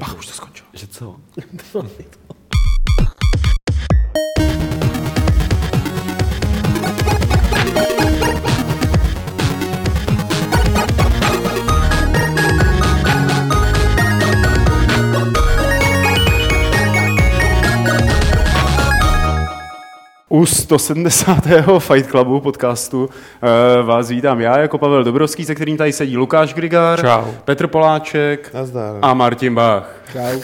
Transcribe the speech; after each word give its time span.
Ach, 0.00 0.18
už 0.18 0.26
to 0.26 0.32
skončilo. 0.32 0.68
Že 0.72 0.86
co? 0.86 1.20
U 20.36 20.46
170. 20.46 21.46
Fight 21.78 22.10
Clubu 22.10 22.40
podcastu 22.40 23.04
uh, 23.04 23.86
vás 23.86 24.08
vítám 24.08 24.40
já 24.40 24.58
jako 24.58 24.78
Pavel 24.78 25.04
Dobrovský, 25.04 25.44
se 25.44 25.54
kterým 25.54 25.76
tady 25.76 25.92
sedí 25.92 26.16
Lukáš 26.16 26.54
Grigár, 26.54 27.00
Čau. 27.00 27.32
Petr 27.44 27.66
Poláček 27.66 28.54
Nazdar. 28.54 28.98
a 29.02 29.14
Martin 29.14 29.54
Bach. 29.54 29.96
Čau. 30.12 30.40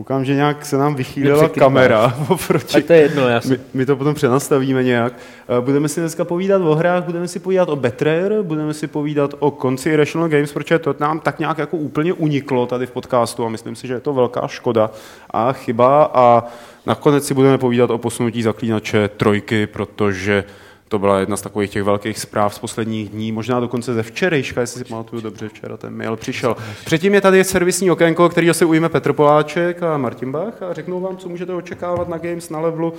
Koukám, 0.00 0.24
že 0.24 0.34
nějak 0.34 0.66
se 0.66 0.76
nám 0.76 0.94
vychýlila 0.94 1.48
kamera 1.48 2.14
oproti. 2.28 2.78
A 2.78 2.86
to 2.86 2.92
je 2.92 3.00
jedno, 3.00 3.28
já 3.28 3.40
si... 3.40 3.48
My, 3.48 3.60
my 3.74 3.86
to 3.86 3.96
potom 3.96 4.14
přenastavíme 4.14 4.82
nějak. 4.82 5.12
Eh, 5.48 5.60
Budeme 5.60 5.88
si 5.88 6.00
dneska 6.00 6.24
povídat 6.24 6.62
o 6.62 6.74
hrách, 6.74 7.04
budeme 7.04 7.28
si 7.28 7.38
povídat 7.38 7.68
o 7.68 7.76
Betrayer, 7.76 8.42
budeme 8.42 8.74
si 8.74 8.86
povídat 8.86 9.34
o 9.38 9.50
konci 9.50 9.96
Rational 9.96 10.28
Games, 10.28 10.52
protože 10.52 10.78
to 10.78 10.94
nám 11.00 11.20
tak 11.20 11.38
nějak 11.38 11.58
jako 11.58 11.76
úplně 11.76 12.12
uniklo 12.12 12.66
tady 12.66 12.86
v 12.86 12.90
podcastu 12.90 13.44
a 13.44 13.48
myslím 13.48 13.76
si, 13.76 13.86
že 13.86 13.94
je 13.94 14.00
to 14.00 14.14
velká 14.14 14.46
škoda 14.46 14.90
a 15.30 15.52
chyba 15.52 16.10
a 16.14 16.44
nakonec 16.86 17.26
si 17.26 17.34
budeme 17.34 17.58
povídat 17.58 17.90
o 17.90 17.98
posunutí 17.98 18.42
zaklínače 18.42 19.08
trojky, 19.08 19.66
protože 19.66 20.44
to 20.90 20.98
byla 20.98 21.18
jedna 21.18 21.36
z 21.36 21.42
takových 21.42 21.70
těch 21.70 21.82
velkých 21.82 22.18
zpráv 22.18 22.54
z 22.54 22.58
posledních 22.58 23.08
dní, 23.08 23.32
možná 23.32 23.60
dokonce 23.60 23.94
ze 23.94 24.02
včerejška, 24.02 24.60
jestli 24.60 24.78
si 24.78 24.84
pamatuju 24.84 25.22
dobře, 25.22 25.48
včera 25.48 25.76
ten 25.76 25.96
mail 25.96 26.16
přišel. 26.16 26.56
Předtím 26.84 27.14
je 27.14 27.20
tady 27.20 27.44
servisní 27.44 27.90
okénko, 27.90 28.28
který 28.28 28.54
se 28.54 28.64
ujme 28.64 28.88
Petr 28.88 29.12
Poláček 29.12 29.82
a 29.82 29.96
Martin 29.96 30.32
Bach 30.32 30.62
a 30.62 30.72
řeknou 30.72 31.00
vám, 31.00 31.16
co 31.16 31.28
můžete 31.28 31.54
očekávat 31.54 32.08
na 32.08 32.18
Games 32.18 32.50
na 32.50 32.60
levelu, 32.60 32.94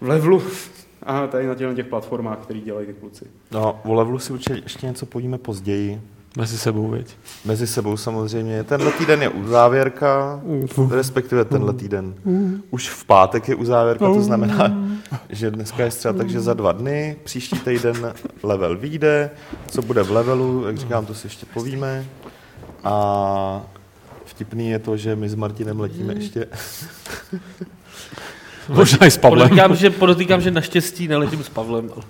v 0.00 0.08
levelu 0.08 0.42
a 1.02 1.26
tady 1.26 1.46
na 1.46 1.54
těch, 1.54 1.76
těch 1.76 1.86
platformách, 1.86 2.38
které 2.38 2.60
dělají 2.60 2.86
ty 2.86 2.92
kluci. 2.92 3.24
No, 3.50 3.80
o 3.84 3.94
levelu 3.94 4.18
si 4.18 4.32
určitě 4.32 4.60
ještě 4.62 4.86
něco 4.86 5.06
povíme 5.06 5.38
později. 5.38 6.00
Mezi 6.36 6.58
sebou, 6.58 6.88
viď? 6.88 7.16
Mezi 7.44 7.66
sebou 7.66 7.96
samozřejmě. 7.96 8.64
Tenhle 8.64 8.92
týden 8.92 9.22
je 9.22 9.28
uzávěrka, 9.28 10.40
respektive 10.90 11.44
tenhle 11.44 11.72
týden. 11.72 12.14
Už 12.70 12.90
v 12.90 13.04
pátek 13.04 13.48
je 13.48 13.54
uzávěrka, 13.54 14.06
to 14.06 14.22
znamená, 14.22 14.72
že 15.28 15.50
dneska 15.50 15.84
je 15.84 15.90
středa, 15.90 16.18
takže 16.18 16.40
za 16.40 16.54
dva 16.54 16.72
dny. 16.72 17.16
Příští 17.24 17.58
týden 17.58 18.14
level 18.42 18.78
vyjde. 18.78 19.30
Co 19.68 19.82
bude 19.82 20.02
v 20.02 20.10
levelu, 20.10 20.66
jak 20.66 20.76
říkám, 20.76 21.06
to 21.06 21.14
si 21.14 21.26
ještě 21.26 21.46
povíme. 21.54 22.06
A 22.84 23.62
vtipný 24.24 24.70
je 24.70 24.78
to, 24.78 24.96
že 24.96 25.16
my 25.16 25.28
s 25.28 25.34
Martinem 25.34 25.80
letíme 25.80 26.14
ještě 26.14 26.46
Možná 28.74 29.06
i 29.06 29.10
s 29.10 29.16
Pavlem. 29.16 29.48
Podotýkám, 29.48 29.76
že, 29.76 29.90
podotýkám, 29.90 30.40
že 30.40 30.50
naštěstí 30.50 31.08
neletím 31.08 31.44
s 31.44 31.48
Pavlem. 31.48 31.90
Ale. 31.94 32.02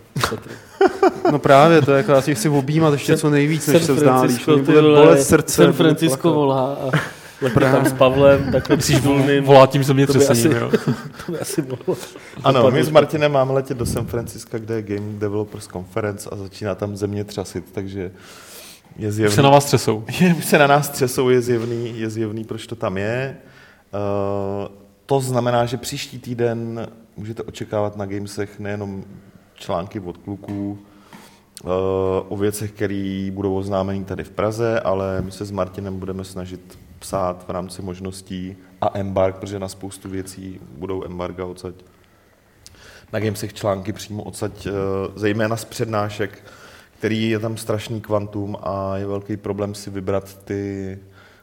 No 1.32 1.38
právě, 1.38 1.82
to 1.82 1.90
je 1.90 1.96
jako 1.96 2.12
já 2.12 2.20
si 2.22 2.34
chci 2.34 2.48
objímat 2.48 2.92
ještě 2.92 3.16
co 3.16 3.30
nejvíc, 3.30 3.66
než 3.66 3.82
se 3.84 3.92
vzdálíš. 3.92 4.44
Bude 4.44 4.82
bolet 4.82 5.22
srdce. 5.22 5.64
San 5.64 5.72
Francisco 5.72 6.32
volá 6.32 6.74
a 6.74 6.84
letím 7.42 7.60
tam 7.60 7.86
s 7.86 7.92
Pavlem, 7.92 8.52
takhle 8.52 8.76
přijď 8.76 9.02
volným. 9.02 9.44
Volá 9.44 9.66
tím 9.66 9.84
země 9.84 10.06
třesením, 10.06 10.46
asi- 10.52 10.56
jo. 10.60 10.70
To 11.26 11.32
by 11.32 11.38
asi 11.38 11.62
mohlo. 11.62 11.96
Ano, 12.44 12.70
my 12.70 12.84
s 12.84 12.90
Martinem 12.90 13.32
máme 13.32 13.52
letět 13.52 13.76
do 13.78 13.86
San 13.86 14.06
Francisca, 14.06 14.58
kde 14.58 14.74
je 14.74 14.82
Game 14.82 15.18
Developers 15.18 15.66
Conference 15.66 16.30
a 16.32 16.36
začíná 16.36 16.74
tam 16.74 16.96
země 16.96 17.24
třasit, 17.24 17.64
takže 17.72 18.10
je 18.98 19.08
Už 19.08 19.14
zjevný. 19.14 19.34
se 19.34 19.42
na 19.42 19.50
vás 19.50 19.64
třesou. 19.64 20.04
Je, 20.20 20.34
už 20.34 20.44
se 20.44 20.58
na 20.58 20.66
nás 20.66 20.88
třesou, 20.88 21.28
je 21.28 21.40
zjevný, 21.40 21.92
je 22.00 22.10
zjevný, 22.10 22.44
proč 22.44 22.66
to 22.66 22.74
tam 22.74 22.96
je. 22.98 23.36
Uh, 24.62 24.79
to 25.10 25.20
znamená, 25.20 25.66
že 25.66 25.76
příští 25.76 26.18
týden 26.18 26.86
můžete 27.16 27.42
očekávat 27.42 27.96
na 27.96 28.06
Gamesech 28.06 28.58
nejenom 28.58 29.04
články 29.54 30.00
od 30.00 30.16
kluků 30.16 30.78
uh, 31.64 31.70
o 32.28 32.36
věcech, 32.36 32.72
které 32.72 33.30
budou 33.32 33.54
oznámeny 33.54 34.04
tady 34.04 34.24
v 34.24 34.30
Praze, 34.30 34.80
ale 34.80 35.22
my 35.22 35.30
se 35.30 35.44
s 35.44 35.50
Martinem 35.50 35.98
budeme 35.98 36.24
snažit 36.24 36.78
psát 36.98 37.44
v 37.48 37.50
rámci 37.50 37.82
možností 37.82 38.56
a 38.80 38.98
embark, 38.98 39.36
protože 39.36 39.58
na 39.58 39.68
spoustu 39.68 40.08
věcí 40.08 40.60
budou 40.78 41.04
embarga 41.04 41.44
odsaď. 41.44 41.74
Na 43.12 43.20
Gamesech 43.20 43.54
články 43.54 43.92
přímo 43.92 44.22
odsaď, 44.22 44.66
uh, 44.66 44.72
zejména 45.16 45.56
z 45.56 45.64
přednášek, 45.64 46.44
který 46.98 47.30
je 47.30 47.38
tam 47.38 47.56
strašný 47.56 48.00
kvantum 48.00 48.56
a 48.62 48.96
je 48.96 49.06
velký 49.06 49.36
problém 49.36 49.74
si 49.74 49.90
vybrat 49.90 50.38
ty 50.44 50.98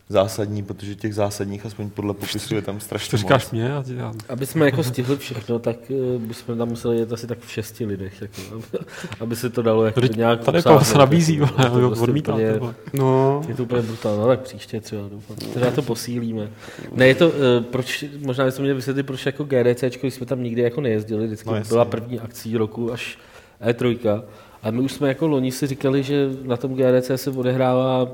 zásadní, 0.09 0.63
protože 0.63 0.95
těch 0.95 1.15
zásadních, 1.15 1.65
aspoň 1.65 1.89
podle 1.89 2.13
popisu, 2.13 2.55
je 2.55 2.61
tam 2.61 2.75
To 2.75 2.81
strašně 2.85 3.17
říkáš 3.17 3.43
moc. 3.45 3.51
mě? 3.51 3.61
Já, 3.61 3.83
já, 3.95 4.13
Aby 4.29 4.45
jsme 4.45 4.65
jako 4.65 4.83
stihli 4.83 5.17
všechno, 5.17 5.59
tak 5.59 5.77
eh, 5.91 6.17
bychom 6.19 6.57
tam 6.57 6.69
museli 6.69 6.97
jet 6.99 7.13
asi 7.13 7.27
tak 7.27 7.39
v 7.39 7.51
šesti 7.51 7.85
lidech, 7.85 8.21
jako, 8.21 8.61
aby, 9.19 9.35
se 9.35 9.49
to 9.49 9.61
dalo 9.61 9.85
jako 9.85 10.01
Tady- 10.01 10.17
nějak 10.17 10.39
tady 10.43 10.57
obsáhnout, 10.57 10.79
Pavel 10.79 10.91
se 10.91 10.97
nabízí, 10.97 11.35
jako, 11.37 11.53
ale 11.57 11.81
to 11.81 11.87
prostě 11.87 12.03
odmítám, 12.03 12.35
úplně-. 12.35 12.59
No, 12.93 13.41
Je 13.47 13.55
to 13.55 13.63
úplně 13.63 13.81
brutální, 13.81 14.19
no 14.19 14.27
tak 14.27 14.39
příště 14.39 14.81
třeba 14.81 15.01
doufám. 15.11 15.37
Třeba 15.37 15.71
to 15.71 15.81
posílíme. 15.81 16.49
Ne, 16.95 17.07
je 17.07 17.15
to, 17.15 17.29
uh, 17.29 17.33
proč, 17.71 18.05
možná 18.19 18.45
bychom 18.45 18.61
měli 18.63 18.75
vysvětlit, 18.75 19.03
proč 19.03 19.25
jako 19.25 19.43
GDC, 19.43 19.83
jsme 20.03 20.25
tam 20.25 20.43
nikdy 20.43 20.61
jako 20.61 20.81
nejezdili, 20.81 21.25
vždycky 21.27 21.49
No, 21.49 21.61
byla 21.69 21.85
první 21.85 22.19
akcí 22.19 22.57
roku 22.57 22.91
až 22.93 23.17
E3. 23.61 24.21
A 24.67 24.71
my 24.71 24.81
už 24.81 24.91
jsme 24.91 25.07
jako 25.07 25.27
loni 25.27 25.51
si 25.51 25.67
říkali, 25.67 26.03
že 26.03 26.29
na 26.43 26.57
tom 26.57 26.75
GDC 26.75 27.11
se 27.15 27.31
odehrává, 27.31 28.11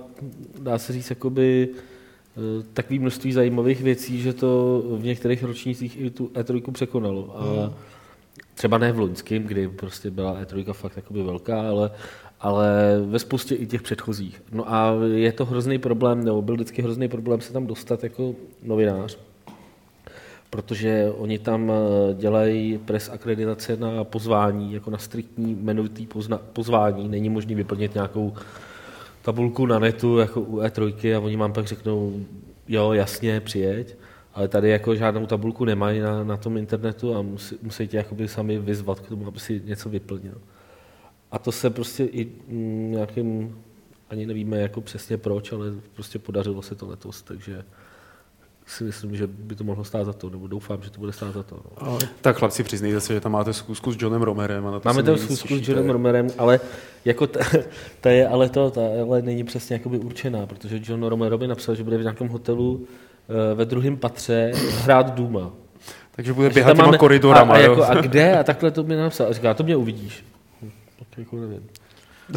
dá 0.60 0.78
se 0.78 0.94
říct, 0.94 1.10
jakoby 1.10 1.70
eh, 1.72 2.64
takový 2.74 3.00
množství 3.00 3.34
zajímavých 3.34 3.82
věcí, 3.82 4.22
že 4.22 4.34
to 4.34 4.84
v 4.98 5.04
některých 5.04 5.44
ročnících 5.44 6.02
i 6.02 6.10
tu 6.10 6.28
E3 6.28 6.72
překonalo. 6.72 7.36
A 7.38 7.74
třeba 8.54 8.78
ne 8.78 8.92
v 8.92 9.00
loňském, 9.00 9.44
kdy 9.44 9.68
prostě 9.68 10.12
byla 10.12 10.42
E3 10.42 10.74
fakt 10.74 10.96
jakoby 10.96 11.24
velká, 11.24 11.70
ale, 11.70 11.92
ale 12.40 12.68
ve 13.06 13.20
spoustě 13.20 13.56
i 13.56 13.68
těch 13.68 13.82
předchozích. 13.82 14.42
No 14.52 14.74
a 14.74 14.94
je 15.16 15.32
to 15.32 15.46
hrozný 15.46 15.80
problém, 15.80 16.24
nebo 16.24 16.42
byl 16.42 16.56
vždycky 16.56 16.82
hrozný 16.82 17.08
problém 17.08 17.42
se 17.42 17.54
tam 17.54 17.68
dostat 17.68 18.04
jako 18.04 18.36
novinář, 18.64 19.18
protože 20.54 21.12
oni 21.18 21.40
tam 21.40 21.72
eh, 21.72 22.14
dělají 22.14 22.78
pres 22.78 23.10
akreditace 23.10 23.78
na 23.78 24.04
pozvání, 24.04 24.74
jako 24.74 24.90
na 24.90 24.98
striktní 24.98 25.52
jmenovitý 25.52 26.08
pozvání. 26.54 27.10
Není 27.10 27.30
možné 27.30 27.56
vyplnit 27.56 27.94
nějakou 27.94 28.34
tabulku 29.22 29.66
na 29.66 29.80
netu, 29.80 30.18
jako 30.18 30.42
u 30.42 30.60
E3, 30.60 31.18
a 31.18 31.20
oni 31.20 31.38
vám 31.38 31.54
pak 31.54 31.68
řeknou, 31.68 32.26
jo, 32.68 32.94
jasně, 32.94 33.40
přijeď, 33.40 33.96
ale 34.34 34.48
tady 34.48 34.70
jako 34.70 34.96
žádnou 34.96 35.26
tabulku 35.26 35.66
nemají 35.66 36.00
na, 36.00 36.24
na 36.24 36.38
tom 36.38 36.58
internetu 36.58 37.16
a 37.16 37.22
musí, 37.22 37.58
musí 37.62 37.88
tě 37.88 37.98
jakoby 37.98 38.28
sami 38.28 38.58
vyzvat 38.58 39.00
k 39.00 39.08
tomu, 39.08 39.28
aby 39.28 39.40
si 39.40 39.62
něco 39.66 39.90
vyplnil. 39.90 40.38
A 41.32 41.40
to 41.40 41.52
se 41.52 41.70
prostě 41.70 42.04
i 42.04 42.26
mm, 42.48 42.92
nějakým, 42.92 43.58
ani 44.10 44.26
nevíme 44.26 44.58
jako 44.58 44.82
přesně 44.82 45.18
proč, 45.18 45.52
ale 45.52 45.66
prostě 45.94 46.20
podařilo 46.20 46.62
se 46.62 46.76
to 46.76 46.88
letos, 46.88 47.22
takže 47.22 47.64
si 48.66 48.84
myslím, 48.84 49.16
že 49.16 49.28
by 49.28 49.56
to 49.56 49.64
mohlo 49.64 49.84
stát 49.84 50.06
za 50.06 50.14
to, 50.14 50.30
nebo 50.30 50.48
doufám, 50.48 50.84
že 50.84 50.90
to 50.90 51.00
bude 51.00 51.12
stát 51.12 51.34
za 51.34 51.44
to. 51.44 51.60
No. 51.82 51.98
tak 52.22 52.38
chlapci, 52.38 52.64
přiznejte 52.64 53.02
se, 53.02 53.14
že 53.14 53.20
tam 53.20 53.32
máte 53.32 53.54
zkusku 53.54 53.92
s 53.92 53.98
Johnem 54.00 54.22
Romerem. 54.22 54.68
A 54.68 54.72
na 54.72 54.80
to 54.80 54.90
Máme 54.90 55.04
tam 55.04 55.18
schůzku 55.18 55.58
s. 55.58 55.68
Johnem 55.68 55.90
Romerem, 55.90 56.28
ale 56.38 56.60
jako 57.06 57.28
ta, 57.28 57.40
ta, 58.02 58.10
je 58.10 58.28
ale 58.28 58.50
to, 58.50 58.72
ta 58.72 58.82
ale 59.02 59.22
není 59.22 59.44
přesně 59.44 59.76
jakoby 59.76 59.98
určená, 59.98 60.46
protože 60.46 60.80
John 60.84 61.04
Romero 61.04 61.38
mi 61.38 61.48
napsal, 61.48 61.76
že 61.76 61.84
bude 61.84 61.98
v 61.98 62.02
nějakém 62.02 62.28
hotelu 62.28 62.88
eh, 63.30 63.56
ve 63.56 63.66
druhém 63.66 63.98
patře 63.98 64.52
hrát 64.84 65.14
Duma. 65.16 65.52
Takže 66.16 66.34
bude 66.34 66.50
běhat 66.50 66.76
těma 66.76 66.98
koridorama. 66.98 67.54
a, 67.54 67.58
a, 67.58 67.60
jako, 67.60 67.84
a 67.84 68.02
kde? 68.02 68.40
A 68.40 68.44
takhle 68.54 68.72
to 68.72 68.84
mi 68.84 68.96
napsal. 68.96 69.28
A 69.28 69.34
říká, 69.34 69.54
to 69.54 69.64
mě 69.64 69.76
uvidíš. 69.76 70.26
Tak 71.00 71.18
jako 71.18 71.36
nevím. 71.36 71.70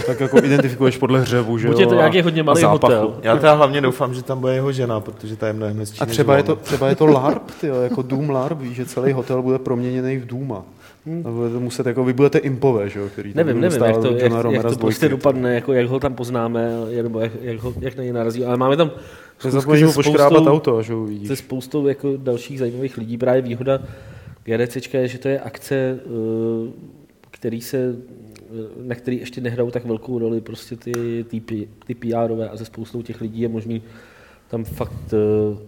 Tak 0.07 0.21
jako 0.21 0.39
identifikuješ 0.39 0.97
podle 0.97 1.21
hřevu, 1.21 1.59
že 1.59 1.69
Buď 1.69 1.77
jo? 1.77 1.81
je 1.81 1.87
to 1.87 1.95
nějaký 1.95 2.23
hodně 2.23 2.43
malý 2.43 2.61
zápachu. 2.61 2.83
hotel. 2.95 3.21
Já 3.23 3.37
teda 3.37 3.53
hlavně 3.53 3.81
doufám, 3.81 4.15
že 4.15 4.23
tam 4.23 4.41
bude 4.41 4.55
jeho 4.55 4.73
žena, 4.73 5.01
protože 5.01 5.37
ta 5.37 5.47
je 5.47 5.53
mnohem 5.53 5.79
hezčí 5.79 6.01
A 6.01 6.07
třeba 6.07 6.37
je, 6.37 6.43
to, 6.43 6.57
třeba 6.57 6.89
je 6.89 6.97
to 6.97 7.06
LARP, 7.06 7.50
tyjo, 7.61 7.75
jako 7.83 8.03
Doom 8.03 8.31
LARP, 8.31 8.61
víš, 8.61 8.77
že 8.77 8.85
celý 8.85 9.12
hotel 9.12 9.43
bude 9.43 9.59
proměněný 9.59 10.17
v 10.17 10.27
Dooma. 10.27 10.62
A 11.25 11.31
budete 11.31 11.59
muset, 11.59 11.87
jako 11.87 12.05
vy 12.05 12.12
budete 12.12 12.38
impové, 12.38 12.88
že 12.88 12.99
jo, 13.00 13.09
který 13.12 13.33
tam 13.33 13.47
Nevím, 13.47 13.61
nevím, 13.61 13.83
jak 13.85 13.97
to, 13.97 14.06
jak, 14.12 14.33
jak 14.53 14.62
to 14.67 14.77
prostě 14.77 15.09
dopadne, 15.09 15.55
jako 15.55 15.73
jak 15.73 15.89
ho 15.89 16.00
tam 16.00 16.15
poznáme, 16.15 16.71
nebo 17.03 17.21
jak, 17.21 17.32
jak, 17.41 17.61
ho, 17.61 17.75
jak 17.81 17.97
na 17.97 18.03
něj 18.03 18.12
narazí. 18.12 18.44
Ale 18.44 18.56
máme 18.56 18.77
tam 18.77 18.91
Nezapomeň 19.44 19.85
mu 19.85 19.89
se 19.91 19.94
poškrábat 19.94 20.32
spoustou- 20.32 20.50
auto, 20.50 20.77
až 20.77 20.91
ho 20.91 21.03
uvidíš. 21.03 21.29
se 21.29 21.37
spoustou 21.37 21.87
jako 21.87 22.09
dalších 22.17 22.59
zajímavých 22.59 22.97
lidí. 22.99 23.19
Právě 23.19 23.43
výhoda 23.43 23.79
GDC 24.44 24.94
je, 24.94 25.09
že 25.09 25.19
to 25.19 25.29
je 25.29 25.41
akce, 25.41 25.75
eh, 25.75 26.71
který 27.31 27.61
se, 27.61 27.97
na 28.82 28.94
který 28.94 29.19
ještě 29.19 29.40
nehrajou 29.40 29.70
tak 29.70 29.84
velkou 29.84 30.19
roli 30.19 30.40
prostě 30.40 30.76
ty, 30.76 31.25
ty, 31.25 31.69
ty 31.87 31.94
PRové 31.94 32.48
a 32.48 32.56
ze 32.56 32.64
spoustou 32.64 33.02
těch 33.02 33.20
lidí 33.20 33.40
je 33.40 33.48
možný 33.48 33.82
tam 34.48 34.64
fakt 34.64 35.12
eh, 35.12 35.58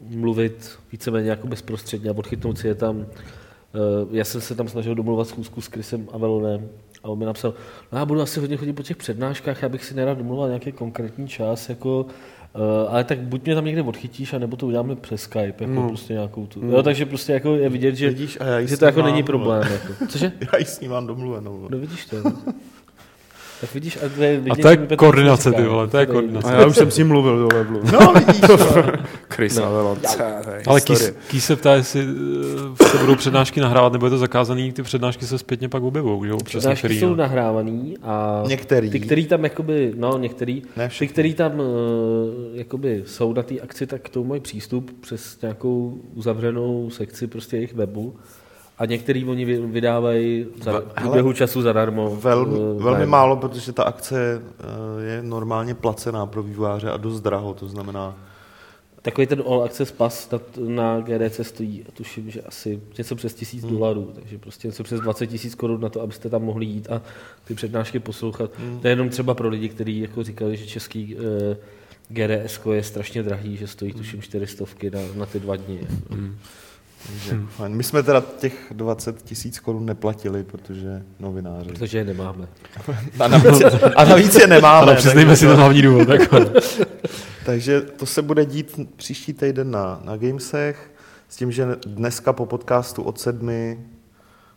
mluvit 0.00 0.78
víceméně 0.92 1.30
jako 1.30 1.46
bezprostředně 1.46 2.10
a 2.10 2.16
odchytnout 2.16 2.58
si 2.58 2.66
je 2.66 2.74
tam. 2.74 3.06
Eh, 3.06 3.78
Já 4.10 4.24
jsem 4.24 4.40
se 4.40 4.54
tam 4.54 4.68
snažil 4.68 4.94
domluvat 4.94 5.28
schůzku 5.28 5.60
s 5.60 5.66
Chrisem 5.66 6.08
Avelonem 6.12 6.68
a 7.02 7.08
on 7.08 7.18
mi 7.18 7.24
napsal, 7.24 7.54
no 7.92 7.98
já 7.98 8.04
budu 8.04 8.20
asi 8.20 8.40
hodně 8.40 8.56
chodit 8.56 8.72
po 8.72 8.82
těch 8.82 8.96
přednáškách, 8.96 9.62
já 9.62 9.68
bych 9.68 9.84
si 9.84 9.94
nerad 9.94 10.18
domluval 10.18 10.48
nějaký 10.48 10.72
konkrétní 10.72 11.28
čas, 11.28 11.68
jako 11.68 12.06
Uh, 12.06 12.12
ale 12.88 13.04
tak 13.04 13.18
buď 13.18 13.44
mě 13.44 13.54
tam 13.54 13.64
někde 13.64 13.82
odchytíš, 13.82 14.32
anebo 14.34 14.56
to 14.56 14.66
uděláme 14.66 14.96
přes 14.96 15.20
Skype, 15.22 15.46
jako 15.58 15.66
No. 15.66 15.82
no. 15.82 15.88
prostě 15.88 16.12
nějakou 16.12 16.46
tu. 16.46 16.64
No. 16.64 16.72
Jo, 16.76 16.82
takže 16.82 17.06
prostě 17.06 17.32
jako 17.32 17.54
je 17.56 17.68
vidět, 17.68 17.94
že, 17.94 18.08
Vidíš, 18.08 18.38
a 18.40 18.44
já 18.44 18.66
že 18.66 18.76
to 18.76 18.84
jako 18.84 19.02
není 19.02 19.22
problém. 19.22 19.62
Jako. 19.72 20.06
Cože? 20.06 20.32
Já 20.52 20.58
ji 20.58 20.64
s 20.64 20.80
ním 20.80 20.90
mám 20.90 21.06
domluvenou. 21.06 21.66
No 21.70 21.78
vidíš 21.78 22.06
to. 22.06 22.16
Tak 23.60 23.74
vidíš, 23.74 23.96
a 23.96 24.08
to 24.16 24.22
je, 24.22 24.42
A 24.50 24.54
to 24.56 24.68
je 24.68 24.76
koordinace, 24.96 25.52
ty 25.52 25.62
vole, 25.62 25.88
to 25.88 25.98
je 25.98 26.06
koordinace. 26.06 26.48
A 26.48 26.60
já 26.60 26.66
už 26.66 26.76
jsem 26.76 26.90
s 26.90 26.98
ním 26.98 27.08
mluvil 27.08 27.38
do 27.38 27.56
levelu. 27.56 27.80
No, 27.92 28.12
vidíš, 28.12 28.40
Chris 29.30 29.56
No. 29.56 29.64
Avelon. 29.64 29.98
Ale 30.66 30.80
Kýs, 30.80 31.12
Kýs 31.28 31.44
se 31.44 31.56
ptá, 31.56 31.74
jestli 31.74 32.00
eh, 32.80 32.88
se 32.88 32.98
budou 32.98 33.14
přednášky 33.16 33.60
nahrávat, 33.60 33.92
nebo 33.92 34.06
je 34.06 34.10
to 34.10 34.18
zakázaný, 34.18 34.72
ty 34.72 34.82
přednášky 34.82 35.26
se 35.26 35.38
zpětně 35.38 35.68
pak 35.68 35.82
objevují, 35.82 36.22
že 36.24 36.28
jo? 36.30 36.36
Přednášky 36.44 36.68
některý, 36.86 37.00
jsou 37.00 37.08
no. 37.08 37.16
nahrávaný 37.16 37.96
a 38.02 38.42
Některý. 38.48 38.90
ty, 38.90 39.00
který 39.00 39.26
tam 39.26 39.44
jakoby, 39.44 39.92
no 39.96 40.18
některý, 40.18 40.62
Ne 40.76 40.90
ty, 40.98 41.08
který 41.08 41.34
tam 41.34 41.60
uh, 41.60 41.66
jakoby 42.54 43.02
jsou 43.06 43.32
na 43.32 43.42
té 43.42 43.60
akci, 43.60 43.86
tak 43.86 44.02
k 44.02 44.08
tomu 44.08 44.28
mají 44.28 44.40
přístup 44.40 44.90
přes 45.00 45.40
nějakou 45.42 45.98
uzavřenou 46.14 46.90
sekci 46.90 47.26
prostě 47.26 47.56
jejich 47.56 47.74
webu 47.74 48.14
a 48.78 48.84
některý 48.86 49.24
oni 49.24 49.44
vy- 49.44 49.60
vydávají 49.66 50.46
za, 50.62 50.72
Ve- 50.72 50.80
průběhu 50.80 51.32
času 51.32 51.62
zadarmo. 51.62 52.16
Velmi, 52.16 52.54
eh, 52.58 52.82
velmi 52.82 53.00
ven. 53.00 53.08
málo, 53.08 53.36
protože 53.36 53.72
ta 53.72 53.82
akce 53.82 54.42
eh, 54.60 55.04
je 55.04 55.22
normálně 55.22 55.74
placená 55.74 56.26
pro 56.26 56.42
vývojáře 56.42 56.90
a 56.90 56.96
dost 56.96 57.20
draho, 57.20 57.54
to 57.54 57.68
znamená, 57.68 58.16
Takový 59.02 59.26
ten 59.26 59.42
All 59.46 59.62
Access 59.62 59.92
Pass 59.92 60.30
na, 60.30 60.38
na 60.68 61.00
GDC 61.00 61.44
stojí, 61.44 61.84
tuším, 61.94 62.30
že 62.30 62.40
asi 62.42 62.80
něco 62.98 63.16
přes 63.16 63.34
tisíc 63.34 63.64
Hmm. 63.64 63.72
dolarů, 63.72 64.10
takže 64.14 64.38
prostě 64.38 64.68
něco 64.68 64.82
přes 64.82 65.00
20 65.00 65.26
tisíc 65.26 65.54
korun 65.54 65.80
na 65.80 65.88
to, 65.88 66.00
abyste 66.00 66.28
tam 66.28 66.42
mohli 66.42 66.66
jít 66.66 66.90
a 66.90 67.02
ty 67.44 67.54
přednášky 67.54 67.98
poslouchat. 67.98 68.50
Hmm. 68.58 68.78
To 68.80 68.86
je 68.88 68.92
jenom 68.92 69.08
třeba 69.08 69.34
pro 69.34 69.48
lidi, 69.48 69.68
kteří 69.68 70.00
jako 70.00 70.22
říkali, 70.22 70.56
že 70.56 70.66
český 70.66 71.16
eh, 71.52 71.56
GDS 72.08 72.60
je 72.72 72.82
strašně 72.82 73.22
drahý, 73.22 73.56
že 73.56 73.66
stojí 73.66 73.92
Hmm. 73.92 74.00
tuším 74.00 74.22
400 74.22 74.64
na, 74.92 75.00
na 75.14 75.26
ty 75.26 75.40
dva 75.40 75.56
dny. 75.56 75.78
Takže 77.06 77.36
fajn. 77.56 77.74
My 77.74 77.82
jsme 77.84 78.02
teda 78.02 78.22
těch 78.38 78.54
20 78.70 79.22
tisíc 79.22 79.58
korun 79.60 79.86
neplatili, 79.86 80.44
protože 80.44 81.02
novináři. 81.20 81.68
Protože 81.68 81.98
je 81.98 82.04
nemáme. 82.04 82.48
A 83.20 83.28
navíc, 83.28 83.60
je- 83.60 83.70
a 83.70 84.04
navíc 84.04 84.34
je 84.34 84.46
nemáme. 84.46 84.82
Ale 84.82 84.96
přiznejme 84.96 85.36
si 85.36 85.46
ten 85.46 85.56
hlavní 85.56 85.82
důvod. 85.82 86.08
Takže 87.46 87.80
to 87.80 88.06
se 88.06 88.22
bude 88.22 88.44
dít 88.46 88.80
příští 88.96 89.32
týden 89.32 89.70
na, 89.70 90.00
na 90.04 90.16
Gamesech, 90.16 90.90
s 91.28 91.36
tím, 91.36 91.52
že 91.52 91.66
dneska 91.86 92.32
po 92.32 92.46
podcastu 92.46 93.02
od 93.02 93.20
sedmi, 93.20 93.80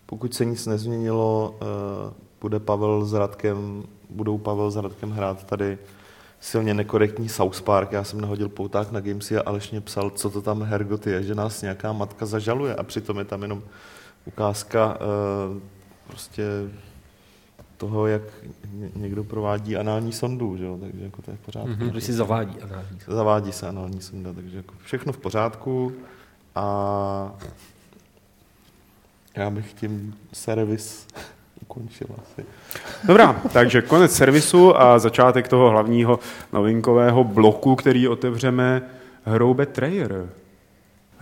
pokud 0.06 0.34
se 0.34 0.46
nic 0.46 0.66
nezměnilo, 0.68 1.56
eh, 1.62 2.14
bude 2.42 2.60
Pavel 2.60 3.06
s 3.06 3.14
Radkem, 3.14 3.84
budou 4.10 4.38
Pavel 4.38 4.72
s 4.72 4.76
Radkem 4.76 5.12
hrát 5.12 5.44
tady 5.44 5.78
silně 6.42 6.74
nekorektní 6.74 7.30
South 7.30 7.62
Park. 7.62 7.92
Já 7.92 8.04
jsem 8.04 8.22
nahodil 8.22 8.50
pouták 8.50 8.92
na 8.92 9.00
Gamesy 9.00 9.38
a 9.38 9.42
Aleš 9.42 9.72
mě 9.72 9.82
psal, 9.82 10.10
co 10.10 10.30
to 10.30 10.42
tam 10.42 10.64
Hergoty 10.64 11.10
je, 11.10 11.24
že 11.24 11.36
nás 11.36 11.62
nějaká 11.62 11.94
matka 11.94 12.26
zažaluje 12.26 12.76
a 12.76 12.84
přitom 12.84 13.18
je 13.20 13.26
tam 13.26 13.42
jenom 13.42 13.64
ukázka 14.26 14.98
eh, 14.98 15.60
prostě 16.08 16.44
toho, 17.78 18.08
jak 18.08 18.22
ně- 18.74 18.92
někdo 18.96 19.24
provádí 19.24 19.78
anální 19.78 20.12
sondu, 20.12 20.58
že 20.58 20.66
jo? 20.66 20.78
takže 20.82 21.04
jako 21.04 21.22
to 21.22 21.32
je 21.32 21.38
v 21.38 21.40
pořádku. 21.40 21.70
Mhm. 21.70 21.80
Mm-hmm. 21.88 21.92
Když 21.92 22.04
si 22.04 22.14
zavádí 22.14 22.62
anální. 22.62 23.00
Zavádí 23.08 23.52
se 23.52 23.68
anální 23.68 24.02
sonda, 24.02 24.34
takže 24.34 24.58
jako 24.58 24.74
všechno 24.84 25.14
v 25.14 25.18
pořádku 25.18 25.94
a 26.56 27.34
já 29.36 29.50
bych 29.50 29.74
tím 29.74 30.16
servis 30.34 31.08
ukončil 31.72 32.08
asi. 32.22 32.46
Dobrá, 33.04 33.42
takže 33.54 33.82
konec 33.82 34.12
servisu 34.12 34.82
a 34.82 35.00
začátek 35.00 35.48
toho 35.48 35.70
hlavního 35.70 36.20
novinkového 36.54 37.24
bloku, 37.24 37.76
který 37.76 38.08
otevřeme 38.08 38.82
hrou 39.26 39.54
Betrayer. 39.54 40.30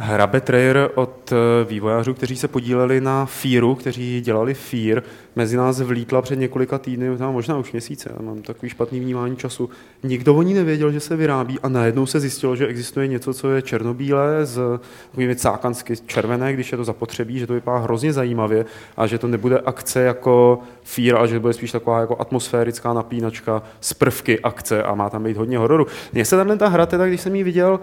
Hra 0.02 0.28
Betrayer 0.28 0.90
od 0.96 1.32
eh, 1.32 1.36
vývojářů, 1.66 2.14
kteří 2.14 2.36
se 2.36 2.48
podíleli 2.48 3.02
na 3.02 3.26
Fearu, 3.26 3.76
kteří 3.76 4.22
dělali 4.22 4.54
Fear, 4.54 5.04
mezi 5.36 5.58
nás 5.58 5.82
vlítla 5.82 6.22
před 6.22 6.36
několika 6.36 6.78
týdny, 6.78 7.18
tam 7.18 7.34
možná 7.34 7.58
už 7.58 7.72
měsíce, 7.72 8.12
já 8.16 8.22
mám 8.22 8.42
takový 8.42 8.70
špatný 8.70 9.00
vnímání 9.00 9.38
času. 9.38 9.70
Nikdo 10.04 10.36
o 10.36 10.42
ní 10.42 10.54
nevěděl, 10.54 10.92
že 10.92 11.00
se 11.00 11.16
vyrábí 11.16 11.60
a 11.64 11.70
najednou 11.70 12.06
se 12.06 12.20
zjistilo, 12.20 12.56
že 12.56 12.68
existuje 12.68 13.08
něco, 13.08 13.34
co 13.34 13.52
je 13.52 13.62
černobílé, 13.62 14.46
z 14.46 14.80
takovými 15.06 15.36
cákansky 15.36 15.94
červené, 16.06 16.54
když 16.54 16.72
je 16.72 16.78
to 16.78 16.84
zapotřebí, 16.84 17.40
že 17.40 17.48
to 17.48 17.54
vypadá 17.54 17.78
hrozně 17.78 18.14
zajímavě 18.14 18.66
a 18.98 19.08
že 19.08 19.18
to 19.18 19.28
nebude 19.28 19.60
akce 19.60 20.02
jako 20.02 20.60
Fear, 20.84 21.16
ale 21.16 21.28
že 21.28 21.36
to 21.36 21.42
bude 21.42 21.54
spíš 21.54 21.72
taková 21.72 22.00
jako 22.00 22.22
atmosférická 22.22 22.94
napínačka 22.94 23.64
z 23.82 23.94
prvky 23.94 24.40
akce 24.40 24.84
a 24.84 24.96
má 24.96 25.10
tam 25.10 25.24
být 25.24 25.38
hodně 25.38 25.58
hororu. 25.58 25.88
Mně 26.14 26.26
se 26.26 26.36
tahle 26.36 26.58
ta 26.58 26.68
hra, 26.68 26.86
teda, 26.86 27.08
když 27.08 27.22
jsem 27.22 27.36
ji 27.36 27.44
viděl, 27.44 27.80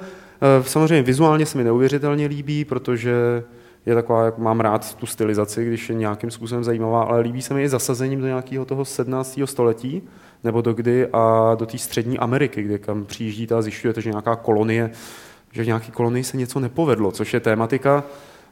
samozřejmě 0.63 1.03
vizuálně 1.03 1.47
se 1.47 1.59
mi 1.59 1.65
neuvěřitelně 1.65 2.27
líbí, 2.27 2.65
protože 2.65 3.43
je 3.87 3.95
taková, 3.95 4.25
jak 4.25 4.39
mám 4.39 4.61
rád 4.61 4.95
tu 4.95 5.07
stylizaci, 5.07 5.65
když 5.65 5.89
je 5.89 5.95
nějakým 5.95 6.31
způsobem 6.31 6.65
zajímavá, 6.65 7.03
ale 7.03 7.21
líbí 7.21 7.43
se 7.43 7.55
mi 7.55 7.63
i 7.63 7.69
zasazením 7.69 8.21
do 8.21 8.27
nějakého 8.27 8.65
toho 8.65 8.85
17. 8.85 9.41
století, 9.45 10.03
nebo 10.45 10.61
do 10.61 10.75
kdy 10.75 11.09
a 11.13 11.55
do 11.59 11.67
té 11.67 11.79
střední 11.79 12.19
Ameriky, 12.19 12.63
kde 12.63 12.79
kam 12.79 13.05
přijíždíte 13.05 13.55
a 13.55 13.63
zjišťujete, 13.63 14.01
že 14.01 14.11
nějaká 14.11 14.37
kolonie, 14.37 14.91
že 15.53 15.63
v 15.63 15.67
nějaké 15.67 15.93
kolonii 15.93 16.25
se 16.25 16.37
něco 16.37 16.61
nepovedlo, 16.61 17.13
což 17.13 17.35
je 17.35 17.41
tématika, 17.41 18.05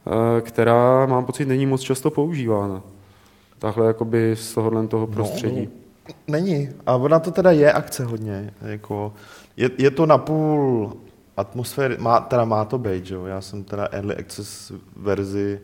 eh, 0.06 0.40
která, 0.40 1.06
mám 1.06 1.24
pocit, 1.24 1.48
není 1.48 1.66
moc 1.66 1.80
často 1.80 2.10
používána. 2.10 2.82
Takhle 3.58 3.86
jakoby 3.86 4.36
z 4.36 4.54
tohohle 4.54 4.86
toho 4.86 5.06
prostředí. 5.06 5.68
Není. 6.28 6.68
A 6.86 6.96
ona 6.96 7.18
to 7.18 7.30
teda 7.30 7.50
je 7.50 7.72
akce 7.72 8.04
hodně. 8.04 8.54
Jako, 8.62 9.12
je, 9.56 9.70
je 9.78 9.90
to 9.90 10.06
napůl 10.06 10.92
atmosféry, 11.36 11.96
má, 11.98 12.20
teda 12.20 12.44
má 12.44 12.64
to 12.64 12.78
být, 12.78 13.10
jo. 13.10 13.26
Já 13.26 13.40
jsem 13.40 13.64
teda 13.64 13.88
Early 13.92 14.16
Access 14.16 14.72
verzi 14.96 15.60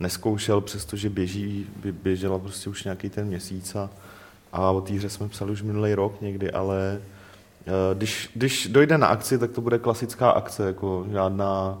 neskoušel, 0.00 0.60
přestože 0.60 1.10
běží, 1.10 1.66
běžela 2.02 2.38
prostě 2.38 2.70
už 2.70 2.84
nějaký 2.84 3.10
ten 3.10 3.26
měsíc 3.26 3.74
a, 3.74 3.90
a 4.52 4.70
o 4.70 4.80
té 4.80 4.92
hře 4.92 5.08
jsme 5.08 5.28
psali 5.28 5.52
už 5.52 5.62
minulý 5.62 5.94
rok 5.94 6.20
někdy, 6.20 6.50
ale 6.50 7.00
eh, 7.66 7.94
když, 7.94 8.30
když 8.34 8.66
dojde 8.66 8.98
na 8.98 9.06
akci, 9.06 9.38
tak 9.38 9.50
to 9.50 9.60
bude 9.60 9.78
klasická 9.78 10.30
akce, 10.30 10.66
jako 10.66 11.06
žádná, 11.12 11.78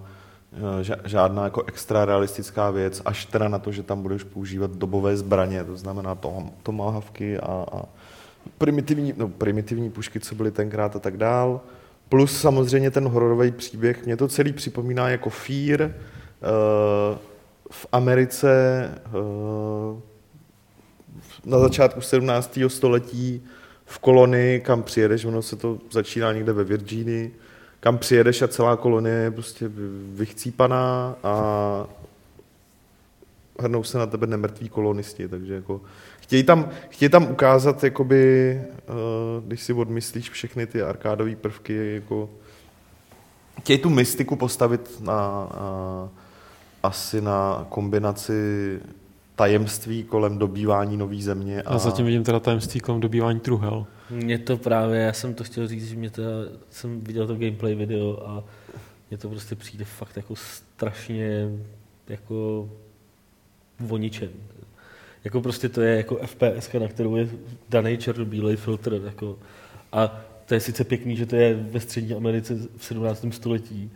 eh, 0.80 1.08
žádná 1.08 1.44
jako 1.44 1.62
extra 1.62 2.04
realistická 2.04 2.70
věc, 2.70 3.02
až 3.04 3.24
teda 3.24 3.48
na 3.48 3.58
to, 3.58 3.72
že 3.72 3.82
tam 3.82 4.02
budeš 4.02 4.22
používat 4.22 4.70
dobové 4.70 5.16
zbraně, 5.16 5.64
to 5.64 5.76
znamená 5.76 6.14
tom, 6.14 6.50
tomahawky 6.62 7.38
a, 7.38 7.66
a 7.72 7.82
primitivní, 8.58 9.14
no, 9.16 9.28
primitivní 9.28 9.90
pušky, 9.90 10.20
co 10.20 10.34
byly 10.34 10.50
tenkrát 10.50 10.96
a 10.96 10.98
tak 10.98 11.16
dál. 11.16 11.60
Plus 12.08 12.40
samozřejmě 12.40 12.90
ten 12.90 13.08
hororový 13.08 13.50
příběh. 13.50 14.06
Mě 14.06 14.16
to 14.16 14.28
celý 14.28 14.52
připomíná 14.52 15.08
jako 15.08 15.30
Fear 15.30 15.82
uh, 15.82 15.90
v 17.70 17.86
Americe 17.92 18.90
uh, 19.06 20.00
na 21.44 21.58
začátku 21.58 22.00
17. 22.00 22.58
století 22.68 23.42
v 23.84 23.98
kolonii, 23.98 24.60
kam 24.60 24.82
přijedeš, 24.82 25.24
ono 25.24 25.42
se 25.42 25.56
to 25.56 25.78
začíná 25.90 26.32
někde 26.32 26.52
ve 26.52 26.64
Virginii, 26.64 27.34
kam 27.80 27.98
přijedeš 27.98 28.42
a 28.42 28.48
celá 28.48 28.76
kolonie 28.76 29.14
je 29.14 29.30
prostě 29.30 29.70
vychcípaná 30.14 31.14
a 31.22 31.86
hrnou 33.60 33.84
se 33.84 33.98
na 33.98 34.06
tebe 34.06 34.26
nemrtví 34.26 34.68
kolonisti, 34.68 35.28
takže 35.28 35.54
jako 35.54 35.80
chtějí 36.26 36.42
tam, 36.42 36.68
chtějí 36.88 37.08
tam 37.08 37.30
ukázat, 37.30 37.84
jakoby, 37.84 38.50
eh, 38.78 38.92
když 39.46 39.62
si 39.62 39.72
odmyslíš 39.72 40.30
všechny 40.30 40.66
ty 40.66 40.82
arkádové 40.82 41.36
prvky, 41.36 41.94
jako 41.94 42.30
chtějí 43.60 43.78
tu 43.78 43.90
mystiku 43.90 44.36
postavit 44.36 45.00
na, 45.00 45.14
a, 45.14 46.08
asi 46.82 47.20
na 47.20 47.66
kombinaci 47.68 48.32
tajemství 49.36 50.04
kolem 50.04 50.38
dobývání 50.38 50.96
nové 50.96 51.16
země. 51.16 51.62
A 51.62 51.78
zatím 51.78 52.06
vidím 52.06 52.24
teda 52.24 52.40
tajemství 52.40 52.80
kolem 52.80 53.00
dobývání 53.00 53.40
truhel. 53.40 53.86
Mně 54.10 54.38
to 54.38 54.56
právě, 54.56 55.00
já 55.00 55.12
jsem 55.12 55.34
to 55.34 55.44
chtěl 55.44 55.68
říct, 55.68 55.88
že 55.88 55.96
mě 55.96 56.10
to, 56.10 56.22
jsem 56.70 57.00
viděl 57.00 57.26
to 57.26 57.34
gameplay 57.34 57.74
video 57.74 58.22
a 58.26 58.44
mně 59.10 59.18
to 59.18 59.28
prostě 59.28 59.54
přijde 59.54 59.84
fakt 59.84 60.16
jako 60.16 60.36
strašně 60.36 61.48
jako 62.08 62.68
o 63.88 63.96
ničem. 63.96 64.30
Jako 65.26 65.40
prostě 65.40 65.68
to 65.68 65.80
je 65.80 65.96
jako 65.96 66.18
FPS, 66.26 66.72
na 66.80 66.88
kterou 66.88 67.16
je 67.16 67.28
daný 67.68 67.96
černobílej 67.98 68.56
filtr. 68.56 69.00
Jako, 69.04 69.36
a 69.92 70.20
to 70.46 70.54
je 70.54 70.60
sice 70.60 70.84
pěkný, 70.84 71.16
že 71.16 71.26
to 71.26 71.36
je 71.36 71.54
ve 71.70 71.80
střední 71.80 72.14
Americe 72.14 72.58
v 72.76 72.84
17. 72.84 73.26
století, 73.30 73.90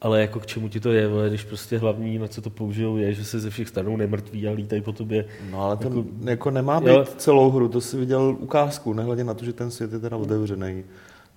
ale 0.00 0.20
jako 0.20 0.40
k 0.40 0.46
čemu 0.46 0.68
ti 0.68 0.80
to 0.80 0.92
je, 0.92 1.08
vole, 1.08 1.28
když 1.28 1.44
prostě 1.44 1.78
hlavní, 1.78 2.18
na 2.18 2.28
co 2.28 2.40
to 2.42 2.50
použijou, 2.50 2.96
je, 2.96 3.12
že 3.12 3.24
se 3.24 3.40
ze 3.40 3.50
všech 3.50 3.68
stanou 3.68 3.96
nemrtví 3.96 4.48
a 4.48 4.52
lítají 4.52 4.82
po 4.82 4.92
tobě. 4.92 5.24
No 5.50 5.60
ale 5.62 5.76
to 5.76 5.84
Jako- 5.84 5.98
jako, 5.98 6.30
jako 6.30 6.50
nemá 6.50 6.80
být 6.80 6.88
Jo. 6.88 7.04
celou 7.16 7.50
hru, 7.50 7.68
to 7.68 7.80
si 7.80 7.96
viděl 7.96 8.36
ukázku, 8.40 8.92
nehledě 8.92 9.24
na 9.24 9.34
to, 9.34 9.44
že 9.44 9.52
ten 9.52 9.70
svět 9.70 9.92
je 9.92 9.98
teda 9.98 10.16
otevřený. 10.16 10.84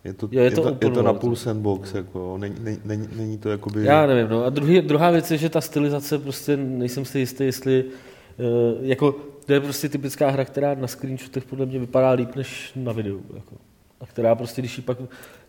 Je 0.04 0.13
to, 0.13 0.30
Jo, 0.32 0.39
je 0.39 0.46
je 0.46 0.51
to 0.51 0.62
to, 0.62 0.86
je 0.86 0.92
to 0.92 1.01
na 1.04 1.13
půl 1.13 1.36
sandbox, 1.36 1.94
jako, 1.94 2.38
není, 2.38 2.56
není, 2.62 2.77
není, 2.86 3.08
není 3.16 3.38
to 3.38 3.50
jakoby... 3.50 3.84
Já 3.86 4.06
nevím, 4.06 4.30
no. 4.30 4.46
A 4.46 4.50
druhý, 4.50 4.82
druhá 4.82 5.12
věc 5.12 5.32
je, 5.32 5.38
že 5.38 5.50
ta 5.50 5.62
stylizace, 5.62 6.20
prostě 6.20 6.58
nejsem 6.58 7.06
si 7.06 7.20
jistý, 7.20 7.44
jestli 7.44 7.84
uh, 7.84 8.86
jako, 8.88 9.16
to 9.48 9.54
je 9.54 9.60
prostě 9.60 9.89
typická 9.89 10.30
hra, 10.30 10.46
která 10.46 10.75
na 10.75 10.88
screenshotech 10.88 11.46
podle 11.46 11.66
mě 11.66 11.80
vypadá 11.80 12.12
líp 12.12 12.36
než 12.36 12.72
na 12.75 12.92
videu. 12.92 13.25
Jako. 13.36 13.56
a 14.00 14.06
která 14.06 14.36
prostě, 14.36 14.62
když, 14.62 14.80
pak, 14.80 14.98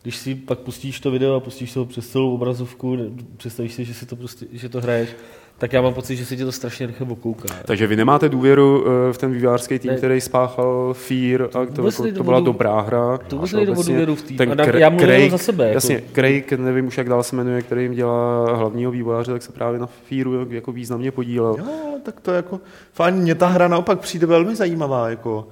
když 0.03 0.17
si 0.17 0.35
pak 0.35 0.59
pustíš 0.59 1.01
to 1.01 1.11
video 1.11 1.35
a 1.35 1.41
pustíš 1.41 1.73
to 1.73 1.85
přes 1.85 2.09
celou 2.09 2.35
obrazovku, 2.35 3.17
představíš 3.37 3.73
si, 3.73 3.85
že, 3.85 3.95
si 3.95 4.07
to 4.07 4.17
prostě, 4.17 4.47
že 4.53 4.69
to 4.69 4.81
hraješ, 4.81 5.11
tak 5.59 5.73
já 5.73 5.83
mám 5.83 5.95
pocit, 5.95 6.17
že 6.17 6.27
se 6.27 6.37
ti 6.37 6.45
to 6.45 6.53
strašně 6.53 6.87
rychle 6.87 7.07
okouká. 7.11 7.55
Takže 7.65 7.87
vy 7.87 7.97
nemáte 7.97 8.29
důvěru 8.29 8.85
eh, 8.87 9.13
v 9.13 9.19
ten 9.19 9.33
vývářský 9.33 9.79
tým, 9.79 9.91
ne. 9.91 9.97
který 9.97 10.21
spáchal 10.21 10.95
Fear 10.95 11.43
a 11.43 11.49
to, 11.49 11.87
jako, 11.87 12.13
to 12.17 12.25
byla 12.25 12.41
dobrá 12.41 12.81
hra. 12.81 13.19
To 13.19 13.37
vůbec 13.37 13.53
nejde 13.53 13.73
o 13.73 13.83
důvěru 13.83 14.15
v 14.15 14.23
tým. 14.23 14.37
Ten 14.37 14.51
Kr- 14.51 14.77
já 14.77 14.89
mluvím 14.89 15.07
Craig, 15.07 15.31
za 15.31 15.39
sebe. 15.39 15.65
Jako. 15.65 15.75
Jasně, 15.77 16.03
Craig, 16.15 16.53
nevím 16.53 16.87
už 16.87 16.99
jak 16.99 17.09
dál 17.09 17.23
se 17.23 17.37
jmenuje, 17.37 17.63
který 17.63 17.83
jim 17.83 17.95
dělá 17.95 18.55
hlavního 18.57 18.91
vývojáře, 18.91 19.33
tak 19.33 19.43
se 19.43 19.53
právě 19.53 19.81
na 19.81 19.87
Fearu 19.87 20.47
jako 20.51 20.73
významně 20.73 21.11
podílel. 21.11 21.57
Jo, 21.59 21.99
tak 22.05 22.21
to 22.21 22.33
jako 22.33 22.61
fajn. 22.93 23.15
Mně 23.15 23.35
ta 23.35 23.47
hra 23.47 23.69
naopak 23.69 24.01
přijde 24.01 24.27
velmi 24.27 24.55
zajímavá. 24.57 25.11
Jako. 25.11 25.49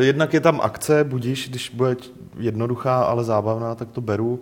Jednak 0.00 0.34
je 0.34 0.40
tam 0.40 0.60
akce, 0.60 1.04
budíš, 1.04 1.48
když 1.48 1.70
bude 1.70 1.96
jednoduchá, 2.38 3.02
ale 3.02 3.24
zábavná, 3.24 3.74
tak 3.74 3.90
to 3.90 4.00
beru. 4.00 4.40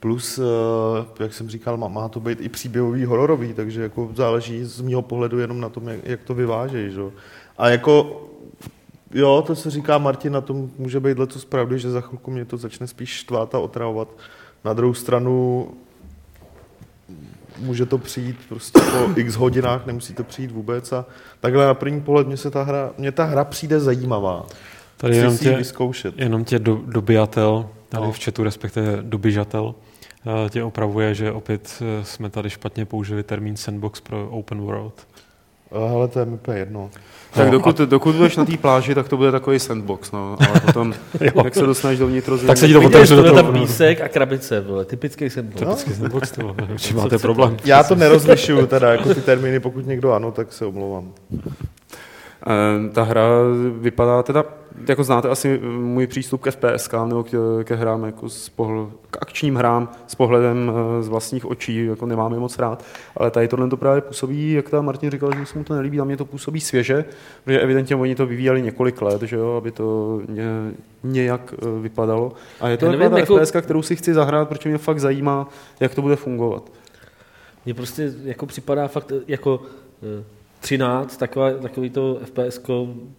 Plus, 0.00 0.38
eh, 0.38 1.22
jak 1.22 1.34
jsem 1.34 1.50
říkal, 1.50 1.76
má 1.76 2.08
to 2.08 2.20
být 2.20 2.40
i 2.40 2.48
příběhový 2.48 3.04
hororový, 3.04 3.54
takže 3.54 3.82
jako 3.82 4.10
záleží 4.14 4.64
z 4.64 4.80
mého 4.80 5.02
pohledu 5.02 5.38
jenom 5.38 5.60
na 5.60 5.68
tom, 5.68 5.88
jak, 5.88 6.00
jak 6.04 6.20
to 6.22 6.34
vyvážejí. 6.34 6.92
Že? 6.92 7.00
A 7.58 7.68
jako, 7.68 8.22
jo, 9.14 9.44
to 9.46 9.56
se 9.56 9.70
říká 9.70 9.98
Martin, 9.98 10.32
na 10.32 10.40
tom 10.40 10.70
může 10.78 11.00
být 11.00 11.18
leco 11.18 11.38
pravdy, 11.48 11.78
že 11.78 11.90
za 11.90 12.00
chvilku 12.00 12.30
mě 12.30 12.44
to 12.44 12.56
začne 12.56 12.86
spíš 12.86 13.10
štvát 13.10 13.54
a 13.54 13.58
otravovat. 13.58 14.08
Na 14.64 14.72
druhou 14.72 14.94
stranu 14.94 15.68
může 17.58 17.86
to 17.86 17.98
přijít 17.98 18.36
prostě 18.48 18.80
po 18.80 19.20
x 19.20 19.34
hodinách, 19.34 19.86
nemusí 19.86 20.14
to 20.14 20.24
přijít 20.24 20.50
vůbec 20.50 20.92
a 20.92 21.06
takhle 21.40 21.66
na 21.66 21.74
první 21.74 22.00
pohled 22.00 22.26
mě, 22.26 22.36
se 22.36 22.50
ta 22.50 22.62
hra, 22.62 22.90
mě 22.98 23.12
ta 23.12 23.24
hra 23.24 23.44
přijde 23.44 23.80
zajímavá. 23.80 24.46
Tady 24.96 25.16
jenom 25.16 25.38
tě, 25.38 25.62
jenom 26.16 26.44
tě 26.44 26.58
do, 26.58 26.80
dobijatel, 26.86 27.68
tady 27.88 28.06
no. 28.06 28.12
v 28.12 28.24
chatu 28.24 28.44
respektive 28.44 28.98
dobyžatel, 29.02 29.74
tě 30.48 30.62
opravuje, 30.62 31.14
že 31.14 31.32
opět 31.32 31.82
eh, 31.82 32.04
jsme 32.04 32.30
tady 32.30 32.50
špatně 32.50 32.84
použili 32.84 33.22
termín 33.22 33.56
sandbox 33.56 34.00
pro 34.00 34.28
open 34.28 34.60
world. 34.60 35.06
Ale 35.72 36.08
to 36.08 36.18
je 36.18 36.24
mi 36.24 36.38
jedno. 36.52 36.90
Tak 37.32 37.46
no, 37.46 37.52
dokud, 37.52 37.80
a... 37.80 37.84
dokud 37.84 38.14
budeš 38.14 38.36
na 38.36 38.44
té 38.44 38.56
pláži, 38.56 38.94
tak 38.94 39.08
to 39.08 39.16
bude 39.16 39.32
takový 39.32 39.58
sandbox, 39.58 40.12
no. 40.12 40.36
Ale 40.48 40.60
potom, 40.60 40.94
jak 41.44 41.54
se 41.54 41.66
dostaneš 41.66 41.98
dovnitř 41.98 42.28
rozumí. 42.28 42.46
Tak 42.46 42.58
se 42.58 42.66
ti 42.66 42.72
to 42.72 42.82
otevře 42.82 43.16
do 43.16 43.22
toho. 43.22 43.42
tam 43.42 43.52
písek 43.52 44.00
a 44.00 44.08
krabice, 44.08 44.60
vole. 44.60 44.84
typický 44.84 45.30
sandbox. 45.30 45.60
No. 45.60 45.74
Typický 45.74 45.94
sandbox, 45.94 46.30
to 46.32 46.54
máte 46.94 47.18
problém. 47.18 47.56
Já 47.64 47.82
to 47.82 47.94
nerozlišuju 47.94 48.66
teda, 48.66 48.92
jako 48.92 49.14
ty 49.14 49.20
termíny, 49.20 49.60
pokud 49.60 49.86
někdo 49.86 50.12
ano, 50.12 50.32
tak 50.32 50.52
se 50.52 50.66
omlouvám. 50.66 51.12
Eh, 52.46 52.90
ta 52.92 53.02
hra 53.02 53.28
vypadá 53.80 54.22
teda, 54.22 54.44
jako 54.88 55.04
znáte 55.04 55.28
asi 55.28 55.60
můj 55.80 56.06
přístup 56.06 56.42
ke 56.42 56.50
FPS 56.50 56.88
nebo 57.06 57.24
ke, 57.24 57.36
ke 57.64 57.74
hrám, 57.74 58.04
jako 58.04 58.28
z 58.28 58.48
pohl, 58.48 58.92
k 59.10 59.18
akčním 59.20 59.56
hrám 59.56 59.92
s 60.06 60.14
pohledem 60.14 60.72
eh, 60.98 61.02
z 61.02 61.08
vlastních 61.08 61.46
očí, 61.46 61.84
jako 61.84 62.06
nemám 62.06 62.32
je 62.32 62.38
moc 62.38 62.58
rád, 62.58 62.84
ale 63.16 63.30
tady 63.30 63.48
tohle 63.48 63.68
to 63.68 63.76
právě 63.76 64.00
působí, 64.00 64.52
jak 64.52 64.70
ta 64.70 64.82
Martin 64.82 65.10
říkal, 65.10 65.30
že 65.38 65.46
se 65.46 65.58
mu 65.58 65.64
to 65.64 65.74
nelíbí, 65.74 66.00
a 66.00 66.04
mě 66.04 66.16
to 66.16 66.24
působí 66.24 66.60
svěže, 66.60 67.04
protože 67.44 67.60
evidentně 67.60 67.96
oni 67.96 68.14
to 68.14 68.26
vyvíjeli 68.26 68.62
několik 68.62 69.02
let, 69.02 69.22
že 69.22 69.36
jo, 69.36 69.56
aby 69.56 69.70
to 69.70 70.20
ně, 70.28 70.72
nějak 71.04 71.54
eh, 71.54 71.80
vypadalo. 71.82 72.32
A 72.60 72.68
je 72.68 72.76
to 72.76 72.86
taková 72.86 73.18
jako... 73.18 73.38
FPS, 73.38 73.52
kterou 73.60 73.82
si 73.82 73.96
chci 73.96 74.14
zahrát, 74.14 74.48
protože 74.48 74.68
mě 74.68 74.78
fakt 74.78 75.00
zajímá, 75.00 75.48
jak 75.80 75.94
to 75.94 76.02
bude 76.02 76.16
fungovat. 76.16 76.62
Mně 77.64 77.74
prostě 77.74 78.12
jako 78.24 78.46
připadá 78.46 78.88
fakt 78.88 79.12
jako 79.28 79.60
13, 80.60 81.16
taková, 81.16 81.50
takový 81.52 81.90
to 81.90 82.20
FPS, 82.24 82.60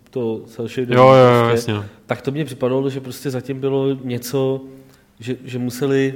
to 0.10 0.42
cel 0.46 0.68
shading, 0.68 0.98
jo, 0.98 1.08
jo, 1.08 1.50
prostě, 1.50 1.72
jasně. 1.72 1.90
Tak 2.06 2.22
to 2.22 2.32
mně 2.32 2.46
připadalo, 2.46 2.90
že 2.90 3.00
prostě 3.00 3.30
zatím 3.30 3.60
bylo 3.60 3.98
něco, 4.04 4.62
že, 5.20 5.38
že 5.44 5.60
museli 5.60 6.14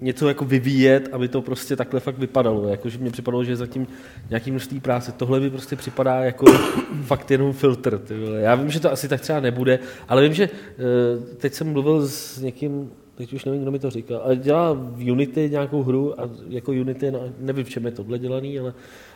něco 0.00 0.28
jako 0.28 0.44
vyvíjet, 0.44 1.08
aby 1.12 1.28
to 1.28 1.42
prostě 1.42 1.76
takhle 1.76 2.00
fakt 2.00 2.18
vypadalo. 2.18 2.68
Jako, 2.68 2.88
že 2.88 2.98
mně 2.98 3.10
připadalo, 3.10 3.44
že 3.44 3.56
zatím 3.56 3.86
nějaký 4.30 4.50
množství 4.50 4.80
práce. 4.80 5.12
Tohle 5.12 5.40
by 5.40 5.50
prostě 5.50 5.76
připadá 5.76 6.24
jako 6.24 6.46
fakt 7.02 7.30
jenom 7.30 7.52
filtr. 7.52 7.98
Ty 7.98 8.18
vole. 8.18 8.40
Já 8.40 8.54
vím, 8.54 8.70
že 8.70 8.80
to 8.80 8.92
asi 8.92 9.08
tak 9.08 9.20
třeba 9.20 9.40
nebude, 9.40 9.78
ale 10.08 10.22
vím, 10.22 10.34
že 10.34 10.48
uh, 10.48 11.24
teď 11.36 11.54
jsem 11.54 11.72
mluvil 11.72 12.08
s 12.08 12.38
někým, 12.38 12.90
teď 13.14 13.32
už 13.32 13.44
nevím, 13.44 13.62
kdo 13.62 13.70
mi 13.70 13.78
to 13.78 13.90
říkal, 13.90 14.20
ale 14.24 14.36
dělá 14.36 14.72
v 14.72 15.10
Unity 15.10 15.48
nějakou 15.50 15.82
hru 15.82 16.20
a 16.20 16.30
jako 16.48 16.72
Unity, 16.72 17.12
nevím, 17.38 17.64
v 17.64 17.68
čem 17.68 17.84
je 17.86 17.90
tohle 17.90 18.18
dělaný, 18.18 18.58
ale 18.58 18.74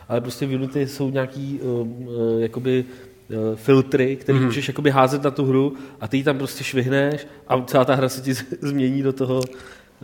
ale 0.09 0.21
prostě 0.21 0.45
v 0.45 0.55
Unity 0.55 0.87
jsou 0.87 1.09
nějaký 1.09 1.59
uh, 1.61 1.87
uh, 1.87 2.41
jakoby 2.41 2.85
uh, 3.29 3.55
filtry, 3.55 4.15
které 4.15 4.37
mm-hmm. 4.37 4.45
můžeš 4.45 4.67
jakoby 4.67 4.91
házet 4.91 5.23
na 5.23 5.31
tu 5.31 5.45
hru 5.45 5.73
a 6.01 6.07
ty 6.07 6.17
ji 6.17 6.23
tam 6.23 6.37
prostě 6.37 6.63
švihneš 6.63 7.27
a 7.47 7.61
celá 7.61 7.85
ta 7.85 7.95
hra 7.95 8.09
se 8.09 8.21
ti 8.21 8.33
změní 8.61 9.03
do 9.03 9.13
toho 9.13 9.41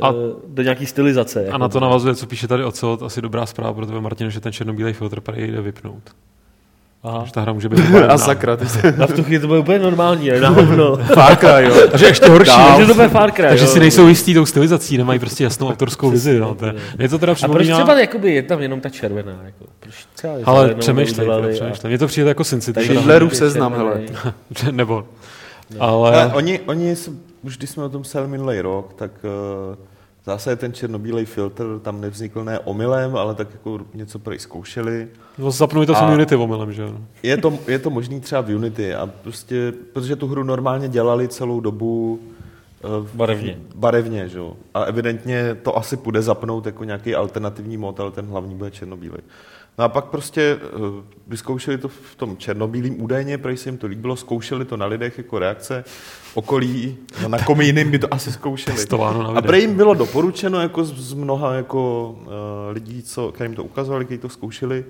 a, 0.01 0.11
do 0.47 0.63
nějaký 0.63 0.85
stylizace. 0.85 1.43
Jako 1.43 1.55
a 1.55 1.57
na 1.57 1.69
to 1.69 1.79
navazuje, 1.79 2.15
co 2.15 2.27
píše 2.27 2.47
tady 2.47 2.63
Ocot, 2.63 3.03
asi 3.03 3.21
dobrá 3.21 3.45
zpráva 3.45 3.73
pro 3.73 3.85
tebe, 3.85 4.01
Martin, 4.01 4.29
že 4.29 4.39
ten 4.39 4.53
černobílej 4.53 4.93
filtr 4.93 5.21
tady 5.21 5.51
jde 5.51 5.61
vypnout. 5.61 6.15
Aha. 7.05 7.25
Že 7.25 7.31
ta 7.31 7.41
hra 7.41 7.53
může 7.53 7.69
být 7.69 7.79
A 8.09 8.17
sakra. 8.17 8.57
Ty 8.57 8.69
jsi... 8.69 8.87
A 8.87 9.07
v 9.07 9.13
tu 9.13 9.23
chvíli 9.23 9.41
to 9.41 9.47
bude 9.47 9.59
úplně 9.59 9.79
normální, 9.79 10.29
ne? 10.29 10.39
Na 10.39 10.49
hovno. 10.49 10.97
Far 10.97 11.35
Cry, 11.35 11.65
jo. 11.65 11.87
Takže 11.91 12.05
ještě 12.05 12.29
horší. 12.29 12.51
Takže 12.67 12.85
to 12.87 12.93
bude 12.93 13.09
Far 13.09 13.31
Cry, 13.31 13.47
Takže 13.47 13.65
jo. 13.65 13.71
si 13.71 13.79
nejsou 13.79 14.07
jistý 14.07 14.33
tou 14.33 14.45
stylizací, 14.45 14.97
nemají 14.97 15.19
prostě 15.19 15.43
jasnou 15.43 15.69
autorskou 15.69 16.09
vizi. 16.09 16.39
No. 16.39 16.55
To 16.55 16.65
je, 16.65 16.73
je 16.99 17.09
to 17.09 17.19
teda 17.19 17.33
A 17.43 17.47
proč 17.47 17.67
třeba 17.67 17.99
jakoby, 17.99 18.33
je 18.33 18.43
tam 18.43 18.61
jenom 18.61 18.81
ta 18.81 18.89
červená? 18.89 19.39
Jako, 19.43 19.65
proč 19.79 19.95
třeba 20.15 20.33
Ale 20.45 20.75
přemýšlej, 20.75 21.27
přemýšlej. 21.53 21.89
Mně 21.89 21.97
to 21.97 22.07
přijde 22.07 22.27
jako 22.27 22.43
sensitivní. 22.43 22.87
Takže 22.87 22.99
Hitlerův 22.99 23.35
seznam, 23.35 23.73
hele. 23.73 24.01
Nebo. 24.71 25.05
No. 25.77 25.83
Ale... 25.83 26.31
Oni, 26.33 26.59
oni, 26.59 26.95
už 27.41 27.57
když 27.57 27.69
jsme 27.69 27.83
o 27.83 27.89
tom 27.89 28.01
psali 28.01 28.27
minulý 28.27 28.61
rok, 28.61 28.93
tak 28.93 29.11
uh, 29.23 29.75
Zase 30.25 30.55
ten 30.55 30.73
černobílej 30.73 31.25
filtr 31.25 31.79
tam 31.81 32.01
nevznikl 32.01 32.43
ne 32.43 32.59
omylem, 32.59 33.15
ale 33.15 33.35
tak 33.35 33.47
jako 33.51 33.79
něco 33.93 34.19
prej 34.19 34.39
zkoušeli. 34.39 35.07
No, 35.37 35.51
zapnuli 35.51 35.85
to 35.85 35.95
s 35.95 36.01
Unity 36.01 36.35
omylem, 36.35 36.73
že 36.73 36.89
Je 37.23 37.37
to, 37.37 37.59
je 37.67 37.79
to 37.79 37.89
možný 37.89 38.21
třeba 38.21 38.41
v 38.41 38.55
Unity, 38.55 38.95
a 38.95 39.07
prostě, 39.07 39.73
protože 39.93 40.15
tu 40.15 40.27
hru 40.27 40.43
normálně 40.43 40.87
dělali 40.87 41.27
celou 41.27 41.59
dobu 41.59 42.19
uh, 42.83 43.07
barevně. 43.13 43.59
Barevně, 43.75 44.29
že 44.29 44.37
jo. 44.37 44.53
A 44.73 44.83
evidentně 44.83 45.55
to 45.63 45.77
asi 45.77 45.97
půjde 45.97 46.21
zapnout 46.21 46.65
jako 46.65 46.83
nějaký 46.83 47.15
alternativní 47.15 47.77
mod, 47.77 47.99
ale 47.99 48.11
ten 48.11 48.25
hlavní 48.25 48.55
bude 48.55 48.71
černobílej. 48.71 49.21
No 49.77 49.85
a 49.85 49.89
pak 49.89 50.05
prostě 50.05 50.55
uh, 50.55 50.85
vyzkoušeli 51.27 51.77
to 51.77 51.87
v 51.87 52.15
tom 52.17 52.37
černobílým 52.37 53.01
údajně, 53.03 53.37
protože 53.37 53.57
se 53.57 53.69
jim 53.69 53.77
to 53.77 53.87
líbilo, 53.87 54.15
zkoušeli 54.15 54.65
to 54.65 54.77
na 54.77 54.85
lidech 54.85 55.17
jako 55.17 55.39
reakce, 55.39 55.83
okolí, 56.33 56.97
no 57.21 57.29
na 57.29 57.39
kom 57.39 57.61
jiným 57.61 57.91
by 57.91 57.99
to 57.99 58.13
asi 58.13 58.31
zkoušeli. 58.31 58.77
a 59.35 59.41
prej 59.41 59.61
jim 59.61 59.75
bylo 59.75 59.93
doporučeno 59.93 60.59
jako 60.61 60.83
z, 60.83 60.93
z 60.93 61.13
mnoha 61.13 61.53
jako, 61.53 62.11
uh, 62.21 62.27
lidí, 62.71 63.03
co, 63.03 63.31
kterým 63.31 63.55
to 63.55 63.63
ukazovali, 63.63 64.05
kteří 64.05 64.17
to 64.17 64.29
zkoušeli, 64.29 64.85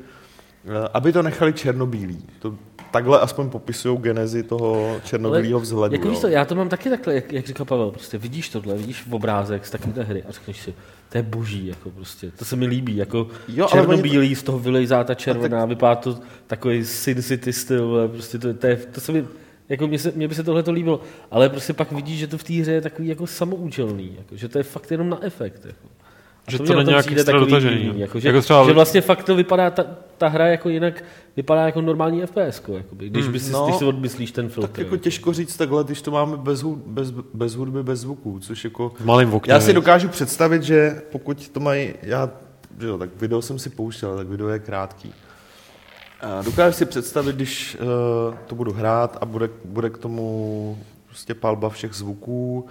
aby 0.93 1.13
to 1.13 1.21
nechali 1.21 1.53
černobílý. 1.53 2.25
To, 2.39 2.55
takhle 2.91 3.19
aspoň 3.19 3.49
popisují 3.49 3.97
genezi 3.97 4.43
toho 4.43 4.99
černobílého 5.03 5.59
vzhledu. 5.59 5.95
Jako 5.95 6.09
víš 6.09 6.19
to, 6.19 6.27
já 6.27 6.45
to 6.45 6.55
mám 6.55 6.69
taky 6.69 6.89
takhle, 6.89 7.15
jak, 7.15 7.33
jak 7.33 7.45
říkal 7.45 7.65
Pavel, 7.65 7.91
prostě 7.91 8.17
vidíš 8.17 8.49
tohle, 8.49 8.77
vidíš 8.77 9.03
v 9.07 9.13
obrázek 9.13 9.65
z 9.65 9.71
takové 9.71 10.03
hry 10.03 10.23
a 10.23 10.31
řekneš 10.31 10.61
si, 10.61 10.73
to 11.09 11.17
je 11.17 11.23
boží, 11.23 11.67
jako 11.67 11.89
prostě, 11.89 12.31
to 12.31 12.45
se 12.45 12.55
mi 12.55 12.65
líbí, 12.65 12.95
jako 12.95 13.27
jo, 13.47 13.67
černobílý, 13.69 14.35
to... 14.35 14.39
z 14.39 14.43
toho 14.43 14.59
vylejzá 14.59 15.03
ta 15.03 15.13
červená, 15.13 15.59
tak... 15.59 15.69
vypadá 15.69 15.95
to 15.95 16.19
takový 16.47 16.85
Sin 16.85 17.23
City 17.23 17.53
styl, 17.53 18.09
prostě 18.13 18.37
to, 18.37 18.53
to, 18.53 18.67
je, 18.67 18.75
to 18.75 19.01
se 19.01 19.11
mi, 19.11 19.25
jako 19.69 19.87
mně, 19.87 19.99
se, 19.99 20.11
mně 20.15 20.27
by 20.27 20.35
se 20.35 20.43
tohle 20.43 20.63
to 20.63 20.71
líbilo, 20.71 21.01
ale 21.31 21.49
prostě 21.49 21.73
pak 21.73 21.91
vidíš, 21.91 22.19
že 22.19 22.27
to 22.27 22.37
v 22.37 22.43
té 22.43 22.53
hře 22.53 22.71
je 22.71 22.81
takový 22.81 23.07
jako 23.07 23.27
samoučelný, 23.27 24.15
jako, 24.17 24.37
že 24.37 24.49
to 24.49 24.57
je 24.57 24.63
fakt 24.63 24.91
jenom 24.91 25.09
na 25.09 25.23
efekt. 25.23 25.65
Jako. 25.65 25.87
A 26.47 26.51
že 26.51 26.57
to, 26.57 26.63
to 26.63 26.75
není 26.75 26.89
nějak 26.89 27.11
extra 27.11 27.39
dotažený. 27.39 27.93
Jako, 27.95 28.19
že, 28.19 28.27
jako 28.27 28.41
třeba... 28.41 28.65
že 28.65 28.73
vlastně 28.73 29.01
fakt 29.01 29.23
to 29.23 29.35
vypadá, 29.35 29.69
ta, 29.69 29.85
ta 30.17 30.27
hra 30.27 30.47
jako 30.47 30.69
jinak 30.69 31.03
vypadá 31.37 31.65
jako 31.65 31.81
normální 31.81 32.21
FPS, 32.21 32.61
jakoby, 32.73 33.09
když, 33.09 33.25
hmm, 33.25 33.39
si, 33.39 33.51
no, 33.51 33.65
když 33.65 33.75
si 33.75 33.85
odmyslíš 33.85 34.31
ten 34.31 34.49
filtr. 34.49 34.69
Tak 34.69 34.77
jako 34.77 34.97
těžko 34.97 35.33
říct 35.33 35.57
takhle, 35.57 35.83
když 35.83 36.01
to 36.01 36.11
máme 36.11 36.37
bez, 36.37 36.61
hud, 36.61 36.77
bez, 36.85 37.11
bez 37.33 37.55
hudby, 37.55 37.83
bez 37.83 37.99
zvuků, 37.99 38.39
což 38.39 38.63
jako... 38.63 38.93
Malým 39.03 39.33
okně, 39.33 39.53
já 39.53 39.59
si 39.59 39.73
dokážu 39.73 40.07
představit, 40.07 40.63
že 40.63 41.01
pokud 41.11 41.49
to 41.49 41.59
mají, 41.59 41.93
já, 42.01 42.29
že 42.79 42.87
jo, 42.87 42.97
tak 42.97 43.09
video 43.21 43.41
jsem 43.41 43.59
si 43.59 43.69
pouštěl, 43.69 44.17
tak 44.17 44.27
video 44.27 44.47
je 44.47 44.59
krátký. 44.59 45.13
A 46.21 46.41
dokážu 46.41 46.77
si 46.77 46.85
představit, 46.85 47.35
když 47.35 47.77
uh, 47.79 48.35
to 48.47 48.55
budu 48.55 48.73
hrát 48.73 49.17
a 49.21 49.25
bude, 49.25 49.49
bude 49.65 49.89
k 49.89 49.97
tomu 49.97 50.77
prostě 51.07 51.33
palba 51.33 51.69
všech 51.69 51.93
zvuků, 51.93 52.67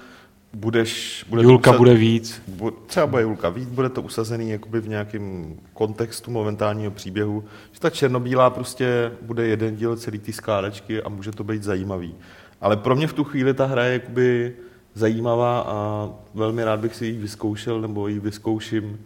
budeš... 0.55 1.25
Bude 1.29 1.43
Julka 1.43 1.71
usad, 1.71 1.79
bude 1.79 1.95
víc. 1.95 2.43
Bu, 2.49 2.71
třeba 2.71 3.07
bude 3.07 3.23
Julka 3.23 3.49
víc, 3.49 3.69
bude 3.69 3.89
to 3.89 4.03
usazený 4.03 4.51
jakoby 4.51 4.81
v 4.81 4.89
nějakém 4.89 5.57
kontextu 5.73 6.31
momentálního 6.31 6.91
příběhu, 6.91 7.45
že 7.73 7.81
ta 7.81 7.91
černobílá 7.91 8.51
prostě 8.51 9.13
bude 9.23 9.47
jeden 9.47 9.77
díl 9.77 9.97
celý 9.97 10.19
té 10.19 10.33
skládačky 10.33 11.03
a 11.03 11.09
může 11.09 11.31
to 11.31 11.45
být 11.45 11.63
zajímavý. 11.63 12.15
Ale 12.61 12.77
pro 12.77 12.97
mě 12.97 13.07
v 13.07 13.13
tu 13.13 13.25
chvíli 13.25 13.55
ta 13.55 13.67
hra 13.67 13.85
je 13.85 13.93
jakoby 13.93 14.57
zajímavá 14.95 15.61
a 15.61 16.09
velmi 16.35 16.65
rád 16.65 16.81
bych 16.81 16.95
si 16.97 17.07
ji 17.07 17.19
vyzkoušel 17.19 17.81
nebo 17.81 18.09
ji 18.09 18.21
vyzkouším 18.21 18.99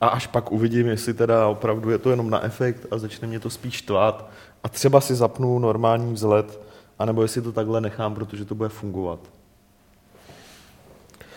a 0.00 0.08
až 0.08 0.26
pak 0.26 0.52
uvidím, 0.52 0.86
jestli 0.86 1.14
teda 1.14 1.46
opravdu 1.46 1.90
je 1.90 1.98
to 1.98 2.10
jenom 2.10 2.30
na 2.30 2.44
efekt 2.44 2.86
a 2.90 2.98
začne 2.98 3.28
mě 3.28 3.40
to 3.40 3.50
spíš 3.50 3.82
tvát 3.82 4.30
a 4.64 4.68
třeba 4.68 5.00
si 5.00 5.14
zapnu 5.14 5.58
normální 5.58 6.12
vzhled, 6.12 6.60
anebo 6.98 7.22
jestli 7.22 7.42
to 7.42 7.52
takhle 7.52 7.80
nechám, 7.80 8.14
protože 8.14 8.44
to 8.44 8.54
bude 8.54 8.68
fungovat. 8.68 9.20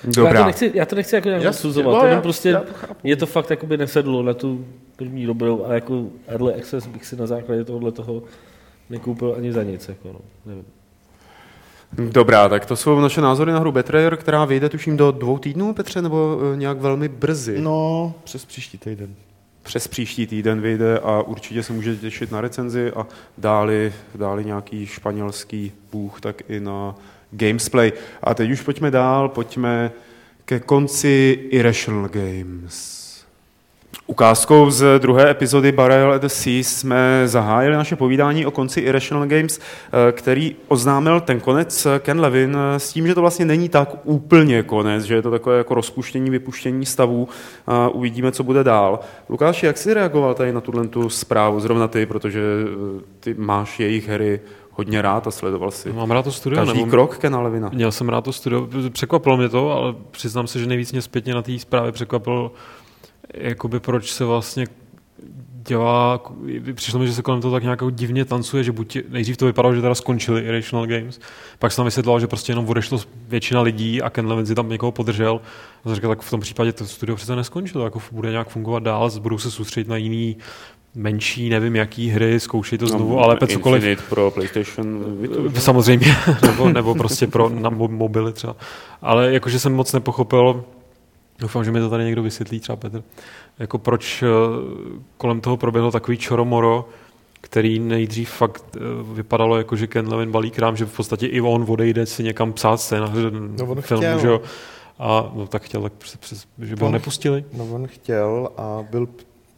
Dobrá. 0.04 0.32
Já 0.32 0.40
to 0.40 0.46
nechci, 0.46 0.72
já 0.74 0.86
to 0.86 0.96
nechci 0.96 1.16
jako 1.16 1.28
nějak 1.28 1.46
odsuzovat, 1.46 2.02
no, 2.02 2.08
jenom 2.08 2.22
prostě 2.22 2.50
já 2.50 2.64
mě 3.04 3.16
to 3.16 3.26
fakt 3.26 3.50
jakoby 3.50 3.78
nesedlo 3.78 4.24
na 4.24 4.34
tu 4.34 4.66
první 4.96 5.26
dobrou 5.26 5.66
a 5.66 5.74
jako 5.74 6.06
early 6.28 6.54
access 6.54 6.88
bych 6.88 7.06
si 7.06 7.16
na 7.16 7.28
základě 7.28 7.64
tohohle 7.64 7.92
toho 7.92 8.24
nekoupil 8.90 9.34
ani 9.38 9.54
za 9.54 9.64
nic. 9.64 9.88
Jako 9.88 10.08
no. 10.14 10.20
Nevím. 10.46 10.66
Dobrá, 11.94 12.50
tak 12.50 12.66
to 12.66 12.76
jsou 12.76 13.00
naše 13.00 13.22
názory 13.22 13.52
na 13.52 13.60
hru 13.60 13.72
Betrayer, 13.72 14.18
která 14.18 14.46
vyjde 14.46 14.70
tuším 14.70 14.98
do 14.98 15.12
dvou 15.12 15.38
týdnů, 15.38 15.74
Petře, 15.74 16.02
nebo 16.02 16.40
e, 16.54 16.58
nějak 16.58 16.78
velmi 16.78 17.08
brzy? 17.08 17.62
No, 17.62 18.14
přes 18.24 18.46
příští 18.46 18.78
týden. 18.78 19.16
Přes 19.64 19.88
příští 19.88 20.28
týden 20.28 20.62
vyjde 20.62 21.00
a 21.00 21.22
určitě 21.22 21.64
se 21.64 21.74
můžete 21.74 22.02
těšit 22.02 22.32
na 22.32 22.42
recenzi 22.42 22.92
a 22.92 23.08
dáli, 23.38 23.94
dáli 24.16 24.46
nějaký 24.46 24.86
španělský 24.86 25.72
bůh, 25.92 26.22
tak 26.22 26.42
i 26.50 26.60
na 26.60 26.96
Gamesplay. 27.32 27.94
A 28.24 28.34
teď 28.34 28.52
už 28.52 28.62
pojďme 28.62 28.92
dál, 28.92 29.30
pojďme 29.30 29.92
ke 30.46 30.60
konci 30.60 31.40
Irrational 31.50 32.10
Games. 32.10 33.02
Ukázkou 34.08 34.72
z 34.72 35.00
druhé 35.00 35.30
epizody 35.30 35.72
Barrel 35.72 36.14
at 36.14 36.22
the 36.22 36.28
Sea 36.28 36.64
jsme 36.64 37.22
zahájili 37.26 37.76
naše 37.76 37.96
povídání 37.96 38.46
o 38.46 38.52
konci 38.52 38.80
Irrational 38.80 39.28
Games, 39.28 39.60
eh, 39.60 40.12
který 40.12 40.56
oznámil 40.68 41.22
ten 41.22 41.40
konec 41.40 41.88
Ken 42.00 42.20
Levin 42.20 42.58
s 42.78 42.94
tím, 42.94 43.08
že 43.08 43.16
to 43.16 43.22
vlastně 43.22 43.46
není 43.46 43.70
tak 43.70 43.90
úplně 44.04 44.64
konec, 44.64 45.04
že 45.04 45.16
je 45.16 45.22
to 45.22 45.32
takové 45.32 45.58
jako 45.58 45.74
rozpuštění, 45.74 46.30
vypuštění 46.30 46.86
stavů 46.86 47.30
a 47.68 47.90
uvidíme, 47.90 48.32
co 48.32 48.44
bude 48.44 48.64
dál. 48.64 49.00
Lukáš, 49.30 49.64
jak 49.64 49.78
jsi 49.78 49.94
reagoval 49.94 50.34
tady 50.34 50.54
na 50.54 50.62
tuhle 50.62 50.88
tu 50.88 51.10
zprávu, 51.10 51.60
zrovna 51.60 51.88
ty, 51.88 52.06
protože 52.06 52.42
eh, 52.42 53.02
ty 53.20 53.36
máš 53.38 53.80
jejich 53.80 54.10
hry 54.10 54.40
hodně 54.72 55.02
rád 55.02 55.28
a 55.28 55.32
sledoval 55.32 55.72
si 55.72 55.94
Mám 55.94 56.12
rád 56.12 56.24
to 56.24 56.32
studio. 56.32 56.66
Každý 56.66 56.80
nebo... 56.80 56.92
krok 56.92 57.18
Kena 57.18 57.42
Levina. 57.42 57.70
Měl 57.74 57.92
jsem 57.92 58.10
rád 58.10 58.22
to 58.22 58.34
studio. 58.34 58.68
Překvapilo 58.90 59.38
mě 59.38 59.50
to, 59.50 59.72
ale 59.72 59.96
přiznám 60.12 60.48
se, 60.48 60.60
že 60.60 60.66
nejvíc 60.66 60.92
mě 60.92 61.02
zpětně 61.02 61.34
na 61.34 61.42
té 61.42 61.60
zprávě 61.60 61.92
překvapilo 61.92 62.52
jakoby 63.34 63.80
proč 63.80 64.12
se 64.12 64.26
vlastně 64.26 64.66
dělá, 65.68 66.22
přišlo 66.74 67.00
mi, 67.00 67.08
že 67.08 67.14
se 67.14 67.22
kolem 67.22 67.42
toho 67.42 67.52
tak 67.52 67.64
nějak 67.64 67.80
divně 67.92 68.26
tancuje, 68.26 68.64
že 68.64 68.72
buď 68.72 68.98
nejdřív 69.10 69.38
to 69.38 69.46
vypadalo, 69.46 69.76
že 69.76 69.82
teda 69.82 69.96
skončili 69.96 70.42
Irrational 70.42 70.88
Games, 70.88 71.20
pak 71.60 71.72
se 71.72 71.76
tam 71.76 71.86
vysvětlilo, 71.86 72.20
že 72.20 72.28
prostě 72.28 72.52
jenom 72.52 72.70
odešlo 72.70 73.00
většina 73.28 73.62
lidí 73.62 74.02
a 74.02 74.10
Ken 74.10 74.28
Levin 74.28 74.46
si 74.46 74.56
tam 74.56 74.70
někoho 74.70 74.92
podržel 74.92 75.42
a 75.84 75.90
jsem 75.90 75.96
říkal, 75.96 76.12
tak 76.12 76.22
v 76.22 76.30
tom 76.30 76.40
případě 76.40 76.74
to 76.74 76.86
studio 76.86 77.16
přece 77.16 77.36
neskončilo, 77.36 77.84
jako 77.84 78.02
bude 78.12 78.32
nějak 78.32 78.50
fungovat 78.50 78.84
dál, 78.84 79.12
budou 79.20 79.38
se 79.38 79.52
soustředit 79.52 79.90
na 79.90 79.98
jiný 79.98 80.38
menší, 80.96 81.50
nevím 81.50 81.76
jaký 81.76 82.10
hry, 82.10 82.40
zkoušej 82.40 82.78
to 82.78 82.86
no, 82.86 82.90
znovu, 82.90 83.16
no, 83.16 83.24
ale 83.24 83.38
cokoliv. 83.48 83.84
Infinite 83.84 84.10
pro 84.10 84.32
PlayStation 84.32 85.18
Samozřejmě, 85.58 86.16
nebo, 86.42 86.70
nebo 86.70 86.96
prostě 86.96 87.28
pro 87.28 87.50
na 87.50 87.70
mobily 87.70 88.34
třeba. 88.34 88.56
Ale 89.02 89.34
jakože 89.34 89.60
jsem 89.60 89.74
moc 89.74 89.94
nepochopil, 89.94 90.64
Doufám, 91.42 91.64
že 91.64 91.72
mi 91.72 91.80
to 91.80 91.90
tady 91.90 92.04
někdo 92.04 92.24
vysvětlí, 92.24 92.60
třeba 92.60 92.76
Petr, 92.76 93.04
jako 93.60 93.78
proč 93.78 94.24
eh, 94.24 94.28
kolem 95.18 95.42
toho 95.42 95.58
proběhlo 95.58 95.92
takový 95.92 96.18
čoromoro, 96.18 96.90
který 97.42 97.80
nejdřív 97.80 98.30
fakt 98.30 98.64
eh, 98.76 98.80
vypadalo 99.14 99.58
jako, 99.58 99.76
že 99.76 99.88
Ken 99.88 100.08
Levin 100.08 100.32
balí 100.32 100.52
krám, 100.52 100.78
že 100.78 100.86
v 100.86 100.96
podstatě 100.96 101.28
i 101.28 101.42
on 101.42 101.66
odejde 101.70 102.06
si 102.06 102.24
někam 102.24 102.54
psát 102.54 102.78
scénář 102.78 103.12
no, 103.60 103.66
on 103.66 103.82
filmu, 103.82 104.04
chtěl. 104.04 104.20
že 104.20 104.28
jo. 104.28 104.42
A 105.00 105.32
no, 105.36 105.48
tak 105.48 105.64
chtěl, 105.64 105.82
tak 105.82 105.94
přes, 105.94 106.16
přes, 106.16 106.46
že 106.60 106.76
by 106.76 106.84
ho 106.84 106.92
nepustili? 106.92 107.46
No 107.54 107.66
on 107.66 107.88
chtěl 107.88 108.50
a 108.58 108.84
byl 108.92 109.08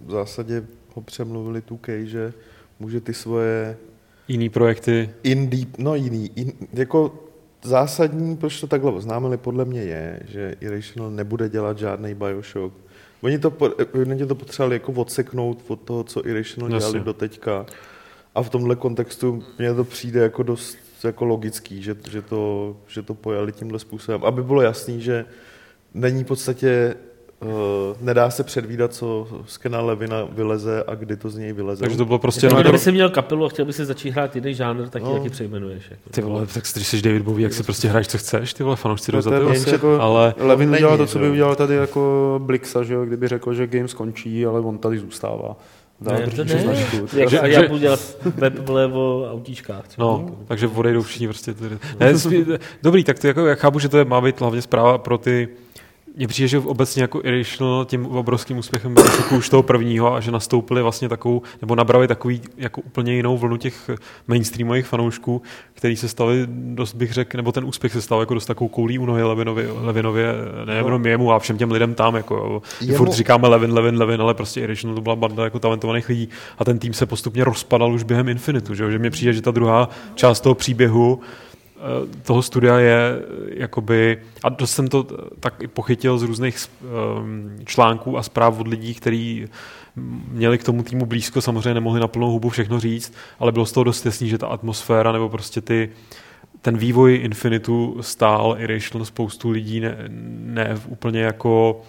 v 0.06 0.12
zásadě 0.12 0.63
ho 0.96 1.02
přemluvili 1.02 1.62
tu 1.62 1.78
Kej, 1.78 2.08
že 2.08 2.34
může 2.80 3.02
ty 3.02 3.14
svoje 3.14 3.78
jiný 4.28 4.50
projekty. 4.50 5.10
Indie, 5.24 5.66
no 5.78 5.96
jiný, 5.96 6.32
in, 6.36 6.54
jako 6.74 7.16
zásadní, 7.64 8.38
proč 8.38 8.60
to 8.60 8.68
takhle 8.68 8.92
oznámili, 8.92 9.38
podle 9.38 9.66
mě 9.66 9.82
je, 9.82 10.20
že 10.28 10.56
Irrational 10.60 11.12
nebude 11.12 11.50
dělat 11.50 11.78
žádný 11.78 12.14
Bioshock. 12.14 12.74
Oni 13.22 13.40
to, 13.40 13.54
oni 14.02 14.26
to 14.26 14.36
potřebovali 14.36 14.76
jako 14.76 14.92
odseknout 14.92 15.64
od 15.68 15.82
toho, 15.82 16.04
co 16.04 16.28
Irrational 16.28 16.72
Jasně. 16.72 16.80
dělali 16.80 17.06
do 17.06 17.14
teďka. 17.14 17.66
A 18.36 18.44
v 18.44 18.50
tomhle 18.50 18.75
kontextu 18.75 19.44
mně 19.60 19.74
to 19.74 19.84
přijde 19.84 20.20
jako 20.20 20.44
dost 20.44 20.77
jako 21.03 21.25
logický, 21.25 21.82
že, 21.82 21.96
že, 22.10 22.22
to, 22.22 22.75
že 22.88 23.01
to 23.01 23.14
pojali 23.14 23.51
tímhle 23.51 23.79
způsobem. 23.79 24.24
Aby 24.24 24.44
bylo 24.44 24.62
jasný, 24.62 25.01
že 25.01 25.25
není 25.94 26.24
v 26.24 26.27
podstatě 26.27 26.96
nedá 28.01 28.29
se 28.29 28.44
předvídat, 28.44 28.94
co 28.94 29.27
z 29.46 29.58
Kena 29.58 29.82
Levina 29.82 30.27
vyleze 30.32 30.84
a 30.88 30.96
kdy 30.96 31.18
to 31.18 31.29
z 31.29 31.38
něj 31.38 31.53
vyleze. 31.53 31.82
Takže 31.82 31.98
to 31.98 32.06
bylo 32.06 32.20
prostě... 32.20 32.50
No, 32.50 32.62
kdyby 32.62 32.79
si 32.79 32.92
měl 32.92 33.10
kapelu 33.10 33.46
a 33.46 33.50
chtěl 33.50 33.66
by 33.66 33.74
si 33.74 33.86
začít 33.86 34.10
hrát 34.10 34.36
jiný 34.36 34.53
žánr, 34.53 34.90
tak 34.90 35.03
no. 35.03 35.14
taky 35.14 35.29
přejmenuješ. 35.29 35.84
Jako. 35.92 36.10
Ty 36.10 36.22
vole, 36.22 36.46
tak 36.53 36.64
když 36.74 36.88
jsi 36.88 37.01
David 37.01 37.22
Bowie, 37.22 37.44
jak 37.44 37.53
si 37.53 37.64
prostě 37.64 37.88
hraješ, 37.88 38.08
co 38.08 38.18
chceš, 38.18 38.53
ty 38.53 38.64
vole, 38.64 38.75
fanoušci 38.75 39.12
jdou 39.12 39.22
za 39.22 39.40
to. 39.40 39.46
Prostě, 39.46 39.72
jako 39.72 40.01
ale... 40.01 40.34
Levin 40.38 40.70
udělal 40.70 40.98
to, 40.98 41.06
co 41.06 41.20
by 41.20 41.29
udělal 41.29 41.56
tady 41.56 41.75
jako 41.75 42.42
Blixa, 42.44 42.84
že 42.84 42.94
jo, 42.94 43.06
kdyby 43.06 43.27
řekl, 43.27 43.53
že 43.53 43.68
game 43.68 43.88
skončí, 43.88 44.46
ale 44.46 44.60
on 44.60 44.77
tady 44.77 45.00
zůstává. 45.00 45.56
Dál 46.01 46.18
ne, 46.20 46.27
to 46.27 46.44
ne. 46.44 46.86
Jak, 47.14 47.29
že, 47.29 47.40
já 47.44 47.62
budu 47.62 47.77
dělat 47.77 48.00
web 48.36 48.60
vlevo 48.60 49.32
autíčkách. 49.32 49.86
No, 49.98 50.29
takže 50.48 50.68
odejdou 50.68 51.01
všichni 51.01 51.27
prostě. 51.27 51.53
Tady. 51.53 51.77
Ne, 52.00 52.14
dobrý, 52.84 53.03
tak 53.03 53.20
to 53.20 53.27
jako, 53.27 53.46
jak 53.46 53.60
chápu, 53.60 53.79
že 53.79 53.90
to 53.90 53.98
je, 53.98 54.06
má 54.06 54.22
být 54.22 54.42
hlavně 54.42 54.62
zpráva 54.62 54.98
pro 54.98 55.18
ty 55.18 55.50
mně 56.16 56.28
přijde, 56.28 56.48
že 56.48 56.60
obecně 56.60 57.02
jako 57.02 57.22
Irrational 57.24 57.86
tím 57.86 58.06
obrovským 58.06 58.58
úspěchem 58.58 58.94
byl 58.94 59.04
už 59.38 59.50
toho 59.50 59.64
prvního 59.64 60.14
a 60.14 60.20
že 60.20 60.32
nastoupili 60.32 60.82
vlastně 60.82 61.10
takovou, 61.10 61.42
nebo 61.62 61.76
nabrali 61.76 62.08
takový 62.08 62.42
jako 62.58 62.82
úplně 62.82 63.14
jinou 63.14 63.38
vlnu 63.38 63.58
těch 63.58 63.90
mainstreamových 64.28 64.86
fanoušků, 64.86 65.42
který 65.74 65.96
se 65.96 66.08
stali 66.08 66.48
dost 66.48 66.94
bych 66.94 67.14
řekl, 67.14 67.38
nebo 67.38 67.52
ten 67.52 67.66
úspěch 67.66 67.94
se 67.94 68.02
stal 68.02 68.20
jako 68.20 68.34
dost 68.34 68.46
takovou 68.46 68.68
koulí 68.68 69.00
u 69.00 69.06
nohy 69.06 69.24
Levinovi, 69.24 69.68
Levinově, 69.72 70.34
nejenom 70.66 71.04
no. 71.04 71.10
jemu 71.10 71.32
a 71.32 71.40
všem 71.40 71.58
těm 71.58 71.72
lidem 71.72 71.94
tam, 71.94 72.16
jako 72.16 72.62
jemu... 72.82 72.98
furt 72.98 73.12
říkáme 73.12 73.48
Levin, 73.48 73.74
Levin, 73.74 73.98
Levin, 73.98 74.22
ale 74.22 74.34
prostě 74.34 74.62
Irrational 74.62 74.96
to 74.96 75.02
byla 75.02 75.16
banda 75.16 75.44
jako 75.44 75.60
talentovaných 75.60 76.10
lidí 76.10 76.30
a 76.58 76.66
ten 76.66 76.80
tým 76.80 76.94
se 76.94 77.06
postupně 77.06 77.44
rozpadal 77.44 77.94
už 77.94 78.04
během 78.04 78.30
Infinitu, 78.30 78.76
že, 78.76 78.92
že 78.92 79.00
mně 79.00 79.10
přijde, 79.10 79.34
že 79.34 79.42
ta 79.42 79.52
druhá 79.52 79.90
část 80.16 80.42
toho 80.42 80.56
příběhu 80.56 81.22
toho 82.24 82.41
studia 82.41 82.77
je 82.77 83.22
jakoby, 83.53 84.22
a 84.43 84.50
dost 84.50 84.72
jsem 84.72 84.87
to 84.87 85.07
tak 85.39 85.63
i 85.63 85.67
pochytil 85.67 86.17
z 86.17 86.24
různých 86.24 86.57
ehm, 86.57 87.59
článků 87.65 88.17
a 88.17 88.24
zpráv 88.24 88.59
od 88.59 88.67
lidí, 88.67 88.93
kteří 88.93 89.48
měli 90.31 90.57
k 90.57 90.63
tomu 90.63 90.83
týmu 90.83 91.05
blízko, 91.05 91.41
samozřejmě 91.41 91.74
nemohli 91.74 92.00
na 92.00 92.07
plnou 92.07 92.31
hubu 92.31 92.50
všechno 92.50 92.79
říct, 92.79 93.13
ale 93.39 93.51
bylo 93.51 93.65
z 93.65 93.72
toho 93.72 93.83
dost 93.83 94.05
jasný, 94.05 94.29
že 94.29 94.37
ta 94.37 94.48
atmosféra 94.48 95.11
nebo 95.11 95.29
prostě 95.29 95.61
ty, 95.61 95.89
ten 96.61 96.77
vývoj 96.77 97.19
Infinitu 97.24 97.98
stál 98.01 98.55
Irrational 98.59 99.05
spoustu 99.05 99.50
lidí 99.50 99.79
ne, 99.79 99.98
ne 100.27 100.81
úplně 100.87 101.22
jako 101.22 101.81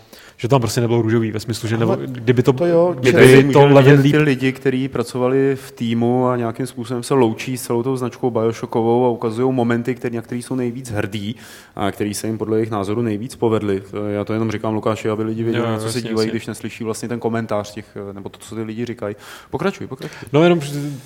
že 0.44 0.48
tam 0.48 0.60
prostě 0.60 0.80
nebylo 0.80 1.02
růžový, 1.02 1.30
ve 1.30 1.40
smyslu, 1.40 1.68
že 1.68 1.78
nebo, 1.78 1.96
kdyby 1.96 2.42
to, 2.42 2.52
to, 2.52 2.66
jo, 2.66 2.94
kdyby 3.00 3.52
to 3.52 3.66
Levin 3.66 4.00
líp... 4.00 4.12
Ty 4.12 4.18
lidi, 4.18 4.52
kteří 4.52 4.88
pracovali 4.88 5.56
v 5.56 5.72
týmu 5.72 6.28
a 6.28 6.36
nějakým 6.36 6.66
způsobem 6.66 7.02
se 7.02 7.14
loučí 7.14 7.58
s 7.58 7.62
celou 7.62 7.82
tou 7.82 7.96
značkou 7.96 8.30
Bioshockovou 8.30 9.04
a 9.04 9.08
ukazují 9.08 9.52
momenty, 9.52 9.94
který, 9.94 10.16
na 10.16 10.22
který 10.22 10.42
jsou 10.42 10.54
nejvíc 10.54 10.90
hrdí 10.90 11.36
a 11.76 11.92
který 11.92 12.14
se 12.14 12.26
jim 12.26 12.38
podle 12.38 12.56
jejich 12.56 12.70
názoru 12.70 13.02
nejvíc 13.02 13.36
povedly. 13.36 13.82
Já 14.08 14.24
to 14.24 14.32
jenom 14.32 14.50
říkám 14.50 14.74
Lukáši, 14.74 15.10
aby 15.10 15.22
lidi 15.22 15.42
věděli, 15.42 15.66
na 15.66 15.78
co 15.78 15.92
se 15.92 16.02
dívají, 16.02 16.30
když 16.30 16.46
neslyší 16.46 16.84
vlastně 16.84 17.08
ten 17.08 17.20
komentář 17.20 17.74
těch, 17.74 17.96
nebo 18.12 18.28
to, 18.28 18.38
co 18.38 18.54
ty 18.54 18.62
lidi 18.62 18.84
říkají. 18.84 19.16
Pokračuj, 19.50 19.86
pokračuj. 19.86 20.28
No 20.32 20.42
jenom 20.42 20.60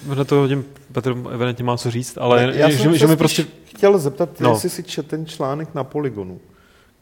hned 0.08 0.28
to 0.28 0.34
hodím, 0.34 0.64
Petr 0.92 1.16
evidentně 1.30 1.64
má 1.64 1.76
co 1.76 1.90
říct, 1.90 2.18
ale 2.20 2.52
já 2.54 2.70
že, 2.70 2.78
jsem 2.78 2.92
že, 2.92 2.98
že 2.98 3.06
mi 3.06 3.16
prostě... 3.16 3.44
chtěl 3.64 3.98
zeptat, 3.98 4.40
no. 4.40 4.50
jestli 4.50 4.70
si 4.70 4.82
čet 4.82 5.06
ten 5.06 5.26
článek 5.26 5.74
na 5.74 5.84
Polygonu 5.84 6.40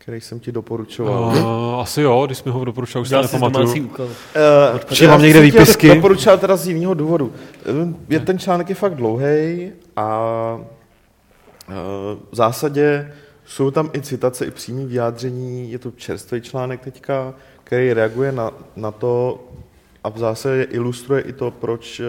který 0.07 0.21
jsem 0.21 0.41
ti 0.41 0.53
doporučoval. 0.53 1.25
Uh, 1.25 1.81
asi 1.81 2.01
jo, 2.01 2.27
když 2.27 2.39
jsme 2.39 2.53
ho 2.53 2.65
doporučoval, 2.65 3.03
už 3.03 3.09
se 3.09 3.23
nepamatuju. 3.23 3.91
Uh, 5.03 5.09
mám 5.09 5.23
někde 5.23 5.41
výpisky. 5.41 5.95
Doporučoval 5.95 6.39
teda 6.39 6.57
z 6.57 6.67
jiného 6.67 6.95
důvodu. 6.95 7.33
Eh, 7.61 7.95
je, 8.09 8.21
ten 8.21 8.39
článek 8.39 8.69
je 8.69 8.75
fakt 8.75 8.95
dlouhý 8.95 9.73
a 9.97 10.59
uh, 11.69 11.75
v 12.31 12.37
zásadě 12.37 13.13
jsou 13.45 13.71
tam 13.71 13.91
i 13.95 14.01
citace, 14.01 14.47
i 14.47 14.51
přímý 14.51 14.87
vyjádření, 14.87 15.73
je 15.73 15.79
to 15.79 15.91
čerstvý 15.91 16.41
článek 16.41 16.81
teďka, 16.81 17.35
který 17.65 17.93
reaguje 17.93 18.33
na, 18.33 18.51
na 18.77 18.91
to 18.91 19.45
a 20.05 20.09
v 20.09 20.19
zásadě 20.19 20.63
ilustruje 20.63 21.21
i 21.21 21.33
to, 21.33 21.51
proč 21.51 22.01
uh, 22.01 22.07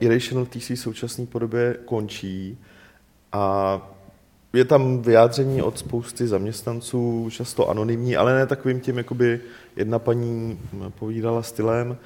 Irrational 0.00 0.46
TC 0.46 0.70
v 0.70 0.76
současné 0.76 1.26
podobě 1.26 1.76
končí. 1.84 2.58
A 3.32 3.80
je 4.56 4.64
tam 4.64 5.02
vyjádření 5.02 5.62
od 5.62 5.78
spousty 5.78 6.26
zaměstnanců, 6.26 7.28
často 7.30 7.68
anonymní, 7.68 8.16
ale 8.16 8.34
ne 8.34 8.46
takovým 8.46 8.80
tím, 8.80 8.98
jakoby 8.98 9.40
jedna 9.76 9.98
paní 9.98 10.58
povídala 10.98 11.42
stylem. 11.42 11.96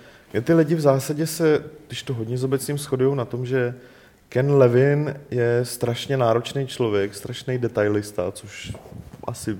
Ty 0.43 0.55
lidi 0.55 0.75
v 0.75 0.81
zásadě 0.81 1.27
se, 1.27 1.65
když 1.87 2.03
to 2.03 2.15
hodně 2.15 2.39
zobecním 2.39 2.79
shodují 2.79 3.17
na 3.17 3.25
tom, 3.25 3.47
že 3.47 3.75
Ken 4.29 4.51
Levin 4.51 5.15
je 5.31 5.61
strašně 5.63 6.17
náročný 6.17 6.67
člověk, 6.67 7.15
strašný 7.15 7.59
detailista, 7.59 8.33
což 8.33 8.73
asi 9.25 9.59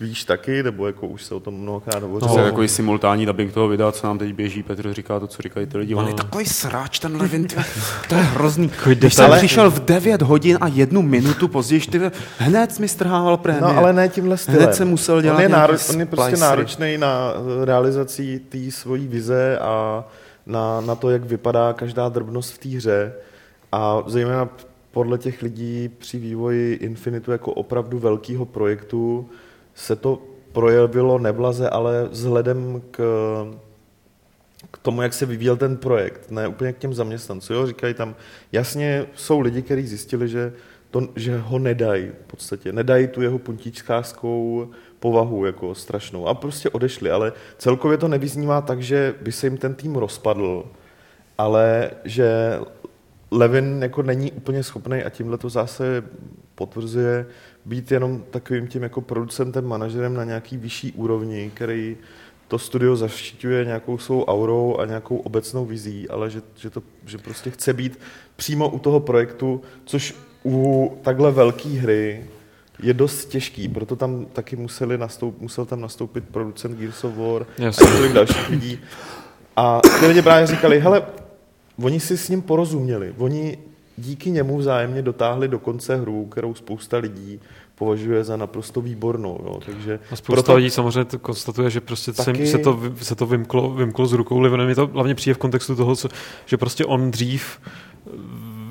víš 0.00 0.24
taky, 0.24 0.62
nebo 0.62 0.86
jako 0.86 1.06
už 1.06 1.24
se 1.24 1.34
o 1.34 1.40
tom 1.40 1.54
mnohokrát 1.54 2.00
To 2.00 2.06
hovořilo. 2.06 2.38
je 2.38 2.44
jako 2.44 2.68
simultánní 2.68 3.26
dubbing 3.26 3.52
toho 3.52 3.68
videa, 3.68 3.92
co 3.92 4.06
nám 4.06 4.18
teď 4.18 4.34
běží. 4.34 4.62
Petr 4.62 4.92
říká 4.92 5.20
to, 5.20 5.26
co 5.26 5.42
říkají 5.42 5.66
ty 5.66 5.78
lidi. 5.78 5.94
On 5.94 6.08
je 6.08 6.14
takový 6.14 6.46
sráč, 6.46 6.98
ten 6.98 7.16
Levin, 7.16 7.46
ty, 7.46 7.56
to 8.08 8.14
je 8.14 8.20
hrozný. 8.22 8.70
Když 8.94 9.14
jsem 9.14 9.24
Ale- 9.24 9.38
přišel 9.38 9.70
v 9.70 9.80
9 9.80 10.22
hodin 10.22 10.58
a 10.60 10.66
jednu 10.68 11.02
minutu 11.02 11.48
později, 11.48 11.80
ty, 11.80 12.00
hned 12.38 12.78
mi 12.78 12.88
strhával 12.88 13.36
prémie. 13.36 13.62
No, 13.62 13.76
ale 13.78 13.92
ne 13.92 14.08
tímhle 14.08 14.36
stylem. 14.36 14.62
Hned 14.62 14.74
jsem 14.74 14.88
musel 14.88 15.22
dělat 15.22 15.36
on 15.36 15.42
je, 15.42 15.48
náro- 15.48 15.90
on 15.94 16.00
je 16.00 16.06
prostě 16.06 16.36
náročný 16.36 16.98
na 16.98 17.32
eh, 17.62 17.64
realizaci 17.64 18.40
té 18.48 18.70
svojí 18.70 19.06
vize 19.06 19.58
a 19.58 20.04
na, 20.46 20.80
na 20.80 20.94
to, 20.94 21.10
jak 21.10 21.24
vypadá 21.24 21.72
každá 21.72 22.08
drobnost 22.08 22.54
v 22.54 22.58
té 22.58 22.68
hře. 22.68 23.12
A 23.72 24.02
zejména 24.06 24.48
podle 24.90 25.18
těch 25.18 25.42
lidí 25.42 25.90
při 25.98 26.18
vývoji 26.18 26.74
Infinitu 26.74 27.32
jako 27.32 27.52
opravdu 27.52 27.98
velkého 27.98 28.44
projektu 28.44 29.28
se 29.74 29.96
to 29.96 30.22
projevilo 30.52 31.18
neblaze, 31.18 31.70
ale 31.70 32.08
vzhledem 32.10 32.82
k, 32.90 32.96
k 34.70 34.78
tomu, 34.78 35.02
jak 35.02 35.12
se 35.12 35.26
vyvíjel 35.26 35.56
ten 35.56 35.76
projekt, 35.76 36.30
ne 36.30 36.48
úplně 36.48 36.72
k 36.72 36.78
těm 36.78 36.94
zaměstnancům. 36.94 37.56
Jo? 37.56 37.66
Říkají 37.66 37.94
tam, 37.94 38.14
jasně 38.52 39.06
jsou 39.14 39.40
lidi, 39.40 39.62
kteří 39.62 39.86
zjistili, 39.86 40.28
že, 40.28 40.52
to, 40.90 41.08
že 41.16 41.38
ho 41.38 41.58
nedají 41.58 42.06
v 42.06 42.30
podstatě, 42.30 42.72
nedají 42.72 43.06
tu 43.08 43.22
jeho 43.22 43.38
puntíčkářskou 43.38 44.68
povahu 45.00 45.44
jako 45.44 45.74
strašnou 45.74 46.26
a 46.26 46.34
prostě 46.34 46.70
odešli, 46.70 47.10
ale 47.10 47.32
celkově 47.58 47.98
to 47.98 48.08
nevyznívá 48.08 48.60
tak, 48.60 48.82
že 48.82 49.14
by 49.20 49.32
se 49.32 49.46
jim 49.46 49.56
ten 49.56 49.74
tým 49.74 49.96
rozpadl, 49.96 50.64
ale 51.38 51.90
že 52.04 52.58
Levin 53.30 53.82
jako 53.82 54.02
není 54.02 54.32
úplně 54.32 54.62
schopný 54.62 55.02
a 55.02 55.10
tímhle 55.10 55.38
to 55.38 55.48
zase 55.48 56.04
potvrzuje 56.54 57.26
být 57.64 57.92
jenom 57.92 58.24
takovým 58.30 58.66
tím 58.66 58.82
jako 58.82 59.00
producentem, 59.00 59.64
manažerem 59.64 60.14
na 60.14 60.24
nějaký 60.24 60.56
vyšší 60.56 60.92
úrovni, 60.92 61.50
který 61.54 61.96
to 62.48 62.58
studio 62.58 62.96
zaštiťuje 62.96 63.64
nějakou 63.64 63.98
svou 63.98 64.24
aurou 64.24 64.76
a 64.76 64.86
nějakou 64.86 65.16
obecnou 65.16 65.64
vizí, 65.64 66.08
ale 66.08 66.30
že, 66.30 66.42
že, 66.56 66.70
to, 66.70 66.82
že 67.06 67.18
prostě 67.18 67.50
chce 67.50 67.72
být 67.72 67.98
přímo 68.36 68.68
u 68.68 68.78
toho 68.78 69.00
projektu, 69.00 69.60
což 69.84 70.14
u 70.44 70.92
takhle 71.02 71.30
velké 71.30 71.68
hry 71.68 72.24
je 72.82 72.94
dost 72.94 73.24
těžký, 73.24 73.68
proto 73.68 73.96
tam 73.96 74.26
taky 74.32 74.56
museli 74.56 74.98
nastoup, 74.98 75.40
musel 75.40 75.64
tam 75.64 75.80
nastoupit 75.80 76.24
producent 76.28 76.78
Gears 76.78 77.04
of 77.04 77.16
War 77.16 77.46
Jasně. 77.58 77.86
a 77.86 77.90
několik 77.90 78.12
dalších 78.12 78.48
lidí. 78.48 78.78
A 79.56 79.80
ty 80.00 80.06
lidi 80.06 80.22
právě 80.22 80.46
říkali, 80.46 80.80
hele, 80.80 81.02
oni 81.82 82.00
si 82.00 82.18
s 82.18 82.28
ním 82.28 82.42
porozuměli, 82.42 83.14
oni 83.18 83.58
díky 83.96 84.30
němu 84.30 84.58
vzájemně 84.58 85.02
dotáhli 85.02 85.48
do 85.48 85.58
konce 85.58 85.96
hru, 85.96 86.26
kterou 86.26 86.54
spousta 86.54 86.96
lidí 86.96 87.40
považuje 87.74 88.24
za 88.24 88.36
naprosto 88.36 88.80
výbornou. 88.80 89.38
Jo. 89.44 89.60
Takže 89.66 89.98
A 90.10 90.16
spousta 90.16 90.32
Proto... 90.32 90.54
lidí 90.54 90.70
samozřejmě 90.70 91.04
to 91.04 91.18
konstatuje, 91.18 91.70
že 91.70 91.80
prostě 91.80 92.12
se, 92.12 92.24
Taky- 92.24 92.46
se, 92.46 92.58
to, 92.58 92.80
se 92.96 93.14
to 93.14 93.26
vymklo, 93.26 93.70
vymklo 93.70 94.06
z 94.06 94.12
rukou 94.12 94.40
Livinem. 94.40 94.68
Je 94.68 94.74
to 94.74 94.86
hlavně 94.86 95.14
přijde 95.14 95.34
v 95.34 95.38
kontextu 95.38 95.76
toho, 95.76 95.96
co, 95.96 96.08
že 96.46 96.56
prostě 96.56 96.84
on 96.84 97.10
dřív 97.10 97.60
eh, 97.60 98.10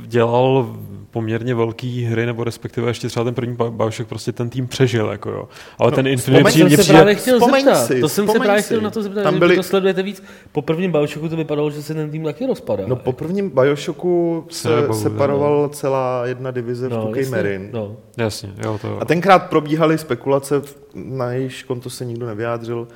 dělal 0.08 0.76
poměrně 1.12 1.56
velký 1.56 2.04
hry, 2.04 2.26
nebo 2.26 2.44
respektive 2.44 2.88
ještě 2.90 3.08
třeba 3.08 3.24
ten 3.24 3.34
první 3.34 3.58
Bioshock 3.70 4.10
prostě 4.10 4.32
ten 4.32 4.50
tým 4.50 4.68
přežil, 4.68 5.08
jako 5.12 5.30
jo. 5.30 5.48
Ale 5.80 5.92
No, 5.92 5.96
ten 5.96 6.08
Infinite 6.08 6.50
vzpomeň 6.50 6.68
přijde, 6.68 6.84
jsem 6.84 6.86
se 6.86 6.94
právě 6.94 7.16
chtěl 7.16 7.40
vzpomeň 7.40 7.64
zeptat. 7.66 7.86
si, 7.86 8.02
to 8.02 8.10
jsem 8.10 8.28
se 8.28 8.40
právě 8.40 8.62
si. 8.62 8.66
chtěl 8.66 8.82
na 8.82 8.90
to 8.90 9.02
zeptat, 9.04 9.24
Tam 9.24 9.40
byli- 9.40 9.56
to 9.56 9.64
sledujete 9.64 10.04
víc. 10.04 10.24
Po 10.52 10.62
prvním 10.62 10.92
Bioshocku 10.92 11.30
to 11.30 11.36
vypadalo, 11.36 11.72
že 11.72 11.84
se 11.84 11.94
ten 11.94 12.12
tým 12.12 12.24
taky 12.24 12.46
rozpadá. 12.46 12.84
No 12.88 12.96
po 12.96 13.14
prvním 13.14 13.50
Bioshocku 13.50 14.46
Se 14.50 14.62
se 14.62 14.76
nebavu, 14.76 14.94
separovala 15.02 15.70
celá 15.70 16.26
jedna 16.26 16.52
divize 16.52 16.88
v 16.88 16.92
no, 16.92 17.06
2K 17.08 17.16
jasně, 17.18 17.36
Marine. 17.38 17.70
No. 17.72 17.96
jasně, 18.18 18.50
jo, 18.64 18.78
to 18.82 18.88
jo. 18.88 18.98
A 19.02 19.06
tenkrát 19.06 19.40
probíhaly 19.40 19.98
spekulace, 19.98 20.62
na 20.96 21.32
jejíž 21.32 21.64
konto 21.64 21.90
se 21.90 22.06
nikdo 22.06 22.26
nevyjádřil, 22.28 22.88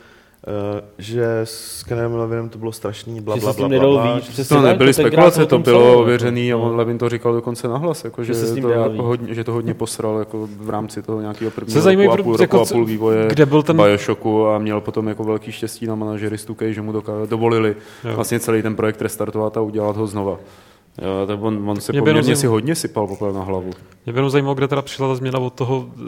že 0.98 1.26
s 1.44 1.84
Kenem 1.84 2.16
Levinem 2.16 2.50
to 2.50 2.58
bylo 2.58 2.72
strašný, 2.72 3.22
bla, 3.22 3.36
bla, 3.38 3.54
se 3.54 3.60
bla, 3.60 3.70
bla, 3.70 3.80
bla, 3.80 4.16
víc, 4.16 4.48
To 4.48 4.62
nebyly 4.62 4.94
spekulace, 4.94 5.46
to 5.46 5.60
bylo 5.60 6.00
ověřený 6.00 6.54
a 6.54 6.58
on 6.58 6.76
Levin 6.76 6.98
to 6.98 7.10
říkal 7.10 7.34
dokonce 7.34 7.68
nahlas, 7.68 8.04
jako, 8.04 8.24
že, 8.24 8.34
Že 8.34 8.40
se 8.40 8.46
s 8.48 8.54
ním 8.54 8.64
to 8.64 8.70
jako 8.70 9.04
hodně, 9.04 9.34
že 9.36 9.44
to 9.44 9.52
hodně 9.52 9.74
posral 9.74 10.20
jako 10.20 10.48
v 10.58 10.70
rámci 10.70 11.02
toho 11.02 11.22
nějakého 11.22 11.52
Se 11.52 11.56
prvního 11.56 11.82
zajímají, 11.82 12.08
roku 12.08 12.20
a 12.20 12.24
půl, 12.24 12.38
jako 12.42 12.58
roku 12.58 12.70
a 12.70 12.74
půl 12.74 12.86
vývoje 12.86 13.28
kde 13.30 13.46
byl 13.46 13.64
ten- 13.64 13.78
Bioshocku 13.78 14.48
a 14.48 14.58
měl 14.60 14.82
potom 14.82 15.08
jako 15.08 15.24
velký 15.24 15.52
štěstí 15.52 15.88
na 15.88 15.96
manažeristu 15.96 16.54
Kej, 16.56 16.74
že 16.74 16.82
mu 16.82 16.94
dovolili 17.30 17.76
Jo. 18.04 18.16
vlastně 18.16 18.40
celý 18.40 18.62
ten 18.62 18.76
projekt 18.76 19.02
restartovat 19.02 19.58
a 19.58 19.62
udělat 19.62 19.98
ho 19.98 20.08
znova. 20.08 20.38
Jo, 21.02 21.28
tak 21.28 21.42
on, 21.44 21.70
on 21.70 21.82
se 21.82 21.92
Mě 21.92 22.02
poměrně 22.02 22.24
si 22.24 22.36
zajímalo- 22.36 22.52
hodně 22.52 22.76
sypal 22.76 23.08
popel 23.08 23.34
na 23.34 23.44
hlavu. 23.44 23.70
Mě 24.06 24.14
by 24.14 24.18
jenom 24.18 24.30
zajímalo, 24.30 24.56
kde 24.56 24.68
teda 24.68 24.82
přišla 24.82 25.08
ta 25.08 25.16
změna 25.16 25.40
od 25.40 25.54
toho, 25.54 25.86
eh, 25.98 26.02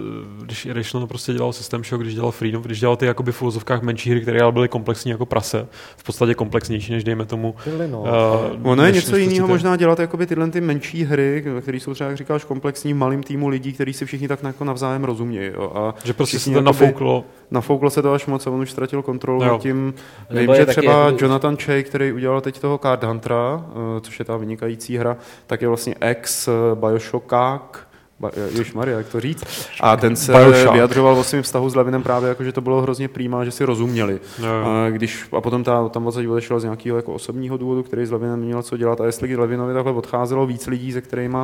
když 0.44 0.66
Irrational 0.66 1.08
prostě 1.08 1.34
dělal 1.34 1.54
System 1.54 1.84
Shock, 1.84 2.02
když 2.02 2.16
dělal 2.16 2.32
Freedom, 2.32 2.64
když 2.64 2.80
dělal 2.80 2.96
ty 2.98 3.06
jakoby 3.06 3.32
v 3.32 3.42
uvozovkách 3.42 3.82
menší 3.82 4.10
hry, 4.12 4.22
které 4.22 4.42
ale 4.42 4.52
byly 4.52 4.68
komplexní 4.68 5.12
jako 5.12 5.26
prase, 5.26 5.68
v 5.98 6.04
podstatě 6.04 6.34
komplexnější 6.34 6.92
než 6.92 7.04
dejme 7.04 7.26
tomu. 7.26 7.56
Byly, 7.66 7.88
no. 7.88 8.02
Uh, 8.02 8.72
Ono 8.72 8.84
je 8.86 8.92
něco 8.92 9.18
jiného 9.18 9.48
možná 9.48 9.76
dělat 9.76 10.00
jakoby 10.00 10.26
tyhle 10.26 10.50
ty 10.50 10.62
menší 10.62 11.04
hry, 11.04 11.44
které 11.62 11.78
jsou 11.78 11.94
třeba, 11.94 12.08
jak 12.10 12.18
říkáš, 12.18 12.44
komplexní 12.44 12.94
v 12.94 12.98
malým 12.98 13.24
týmu 13.24 13.48
lidí, 13.48 13.74
kteří 13.74 13.94
si 13.94 14.06
všichni 14.06 14.28
tak 14.28 14.44
jako 14.44 14.64
navzájem 14.64 15.04
rozumějí. 15.04 15.52
Jo. 15.54 15.72
A 15.76 15.96
Že 16.04 16.14
prostě 16.14 16.40
se 16.40 16.52
to 16.52 16.62
nafouklo. 16.62 17.24
Nafouklo 17.52 17.90
se 17.90 18.02
to 18.02 18.14
až 18.14 18.26
moc 18.26 18.48
a 18.48 18.52
on 18.52 18.60
už 18.62 18.72
ztratil 18.72 19.02
kontrolu 19.02 19.42
nad 19.44 19.62
tím. 19.62 19.94
Nebo 20.30 20.54
Vím, 20.54 20.62
že 20.62 20.66
třeba 20.66 21.06
jako- 21.06 21.18
Jonathan 21.26 21.58
Chey, 21.58 21.84
který 21.84 22.12
udělal 22.12 22.42
teď 22.42 22.60
toho 22.60 22.78
Card 22.78 23.04
Huntera, 23.04 23.66
eh, 23.98 24.02
což 24.02 24.20
je 24.20 24.26
ta 24.26 24.38
vynikající 24.38 24.77
hra, 24.98 25.18
tak 25.48 25.62
je 25.62 25.68
vlastně 25.68 25.96
ex 26.00 26.48
eh, 26.48 26.52
Bioshockák, 26.76 27.88
Ba- 28.20 28.32
Ježiš 28.52 28.74
Maria, 28.74 28.98
jak 28.98 29.08
to 29.08 29.20
říct. 29.20 29.44
A 29.82 29.98
ten 29.98 30.16
se 30.16 30.32
Bioshock. 30.32 30.74
vyjadřoval 30.74 31.18
o 31.18 31.24
svým 31.24 31.42
vztahu 31.42 31.70
s 31.70 31.76
Levinem 31.76 32.04
právě 32.04 32.30
jako, 32.30 32.44
že 32.44 32.52
to 32.52 32.62
bylo 32.62 32.82
hrozně 32.82 33.08
přímá, 33.08 33.46
že 33.46 33.52
si 33.52 33.66
rozuměli. 33.66 34.20
Jo. 34.40 34.48
A, 34.66 34.90
když, 34.90 35.26
a 35.38 35.42
potom 35.42 35.64
ta, 35.64 35.90
tam 35.90 36.08
odsaď 36.08 36.28
odešel 36.28 36.60
z 36.60 36.64
nějakého 36.64 36.98
jako 36.98 37.14
osobního 37.14 37.58
důvodu, 37.58 37.84
který 37.84 38.06
s 38.06 38.12
Levinem 38.12 38.40
měl 38.40 38.64
co 38.64 38.78
dělat. 38.78 39.02
A 39.02 39.06
jestli 39.06 39.36
Levinovi 39.36 39.74
takhle 39.74 39.94
odcházelo 39.94 40.46
víc 40.46 40.68
lidí, 40.68 40.92
se 40.92 41.02
kterými 41.02 41.38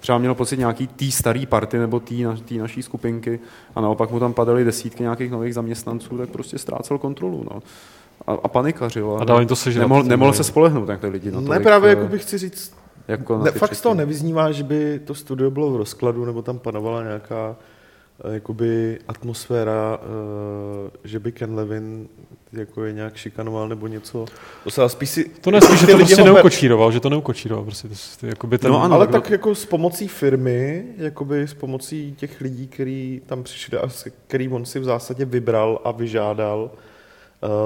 třeba 0.00 0.18
měl 0.18 0.34
pocit 0.34 0.58
nějaký 0.58 0.86
tý 0.86 1.12
starý 1.12 1.46
party 1.46 1.78
nebo 1.78 2.00
tý, 2.00 2.22
na, 2.22 2.36
tý 2.44 2.58
naší 2.58 2.82
skupinky 2.82 3.40
a 3.74 3.80
naopak 3.80 4.10
mu 4.10 4.20
tam 4.20 4.32
padaly 4.32 4.64
desítky 4.64 5.02
nějakých 5.02 5.30
nových 5.30 5.54
zaměstnanců, 5.54 6.18
tak 6.18 6.28
prostě 6.30 6.58
ztrácel 6.58 6.98
kontrolu. 6.98 7.44
No. 7.50 7.62
A, 8.26 8.32
a 8.32 8.48
panikařil. 8.48 9.16
A 9.20 9.24
dal 9.24 9.38
jim 9.38 9.48
to 9.48 9.56
sežrat. 9.56 9.80
Nemohl, 9.82 10.02
nemohl 10.02 10.32
se 10.32 10.44
spolehnout 10.44 10.88
na 10.88 10.96
ty 10.96 11.06
lidi. 11.06 11.30
Na 11.30 11.40
Ne, 11.40 11.60
právě 11.60 11.92
eh, 11.92 11.96
jako 11.96 12.08
bych 12.08 12.22
chci 12.22 12.38
říct, 12.38 12.74
jako 13.08 13.38
na 13.38 13.44
ne, 13.44 13.50
fakt 13.50 13.74
z 13.74 13.80
toho 13.80 13.94
nevyznívá, 13.94 14.52
že 14.52 14.64
by 14.64 15.00
to 15.04 15.14
studio 15.14 15.50
bylo 15.50 15.70
v 15.70 15.76
rozkladu, 15.76 16.24
nebo 16.24 16.42
tam 16.42 16.58
panovala 16.58 17.02
nějaká 17.02 17.56
eh, 18.24 18.34
jakoby 18.34 18.98
atmosféra, 19.08 19.98
eh, 20.02 20.90
že 21.04 21.18
by 21.18 21.32
Ken 21.32 21.54
Levin 21.54 22.08
jako 22.52 22.84
je 22.84 22.92
nějak 22.92 23.16
šikanoval 23.16 23.68
nebo 23.68 23.86
něco. 23.86 24.24
To 24.64 24.70
se 24.70 24.88
spíš 24.88 25.10
si, 25.10 25.24
To 25.40 25.50
ne, 25.50 25.60
spíš, 25.60 25.80
že 25.80 25.86
to 25.86 25.96
prostě 25.96 26.22
ho 26.22 26.24
neukočíroval, 26.34 26.92
že 26.92 27.00
to 27.00 27.10
neukočíroval. 27.10 27.64
Prostě, 27.64 27.88
to, 27.88 27.94
to, 28.20 28.26
jakoby 28.26 28.58
ten, 28.58 28.70
No 28.72 28.82
ano, 28.82 28.94
ale 28.94 29.06
tak- 29.06 29.22
tak 29.22 29.30
jako 29.30 29.54
s 29.54 29.66
pomocí 29.66 30.08
firmy, 30.08 30.84
jakoby 30.96 31.42
s 31.42 31.54
pomocí 31.54 32.14
těch 32.18 32.40
lidí, 32.40 32.66
který 32.68 33.20
tam 33.26 33.42
přišli 33.42 33.78
a 33.78 33.88
který 34.26 34.48
on 34.48 34.64
si 34.64 34.78
v 34.80 34.84
zásadě 34.84 35.24
vybral 35.24 35.80
a 35.84 35.90
vyžádal, 35.90 36.70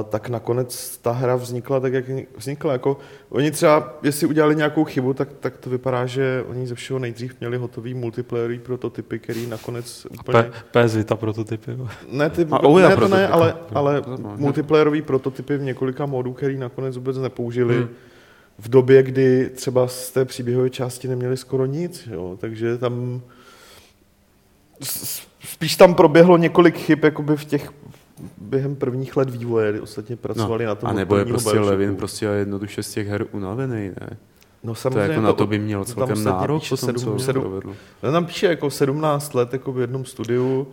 tak 0.09 0.29
nakonec 0.29 0.99
ta 1.03 1.13
hra 1.13 1.37
vznikla 1.37 1.81
tak, 1.81 1.93
jak 1.93 2.05
vznikla. 2.37 2.73
Jako, 2.73 2.97
oni 3.29 3.51
třeba, 3.51 3.99
jestli 4.03 4.27
udělali 4.27 4.57
nějakou 4.57 4.85
chybu, 4.85 5.15
tak, 5.15 5.29
tak 5.41 5.57
to 5.57 5.71
vypadá, 5.71 6.07
že 6.07 6.45
oni 6.49 6.67
ze 6.67 6.75
všeho 6.75 6.99
nejdřív 6.99 7.41
měli 7.41 7.57
hotový 7.57 7.95
multiplayerový 7.95 8.59
prototypy, 8.59 9.19
který 9.19 9.47
nakonec 9.47 10.07
úplně... 10.21 10.43
P, 10.71 10.87
PS 10.87 10.95
Vita 10.95 11.17
prototypy. 11.17 11.79
Ne, 12.11 12.31
ty, 12.31 12.47
A 12.51 12.65
Ouya 12.65 12.89
ne 12.89 12.97
to 12.97 13.09
ne, 13.09 13.29
ale, 13.29 13.57
ale 13.75 14.03
multiplayerový 14.37 15.03
prototypy 15.03 15.57
v 15.57 15.63
několika 15.63 16.07
modů, 16.07 16.33
který 16.33 16.59
nakonec 16.59 16.97
vůbec 16.97 17.17
nepoužili. 17.17 17.77
Hmm. 17.77 17.89
V 18.59 18.69
době, 18.69 19.03
kdy 19.03 19.51
třeba 19.55 19.89
z 19.89 20.11
té 20.11 20.25
příběhové 20.25 20.71
části 20.71 21.09
neměli 21.09 21.37
skoro 21.37 21.67
nic, 21.67 22.09
jo, 22.13 22.37
takže 22.41 22.79
tam 22.79 23.23
spíš 25.45 25.77
tam 25.77 25.95
proběhlo 25.95 26.37
několik 26.37 26.79
chyb 26.79 27.05
jakoby 27.05 27.37
v 27.37 27.45
těch 27.45 27.71
během 28.39 28.77
prvních 28.77 29.17
let 29.17 29.31
vývoje, 29.31 29.71
kdy 29.73 29.81
ostatně 29.81 30.17
pracovali 30.17 30.65
na 30.65 30.75
tom 30.75 30.87
No, 30.87 30.91
a 30.91 30.99
nebo 30.99 31.17
je 31.17 31.25
prostě 31.25 31.51
Bioshocku. 31.51 31.71
Levin 31.71 31.97
prostě 31.97 32.27
jednoduše 32.27 32.83
z 32.83 32.93
těch 32.93 33.09
her 33.09 33.27
unavený, 33.33 33.89
ne? 34.01 34.17
No 34.65 34.73
To 34.73 34.75
samozřejmě 34.75 35.01
jako 35.01 35.21
na 35.21 35.33
to 35.33 35.47
by 35.47 35.59
měl 35.59 35.85
celkem 35.85 36.25
nárok, 36.25 36.63
píše 36.63 36.75
sedm- 36.75 37.19
co 37.19 37.33
sedm-. 37.33 37.75
No, 38.03 38.13
tam 38.13 38.27
píše 38.27 38.47
jako 38.47 38.71
17 38.71 39.35
let 39.35 39.53
jako 39.53 39.73
v 39.73 39.81
jednom 39.81 40.05
studiu 40.05 40.67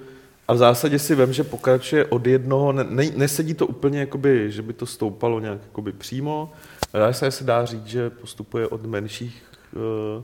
a 0.47 0.54
v 0.54 0.58
zásadě 0.58 0.99
si 0.99 1.15
vím, 1.15 1.34
že 1.34 1.43
pokračuje 1.43 2.06
od 2.06 2.27
jednoho, 2.27 2.71
ne, 2.71 2.86
ne, 2.89 3.04
nesedí 3.15 3.54
to 3.54 3.67
úplně, 3.67 3.99
jakoby, 3.99 4.51
že 4.51 4.62
by 4.62 4.73
to 4.73 4.86
stoupalo 4.86 5.39
nějak 5.39 5.60
jakoby 5.63 5.91
přímo, 5.91 6.51
ale 6.93 7.13
se, 7.13 7.32
se 7.32 7.43
dá 7.43 7.65
říct, 7.65 7.86
že 7.86 8.10
postupuje 8.10 8.67
od 8.67 8.86
menších, 8.86 9.43
eh, 9.73 10.23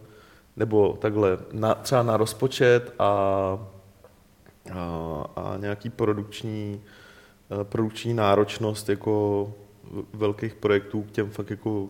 nebo 0.58 0.97
takhle, 1.01 1.38
na, 1.51 1.75
třeba 1.75 2.03
na 2.03 2.17
rozpočet 2.17 2.93
a, 2.99 3.10
a, 4.73 5.25
a 5.36 5.58
nějaký 5.58 5.89
produkční, 5.89 6.82
produkční 7.63 8.13
náročnost 8.13 8.89
jako 8.89 9.53
velkých 10.13 10.55
projektů 10.55 11.01
k 11.03 11.12
těm 11.12 11.29
fakt 11.29 11.49
jako 11.49 11.89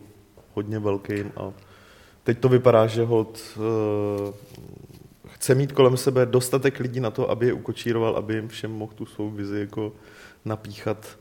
hodně 0.54 0.78
velkým 0.78 1.32
a 1.36 1.52
teď 2.24 2.38
to 2.38 2.48
vypadá, 2.48 2.86
že 2.86 3.04
hod 3.04 3.40
uh, 3.56 4.34
chce 5.28 5.54
mít 5.54 5.72
kolem 5.72 5.96
sebe 5.96 6.26
dostatek 6.26 6.78
lidí 6.80 7.00
na 7.00 7.10
to, 7.10 7.30
aby 7.30 7.46
je 7.46 7.52
ukočíroval, 7.52 8.16
aby 8.16 8.34
jim 8.34 8.48
všem 8.48 8.72
mohl 8.72 8.92
tu 8.94 9.06
svou 9.06 9.30
vizi 9.30 9.60
jako 9.60 9.92
napíchat 10.44 11.18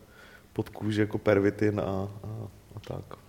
pod 0.54 0.70
kůži 0.70 1.02
jako 1.02 1.18
pervitin 1.18 1.80
a, 1.80 1.84
a, 1.84 2.08
a 2.76 2.80
tak. 2.88 3.20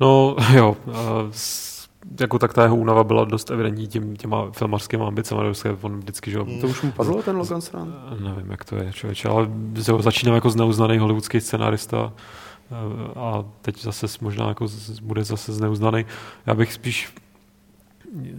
No 0.00 0.36
jo, 0.54 0.76
a 0.92 1.28
s- 1.30 1.73
jako 2.20 2.38
tak 2.38 2.54
ta 2.54 2.62
jeho 2.62 2.76
únava 2.76 3.04
byla 3.04 3.24
dost 3.24 3.50
evidentní 3.50 3.86
tím, 3.86 4.16
těma 4.16 4.50
filmařskými 4.50 5.02
ambicemi, 5.04 5.40
protože 5.40 5.76
on 5.82 5.98
vždycky, 6.00 6.30
že 6.30 6.38
To 6.60 6.66
už 6.66 6.82
mu 6.82 6.92
padlo, 6.92 7.22
ten 7.22 7.36
Logan 7.36 7.60
Strand? 7.60 7.94
nevím, 8.20 8.50
jak 8.50 8.64
to 8.64 8.76
je, 8.76 8.92
člověče, 8.92 9.28
ale 9.28 9.48
z- 9.76 10.02
začínal 10.02 10.34
jako 10.34 10.50
zneuznaný 10.50 10.98
hollywoodský 10.98 11.40
scenárista 11.40 12.12
eh, 12.70 12.74
a 13.18 13.44
teď 13.62 13.82
zase 13.82 14.06
možná 14.20 14.48
jako 14.48 14.66
bude 15.02 15.24
zase 15.24 15.52
zneuznaný. 15.52 16.06
Já 16.46 16.54
bych 16.54 16.72
spíš 16.72 17.14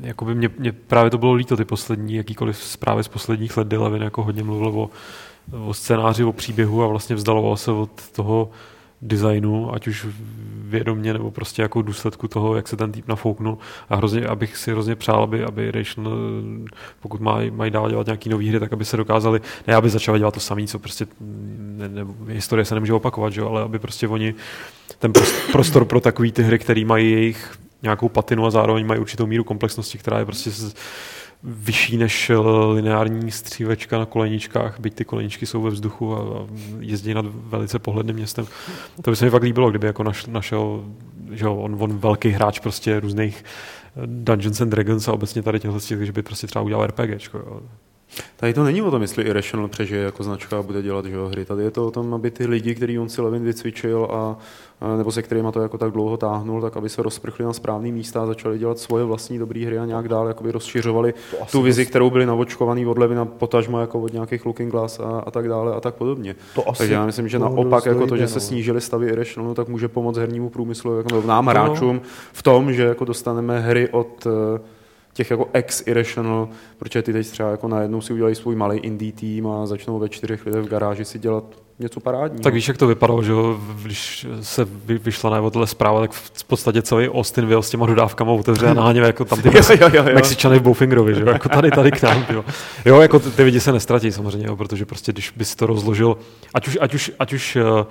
jakoby 0.02 0.36
mě, 0.36 0.50
mě, 0.60 0.72
právě 0.72 1.12
to 1.12 1.18
bylo 1.18 1.34
líto, 1.34 1.58
ty 1.58 1.66
poslední, 1.66 2.16
jakýkoliv 2.16 2.58
zprávy 2.58 3.04
z 3.04 3.08
posledních 3.08 3.58
let 3.58 3.68
Dylan 3.68 4.02
jako 4.02 4.24
hodně 4.24 4.44
mluvil 4.44 4.68
o, 4.82 4.90
o 5.68 5.74
scénáři, 5.74 6.24
o 6.24 6.34
příběhu 6.34 6.84
a 6.84 6.88
vlastně 6.88 7.16
vzdaloval 7.16 7.58
se 7.58 7.72
od 7.72 7.90
toho 8.16 8.50
designu, 9.02 9.74
ať 9.74 9.88
už 9.88 10.08
vědomě 10.68 11.14
nebo 11.14 11.32
prostě 11.32 11.62
jako 11.62 11.82
důsledku 11.82 12.28
toho, 12.28 12.56
jak 12.56 12.68
se 12.68 12.78
ten 12.78 12.92
typ 12.92 13.08
nafouknul. 13.08 13.58
A 13.90 13.96
hrozně, 13.96 14.26
abych 14.26 14.58
si 14.58 14.72
hrozně 14.72 14.96
přál, 14.96 15.24
aby, 15.24 15.44
aby 15.44 15.72
Rational, 15.72 16.14
pokud 17.00 17.22
mají, 17.22 17.52
mají 17.52 17.72
dál 17.72 17.90
dělat 17.90 18.06
nějaký 18.08 18.30
nový 18.30 18.50
hry, 18.50 18.60
tak 18.60 18.74
aby 18.74 18.86
se 18.86 18.98
dokázali, 18.98 19.42
ne 19.68 19.76
aby 19.76 19.90
začali 19.90 20.20
dělat 20.20 20.34
to 20.34 20.40
samé, 20.40 20.68
co 20.68 20.80
prostě 20.80 21.08
ne, 21.60 21.90
ne, 21.90 22.06
historie 22.28 22.66
se 22.66 22.76
nemůže 22.76 22.94
opakovat, 22.94 23.34
že? 23.34 23.42
ale 23.42 23.62
aby 23.62 23.80
prostě 23.80 24.08
oni 24.08 24.34
ten 25.00 25.12
prost- 25.12 25.52
prostor 25.52 25.86
pro 25.86 26.02
takový 26.02 26.32
ty 26.32 26.44
hry, 26.44 26.60
který 26.60 26.86
mají 26.86 27.12
jejich 27.12 27.58
nějakou 27.82 28.10
patinu 28.10 28.46
a 28.46 28.52
zároveň 28.52 28.86
mají 28.86 29.00
určitou 29.00 29.28
míru 29.28 29.44
komplexnosti, 29.44 29.98
která 29.98 30.20
je 30.20 30.26
prostě 30.26 30.52
z- 30.52 30.76
vyšší 31.46 31.98
než 31.98 32.30
eh, 32.30 32.36
lineární 32.74 33.32
střívečka 33.32 33.98
na 33.98 34.06
koleničkách, 34.06 34.80
byť 34.80 34.94
ty 34.94 35.06
koleničky 35.06 35.46
jsou 35.46 35.62
ve 35.62 35.70
vzduchu 35.70 36.16
a, 36.16 36.48
jezdí 36.80 37.14
nad 37.14 37.26
velice 37.30 37.80
pohledným 37.80 38.16
městem. 38.16 38.48
To 39.02 39.12
by 39.12 39.16
se 39.16 39.26
mi 39.26 39.32
fakt 39.32 39.44
líbilo, 39.44 39.70
kdyby 39.70 39.88
jako 39.88 40.04
naš, 40.04 40.26
našel, 40.26 40.86
že 41.32 41.48
on, 41.48 41.76
on 41.80 41.98
velký 41.98 42.30
hráč 42.30 42.60
prostě 42.60 43.00
různých 43.00 43.44
eh, 43.44 44.02
Dungeons 44.06 44.62
and 44.62 44.70
Dragons 44.70 45.08
a 45.08 45.14
obecně 45.14 45.42
tady 45.42 45.60
těchto, 45.60 45.80
z 45.80 45.86
těch, 45.86 46.06
že 46.06 46.12
by 46.12 46.24
prostě 46.24 46.48
třeba 46.48 46.64
udělal 46.64 46.88
RPGčko. 46.88 47.38
Jo. 47.38 47.62
Tady 48.38 48.54
to 48.54 48.64
není 48.64 48.82
o 48.82 48.92
tom, 48.92 49.02
jestli 49.02 49.24
Irrational 49.24 49.68
přežije 49.68 50.04
jako 50.04 50.24
značka 50.24 50.60
a 50.60 50.62
bude 50.62 50.82
dělat 50.82 51.06
že 51.06 51.18
hry. 51.30 51.46
Tady 51.46 51.64
je 51.64 51.72
to 51.72 51.88
o 51.88 51.92
tom, 51.92 52.14
aby 52.14 52.32
ty 52.32 52.48
lidi, 52.48 52.76
který 52.76 53.00
on 53.00 53.10
si 53.10 53.22
Levin 53.22 53.44
vycvičil 53.44 54.08
a, 54.12 54.38
a 54.82 54.98
nebo 54.98 55.12
se 55.12 55.22
kterými 55.22 55.48
to 55.54 55.62
jako 55.62 55.78
tak 55.78 55.92
dlouho 55.92 56.18
táhnul, 56.18 56.62
tak 56.62 56.78
aby 56.78 56.90
se 56.90 57.04
rozprchli 57.04 57.46
na 57.46 57.54
správný 57.54 57.92
místa 57.92 58.24
a 58.24 58.26
začali 58.26 58.60
dělat 58.60 58.80
svoje 58.80 59.06
vlastní 59.06 59.40
dobré 59.40 59.66
hry 59.66 59.78
a 59.80 59.86
nějak 59.86 60.08
dál 60.08 60.28
jakoby 60.28 60.52
rozšiřovali 60.52 61.14
tu 61.52 61.62
vizi, 61.62 61.86
kterou 61.86 62.10
byli 62.10 62.26
navočkovaný 62.26 62.86
od 62.86 62.98
Levina 62.98 63.26
potažmo 63.26 63.82
jako 63.82 64.02
od 64.02 64.14
nějakých 64.14 64.46
Looking 64.46 64.72
Glass 64.72 65.00
a, 65.00 65.24
a 65.26 65.32
tak 65.32 65.48
dále 65.48 65.74
a 65.74 65.80
tak 65.80 65.96
podobně. 65.96 66.36
To 66.56 66.70
asi 66.70 66.78
Takže 66.78 66.94
já 66.94 67.06
myslím, 67.06 67.28
že 67.28 67.40
naopak 67.40 67.84
dost 67.84 67.86
jako 67.86 68.08
to, 68.08 68.18
že 68.18 68.28
se 68.28 68.36
no. 68.36 68.42
snížily 68.42 68.82
stavy 68.82 69.08
Irrational, 69.08 69.54
tak 69.54 69.68
může 69.68 69.88
pomoct 69.88 70.18
hernímu 70.18 70.50
průmyslu, 70.50 70.98
jako 70.98 71.10
no, 71.16 71.22
nám 71.22 71.48
hráčům 71.48 72.02
v 72.34 72.44
tom, 72.44 72.74
že 72.74 72.84
jako 72.84 73.06
dostaneme 73.06 73.60
hry 73.60 73.90
od 73.90 74.28
eh, 74.28 74.75
těch 75.16 75.32
jako 75.32 75.50
ex-Irrational, 75.54 76.48
protože 76.78 77.02
ty 77.02 77.14
teď 77.14 77.28
třeba 77.28 77.52
jako 77.52 77.68
najednou 77.68 78.02
si 78.02 78.14
udělají 78.14 78.36
svůj 78.36 78.56
malý 78.56 78.78
indie 78.78 79.12
tým 79.12 79.48
a 79.48 79.66
začnou 79.66 80.00
ve 80.00 80.10
čtyřech 80.10 80.46
lidech 80.46 80.64
v 80.64 80.68
garáži 80.68 81.06
si 81.06 81.20
dělat 81.20 81.44
něco 81.80 82.00
parádního. 82.00 82.44
Tak 82.44 82.54
víš, 82.54 82.68
jak 82.68 82.78
to 82.78 82.88
vypadalo, 82.88 83.24
že 83.24 83.34
když 83.84 84.28
se 84.42 84.68
vy, 84.86 84.98
vyšla 84.98 85.30
na 85.30 85.50
tohle 85.50 85.68
zpráva, 85.68 86.00
tak 86.00 86.12
v 86.12 86.44
podstatě 86.44 86.82
celý 86.82 87.10
Austin 87.10 87.46
vyjel 87.46 87.62
s 87.62 87.70
těma 87.70 87.86
dodávkama 87.86 88.32
otevře 88.32 88.68
a 88.68 88.74
naháně 88.74 89.02
jako 89.02 89.26
tam 89.26 89.42
ty 89.42 89.48
Jo, 89.58 89.64
jo, 89.82 89.90
jo, 89.94 90.04
jo. 90.08 90.16
Mexičany 90.16 90.60
v 90.60 90.62
Bowfingerovi, 90.62 91.16
že 91.16 91.22
jo, 91.22 91.28
jako 91.28 91.50
tady, 91.50 91.72
tady 91.72 91.92
k 91.92 92.02
nám, 92.02 92.26
jo. 92.30 92.46
Jo, 92.86 93.02
jako 93.02 93.20
ty, 93.20 93.32
ty 93.32 93.44
lidi 93.44 93.60
se 93.60 93.72
nestratí 93.72 94.12
samozřejmě, 94.12 94.48
jo, 94.48 94.56
protože 94.56 94.86
prostě 94.86 95.12
když 95.12 95.32
bys 95.32 95.56
to 95.56 95.68
rozložil, 95.68 96.18
ať 96.54 96.68
už, 96.68 96.78
ať 96.82 96.94
už, 96.94 97.12
ať 97.20 97.34
už 97.34 97.56
uh, 97.56 97.86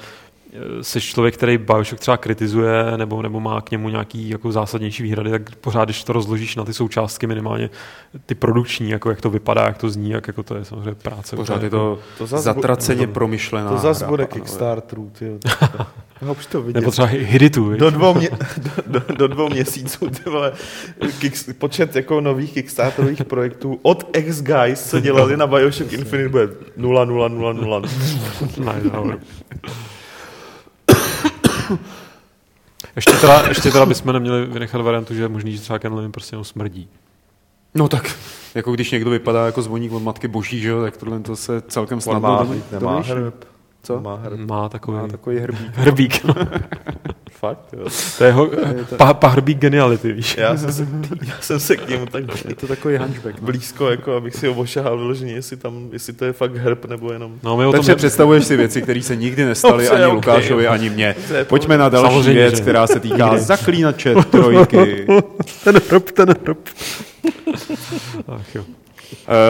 jsi 0.83 1.01
člověk, 1.01 1.35
který 1.35 1.59
Bioshock 1.59 2.01
třeba 2.01 2.17
kritizuje 2.17 2.85
nebo, 2.97 3.23
nebo 3.23 3.40
má 3.40 3.61
k 3.61 3.71
němu 3.71 3.88
nějaký 3.88 4.29
jako 4.29 4.53
zásadnější 4.53 5.03
výhrady, 5.03 5.31
tak 5.31 5.55
pořád, 5.57 5.85
když 5.85 6.05
to 6.05 6.12
rozložíš 6.12 6.57
na 6.57 6.64
ty 6.64 6.75
součástky 6.75 7.27
minimálně, 7.27 7.71
ty 8.27 8.35
produkční, 8.35 8.90
jako 8.90 9.11
jak 9.11 9.21
to 9.21 9.31
vypadá, 9.31 9.62
jak 9.62 9.79
to 9.79 9.90
zní, 9.90 10.11
jak 10.11 10.27
jako 10.27 10.43
to 10.43 10.57
je 10.57 10.64
samozřejmě 10.64 10.95
práce. 10.95 11.37
Pořád 11.37 11.62
je 11.62 11.71
to, 11.71 11.99
To 12.19 12.27
zas 12.27 12.43
zatraceně 12.43 13.07
bu- 13.07 13.12
promyšlená 13.12 13.71
To 13.71 13.79
zase 13.79 14.07
bude 14.07 14.25
pánové. 14.27 14.40
Kickstarterů, 14.40 15.11
ty. 15.19 15.31
Já 16.23 16.31
už 16.31 16.47
to 16.47 16.62
vidět. 16.62 16.81
Nebo 16.81 16.90
třeba 16.90 17.07
Hiditu, 17.09 17.75
do 17.77 17.90
dvou, 17.90 18.14
mě, 18.14 18.31
do, 18.87 19.01
do, 19.01 19.14
do 19.17 19.29
dvou 19.29 19.49
měsíců, 19.49 20.11
ty 20.11 20.31
vole, 20.31 20.53
kick, 21.19 21.57
počet 21.59 21.97
jako 21.97 22.21
nových 22.21 22.53
Kickstarterových 22.53 23.25
projektů 23.25 23.79
od 23.83 24.11
ex-guys, 24.12 24.90
co 24.90 25.01
dělali 25.01 25.37
na 25.37 25.47
Bioshock 25.47 25.93
Infinite, 25.93 26.29
bude 26.29 26.49
0, 26.77 27.05
0, 27.05 27.29
0, 27.29 27.53
0. 27.53 27.83
Ne, 28.59 28.73
ne, 29.05 29.19
ještě 32.96 33.12
teda, 33.12 33.48
ještě 33.48 33.70
teda 33.70 33.87
bychom 33.87 34.12
neměli 34.12 34.46
vynechat 34.46 34.81
variantu, 34.81 35.14
že 35.14 35.22
je 35.22 35.29
možný, 35.29 35.53
že 35.53 35.61
třeba 35.61 35.79
Ken 35.79 35.94
Levin 35.94 36.12
prostě 36.12 36.35
jenom 36.35 36.44
smrdí. 36.44 36.88
No 37.74 37.88
tak, 37.88 38.16
jako 38.55 38.72
když 38.72 38.90
někdo 38.90 39.11
vypadá 39.11 39.46
jako 39.46 39.62
zvoník 39.62 39.92
od 39.92 40.03
Matky 40.03 40.29
Boží, 40.29 40.61
že 40.61 40.68
jo, 40.68 40.83
tak 40.83 40.96
tohle 40.96 41.20
to 41.20 41.37
se 41.37 41.61
celkem 41.61 41.96
On 41.98 42.03
snadno 42.03 42.20
má, 42.20 42.44
dom- 42.44 42.62
nemá 42.72 42.92
domýšlí. 42.92 43.14
Co? 43.85 44.01
Má 44.01 44.16
herb. 44.16 44.40
Má 44.40 44.68
takový, 44.68 44.97
Má 44.99 45.09
takový 45.09 45.38
hrbík. 45.38 45.70
hrbík. 45.75 46.25
no. 46.25 46.35
Fakt, 47.31 47.75
jo. 47.79 47.85
to 48.18 48.25
je 48.25 48.29
jeho 48.29 48.51
pa, 48.97 49.14
pahrbík 49.14 49.59
geniality, 49.59 50.12
víš. 50.12 50.37
Já 50.37 50.57
jsem, 50.57 50.73
se, 50.73 50.88
já 51.27 51.35
jsem 51.40 51.61
se 51.61 51.77
k 51.77 51.88
němu 51.88 52.07
tak 52.07 52.25
Je 52.49 52.55
to 52.55 52.66
takový 52.66 52.97
hunchback. 52.97 53.40
No. 53.40 53.47
blízko, 53.47 53.90
jako 53.90 54.16
abych 54.16 54.35
si 54.35 54.47
ho 54.47 54.55
ošahal 54.55 54.99
vyloženě, 54.99 55.33
jestli, 55.33 55.57
tam, 55.57 55.88
jestli 55.92 56.12
to 56.12 56.25
je 56.25 56.33
fakt 56.33 56.57
herb, 56.57 56.85
nebo 56.85 57.12
jenom... 57.12 57.38
No, 57.42 57.57
my 57.57 57.66
o 57.66 57.73
tom 57.73 57.81
Takže 57.81 57.94
představuješ 57.97 58.44
si 58.44 58.57
věci, 58.57 58.83
které 58.83 59.03
se 59.03 59.16
nikdy 59.16 59.44
nestaly 59.44 59.88
ani 59.90 60.07
ok. 60.07 60.12
Lukášovi, 60.14 60.66
ani 60.68 60.90
mně. 60.90 61.14
To 61.29 61.35
je 61.35 61.44
Pojďme 61.44 61.79
na 61.79 61.88
další 61.88 62.09
Samozřejmě, 62.09 62.40
věc, 62.40 62.57
že. 62.57 62.62
která 62.62 62.87
se 62.87 63.01
týká 63.01 63.38
zaklínače 63.38 64.14
trojky. 64.14 65.07
ten 65.64 65.81
hrb, 65.90 66.11
ten 66.11 66.29
hrb. 66.44 66.59
Ach 68.29 68.55
jo. 68.55 68.64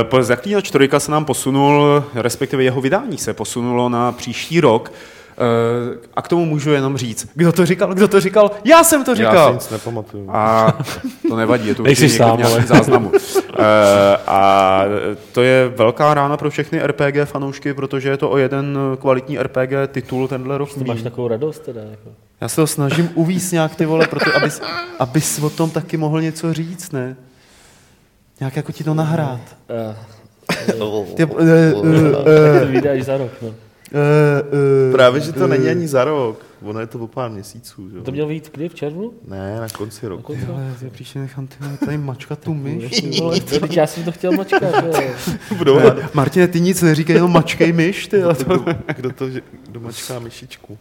Eh, 0.01 0.05
po- 0.05 0.23
Zaklínač 0.23 0.71
trojka 0.71 1.01
se 1.01 1.13
nám 1.13 1.25
posunul, 1.25 2.05
respektive 2.15 2.63
jeho 2.65 2.81
vydání 2.81 3.19
se 3.19 3.35
posunulo 3.35 3.89
na 3.89 4.13
příští 4.13 4.61
rok. 4.61 4.93
Eh, 5.39 5.99
A 6.15 6.23
k 6.23 6.29
tomu 6.29 6.45
můžu 6.45 6.71
jenom 6.71 6.97
říct, 6.97 7.29
kdo 7.35 7.53
to 7.53 7.67
říkal, 7.67 7.95
kdo 7.95 8.09
to 8.09 8.21
říkal? 8.21 8.51
Já 8.65 8.85
jsem 8.85 9.05
to 9.05 9.11
Já 9.11 9.15
si 9.17 9.23
říkal. 9.23 9.53
nic 9.55 9.71
nepamatuju. 9.71 10.31
A 10.33 10.73
to 11.29 11.37
nevadí, 11.37 11.69
je 11.69 11.75
to 11.75 11.83
Nejsi 11.83 12.05
určitě 12.05 12.23
někde 12.25 12.45
sám, 12.45 12.51
v 12.51 12.55
ale. 12.55 12.63
záznamu. 12.67 13.13
Eh, 13.59 14.17
A 14.27 14.81
to 15.33 15.43
je 15.43 15.73
velká 15.77 16.15
rána 16.15 16.37
pro 16.37 16.51
všechny 16.51 16.81
RPG 16.87 17.25
fanoušky, 17.25 17.75
protože 17.75 18.09
je 18.09 18.17
to 18.17 18.31
o 18.31 18.37
jeden 18.39 18.79
kvalitní 19.01 19.39
RPG 19.39 19.87
titul 19.87 20.29
tenhle 20.29 20.59
rok. 20.59 20.75
Ty 20.75 20.85
máš 20.85 21.03
takovou 21.03 21.29
radost 21.29 21.59
teda. 21.63 21.81
Jako. 21.81 22.11
Já 22.41 22.49
se 22.49 22.57
to 22.57 22.67
snažím 22.67 23.11
uvíct 23.15 23.53
nějak 23.53 23.75
ty 23.75 23.87
vole, 23.87 24.07
proto 24.07 24.37
abys, 24.37 24.61
abys 24.99 25.39
o 25.39 25.51
tom 25.51 25.71
taky 25.71 25.97
mohl 25.97 26.21
něco 26.21 26.53
říct, 26.53 26.93
ne? 26.93 27.17
Nějak 28.45 28.57
jako 28.57 28.73
ti 28.73 28.85
to 28.85 28.95
nahrát. 28.95 29.41
Uh, 30.79 30.95
Ty, 31.17 31.27
tak 31.27 31.35
to 32.61 32.67
vydáš 32.67 33.03
za 33.03 33.17
rok. 33.17 33.31
No. 33.43 33.49
uh, 33.49 33.55
uh, 33.55 34.93
Právě, 34.93 35.21
že 35.21 35.33
to 35.33 35.47
není 35.47 35.69
ani 35.69 35.89
za 35.89 36.05
rok. 36.05 36.39
Ono 36.63 36.81
je 36.81 36.87
to 36.87 36.99
o 36.99 37.07
pár 37.07 37.31
měsíců, 37.31 37.91
že 37.91 37.97
jo? 37.97 38.03
To 38.03 38.13
mělo 38.13 38.29
být 38.29 38.51
kdy 38.55 38.69
v 38.69 38.75
červnu? 38.75 39.13
Ne, 39.29 39.61
na 39.61 39.69
konci 39.69 40.07
Na 40.07 40.09
roku. 40.09 40.23
konci 40.23 40.41
roku? 40.47 40.53
Ale 40.59 40.65
já 40.83 40.91
příště 40.91 41.19
nechám 41.19 41.47
ty 41.47 41.57
tady 41.85 41.99
mačkat 41.99 42.39
tu 42.39 42.55
myš. 42.55 43.01
ty 43.01 43.21
vole. 43.21 43.37
No, 43.41 43.59
teď 43.61 43.77
já 43.77 43.87
jsem 43.87 44.05
to 44.05 44.13
chtěl 44.13 44.33
mačkat. 44.33 44.63
že 44.63 45.05
jo. 45.05 45.35
Budou 45.59 45.79
Ne, 45.79 45.95
Martine, 46.15 46.49
ty 46.49 46.61
nic 46.61 46.83
neříkej, 46.83 47.15
jenom 47.17 47.33
mačkej 47.33 47.73
myš, 47.73 48.07
ty. 48.07 48.23
a 48.23 48.35
to- 48.35 48.45
kdo, 48.45 48.65
kdo 48.97 49.13
to 49.13 49.27
kdo 49.69 49.81
mačká 49.81 50.19
myšičku? 50.19 50.79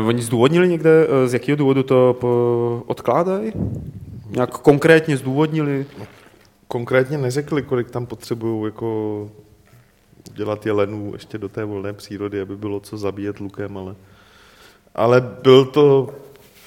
Uh, 0.00 0.08
oni 0.08 0.22
zdůvodnili 0.22 0.68
někde, 0.68 1.06
z 1.26 1.32
jakého 1.32 1.56
důvodu 1.56 1.82
to 1.82 2.16
po, 2.20 2.82
odkládají? 2.86 3.52
Nějak 4.30 4.50
konkrétně 4.50 5.16
zdůvodnili? 5.16 5.86
Konkrétně 6.68 7.18
neřekli, 7.18 7.62
kolik 7.62 7.90
tam 7.90 8.06
potřebují 8.06 8.64
jako 8.64 9.30
dělat 10.34 10.66
jelenů 10.66 11.10
ještě 11.12 11.38
do 11.38 11.48
té 11.48 11.64
volné 11.64 11.92
přírody, 11.92 12.40
aby 12.40 12.56
bylo 12.56 12.80
co 12.80 12.98
zabíjet 12.98 13.38
lukem, 13.40 13.78
ale, 13.78 13.94
ale 14.94 15.20
byl 15.42 15.64
to 15.64 16.10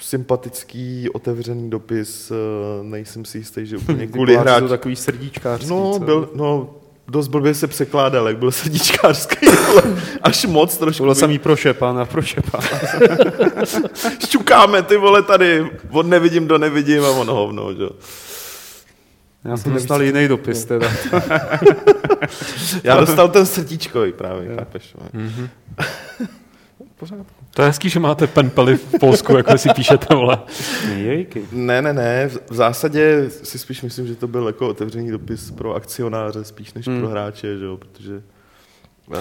sympatický, 0.02 1.10
otevřený 1.10 1.70
dopis, 1.70 2.32
eh, 2.32 2.36
nejsem 2.84 3.26
si 3.26 3.38
jistý, 3.38 3.66
že 3.66 3.78
úplně 3.78 4.08
kvůli 4.12 4.36
hráč. 4.36 4.64
takový 4.70 4.96
srdíčkářský. 4.96 5.70
No, 5.70 5.94
co? 5.94 6.00
byl, 6.00 6.30
no, 6.36 6.70
dost 7.08 7.28
blbě 7.28 7.54
se 7.54 7.68
překládal, 7.68 8.28
jak 8.28 8.38
byl 8.38 8.52
srdíčkářský, 8.62 9.48
ale 9.48 9.84
až 10.24 10.46
moc 10.46 10.78
trošku. 10.78 11.04
bylo 11.04 11.16
samý 11.16 11.40
pro 11.40 11.56
Šepana, 11.56 12.06
pro. 12.06 12.22
Šťukáme 14.20 14.84
ty 14.84 14.98
vole 14.98 15.24
tady, 15.24 15.72
od 15.92 16.06
nevidím 16.06 16.48
do 16.48 16.58
nevidím 16.58 17.04
a 17.04 17.10
on 17.10 17.30
hovno, 17.30 17.74
že? 17.74 17.86
Já 19.45 19.58
jsem 19.58 19.73
dostal 19.73 20.01
jiný 20.04 20.27
dopis 20.27 20.65
teda. 20.65 20.88
Já 22.84 22.99
dostal 22.99 23.30
ten 23.30 23.45
srdíčkový 23.45 24.12
právě, 24.12 24.56
chápeš? 24.56 24.95
Mhm. 25.13 25.49
Pořádku. 26.99 27.25
To 27.54 27.62
je 27.62 27.67
hezký, 27.67 27.89
že 27.89 27.99
máte 27.99 28.27
penpely 28.27 28.77
v 28.77 28.99
Polsku, 28.99 29.38
jako 29.38 29.58
si 29.58 29.69
píšete, 29.75 30.15
vole. 30.15 30.38
Jejky. 30.95 31.45
Ne, 31.51 31.82
ne, 31.82 31.93
ne, 31.93 32.27
v- 32.30 32.39
zásadě 32.56 33.25
si 33.30 33.60
spíš 33.60 33.82
myslím, 33.82 34.08
že 34.08 34.15
to 34.15 34.27
byl 34.27 34.47
jako 34.47 34.67
otevřený 34.69 35.12
dopis 35.12 35.51
pro 35.51 35.73
akcionáře 35.75 36.43
spíš 36.43 36.73
než 36.73 36.88
Hmm. 36.88 36.99
pro 36.99 37.10
hráče, 37.10 37.58
že 37.58 37.65
jo, 37.65 37.77
protože 37.77 38.21
eh, 39.13 39.17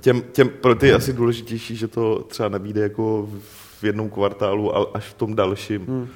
těm, 0.00 0.22
těm, 0.32 0.48
pro 0.48 0.74
ty 0.74 0.86
je 0.88 0.94
asi 0.94 1.12
důležitější, 1.12 1.76
že 1.76 1.88
to 1.88 2.22
třeba 2.28 2.48
nevíde 2.48 2.80
jako 2.80 3.28
v 3.78 3.84
jednom 3.84 4.10
kvartálu, 4.10 4.76
ale 4.76 4.86
až 4.94 5.04
v 5.04 5.14
tom 5.14 5.34
dalším. 5.36 5.86
Hmm. 5.86 6.08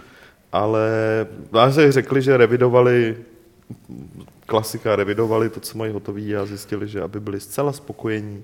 Ale 0.53 0.89
vážně 1.51 1.93
řekli, 1.93 2.23
že 2.23 2.37
revidovali 2.37 3.17
klasika, 4.47 4.97
revidovali 4.97 5.49
to, 5.49 5.61
co 5.61 5.79
mají 5.79 5.93
hotový 5.93 6.37
a 6.37 6.47
zjistili, 6.47 6.89
že 6.89 7.03
aby 7.03 7.21
byli 7.21 7.41
zcela 7.41 7.73
spokojení, 7.73 8.43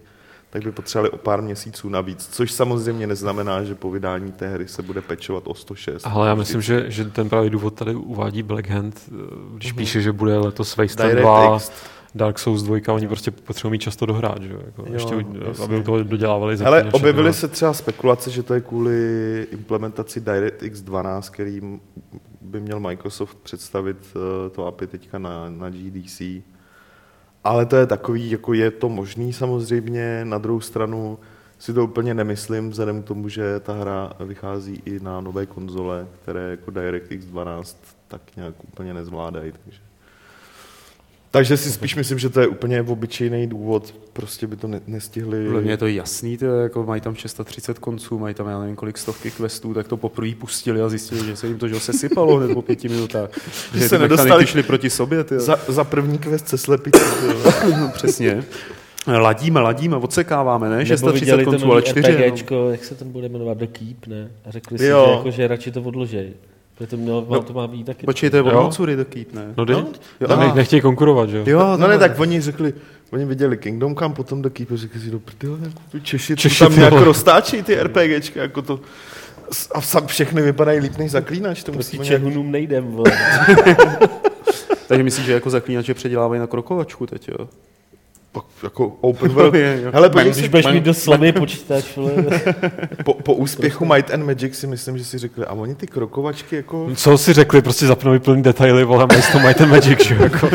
tak 0.50 0.64
by 0.64 0.72
potřebovali 0.72 1.10
o 1.10 1.16
pár 1.16 1.42
měsíců 1.42 1.88
navíc, 1.88 2.28
což 2.32 2.52
samozřejmě 2.52 3.06
neznamená, 3.06 3.64
že 3.64 3.74
po 3.74 3.90
vydání 3.90 4.32
té 4.32 4.48
hry 4.48 4.68
se 4.68 4.82
bude 4.82 5.02
pečovat 5.02 5.42
o 5.46 5.54
106. 5.54 6.06
Ale 6.06 6.28
já 6.28 6.34
myslím, 6.34 6.62
že, 6.62 6.84
že 6.90 7.04
ten 7.04 7.28
pravý 7.28 7.50
důvod 7.50 7.74
tady 7.74 7.94
uvádí 7.94 8.42
Black 8.42 8.68
Hand, 8.68 9.00
eh, 9.08 9.12
když 9.54 9.72
píše, 9.72 10.00
že 10.00 10.12
bude 10.12 10.38
letos 10.38 10.76
Wasteland 10.76 11.18
2, 11.18 11.46
DirectX. 11.48 11.72
Dark 12.14 12.38
Souls 12.38 12.62
2, 12.62 12.94
oni 12.94 13.08
prostě 13.08 13.30
potřebují 13.30 13.72
mít 13.72 13.78
často 13.78 14.06
dohrát, 14.06 14.42
že 14.42 14.52
jo? 14.52 14.60
Jako, 14.66 14.82
Jo, 14.86 14.92
ještě, 14.92 15.14
aby 15.62 15.76
u 15.76 15.82
toho 15.82 16.02
dodělávali 16.02 16.56
Ale 16.64 16.84
objevily 16.92 17.32
se 17.32 17.48
třeba 17.48 17.72
spekulace, 17.72 18.30
že 18.30 18.42
to 18.42 18.54
je 18.54 18.60
kvůli 18.60 19.46
implementaci 19.50 20.20
DirectX 20.20 20.80
12, 20.80 21.28
který 21.28 21.60
by 22.56 22.60
měl 22.60 22.80
Microsoft 22.80 23.38
představit 23.42 23.96
eh, 24.16 24.50
to 24.50 24.66
API 24.66 24.86
teďka 24.86 25.18
na, 25.18 25.50
na 25.50 25.70
GDC. 25.70 26.22
Ale 27.44 27.66
to 27.66 27.76
je 27.76 27.86
takový, 27.86 28.30
jako 28.30 28.54
je 28.54 28.70
to 28.70 28.88
možný 28.88 29.32
samozřejmě, 29.32 30.24
na 30.24 30.38
druhou 30.38 30.60
stranu 30.60 31.18
si 31.58 31.72
to 31.72 31.84
úplně 31.84 32.14
nemyslím, 32.14 32.70
vzhledem 32.70 33.02
k 33.02 33.06
tomu, 33.06 33.28
že 33.28 33.60
ta 33.60 33.72
hra 33.72 34.12
vychází 34.20 34.82
i 34.84 35.00
na 35.00 35.20
nové 35.20 35.46
konzole, 35.46 36.06
které 36.22 36.50
jako 36.50 36.70
DirectX 36.70 37.24
12 37.24 37.78
tak 38.08 38.36
nějak 38.36 38.54
úplně 38.64 38.94
nezvládají. 38.94 39.52
Takže. 39.64 39.85
Takže 41.30 41.56
si 41.56 41.72
spíš 41.72 41.94
myslím, 41.96 42.18
že 42.18 42.28
to 42.28 42.40
je 42.40 42.46
úplně 42.46 42.82
obyčejný 42.82 43.46
důvod, 43.46 43.94
prostě 44.12 44.46
by 44.46 44.56
to 44.56 44.68
ne- 44.68 44.80
nestihli. 44.86 45.44
Podle 45.46 45.60
mě 45.60 45.70
je 45.70 45.76
to 45.76 45.86
jasný, 45.86 46.36
to 46.36 46.44
je, 46.44 46.62
jako 46.62 46.84
mají 46.84 47.00
tam 47.00 47.14
630 47.14 47.78
konců, 47.78 48.18
mají 48.18 48.34
tam 48.34 48.48
já 48.48 48.60
nevím 48.60 48.76
kolik 48.76 48.98
stovky 48.98 49.30
questů, 49.30 49.74
tak 49.74 49.88
to 49.88 49.96
poprvé 49.96 50.34
pustili 50.38 50.82
a 50.82 50.88
zjistili, 50.88 51.26
že 51.26 51.36
se 51.36 51.46
jim 51.46 51.58
to 51.58 51.68
že 51.68 51.74
jo, 51.74 51.80
sesypalo 51.80 52.36
hned 52.36 52.54
po 52.54 52.62
pěti 52.62 52.88
minutách. 52.88 53.30
Že 53.74 53.78
Že 53.80 53.88
se 53.88 53.98
nedostali- 53.98 54.46
šly 54.46 54.62
proti 54.62 54.90
sobě. 54.90 55.24
Ty. 55.24 55.40
Za, 55.40 55.58
za 55.68 55.84
první 55.84 56.18
quest 56.18 56.48
se 56.48 56.58
slepice. 56.58 57.00
no, 57.80 57.90
přesně. 57.94 58.44
Ladíme, 59.06 59.60
ladíme, 59.60 59.96
odsekáváme, 59.96 60.68
ne? 60.68 60.76
Nebo 60.76 60.86
630 60.86 61.20
viděli 61.24 61.44
to 61.44 61.50
konců, 61.50 61.72
ale 61.72 61.82
čtyři. 61.82 62.12
no. 62.12 62.18
RPGčko, 62.18 62.70
jak 62.70 62.84
se 62.84 62.94
ten 62.94 63.12
bude 63.12 63.28
jmenovat, 63.28 63.58
The 63.58 63.66
Keep, 63.66 64.06
ne? 64.06 64.30
A 64.44 64.50
řekli 64.50 64.78
si, 64.78 64.84
Jo. 64.86 65.04
že, 65.06 65.12
jako, 65.12 65.30
že 65.30 65.48
radši 65.48 65.70
to 65.70 65.82
odložej. 65.82 66.32
Protože 66.78 66.86
to, 66.86 66.96
mělo, 66.96 67.26
No, 67.30 67.42
to 67.42 67.52
má 67.52 67.66
být 67.66 67.86
taky. 67.86 68.06
Počkej, 68.06 68.30
to 68.30 68.36
je 68.36 68.42
od 68.42 68.52
Jo. 68.52 68.62
Matsury 68.62 68.96
The 68.96 69.04
Keep, 69.04 69.32
ne? 69.32 69.54
No, 69.56 69.64
no, 69.64 69.78
Jo, 70.20 70.28
no 70.28 70.54
nechtějí 70.54 70.82
konkurovat, 70.82 71.30
že 71.30 71.38
jo? 71.38 71.44
Jo, 71.46 71.58
No 71.58 71.76
ne, 71.76 71.78
tohle. 71.78 71.98
tak 71.98 72.20
oni 72.20 72.40
řekli, 72.40 72.74
oni 73.12 73.24
viděli 73.24 73.56
Kingdom 73.56 73.96
Come, 73.96 74.14
potom 74.14 74.42
The 74.42 74.50
Keeper, 74.50 74.76
řekli 74.76 75.00
si, 75.00 75.10
do 75.10 75.18
prdele, 75.18 75.58
jako 75.62 75.78
tu 75.92 76.00
Češi, 76.00 76.36
Češi, 76.36 76.58
tam 76.58 76.72
ty 76.72 76.78
nějak 76.78 76.92
roztáčí 76.94 77.62
ty 77.62 77.74
RPGčka, 77.82 78.40
jako 78.42 78.62
to, 78.62 78.80
a 79.74 79.80
sam 79.80 80.06
všechny 80.06 80.42
vypadají 80.42 80.80
líp 80.80 80.96
než 80.98 81.10
zaklínač, 81.10 81.62
to 81.62 81.72
Proti 81.72 81.98
nějak... 81.98 82.06
Čehunům 82.08 82.50
nejdem. 82.50 82.96
Takže 84.88 85.02
myslíš, 85.04 85.26
že 85.26 85.32
jako 85.32 85.50
zaklínače 85.50 85.94
předělávají 85.94 86.40
na 86.40 86.46
krokovačku 86.46 87.06
teď, 87.06 87.28
jo? 87.28 87.48
Pak 88.56 88.64
jako 88.64 88.96
open 89.00 89.32
world. 89.32 89.54
Je, 89.54 89.80
jo. 89.82 89.90
Hele, 89.94 90.10
podívej 90.10 90.32
Když 90.32 90.48
budeš 90.48 90.66
mít 90.66 90.84
dost 90.84 91.02
slabý 91.02 91.32
počítač, 91.32 91.84
vole. 91.96 92.12
po, 93.04 93.14
po 93.14 93.34
úspěchu 93.34 93.84
Might 93.84 94.10
and 94.10 94.24
Magic 94.24 94.58
si 94.58 94.66
myslím, 94.66 94.98
že 94.98 95.04
si 95.04 95.18
řekli, 95.18 95.44
a 95.44 95.52
oni 95.52 95.74
ty 95.74 95.86
krokovačky 95.86 96.56
jako... 96.56 96.88
Co 96.94 97.18
si 97.18 97.32
řekli, 97.32 97.62
prostě 97.62 97.86
zapnou 97.86 98.18
plný 98.18 98.42
detaily, 98.42 98.84
vole, 98.84 99.06
mají 99.06 99.22
to 99.32 99.38
mají 99.38 99.54
ten 99.54 99.70
magic, 99.70 100.04
že 100.04 100.14
jo? 100.14 100.22
Jako, 100.22 100.50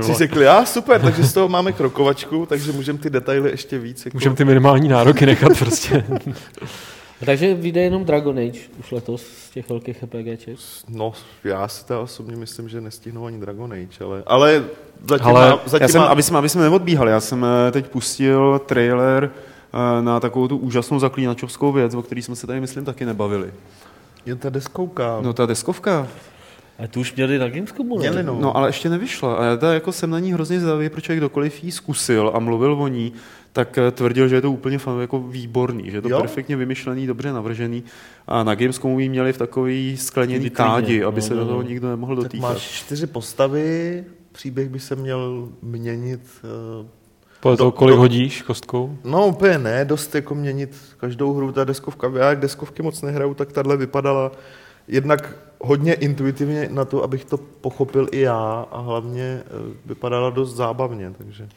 Si 0.02 0.14
řekli, 0.14 0.48
a 0.48 0.64
super, 0.64 1.00
takže 1.00 1.24
z 1.24 1.32
toho 1.32 1.48
máme 1.48 1.72
krokovačku, 1.72 2.46
takže 2.46 2.72
můžeme 2.72 2.98
ty 2.98 3.10
detaily 3.10 3.50
ještě 3.50 3.78
víc. 3.78 4.04
Jako... 4.04 4.16
můžeme 4.16 4.36
ty 4.36 4.44
minimální 4.44 4.88
nároky 4.88 5.26
nechat 5.26 5.58
prostě. 5.58 6.04
Takže 7.24 7.54
vyjde 7.54 7.80
jenom 7.80 8.04
Dragon 8.04 8.38
Age 8.38 8.60
už 8.78 8.92
letos 8.92 9.22
z 9.22 9.50
těch 9.50 9.68
velkých 9.68 10.02
RPGček. 10.02 10.56
No, 10.88 11.12
já 11.44 11.68
si 11.68 11.86
to 11.86 12.02
osobně 12.02 12.36
myslím, 12.36 12.68
že 12.68 12.80
nestihnou 12.80 13.26
ani 13.26 13.38
Dragon 13.38 13.72
Age, 13.72 14.04
ale, 14.04 14.22
ale 14.26 14.64
zatím, 15.08 15.26
Ale 15.26 15.50
má, 15.50 15.60
zatím 15.66 15.82
Já 15.82 15.88
jsem, 15.88 16.00
má, 16.00 16.06
aby 16.06 16.22
jsme, 16.22 16.38
aby 16.38 16.48
jsme 16.48 16.62
neodbíhali, 16.62 17.10
já 17.10 17.20
jsem 17.20 17.46
eh, 17.68 17.72
teď 17.72 17.86
pustil 17.86 18.60
trailer 18.66 19.30
eh, 19.30 20.02
na 20.02 20.20
takovou 20.20 20.48
tu 20.48 20.56
úžasnou 20.56 20.98
zaklínačovskou 20.98 21.72
věc, 21.72 21.94
o 21.94 22.02
který 22.02 22.22
jsme 22.22 22.36
se 22.36 22.46
tady, 22.46 22.60
myslím, 22.60 22.84
taky 22.84 23.04
nebavili. 23.04 23.52
je 24.26 24.36
ta 24.36 24.50
deskouka. 24.50 25.18
No 25.20 25.32
ta 25.32 25.46
deskovka, 25.46 26.08
A 26.78 26.86
tu 26.86 27.00
už 27.00 27.14
měli 27.14 27.38
na 27.38 27.48
Gamescomu, 27.48 27.94
ne? 27.98 28.00
Měli, 28.00 28.22
no. 28.22 28.38
no 28.40 28.56
ale 28.56 28.68
ještě 28.68 28.88
nevyšla. 28.88 29.34
A 29.34 29.44
já 29.44 29.56
teda 29.56 29.74
jako 29.74 29.92
jsem 29.92 30.10
na 30.10 30.18
ní 30.18 30.32
hrozně 30.32 30.60
zvědavý, 30.60 30.88
protože 30.88 31.16
kdokoliv 31.16 31.64
ji 31.64 31.72
zkusil 31.72 32.32
a 32.34 32.38
mluvil 32.38 32.72
o 32.72 32.88
ní, 32.88 33.12
tak 33.52 33.78
eh, 33.78 33.90
tvrdil, 33.90 34.28
že 34.28 34.34
je 34.36 34.40
to 34.40 34.52
úplně 34.52 34.78
fan, 34.78 35.00
jako 35.00 35.18
výborný, 35.20 35.90
že 35.90 35.96
je 35.96 36.02
to 36.02 36.08
Jo? 36.08 36.18
perfektně 36.20 36.56
vymyšlený, 36.56 37.06
dobře 37.06 37.32
navržený. 37.32 37.84
A 38.26 38.42
na 38.42 38.54
Gamescomu 38.54 39.00
ji 39.00 39.08
měli 39.08 39.32
v 39.32 39.38
takový 39.38 39.96
skleněný 39.96 40.50
kádi, 40.50 41.00
no, 41.00 41.08
aby 41.08 41.22
se 41.22 41.34
no, 41.34 41.40
do 41.40 41.46
toho 41.46 41.62
no. 41.62 41.68
nikdo 41.68 41.88
nemohl 41.88 42.16
Tak 42.16 42.22
dotýkat. 42.24 42.50
máš 42.52 42.62
čtyři 42.62 43.06
postavy, 43.06 44.04
příběh 44.32 44.68
by 44.68 44.80
se 44.80 44.96
měl 44.96 45.48
měnit, 45.62 46.20
eh, 46.84 46.86
Podle 47.40 47.56
toho, 47.56 47.70
kolik 47.72 47.94
do- 47.94 48.00
hodíš 48.00 48.42
kostkou. 48.42 48.98
no 49.04 49.26
úplně 49.26 49.58
ne, 49.58 49.84
dost 49.84 50.14
jako 50.14 50.34
měnit 50.34 50.76
každou 50.98 51.34
hru, 51.34 51.52
ta 51.52 51.64
deskovka, 51.64 52.12
já 52.16 52.28
jak 52.28 52.40
deskovky 52.40 52.82
moc 52.82 53.02
nehraju, 53.02 53.34
tak 53.34 53.52
tahle 53.52 53.76
vypadala 53.76 54.32
jednak 54.88 55.36
hodně 55.60 55.94
intuitivně 55.94 56.68
na 56.72 56.84
to, 56.84 57.04
abych 57.04 57.24
to 57.24 57.36
pochopil 57.36 58.08
i 58.12 58.20
já 58.20 58.66
a 58.70 58.80
hlavně 58.80 59.42
eh, 59.44 59.74
vypadala 59.86 60.30
dost 60.30 60.54
zábavně, 60.54 61.12
takže 61.18 61.48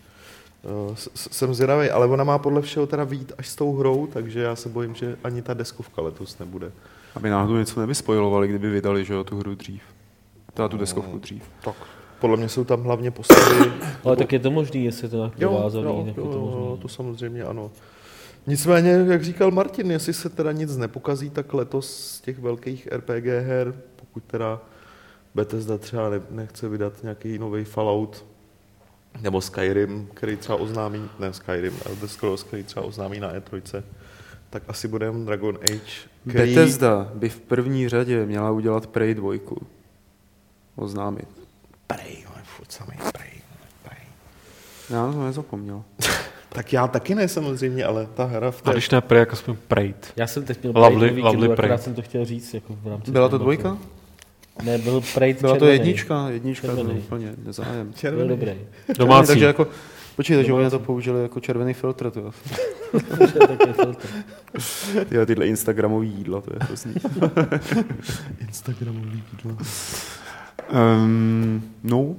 eh, 0.64 0.96
jsem 1.16 1.54
zvědavý, 1.54 1.90
ale 1.90 2.08
ona 2.08 2.24
má 2.24 2.38
podle 2.38 2.62
všeho 2.62 2.88
teda 2.88 3.04
vít 3.04 3.32
až 3.38 3.48
s 3.48 3.56
tou 3.56 3.76
hrou, 3.76 4.08
takže 4.08 4.40
já 4.40 4.56
se 4.56 4.70
bojím, 4.70 4.96
že 4.96 5.18
ani 5.24 5.42
ta 5.42 5.54
deskovka 5.54 6.02
letos 6.02 6.40
nebude. 6.40 6.72
Aby 7.16 7.30
náhodou 7.30 7.58
něco 7.58 7.80
nevyspojovali, 7.80 8.48
kdyby 8.48 8.70
vydali 8.70 9.06
že 9.06 9.14
jo, 9.14 9.24
tu 9.24 9.38
hru 9.38 9.56
dřív. 9.56 9.82
Teda 10.54 10.68
tu 10.68 10.78
deskovku 10.78 11.18
dřív. 11.18 11.44
Tak. 11.64 11.76
Podle 12.20 12.38
mě 12.38 12.50
jsou 12.50 12.64
tam 12.64 12.84
hlavně 12.84 13.12
postavy. 13.12 13.72
Ale 14.06 14.16
tak 14.16 14.32
je 14.32 14.40
to 14.40 14.52
možný, 14.52 14.86
jestli 14.86 15.06
je 15.06 15.10
to 15.10 15.18
nějak 15.18 15.34
Jo, 15.40 15.50
provázaný, 15.50 15.86
jo, 15.86 16.04
tak 16.06 16.18
jo, 16.18 16.24
to 16.24 16.38
jo, 16.38 16.78
to 16.82 16.88
samozřejmě 16.88 17.44
ano. 17.44 17.72
Nicméně, 18.48 18.92
jak 18.92 19.24
říkal 19.24 19.52
Martin, 19.52 19.92
jestli 19.92 20.14
se 20.14 20.30
teda 20.30 20.52
nic 20.52 20.78
nepokazí, 20.78 21.30
tak 21.30 21.54
letos 21.54 21.98
z 21.98 22.22
těch 22.22 22.40
velkých 22.40 22.88
RPG 22.92 23.26
her, 23.26 23.74
pokud 23.96 24.24
teda 24.24 24.62
Bethesda 25.36 25.78
třeba 25.78 26.10
ne, 26.10 26.22
nechce 26.30 26.70
vydat 26.70 27.04
nějaký 27.04 27.38
nový 27.38 27.64
Fallout, 27.64 28.26
nebo 29.22 29.42
Skyrim, 29.42 30.10
který 30.14 30.38
třeba 30.38 30.58
oznámí, 30.58 31.10
ne 31.20 31.34
Skyrim, 31.34 31.74
Elder 31.86 32.10
Scrolls, 32.10 32.44
který 32.44 32.64
třeba 32.64 32.86
oznámí 32.86 33.20
na 33.20 33.34
E3, 33.34 33.84
tak 34.50 34.64
asi 34.68 34.88
bude 34.88 35.06
jen 35.06 35.26
Dragon 35.26 35.58
Age, 35.62 36.10
který... 36.30 36.56
Bethesda 36.56 37.12
by 37.14 37.30
v 37.30 37.40
první 37.40 37.90
řadě 37.90 38.26
měla 38.26 38.52
udělat 38.52 38.88
Prey 38.88 39.14
2. 39.14 39.34
Oznámit. 40.76 41.28
Prey, 41.88 42.26
ale 42.28 42.42
furt 42.44 42.72
samý 42.72 42.98
Prey, 43.12 43.32
Prey. 43.84 44.00
Já 44.90 45.12
to 45.12 45.24
nezapomněl. 45.26 45.84
Tak 46.54 46.74
já 46.74 46.88
taky 46.88 47.16
ne 47.16 47.28
samozřejmě, 47.28 47.86
ale 47.86 48.08
ta 48.14 48.26
hra 48.26 48.52
v 48.52 48.62
A 48.62 48.66
té... 48.66 48.72
když 48.72 48.90
ne 48.90 49.02
prej, 49.02 49.20
jak 49.20 49.34
aspoň 49.34 49.56
prejt. 49.68 50.14
Já 50.16 50.28
jsem 50.28 50.44
teď 50.44 50.64
měl 50.64 50.74
Lovely- 50.74 51.00
víkendu, 51.10 51.22
lovely 51.28 51.44
akorát 51.54 51.56
Pride. 51.68 51.78
jsem 51.78 51.94
to 51.94 52.02
chtěl 52.02 52.26
říct 52.26 52.54
jako 52.54 52.76
v 52.84 52.88
rámci 52.88 53.12
Byla 53.12 53.30
to 53.30 53.38
dvojka? 53.38 53.78
Ne, 54.64 54.78
byl 54.78 55.02
Pride 55.14 55.40
Byla 55.42 55.54
to 55.54 55.60
červený. 55.60 55.80
jednička, 55.80 56.30
jednička 56.30 56.68
to 56.68 56.76
Červený. 56.76 57.00
úplně 57.00 57.34
nezájem. 57.46 57.94
Byl 58.02 58.28
dobrý. 58.28 58.52
Domácí. 58.98 59.28
Takže 59.28 59.46
jako, 59.46 59.68
počkej, 60.16 60.38
takže 60.38 60.54
oni 60.54 60.70
to 60.70 60.80
použili 60.80 61.22
jako 61.22 61.40
červený 61.40 61.74
filtr, 61.74 62.12
to 62.12 62.20
jo. 62.20 62.32
Tyhle, 65.10 65.26
tyhle 65.26 65.48
Instagramový 65.48 66.10
jídla, 66.10 66.42
to 66.42 66.52
je 66.54 66.60
hrozný. 66.62 66.94
Instagramový 68.40 69.24
jídlo. 69.34 69.58
Um, 71.04 71.64
no, 71.84 72.16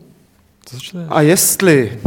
Co 0.67 0.77
začne? 0.77 1.07
a 1.09 1.21
jestli 1.21 1.99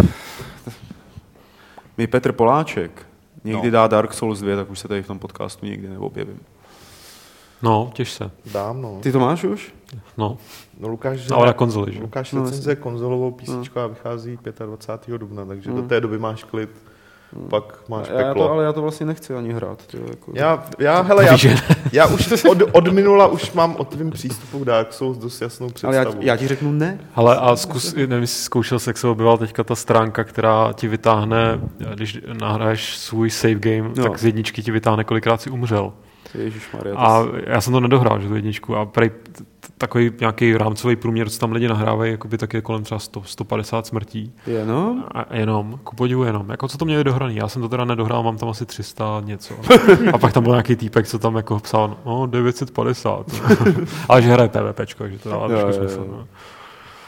mi 1.97 2.07
Petr 2.07 2.31
Poláček 2.31 3.05
někdy 3.43 3.67
No. 3.67 3.71
dá 3.71 3.87
Dark 3.87 4.13
Souls 4.13 4.39
2, 4.39 4.55
tak 4.55 4.69
už 4.69 4.79
se 4.79 4.87
tady 4.87 5.03
v 5.03 5.07
tom 5.07 5.19
podcastu 5.19 5.65
nikdy 5.65 5.89
neobjevím. 5.89 6.39
No, 7.61 7.91
těž 7.93 8.11
se. 8.11 8.31
Dám, 8.53 8.81
no. 8.81 8.99
Ty 9.03 9.11
to 9.11 9.19
máš 9.19 9.43
už? 9.43 9.73
No, 10.17 10.37
No 10.79 10.87
Lukáš, 10.87 11.31
ale 11.31 11.47
na 11.47 11.53
konzoli, 11.53 11.93
že? 11.93 11.99
Lukáš 12.01 12.31
No, 12.33 12.43
recenzuje 12.43 12.75
konzolovou 12.75 13.31
písničku 13.31 13.79
a 13.79 13.87
vychází 13.87 14.39
25. 14.65 15.17
dubna, 15.17 15.45
takže 15.45 15.71
do 15.71 15.81
té 15.81 16.01
doby 16.01 16.19
máš 16.19 16.43
klid. 16.43 16.69
Pak 17.49 17.79
máš 17.89 18.07
Já 18.09 18.15
peklo. 18.17 18.33
to, 18.47 18.51
ale 18.51 18.63
já 18.63 18.73
to 18.73 18.81
vlastně 18.81 19.05
nechci 19.05 19.33
ani 19.35 19.53
hrát. 19.53 19.85
Tyjo, 19.87 20.03
jako. 20.09 20.31
Já, 20.35 20.63
já, 20.79 21.01
hele, 21.01 21.25
já, 21.25 21.37
já 21.91 22.07
už 22.07 22.43
od, 22.45 22.57
od 22.71 22.87
minula 22.87 23.27
už 23.27 23.51
mám 23.51 23.75
o 23.75 23.83
tvým 23.85 24.11
přístupu 24.11 24.59
k 24.59 24.65
Dark 24.65 24.93
Souls 24.93 25.17
dost 25.17 25.41
jasnou 25.41 25.69
ale 25.83 25.95
já, 25.95 26.01
představu. 26.03 26.25
já 26.27 26.37
ti 26.37 26.47
řeknu 26.47 26.71
ne. 26.71 26.99
Ale 27.15 27.37
a 27.37 27.55
zkus, 27.55 27.93
nevím, 27.95 28.21
jestli 28.21 28.43
zkoušel 28.43 28.79
se, 28.79 28.89
jak 28.89 28.97
se 28.97 29.07
objevila 29.07 29.37
teďka 29.37 29.63
ta 29.63 29.75
stránka, 29.75 30.23
která 30.23 30.73
ti 30.73 30.87
vytáhne, 30.87 31.59
když 31.95 32.19
nahraješ 32.39 32.97
svůj 32.97 33.29
save 33.29 33.55
game, 33.55 33.89
No. 33.97 34.03
tak 34.03 34.19
z 34.19 34.25
jedničky 34.25 34.63
ti 34.63 34.71
vytáhne, 34.71 35.03
kolikrát 35.03 35.41
si 35.41 35.49
umřel. 35.49 35.93
A 36.97 37.23
já 37.47 37.61
jsem 37.61 37.73
to 37.73 37.79
nedohrál, 37.79 38.19
že 38.19 38.27
tu 38.27 38.35
jedničku. 38.35 38.75
A 38.75 38.85
prej, 38.85 39.11
takový 39.77 40.11
nějaký 40.19 40.57
rámcový 40.57 40.95
průměr, 40.95 41.29
co 41.29 41.39
tam 41.39 41.51
lidi 41.51 41.67
nahrávají, 41.67 42.11
jakoby 42.11 42.37
tak 42.37 42.53
je 42.53 42.61
kolem 42.61 42.83
třeba 42.83 42.99
100, 42.99 43.23
150 43.23 43.87
smrtí. 43.87 44.33
Jenom? 44.47 45.03
A 45.11 45.35
jenom, 45.35 45.79
ku 45.83 45.95
podivu 45.95 46.23
jenom. 46.23 46.49
Jako 46.49 46.67
co 46.67 46.77
to 46.77 46.85
měli 46.85 47.03
dohraný? 47.03 47.35
Já 47.35 47.47
jsem 47.47 47.61
to 47.61 47.69
teda 47.69 47.85
nedohrál, 47.85 48.23
mám 48.23 48.37
tam 48.37 48.49
asi 48.49 48.65
300 48.65 49.21
něco. 49.25 49.53
A 50.13 50.17
pak 50.17 50.33
tam 50.33 50.43
byl 50.43 50.51
nějaký 50.51 50.75
týpek, 50.75 51.07
co 51.07 51.19
tam 51.19 51.35
jako 51.35 51.59
psal, 51.59 51.97
no 52.05 52.25
950. 52.25 53.25
Ale 54.09 54.21
že 54.21 54.31
hraje 54.31 54.49
PvPčko, 54.49 55.03
takže 55.03 55.19
to 55.19 55.29
dává 55.29 55.47
trošku 55.47 55.71
smysl. 55.73 56.05
no. 56.11 56.27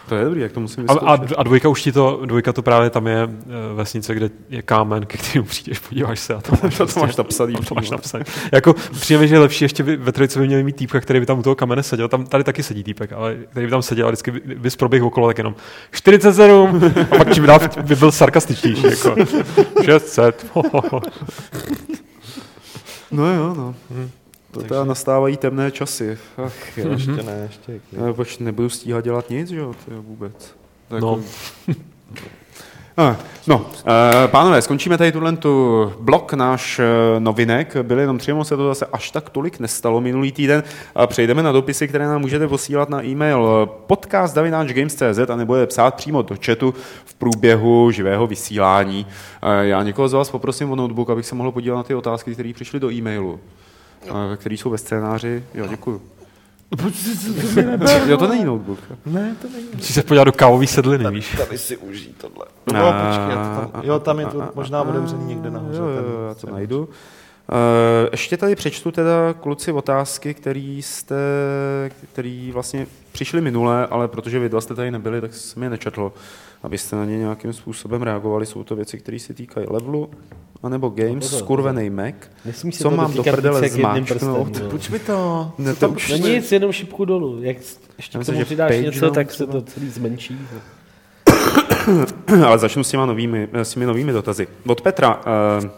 To 0.09 0.15
je 0.15 0.25
dobrý, 0.25 0.41
jak 0.41 0.51
to 0.51 0.59
musím 0.59 0.85
A, 0.87 0.93
vyzkoušet. 0.93 1.31
a, 1.37 1.39
a 1.39 1.43
dvojka 1.43 1.69
už 1.69 1.81
ti 1.81 1.91
to, 1.91 2.21
dvojka 2.25 2.53
to 2.53 2.61
právě 2.61 2.89
tam 2.89 3.07
je 3.07 3.23
eh, 3.23 3.73
vesnice, 3.75 4.15
kde 4.15 4.29
je 4.49 4.61
kámen, 4.61 5.05
ke 5.05 5.17
kterému 5.17 5.45
přijdeš, 5.47 5.79
podíváš 5.79 6.19
se 6.19 6.33
a 6.33 6.41
tam 6.41 6.57
máš, 6.63 6.77
to 6.93 6.99
máš 6.99 7.15
napsaný 7.15 7.55
to 7.69 7.75
máš 7.75 7.89
napsaný. 7.89 8.23
Jako 8.51 8.73
přijde 8.73 9.19
mi, 9.19 9.27
že 9.27 9.35
je 9.35 9.39
lepší 9.39 9.65
ještě 9.65 9.83
by, 9.83 9.97
ve 9.97 10.11
trojici 10.11 10.39
by 10.39 10.47
měli 10.47 10.63
mít 10.63 10.75
týpka, 10.75 10.99
který 10.99 11.19
by 11.19 11.25
tam 11.25 11.39
u 11.39 11.43
toho 11.43 11.55
kamene 11.55 11.83
seděl. 11.83 12.07
Tam, 12.07 12.25
tady 12.25 12.43
taky 12.43 12.63
sedí 12.63 12.83
týpek, 12.83 13.13
ale 13.13 13.37
který 13.51 13.65
by 13.65 13.71
tam 13.71 13.81
seděl 13.81 14.07
a 14.07 14.09
vždycky 14.09 14.31
by, 14.31 14.55
by 14.55 14.69
proběh 14.69 15.03
okolo, 15.03 15.27
tak 15.27 15.37
jenom 15.37 15.55
47 15.91 16.81
a 17.11 17.15
pak 17.17 17.33
čím 17.33 17.45
dál 17.45 17.59
by 17.81 17.95
byl 17.95 18.11
sarkastičtější. 18.11 18.83
Jako 18.87 19.15
600. 19.85 20.45
No 23.11 23.33
jo, 23.33 23.53
no. 23.57 23.75
Hm. 23.91 24.09
To 24.61 24.67
teda 24.67 24.83
nastávají 24.83 25.37
temné 25.37 25.71
časy. 25.71 26.17
Ach, 26.45 26.77
jo. 26.77 26.91
Ještě 26.91 27.11
ne, 27.11 27.39
ještě. 27.47 27.81
Já 27.91 28.13
Proč 28.13 28.37
nebudu 28.37 28.69
stíhat 28.69 29.03
dělat 29.03 29.29
nic, 29.29 29.49
že 29.49 29.55
jo, 29.57 29.73
to 29.85 29.93
je 29.93 29.99
vůbec. 29.99 30.55
Je 30.93 30.99
No. 31.01 31.19
jako- 31.67 31.79
Ah, 32.97 33.15
No, 33.47 33.65
eh, 33.87 34.27
pánové, 34.27 34.61
skončíme 34.61 34.97
tady 34.97 35.11
tuhle 35.11 35.37
tu 35.37 35.93
blok 35.99 36.33
náš 36.33 36.79
eh, 36.79 36.83
novinek. 37.19 37.77
Byly 37.81 38.01
jenom 38.03 38.17
tři, 38.17 38.31
se 38.43 38.57
to 38.57 38.67
zase 38.67 38.85
až 38.93 39.11
tak 39.11 39.29
tolik 39.29 39.59
nestalo 39.59 40.01
minulý 40.01 40.31
týden. 40.31 40.63
A 40.95 41.07
přejdeme 41.07 41.43
na 41.43 41.51
dopisy, 41.51 41.87
které 41.87 42.05
nám 42.07 42.21
můžete 42.21 42.47
posílat 42.47 42.89
na 42.89 43.03
e-mail 43.05 43.69
podcast.games.cz 43.87 45.29
a 45.29 45.35
nebo 45.35 45.55
je 45.55 45.67
psát 45.67 45.95
přímo 45.95 46.21
do 46.21 46.35
chatu 46.45 46.73
v 47.05 47.13
průběhu 47.15 47.91
živého 47.91 48.27
vysílání. 48.27 49.05
Eh, 49.43 49.65
Já 49.67 49.83
někoho 49.83 50.07
z 50.07 50.13
vás 50.13 50.31
poprosím 50.31 50.71
o 50.71 50.75
notebook, 50.75 51.09
abych 51.09 51.25
se 51.25 51.35
mohl 51.35 51.51
podívat 51.51 51.75
na 51.75 51.83
ty 51.83 51.95
otázky, 51.95 52.33
které 52.33 52.51
přišly 52.53 52.79
do 52.79 52.91
e-mailu, 52.91 53.39
eh, 54.07 54.37
které 54.37 54.55
jsou 54.55 54.69
ve 54.69 54.77
scénáři. 54.77 55.43
Jo, 55.53 55.67
děkuju. 55.67 56.01
Jo, 58.07 58.17
to 58.17 58.27
není 58.27 58.45
notebook. 58.45 58.79
Ne, 59.05 59.35
to 59.41 59.47
není. 59.49 59.67
Musíš 59.75 59.95
se 59.95 60.03
podívat 60.03 60.23
do 60.23 60.31
kávové 60.31 60.67
sedliny, 60.67 61.11
víš. 61.11 61.35
Tady 61.37 61.57
si 61.57 61.77
užij 61.77 62.13
tohle. 62.17 62.45
No, 62.73 62.93
počkej, 63.07 63.29
já 63.29 63.61
to 63.61 63.71
tam, 63.71 63.83
jo, 63.83 63.99
tam 63.99 64.19
je 64.19 64.25
to 64.25 64.49
možná 64.55 64.81
otevřený 64.81 65.25
někde 65.25 65.49
nahoře. 65.49 65.79
Jo, 65.79 65.87
jo, 65.87 65.95
ten 65.95 66.11
jo, 66.11 66.27
já 66.27 66.33
to 66.33 66.51
najdu. 66.51 66.79
Uh, 66.79 66.87
ještě 68.11 68.37
tady 68.37 68.55
přečtu 68.55 68.91
teda 68.91 69.33
kluci 69.33 69.71
otázky, 69.71 70.33
který 70.33 70.81
jste, 70.81 71.15
který 72.13 72.51
vlastně 72.51 72.87
přišly 73.11 73.41
minule, 73.41 73.87
ale 73.87 74.07
protože 74.07 74.39
vy 74.39 74.49
dva 74.49 74.61
jste 74.61 74.75
tady 74.75 74.91
nebyli, 74.91 75.21
tak 75.21 75.33
jsem 75.33 75.63
je 75.63 75.69
nečetl, 75.69 76.11
abyste 76.65 76.95
na 76.95 77.05
ně 77.05 77.17
nějakým 77.17 77.53
způsobem 77.53 78.01
reagovali. 78.01 78.45
Jsou 78.45 78.63
to 78.63 78.75
věci, 78.75 78.97
které 78.97 79.19
se 79.19 79.33
týkají 79.33 79.67
levelu, 79.69 80.09
anebo 80.63 80.89
games, 80.89 81.25
pozor, 81.25 81.39
skurvený 81.39 81.89
Mac. 81.89 82.15
Nesmí 82.45 82.71
se 82.71 82.83
Co 82.83 82.89
to 82.89 82.95
mám 82.95 83.13
do 83.13 83.23
prdele 83.23 83.69
zmáčknout? 83.69 84.47
prstem, 84.49 84.63
jo. 84.63 84.69
Pojď 84.69 84.89
mi 84.89 84.99
to. 84.99 85.51
Ne, 85.57 85.73
Co 85.73 85.79
to 85.79 85.89
už 85.89 86.09
No 86.09 86.17
nic, 86.17 86.51
jenom 86.51 86.71
šipku 86.71 87.05
dolů. 87.05 87.43
Jak 87.43 87.57
ještě 87.97 88.17
Já 88.17 88.17
k 88.17 88.17
myslím, 88.17 88.35
tomu 88.35 88.45
přidáš 88.45 88.77
něco, 88.77 89.11
tak 89.11 89.31
se 89.31 89.47
to 89.47 89.61
celý 89.61 89.89
zmenší. 89.89 90.37
Ale 92.45 92.57
začnu 92.59 92.83
s, 92.83 92.89
těma 92.89 93.05
novými, 93.05 93.47
s 93.53 93.73
těmi 93.73 93.85
novými 93.85 94.11
dotazy. 94.11 94.47
Od 94.67 94.81
Petra. 94.81 95.15
Uh, 95.15 95.69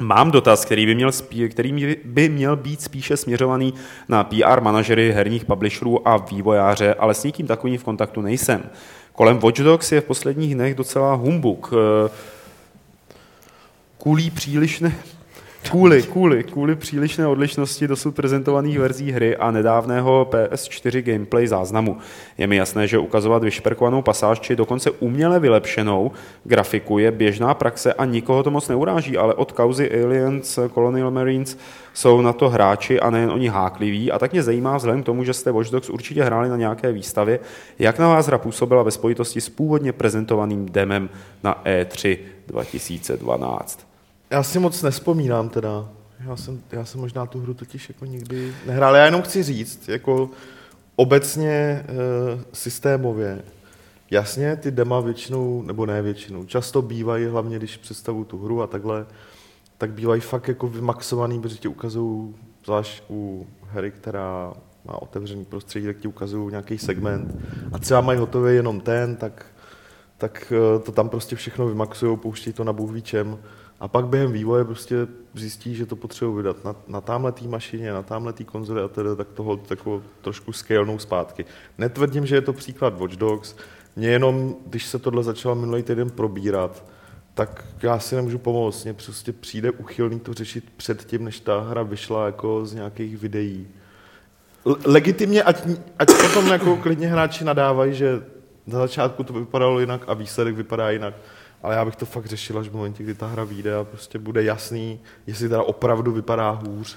Mám 0.00 0.30
dotaz, 0.30 0.64
který 0.64 0.86
by, 0.86 0.94
měl 0.94 1.12
spí, 1.12 1.48
který 1.48 1.96
by 2.04 2.28
měl 2.28 2.56
být 2.56 2.82
spíše 2.82 3.16
směřovaný 3.16 3.74
na 4.08 4.24
PR 4.24 4.60
manažery 4.60 5.12
herních 5.12 5.44
publisherů 5.44 6.08
a 6.08 6.16
vývojáře, 6.16 6.94
ale 6.94 7.14
s 7.14 7.24
nikým 7.24 7.46
takovým 7.46 7.78
v 7.78 7.84
kontaktu 7.84 8.22
nejsem. 8.22 8.70
Kolem 9.18 9.38
Watch 9.38 9.58
Dogs 9.60 9.92
je 9.92 10.00
v 10.00 10.04
posledních 10.04 10.54
dnech 10.54 10.74
docela 10.74 11.14
humbuk. 11.14 11.72
Eh, 11.72 12.10
Kvůli 13.98 14.30
přílišné, 14.30 14.94
kvůli, 15.62 16.02
kvůli, 16.02 16.44
kvůli 16.44 16.76
přílišné 16.76 17.26
odlišnosti 17.26 17.88
dosud 17.88 18.14
prezentovaných 18.14 18.78
verzí 18.78 19.12
hry 19.12 19.36
a 19.36 19.50
nedávného 19.50 20.28
PS4 20.30 21.02
gameplay 21.02 21.46
záznamu. 21.46 21.96
Je 22.38 22.46
mi 22.46 22.56
jasné, 22.56 22.86
že 22.86 22.98
ukazovat 22.98 23.44
vyšperkovanou 23.44 24.02
pasáž 24.02 24.40
či 24.40 24.56
dokonce 24.56 24.90
uměle 24.90 25.40
vylepšenou 25.40 26.10
grafiku 26.44 26.98
je 26.98 27.10
běžná 27.10 27.54
praxe 27.54 27.92
a 27.92 28.04
nikoho 28.04 28.42
to 28.42 28.50
moc 28.50 28.68
neuráží, 28.68 29.16
ale 29.16 29.34
od 29.34 29.52
kauzy 29.52 30.04
Aliens 30.04 30.58
Colonial 30.74 31.10
Marines 31.10 31.58
jsou 31.94 32.20
na 32.20 32.32
to 32.32 32.48
hráči 32.48 33.00
a 33.00 33.10
nejen 33.10 33.30
oni 33.30 33.48
hákliví 33.48 34.12
a 34.12 34.18
tak 34.18 34.32
mě 34.32 34.42
zajímá 34.42 34.76
vzhledem 34.76 35.02
k 35.02 35.06
tomu, 35.06 35.24
že 35.24 35.34
jste 35.34 35.52
Watch 35.52 35.70
Dogs 35.70 35.90
určitě 35.90 36.24
hráli 36.24 36.48
na 36.48 36.56
nějaké 36.56 36.92
výstavě, 36.92 37.40
jak 37.78 37.98
na 37.98 38.08
vás 38.08 38.26
hra 38.26 38.38
působila 38.38 38.82
ve 38.82 38.90
spojitosti 38.90 39.40
s 39.40 39.48
původně 39.48 39.92
prezentovaným 39.92 40.66
demem 40.66 41.08
na 41.44 41.62
E 41.64 41.84
E3 41.84 42.18
2012. 42.46 43.87
Já 44.30 44.42
si 44.42 44.58
moc 44.58 44.82
nespomínám 44.82 45.48
teda. 45.48 45.88
Já 46.26 46.36
jsem, 46.36 46.62
já 46.72 46.84
jsem 46.84 47.00
možná 47.00 47.26
tu 47.26 47.40
hru 47.40 47.54
totiž 47.54 47.88
jako 47.88 48.04
nikdy 48.04 48.54
nehrál. 48.66 48.96
Já 48.96 49.04
jenom 49.04 49.22
chci 49.22 49.42
říct, 49.42 49.88
jako 49.88 50.30
obecně 50.96 51.50
e, 51.50 51.84
systémově, 52.52 53.42
jasně 54.10 54.56
ty 54.56 54.70
dema 54.70 55.00
většinou, 55.00 55.62
nebo 55.62 55.86
ne 55.86 56.02
většinou, 56.02 56.44
často 56.44 56.82
bývají, 56.82 57.26
hlavně 57.26 57.56
když 57.56 57.76
představu 57.76 58.24
tu 58.24 58.44
hru 58.44 58.62
a 58.62 58.66
takhle, 58.66 59.06
tak 59.78 59.90
bývají 59.90 60.20
fakt 60.20 60.48
jako 60.48 60.68
vymaxovaný, 60.68 61.40
protože 61.40 61.56
ti 61.56 61.68
ukazují, 61.68 62.34
zvlášť 62.64 63.02
u 63.10 63.46
hry, 63.70 63.90
která 63.90 64.52
má 64.84 65.02
otevřený 65.02 65.44
prostředí, 65.44 65.86
tak 65.86 65.96
ti 65.96 66.08
ukazují 66.08 66.50
nějaký 66.50 66.78
segment 66.78 67.36
a 67.72 67.78
třeba 67.78 68.00
mají 68.00 68.18
hotový 68.18 68.54
jenom 68.54 68.80
ten, 68.80 69.16
tak, 69.16 69.46
tak 70.18 70.52
eh, 70.56 70.78
to 70.78 70.92
tam 70.92 71.08
prostě 71.08 71.36
všechno 71.36 71.66
vymaxují, 71.66 72.16
pouští 72.16 72.52
to 72.52 72.64
na 72.64 72.72
bůh 72.72 72.90
a 73.80 73.88
pak 73.88 74.06
během 74.06 74.32
vývoje 74.32 74.64
prostě 74.64 75.06
zjistí, 75.34 75.74
že 75.74 75.86
to 75.86 75.96
potřebují 75.96 76.36
vydat 76.36 76.64
na, 76.64 76.76
na 76.88 77.00
tamhle 77.00 77.32
té 77.32 77.48
mašině, 77.48 77.92
na 77.92 78.02
tamhle 78.02 78.32
té 78.32 78.44
konzoli 78.44 78.82
a 78.82 78.88
tedy, 78.88 79.08
tak 79.16 79.28
toho 79.34 79.56
tako, 79.56 80.02
trošku 80.20 80.52
scalenou 80.52 80.98
zpátky. 80.98 81.44
Netvrdím, 81.78 82.26
že 82.26 82.34
je 82.34 82.40
to 82.40 82.52
příklad 82.52 83.00
Watch 83.00 83.16
Dogs, 83.16 83.56
mě 83.96 84.08
jenom, 84.08 84.56
když 84.66 84.86
se 84.86 84.98
tohle 84.98 85.22
začalo 85.22 85.54
minulý 85.54 85.82
týden 85.82 86.10
probírat, 86.10 86.84
tak 87.34 87.64
já 87.82 87.98
si 87.98 88.16
nemůžu 88.16 88.38
pomoct. 88.38 88.84
Mně 88.84 88.94
prostě 88.94 89.32
přijde 89.32 89.70
uchylný 89.70 90.20
to 90.20 90.34
řešit 90.34 90.64
před 90.76 91.04
tím, 91.04 91.24
než 91.24 91.40
ta 91.40 91.60
hra 91.60 91.82
vyšla 91.82 92.26
jako 92.26 92.66
z 92.66 92.74
nějakých 92.74 93.16
videí. 93.18 93.68
Legitimně, 94.84 95.42
ať, 95.42 95.66
ať 95.98 96.08
potom 96.22 96.46
jako 96.46 96.76
klidně 96.76 97.06
hráči 97.06 97.44
nadávají, 97.44 97.94
že 97.94 98.22
na 98.66 98.78
začátku 98.78 99.24
to 99.24 99.32
vypadalo 99.32 99.80
jinak 99.80 100.04
a 100.08 100.14
výsledek 100.14 100.54
vypadá 100.54 100.90
jinak. 100.90 101.14
Ale 101.62 101.74
já 101.74 101.84
bych 101.84 101.96
to 101.96 102.06
fakt 102.06 102.26
řešil 102.26 102.58
až 102.58 102.68
v 102.68 102.74
momentě, 102.74 103.02
kdy 103.02 103.14
ta 103.14 103.26
hra 103.26 103.44
vyjde 103.44 103.74
a 103.76 103.84
prostě 103.84 104.18
bude 104.18 104.42
jasný, 104.42 104.98
jestli 105.26 105.48
teda 105.48 105.62
opravdu 105.62 106.12
vypadá 106.12 106.50
hůř. 106.50 106.96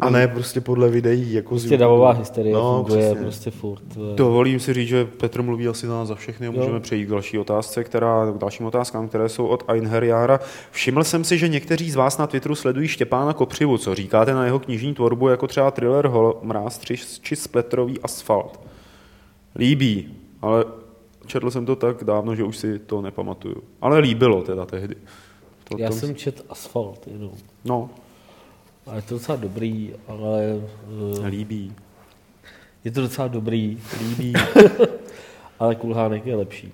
A 0.00 0.10
ne 0.10 0.28
prostě 0.28 0.60
podle 0.60 0.88
videí. 0.90 1.32
Jako 1.32 1.58
z 1.58 1.62
Prostě 1.62 1.76
davová 1.76 2.12
hysterie 2.12 2.54
no, 2.54 2.74
funguje 2.84 3.06
přesně. 3.06 3.22
prostě 3.22 3.50
furt. 3.50 3.82
Dovolím 4.14 4.60
si 4.60 4.74
říct, 4.74 4.88
že 4.88 5.04
Petr 5.04 5.42
mluví 5.42 5.68
asi 5.68 5.86
za 5.86 5.92
nás 5.92 6.08
za 6.08 6.14
všechny 6.14 6.46
a 6.48 6.52
Jo. 6.52 6.58
můžeme 6.58 6.80
přejít 6.80 7.06
k 7.06 7.08
další 7.10 7.38
otázce, 7.38 7.84
která, 7.84 8.32
k 8.32 8.38
dalším 8.38 8.66
otázkám, 8.66 9.08
které 9.08 9.28
jsou 9.28 9.46
od 9.46 9.64
Einherjara. 9.68 10.40
Všiml 10.70 11.04
jsem 11.04 11.24
si, 11.24 11.38
že 11.38 11.48
někteří 11.48 11.90
z 11.90 11.94
vás 11.96 12.18
na 12.18 12.26
Twitteru 12.26 12.54
sledují 12.54 12.88
Štěpána 12.88 13.32
Kopřivu. 13.32 13.78
Co 13.78 13.94
říkáte 13.94 14.34
na 14.34 14.44
jeho 14.44 14.58
knižní 14.58 14.94
tvorbu, 14.94 15.28
jako 15.28 15.46
třeba 15.46 15.70
thriller 15.70 16.06
Hol, 16.06 16.38
Mráz 16.42 16.78
3 16.78 16.96
či 17.22 17.36
Spletrový 17.36 18.00
asfalt? 18.00 18.60
Líbí, 19.56 20.14
ale 20.42 20.64
četl 21.30 21.50
jsem 21.50 21.66
to 21.66 21.76
tak 21.76 22.04
dávno, 22.04 22.34
že 22.34 22.44
už 22.44 22.56
si 22.56 22.78
to 22.78 23.02
nepamatuju. 23.02 23.56
Ale 23.80 23.98
líbilo 23.98 24.42
teda 24.42 24.66
tehdy. 24.66 24.94
To, 25.64 25.76
Já 25.78 25.88
to- 25.88 25.94
jsem 25.96 26.14
čet 26.14 26.44
Asfalt 26.48 27.06
jenom. 27.06 27.32
No, 27.64 27.90
A 28.86 28.96
je 28.96 29.02
to 29.02 29.14
docela 29.14 29.36
dobrý, 29.36 29.94
ale 30.08 30.60
uh, 31.18 31.24
líbí. 31.26 31.72
je 32.84 32.90
to 32.90 33.00
docela 33.00 33.28
dobrý, 33.28 33.78
líbí, 34.08 34.32
ale 35.58 35.74
Kulhánek 35.74 36.26
je 36.26 36.36
lepší. 36.36 36.72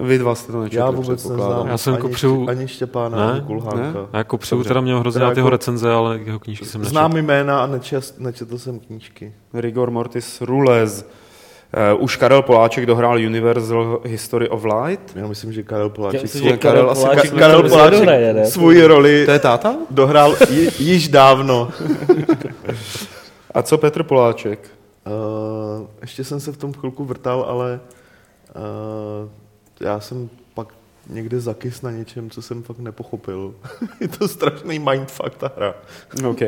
Vy 0.00 0.18
dva 0.18 0.34
jste 0.34 0.52
to 0.52 0.60
nečetli, 0.60 0.78
Já 0.78 0.90
vůbec 0.90 1.28
neznám 1.28 1.66
Já 1.66 1.78
jsem 1.78 1.94
ani, 1.94 2.02
Kopřivu- 2.02 2.48
ani 2.48 2.68
Štěpána, 2.68 3.26
Ne? 3.26 3.32
ani 3.32 3.40
Kulhánka. 3.40 4.08
A 4.12 4.18
jako 4.18 4.38
přijdu 4.38 4.58
Dobře. 4.58 4.68
teda 4.68 4.80
měl 4.80 5.00
hrozně 5.00 5.20
rád 5.20 5.36
jeho 5.36 5.46
jako- 5.46 5.50
recenze, 5.50 5.92
ale 5.92 6.18
jeho 6.18 6.38
knížky 6.38 6.64
jsem 6.64 6.80
nečetl. 6.80 6.90
Znám 6.92 7.16
jména 7.16 7.62
a 7.62 7.66
nečest, 7.66 8.20
nečetl 8.20 8.58
jsem 8.58 8.80
knížky. 8.80 9.34
Rigor 9.54 9.90
Mortis 9.90 10.40
Rules. 10.40 11.06
Uh, 11.94 12.02
už 12.02 12.16
Karel 12.16 12.42
Poláček 12.42 12.86
dohrál 12.86 13.16
Universal 13.16 14.00
History 14.04 14.48
of 14.48 14.64
Light. 14.64 15.16
Já 15.16 15.26
myslím, 15.26 15.52
že 15.52 15.62
Karel 15.62 15.88
Poláček, 15.90 16.22
myslím, 16.22 16.40
svůj, 16.40 16.50
že 16.50 16.56
Karel 16.56 16.90
asi- 16.90 17.00
Poláček, 17.02 17.32
Ka- 17.32 17.38
Karel 17.38 17.68
Poláček 17.68 17.98
dohraje, 17.98 18.34
ne? 18.34 18.46
svůj 18.46 18.82
roli 18.82 19.24
To 19.26 19.30
je 19.32 19.38
táta? 19.38 19.76
dohrál 19.90 20.36
ji, 20.50 20.70
již 20.78 21.08
dávno. 21.08 21.68
A 23.54 23.62
co 23.62 23.78
Petr 23.78 24.02
Poláček? 24.02 24.70
Uh, 25.06 25.86
ještě 26.00 26.24
jsem 26.24 26.40
se 26.40 26.52
v 26.52 26.56
tom 26.56 26.72
chvilku 26.72 27.04
vrtal, 27.04 27.44
ale 27.48 27.80
uh, 28.56 29.28
já 29.80 30.00
jsem 30.00 30.30
pak 30.54 30.68
někde 31.10 31.40
zakys 31.40 31.82
na 31.82 31.90
něčem, 31.90 32.30
co 32.30 32.42
jsem 32.42 32.62
fakt 32.62 32.78
nepochopil. 32.78 33.54
Je 34.00 34.08
to 34.08 34.28
strašný 34.28 34.78
mindfuck 34.78 35.34
ta 35.38 35.52
hra. 35.56 35.74
OK. 36.30 36.40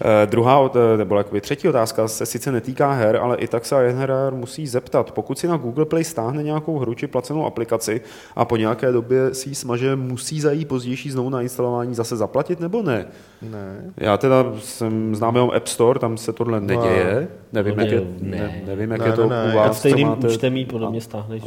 Eh, 0.00 0.26
druhá, 0.26 0.70
eh, 0.74 0.96
nebo 0.96 1.18
jakoby 1.18 1.40
třetí 1.40 1.68
otázka 1.68 2.08
se 2.08 2.26
sice 2.26 2.52
netýká 2.52 2.92
her, 2.92 3.16
ale 3.16 3.36
i 3.36 3.48
tak 3.48 3.64
se 3.66 3.76
Einherjar 3.76 4.34
musí 4.34 4.66
zeptat, 4.66 5.12
pokud 5.12 5.38
si 5.38 5.48
na 5.48 5.56
Google 5.56 5.84
Play 5.84 6.04
stáhne 6.04 6.42
nějakou 6.42 6.78
hru 6.78 6.94
či 6.94 7.06
placenou 7.06 7.46
aplikaci 7.46 8.00
a 8.36 8.44
po 8.44 8.56
nějaké 8.56 8.92
době 8.92 9.34
si 9.34 9.48
ji 9.48 9.54
smaže, 9.54 9.96
musí 9.96 10.40
za 10.40 10.50
její 10.50 10.64
pozdější 10.64 11.10
znovu 11.10 11.30
na 11.30 11.42
instalování 11.42 11.94
zase 11.94 12.16
zaplatit 12.16 12.60
nebo 12.60 12.82
ne? 12.82 13.06
Ne. 13.42 13.92
Já 13.96 14.16
teda 14.16 14.44
jsem 14.58 15.14
znám 15.14 15.34
jenom 15.34 15.50
App 15.56 15.66
Store, 15.66 15.98
tam 16.00 16.16
se 16.16 16.32
tohle 16.32 16.60
neděje. 16.60 17.28
Nevím, 17.52 17.76
No, 17.76 17.82
jak 17.82 17.92
je, 17.92 18.00
ne, 18.00 18.06
ne, 18.20 18.36
ne. 18.36 18.62
nevím, 18.66 18.90
jak 18.90 19.00
Ne, 19.00 19.06
je 19.06 19.12
to 19.12 19.26
ne, 19.28 19.46
ne, 19.46 19.52
u 19.52 19.56
vás, 19.56 19.78
stejným 19.78 20.08
máte. 20.08 20.28
účtem 20.28 20.56
jí 20.56 20.64
podle 20.64 20.90
mě 20.90 21.00
stáhneš 21.00 21.42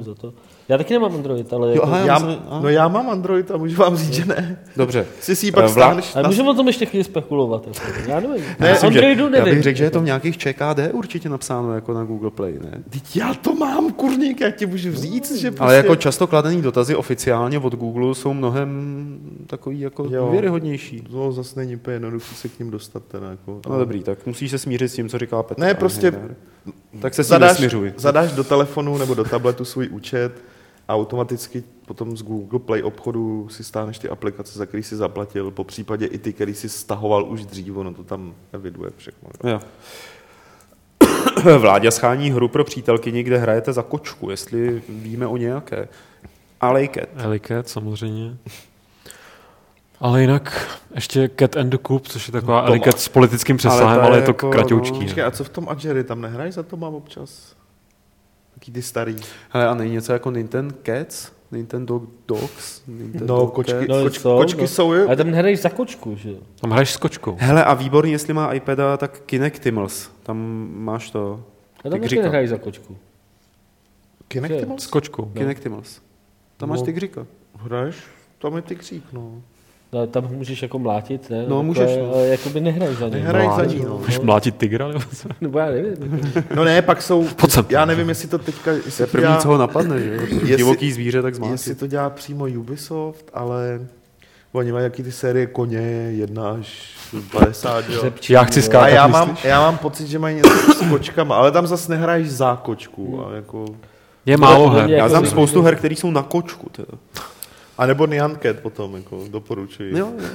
za 0.00 0.14
to. 0.14 0.32
Já 0.68 0.78
taky 0.78 0.92
nemám 0.94 1.14
Android, 1.14 1.52
ale... 1.52 1.68
Jo, 1.68 1.74
Jako, 1.74 1.86
aha, 1.86 1.98
já 1.98 2.06
Já, 2.06 2.14
a. 2.50 2.60
no 2.62 2.68
já 2.68 2.88
mám 2.88 3.10
Android 3.10 3.50
a 3.50 3.56
můžu 3.56 3.76
vám 3.76 3.96
říct, 3.96 4.12
že 4.14 4.24
ne. 4.24 4.58
Dobře. 4.76 5.06
Si 5.20 5.36
si 5.36 5.46
ji 5.46 5.52
pak 5.52 5.64
Vlá- 5.64 5.72
stáhneš 5.72 6.16
ale 6.16 6.28
můžeme 6.28 6.50
o 6.50 6.54
tom 6.54 6.66
ještě 6.66 6.86
chvíli 6.86 7.04
spekulovat. 7.04 7.66
Jako. 7.66 7.80
Já 8.10 8.20
nevím. 8.20 8.44
Já 8.58 8.66
Já 8.66 8.72
myslím, 8.72 8.92
že- 8.92 8.98
Androidu 8.98 9.24
Já 9.24 9.30
nevím. 9.30 9.54
bych 9.54 9.62
řekl, 9.62 9.78
že 9.78 9.84
je 9.84 9.90
to 9.90 10.00
v 10.00 10.04
nějakých 10.04 10.38
ČKD 10.38 10.78
určitě 10.92 11.28
napsáno 11.28 11.74
jako 11.74 11.92
na 11.92 12.04
Google 12.04 12.30
Play, 12.30 12.58
ne? 12.62 12.82
Teď 12.90 13.16
já 13.16 13.34
to 13.34 13.54
mám, 13.54 13.92
kurník, 13.92 14.40
já 14.40 14.50
ti 14.50 14.66
můžu 14.66 14.92
říct, 14.92 15.36
že 15.36 15.50
prostě... 15.50 15.62
Ale 15.64 15.76
jako 15.76 15.96
často 15.96 16.26
kladený 16.26 16.62
dotazy 16.62 16.94
oficiálně 16.94 17.58
od 17.58 17.74
Google 17.74 18.14
jsou 18.14 18.34
mnohem 18.34 19.18
takový 19.46 19.80
jako 19.80 20.08
Jo. 20.10 20.24
důvěryhodnější. 20.26 21.00
To 21.00 21.32
zase 21.32 21.60
není 21.60 21.76
úplně 21.76 21.94
jednoduché 21.94 22.34
se 22.34 22.48
k 22.48 22.58
ním 22.58 22.70
dostat. 22.70 23.02
Teda, 23.08 23.30
jako, 23.30 23.60
No 23.68 23.78
dobrý, 23.78 24.02
tak 24.02 24.26
musíš 24.26 24.50
se 24.50 24.58
smířit 24.58 24.88
s 24.88 24.94
tím, 24.94 25.08
co 25.08 25.18
říká 25.18 25.42
Petr. 25.42 25.60
Ne, 25.60 25.74
prostě 25.74 26.12
Tak 27.00 27.14
se 27.14 27.24
s 27.24 27.26
tím 27.26 27.30
zadáš, 27.30 27.50
nesměřuj. 27.50 27.92
zadáš 27.96 28.32
do 28.32 28.44
telefonu 28.44 28.98
nebo 28.98 29.14
do 29.14 29.24
tabletu 29.24 29.64
svůj 29.64 29.88
účet 29.92 30.32
a 30.88 30.94
automaticky 30.94 31.64
potom 31.86 32.16
z 32.16 32.22
Google 32.22 32.58
Play 32.58 32.82
obchodu 32.82 33.48
si 33.50 33.64
stáneš 33.64 33.98
ty 33.98 34.08
aplikace, 34.08 34.58
za 34.58 34.66
který 34.66 34.82
si 34.82 34.96
zaplatil, 34.96 35.50
po 35.50 35.64
případě 35.64 36.06
i 36.06 36.18
ty, 36.18 36.32
který 36.32 36.54
si 36.54 36.68
stahoval 36.68 37.24
už 37.24 37.44
dřív, 37.46 37.76
ono 37.76 37.94
to 37.94 38.04
tam 38.04 38.34
eviduje 38.52 38.90
všechno. 38.96 39.28
Jo. 39.44 39.60
Vláďa 41.58 41.90
schání 41.90 42.30
hru 42.30 42.48
pro 42.48 42.64
přítelkyni, 42.64 43.22
kde 43.22 43.38
hrajete 43.38 43.72
za 43.72 43.82
kočku, 43.82 44.30
jestli 44.30 44.82
víme 44.88 45.26
o 45.26 45.36
nějaké. 45.36 45.88
Alejket. 46.60 47.10
Eliket 47.16 47.68
samozřejmě. 47.68 48.36
Ale 50.00 50.20
jinak 50.20 50.78
ještě 50.94 51.30
Cat 51.38 51.56
and 51.56 51.70
the 51.70 51.78
Coop, 51.86 52.08
což 52.08 52.28
je 52.28 52.32
taková 52.32 52.60
No, 52.60 52.66
Eliket 52.66 52.98
s 53.00 53.08
politickým 53.08 53.56
přesahem, 53.56 53.98
ta 53.98 54.06
ale, 54.06 54.18
je 54.18 54.22
to 54.22 54.30
jako, 54.30 54.50
kratoučký. 54.50 54.92
no. 54.92 55.00
no. 55.00 55.06
Počkej, 55.06 55.24
a 55.24 55.30
co 55.30 55.44
v 55.44 55.48
tom 55.48 55.68
Adjery, 55.68 56.04
tam 56.04 56.20
nehraješ 56.20 56.54
za 56.54 56.62
to 56.62 56.76
mám 56.76 56.94
občas? 56.94 57.55
Taký 58.66 58.72
ty 58.72 58.82
starý. 58.82 59.16
Hele, 59.50 59.66
a 59.68 59.74
není 59.74 59.92
něco 59.92 60.12
jako 60.12 60.30
Nintendo 60.30 60.74
Cats? 60.82 61.32
Nintendo 61.52 62.02
Dogs? 62.28 62.82
Nintendo 62.86 63.36
No, 63.36 63.46
kočky? 63.46 63.88
No, 63.88 64.02
koč, 64.02 64.18
jsou, 64.18 64.36
kočky 64.38 64.60
no. 64.60 64.68
jsou, 64.68 64.92
jo. 64.92 65.06
Ale 65.06 65.16
tam 65.16 65.30
nehraješ 65.30 65.60
za 65.60 65.70
kočku, 65.70 66.16
že 66.16 66.30
jo? 66.30 66.38
Tam 66.60 66.70
hraješ 66.70 66.90
s 66.92 66.96
kočkou. 66.96 67.36
Hele, 67.38 67.64
a 67.64 67.74
výborný, 67.74 68.12
jestli 68.12 68.32
má 68.34 68.52
iPada, 68.52 68.96
tak 68.96 69.20
Kinectimals. 69.26 70.10
Tam 70.22 70.68
máš 70.74 71.10
to. 71.10 71.44
A 71.84 71.88
tam 71.90 72.00
Ty 72.00 72.08
taky 72.08 72.22
nehraješ 72.22 72.50
za 72.50 72.58
kočku. 72.58 72.96
Kinectimals? 74.28 74.82
S 74.82 74.86
kočkou. 74.86 75.24
Kinectimals. 75.24 76.00
Tam 76.56 76.68
máš 76.68 76.78
No. 76.78 76.84
ty 76.84 76.92
křika. 76.92 77.26
Hraješ? 77.58 77.96
Tam 78.38 78.56
je 78.56 78.62
ty 78.62 78.76
křík, 78.76 79.04
no. 79.12 79.42
No, 79.92 80.06
tam 80.06 80.24
ho 80.24 80.34
můžeš 80.34 80.62
jako 80.62 80.78
mlátit, 80.78 81.30
ne? 81.30 81.44
No, 81.48 81.62
můžeš, 81.62 81.90
no. 82.00 82.14
Ale 82.14 82.26
jakoby 82.26 82.60
nehraješ 82.60 82.98
za 82.98 83.08
něj. 83.08 83.20
Nehraješ 83.22 83.50
za 83.50 83.62
No, 83.62 83.64
ní, 83.64 83.80
no. 83.84 83.98
Můžeš 83.98 84.18
mlátit 84.18 84.56
tygra? 84.56 84.88
Nebo 84.88 85.00
co? 85.16 85.28
Nebo 85.40 85.58
já 85.58 85.66
nevím. 85.66 86.32
No 86.54 86.64
ne, 86.64 86.82
pak 86.82 87.02
jsou, 87.02 87.24
Pojď 87.36 87.52
sem. 87.52 87.66
já 87.68 87.84
nevím, 87.84 88.08
jestli 88.08 88.28
to 88.28 88.38
teďka, 88.38 88.70
To 88.70 88.76
jestli 88.84 89.02
je 89.02 89.06
první, 89.06 89.26
dělá, 89.26 89.36
co 89.36 89.48
ho 89.48 89.58
napadne, 89.58 90.00
že 90.00 90.14
jo? 90.14 90.20
Jestli- 90.30 90.56
Divoký 90.56 90.92
zvíře, 90.92 91.22
tak 91.22 91.34
jestli 91.34 91.46
zmáčí. 91.58 91.78
to 91.80 91.86
dělá 91.86 92.10
přímo 92.10 92.44
Ubisoft, 92.44 93.30
ale 93.34 93.80
oni 94.52 94.72
mají 94.72 94.84
jaký 94.84 95.02
ty 95.02 95.12
série 95.12 95.46
koně, 95.46 95.78
jedna 96.10 96.50
až 96.50 96.90
50, 97.32 97.84
jo. 97.90 98.00
Řepčí, 98.00 98.32
Já 98.32 98.44
chci 98.44 98.62
skákat. 98.62 98.86
A 98.86 98.88
já 98.88 99.06
myslíš? 99.06 99.26
mám, 99.26 99.36
já 99.44 99.60
mám 99.60 99.78
pocit, 99.78 100.06
že 100.08 100.18
mají 100.18 100.36
něco 100.36 100.50
s 100.50 100.88
kočkama, 100.90 101.36
ale 101.36 101.52
tam 101.52 101.66
zase 101.66 101.92
nehraješ 101.92 102.30
za 102.30 102.56
kočku. 102.62 103.24
A, 103.26 103.34
jako, 103.36 103.64
Je 104.26 104.36
málo 104.36 104.68
her. 104.70 104.84
mě 104.84 104.94
Já 104.94 104.98
jako 104.98 105.08
znám 105.10 105.26
spoustu 105.26 105.62
her, 105.62 105.76
které 105.76 105.94
jsou 105.94 106.10
na 106.10 106.22
kočku. 106.22 106.68
Teda. 106.72 106.88
A 107.78 107.86
nebo 107.86 108.06
Nyan 108.06 108.38
Cat 108.42 108.56
potom, 108.56 108.96
jako, 108.96 109.24
doporučuji. 109.30 109.98
Jo, 109.98 110.12
jo. 110.18 110.28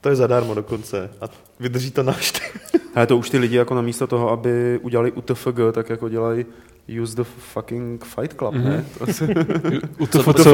To 0.00 0.08
je 0.08 0.16
zadarmo 0.16 0.54
dokonce. 0.54 1.10
A 1.20 1.24
vydrží 1.60 1.90
to 1.90 2.02
návštěv. 2.02 2.74
Ale 2.94 3.06
to 3.06 3.16
už 3.16 3.30
ty 3.30 3.38
lidi 3.38 3.56
jako 3.56 3.74
namísto 3.74 4.06
toho, 4.06 4.30
aby 4.30 4.78
udělali 4.82 5.12
UTFG, 5.12 5.58
tak 5.72 5.90
jako 5.90 6.08
dělají 6.08 6.46
Use 7.02 7.16
the 7.16 7.22
fucking 7.24 8.04
Fight 8.04 8.38
Club, 8.38 8.54
ne? 8.54 8.84
Asi- 9.00 9.24
U 9.98 10.06
TFC. 10.06 10.46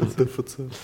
UTFC, 0.00 0.58
jo. 0.58 0.66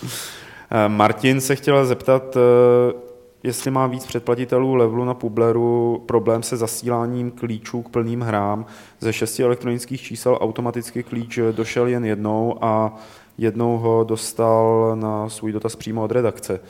Eh, 0.71 0.89
Martin 0.89 1.41
se 1.41 1.57
chtěl 1.57 1.87
zeptat, 1.87 2.37
eh, 2.37 2.95
jestli 3.43 3.71
má 3.71 3.87
víc 3.87 4.07
předplatitelů 4.07 4.75
levelu 4.75 5.05
na 5.05 5.15
Publeru 5.15 6.03
problém 6.07 6.43
se 6.43 6.57
zasíláním 6.57 7.31
klíčů 7.31 7.83
k 7.83 7.89
plným 7.89 8.21
hrám. 8.21 8.67
Ze 9.01 9.13
šesti 9.13 9.43
elektronických 9.43 10.01
čísel 10.03 10.39
automaticky 10.41 11.03
klíč 11.03 11.39
došel 11.53 11.87
jen 11.87 12.05
jednou 12.05 12.59
a 12.65 12.95
jednou 13.39 13.79
ho 13.79 14.05
dostal 14.05 14.93
na 15.01 15.29
svůj 15.29 15.53
dotaz 15.53 15.77
přímo 15.77 16.05
od 16.05 16.13
redakce. 16.13 16.61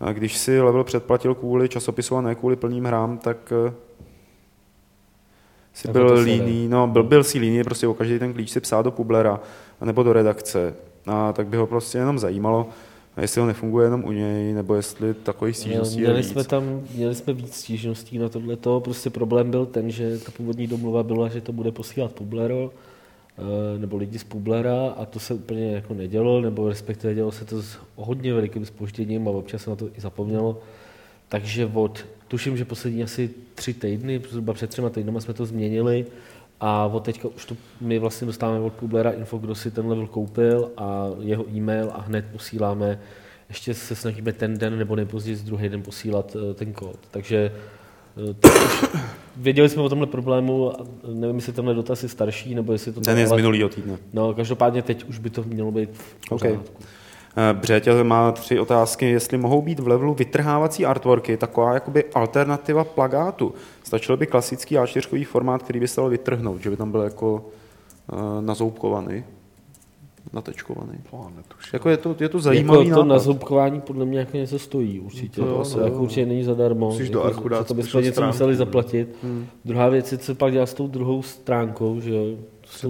A 0.00 0.12
když 0.12 0.38
si 0.38 0.60
level 0.60 0.84
předplatil 0.84 1.34
kvůli 1.34 1.68
časopisu 1.68 2.16
a 2.16 2.20
ne 2.20 2.34
kvůli 2.34 2.56
plným 2.56 2.84
hrám, 2.84 3.18
tak 3.18 3.52
eh, 3.68 3.72
si 5.74 5.88
Jako 5.88 5.98
byl 5.98 6.14
líný, 6.14 6.68
no, 6.68 6.86
byl, 6.86 7.02
byl 7.02 7.24
si 7.24 7.38
líný 7.38 7.64
prostě 7.64 7.86
o 7.86 7.94
každý 7.94 8.18
ten 8.18 8.32
klíč 8.32 8.50
si 8.50 8.60
psát 8.60 8.82
do 8.82 8.90
Publera 8.90 9.40
nebo 9.84 10.02
do 10.02 10.12
redakce. 10.12 10.74
A 11.06 11.32
tak 11.32 11.46
by 11.46 11.56
ho 11.56 11.66
prostě 11.66 11.98
jenom 11.98 12.18
zajímalo, 12.18 12.68
jestli 13.20 13.40
ho 13.40 13.46
nefunguje 13.46 13.86
jenom 13.86 14.04
u 14.04 14.12
něj, 14.12 14.52
nebo 14.52 14.74
jestli 14.74 15.14
takových 15.14 15.56
stížností 15.56 16.00
je 16.00 16.06
Měli 16.06 16.22
víc. 16.22 16.30
jsme 16.30 16.44
tam, 16.44 16.82
měli 16.94 17.14
jsme 17.14 17.32
víc 17.32 17.54
stížností 17.54 18.18
na 18.18 18.28
tohle. 18.28 18.56
Prostě 18.78 19.10
problém 19.10 19.50
byl 19.50 19.66
ten, 19.66 19.90
že 19.90 20.18
ta 20.18 20.32
původní 20.36 20.66
domluva 20.66 21.02
byla, 21.02 21.28
že 21.28 21.40
to 21.40 21.52
bude 21.52 21.72
posílat 21.72 22.12
Publero, 22.12 22.70
nebo 23.78 23.96
lidi 23.96 24.18
z 24.18 24.24
Publera 24.24 24.94
a 24.96 25.04
to 25.04 25.20
se 25.20 25.34
úplně 25.34 25.72
jako 25.72 25.94
nedělo, 25.94 26.40
nebo 26.40 26.68
respektive 26.68 27.14
dělo 27.14 27.32
se 27.32 27.44
to 27.44 27.62
s 27.62 27.78
hodně 27.96 28.34
velikým 28.34 28.66
spožděním 28.66 29.28
a 29.28 29.30
občas 29.30 29.62
se 29.62 29.70
na 29.70 29.76
to 29.76 29.86
i 29.86 30.00
zapomnělo. 30.00 30.60
Takže 31.28 31.70
od, 31.74 32.06
tuším, 32.28 32.56
že 32.56 32.64
poslední 32.64 33.02
asi 33.02 33.30
tři 33.54 33.74
týdny, 33.74 34.22
zhruba 34.30 34.52
před 34.52 34.70
třema 34.70 34.90
týdnama 34.90 35.20
jsme 35.20 35.34
to 35.34 35.46
změnili 35.46 36.06
a 36.60 36.86
od 36.86 37.04
teďka 37.04 37.28
už 37.28 37.44
to 37.44 37.56
my 37.80 37.98
vlastně 37.98 38.26
dostáváme 38.26 38.60
od 38.60 38.72
Publera 38.72 39.10
info, 39.10 39.38
kdo 39.38 39.54
si 39.54 39.70
ten 39.70 39.86
level 39.86 40.06
koupil 40.06 40.70
a 40.76 41.06
jeho 41.20 41.48
e-mail 41.48 41.90
a 41.94 42.00
hned 42.00 42.24
posíláme, 42.32 42.98
ještě 43.48 43.74
se 43.74 43.94
snažíme 43.94 44.32
ten 44.32 44.58
den 44.58 44.78
nebo 44.78 44.96
nejpozději 44.96 45.36
druhý 45.36 45.68
den 45.68 45.82
posílat 45.82 46.36
eh, 46.36 46.54
ten 46.54 46.72
kód. 46.72 46.98
Takže 47.10 47.52
eh, 47.54 47.83
věděli 49.36 49.68
jsme 49.68 49.82
o 49.82 49.88
tomhle 49.88 50.06
problému, 50.06 50.72
a 50.72 50.76
nevím, 51.08 51.36
jestli 51.36 51.52
tenhle 51.52 51.74
dotaz 51.74 52.02
je 52.02 52.08
starší, 52.08 52.54
nebo 52.54 52.72
jestli 52.72 52.92
to 52.92 53.00
Ten 53.00 53.18
je 53.18 53.26
z 53.26 53.32
minulého 53.32 53.68
týdne. 53.68 53.98
No, 54.12 54.34
každopádně 54.34 54.82
teď 54.82 55.04
už 55.04 55.18
by 55.18 55.30
to 55.30 55.42
mělo 55.42 55.72
být 55.72 55.90
v 55.92 56.32
OK. 56.32 56.40
pořádku. 56.40 56.82
Eh, 57.36 57.54
Břeťa 57.54 58.02
má 58.02 58.32
tři 58.32 58.60
otázky, 58.60 59.10
jestli 59.10 59.38
mohou 59.38 59.62
být 59.62 59.80
v 59.80 59.88
levelu 59.88 60.14
vytrhávací 60.14 60.86
artworky, 60.86 61.36
taková 61.36 61.74
jakoby 61.74 62.04
alternativa 62.14 62.84
plagátu. 62.84 63.54
Stačil 63.82 64.16
by 64.16 64.26
klasický 64.26 64.76
A4 64.76 65.24
formát, 65.24 65.62
který 65.62 65.80
by 65.80 65.88
se 65.88 66.00
dal 66.00 66.10
vytrhnout, 66.10 66.62
že 66.62 66.70
by 66.70 66.76
tam 66.76 66.90
byl 66.90 67.02
jako 67.02 67.34
uh, 68.12 68.18
nazoubkovaný, 68.40 69.24
natečkovaný. 70.32 70.98
Jako 71.72 71.88
je 71.90 71.96
to, 71.96 72.16
je 72.20 72.28
to 72.28 72.38
zajímavý 72.40 72.88
jako 72.88 73.00
to 73.00 73.04
nápad. 73.04 73.14
na 73.14 73.18
zoubkování 73.18 73.80
podle 73.80 74.04
mě 74.04 74.18
jako 74.18 74.36
něco 74.36 74.58
stojí 74.58 75.00
určitě. 75.00 75.40
To 75.40 75.64
To, 75.64 75.78
no. 75.78 75.84
jako 75.84 75.96
určitě 76.02 76.26
není 76.26 76.44
zadarmo. 76.44 76.86
Musíš 76.86 77.10
do 77.10 77.18
jako, 77.18 77.28
archu 77.28 77.48
dát 77.48 77.58
za 77.58 77.64
to 77.64 77.74
bychom 77.74 78.02
něco 78.02 78.26
museli 78.26 78.52
no. 78.52 78.56
zaplatit. 78.58 79.16
Hmm. 79.22 79.46
Druhá 79.64 79.88
věc 79.88 80.12
je, 80.12 80.18
co 80.18 80.34
pak 80.34 80.52
dělat 80.52 80.66
s 80.66 80.74
tou 80.74 80.86
druhou 80.86 81.22
stránkou, 81.22 82.00
že 82.00 82.14
jo. 82.14 82.24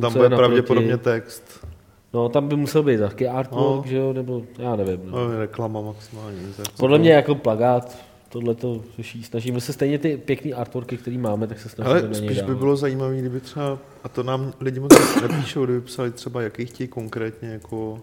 Tam 0.00 0.12
bude 0.12 0.24
je 0.24 0.28
naproti. 0.28 0.36
pravděpodobně 0.36 0.96
text. 0.96 1.66
No, 2.14 2.28
tam 2.28 2.48
by 2.48 2.56
musel 2.56 2.82
být 2.82 2.98
taky 3.00 3.28
artwork, 3.28 3.84
No. 3.84 3.90
že 3.90 3.96
jo, 3.96 4.12
nebo 4.12 4.42
já 4.58 4.76
nevím. 4.76 5.00
No. 5.04 5.28
No, 5.28 5.38
reklama 5.38 5.80
maximálně. 5.80 6.38
Podle 6.78 6.98
mě 6.98 7.12
jako 7.12 7.34
plagát 7.34 7.98
tohle 8.34 8.54
to 8.54 8.82
řeší. 8.96 9.22
Snažíme 9.22 9.60
se 9.60 9.72
stejně 9.72 9.98
ty 9.98 10.16
pěkný 10.16 10.54
artworky, 10.54 10.96
který 10.96 11.18
máme, 11.18 11.46
tak 11.46 11.58
se 11.60 11.68
snažíme 11.68 12.00
Ale 12.00 12.14
spíš 12.14 12.42
by 12.42 12.54
bylo 12.54 12.76
zajímavé, 12.76 13.16
kdyby 13.16 13.40
třeba, 13.40 13.78
a 14.04 14.08
to 14.08 14.22
nám 14.22 14.52
lidi 14.60 14.80
moc 14.80 14.92
nepíšou, 15.22 15.64
kdyby 15.64 15.80
psali 15.80 16.10
třeba, 16.10 16.42
jaký 16.42 16.66
chtějí 16.66 16.88
konkrétně 16.88 17.48
jako 17.48 18.00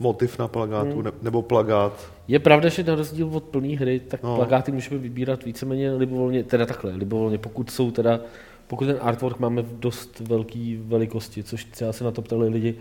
motiv 0.00 0.38
na 0.38 0.48
plagátu, 0.48 0.92
Hmm. 0.92 1.04
ne, 1.04 1.12
nebo 1.22 1.42
plagát. 1.42 2.10
Je 2.28 2.38
pravda, 2.38 2.68
že 2.68 2.82
na 2.82 2.94
rozdíl 2.94 3.30
od 3.32 3.44
plné 3.44 3.68
hry, 3.76 4.00
tak 4.00 4.22
No. 4.22 4.36
plagáty 4.36 4.72
můžeme 4.72 4.98
vybírat 4.98 5.44
víceméně 5.44 5.92
libovolně, 5.94 6.44
teda 6.44 6.66
takhle, 6.66 6.92
libovolně, 6.92 7.38
pokud 7.38 7.70
jsou 7.70 7.90
teda 7.90 8.20
pokud 8.66 8.84
ten 8.86 8.96
artwork 9.00 9.38
máme 9.38 9.62
v 9.62 9.78
dost 9.78 10.20
velké 10.20 10.76
velikosti, 10.80 11.42
což 11.42 11.64
třeba 11.64 11.92
se 11.92 12.04
na 12.04 12.10
to 12.10 12.22
ptali 12.22 12.48
lidi 12.48 12.74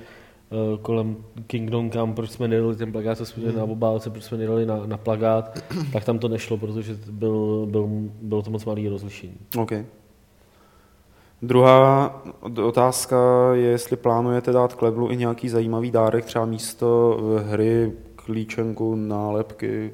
kolem 0.81 1.17
Kingdom 1.47 1.91
Come, 1.91 2.13
proč 2.13 2.31
jsme 2.31 2.47
nedali 2.47 2.75
ten 2.75 2.91
plagát, 2.91 3.17
co 3.17 3.25
jsme 3.25 3.43
měli 3.43 3.57
na 3.57 3.63
obálce, 3.63 4.09
proč 4.09 4.23
jsme 4.23 4.37
nedali 4.37 4.65
na, 4.65 4.85
na 4.85 4.97
plagát, 4.97 5.63
tak 5.93 6.05
tam 6.05 6.19
to 6.19 6.27
nešlo, 6.27 6.57
protože 6.57 6.97
byl, 7.11 7.67
byl, 7.69 7.89
bylo 8.21 8.41
to 8.41 8.51
moc 8.51 8.65
malý 8.65 8.89
rozlišení. 8.89 9.37
OK. 9.57 9.71
Druhá 11.41 12.21
otázka 12.63 13.17
je, 13.53 13.65
jestli 13.65 13.97
plánujete 13.97 14.51
dát 14.51 14.73
Kleblu 14.73 15.11
i 15.11 15.17
nějaký 15.17 15.49
zajímavý 15.49 15.91
dárek, 15.91 16.25
třeba 16.25 16.45
místo 16.45 17.17
hry, 17.43 17.91
klíčenku, 18.15 18.95
nálepky. 18.95 19.93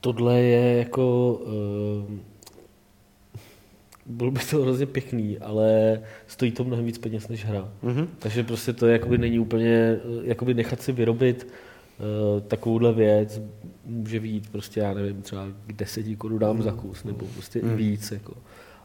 Tohle 0.00 0.40
je 0.40 0.78
jako... 0.78 1.32
Uh, 1.32 2.35
bylo 4.06 4.30
by 4.30 4.40
to 4.50 4.62
hrozně 4.62 4.86
pěkný, 4.86 5.38
ale 5.38 6.00
stojí 6.26 6.52
to 6.52 6.64
mnohem 6.64 6.84
víc 6.84 6.98
peněz 6.98 7.28
než 7.28 7.44
hra. 7.44 7.68
Mm-hmm. 7.84 8.06
Takže 8.18 8.42
prostě 8.42 8.72
to 8.72 8.86
jakoby 8.86 9.18
není 9.18 9.38
úplně, 9.38 9.98
jakoby 10.22 10.54
nechat 10.54 10.82
si 10.82 10.92
vyrobit 10.92 11.46
uh, 11.46 12.40
takovouhle 12.40 12.92
věc 12.92 13.40
může 13.84 14.20
být 14.20 14.50
prostě, 14.50 14.80
já 14.80 14.94
nevím, 14.94 15.22
třeba 15.22 15.46
k 15.66 15.72
deseti 15.72 16.16
korunám 16.16 16.62
za 16.62 16.72
kus, 16.72 17.04
nebo 17.04 17.26
prostě 17.34 17.60
mm. 17.62 17.76
víc. 17.76 18.10
Jako 18.10 18.34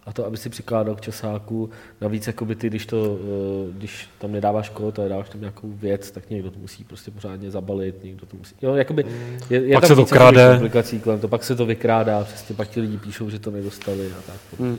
a 0.06 0.14
to, 0.14 0.26
aby 0.26 0.38
si 0.38 0.50
přikládal 0.50 0.96
k 0.96 1.02
časáku, 1.02 1.70
navíc 2.02 2.28
jakoby 2.28 2.56
ty, 2.56 2.68
když, 2.68 2.86
to, 2.86 3.20
eh, 3.20 3.74
když 3.78 4.10
tam 4.20 4.32
nedáváš 4.32 4.70
kód 4.70 5.00
a 5.00 5.08
dáváš 5.08 5.30
tam 5.30 5.42
nějakou 5.42 5.72
věc, 5.72 6.12
tak 6.12 6.30
někdo 6.30 6.52
to 6.52 6.60
musí 6.60 6.84
prostě 6.84 7.12
pořádně 7.12 7.52
zabalit, 7.52 8.04
někdo 8.04 8.26
to 8.26 8.38
musí, 8.38 8.56
jo, 8.62 8.76
jakoby 8.76 9.06
je, 9.50 9.62
je 9.62 9.74
pak 9.74 9.82
tam 9.82 9.88
se 9.88 9.96
to 9.96 10.06
krade. 10.06 10.50
komplikací 10.50 11.00
kolem 11.00 11.20
to, 11.20 11.28
pak 11.28 11.44
se 11.44 11.56
to 11.56 11.66
vykrádá, 11.66 12.24
přesně 12.24 12.56
pak 12.56 12.70
ti 12.70 12.82
lidi 12.82 12.98
píšou, 12.98 13.30
že 13.30 13.40
to 13.40 13.52
nedostali 13.52 14.12
a 14.20 14.22
tak. 14.22 14.60
Hmm. 14.60 14.78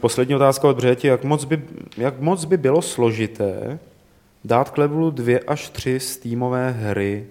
Poslední 0.00 0.34
otázka 0.34 0.68
od 0.68 0.76
Břeti, 0.76 1.06
jak 1.06 1.24
moc 1.24 1.44
by, 1.44 1.62
jak 1.96 2.20
moc 2.20 2.44
by 2.44 2.56
bylo 2.56 2.82
složité 2.82 3.78
dát 4.44 4.70
Kleblu 4.70 5.10
dvě 5.10 5.40
až 5.40 5.68
tři 5.70 6.00
Steamové 6.00 6.70
hry 6.70 7.26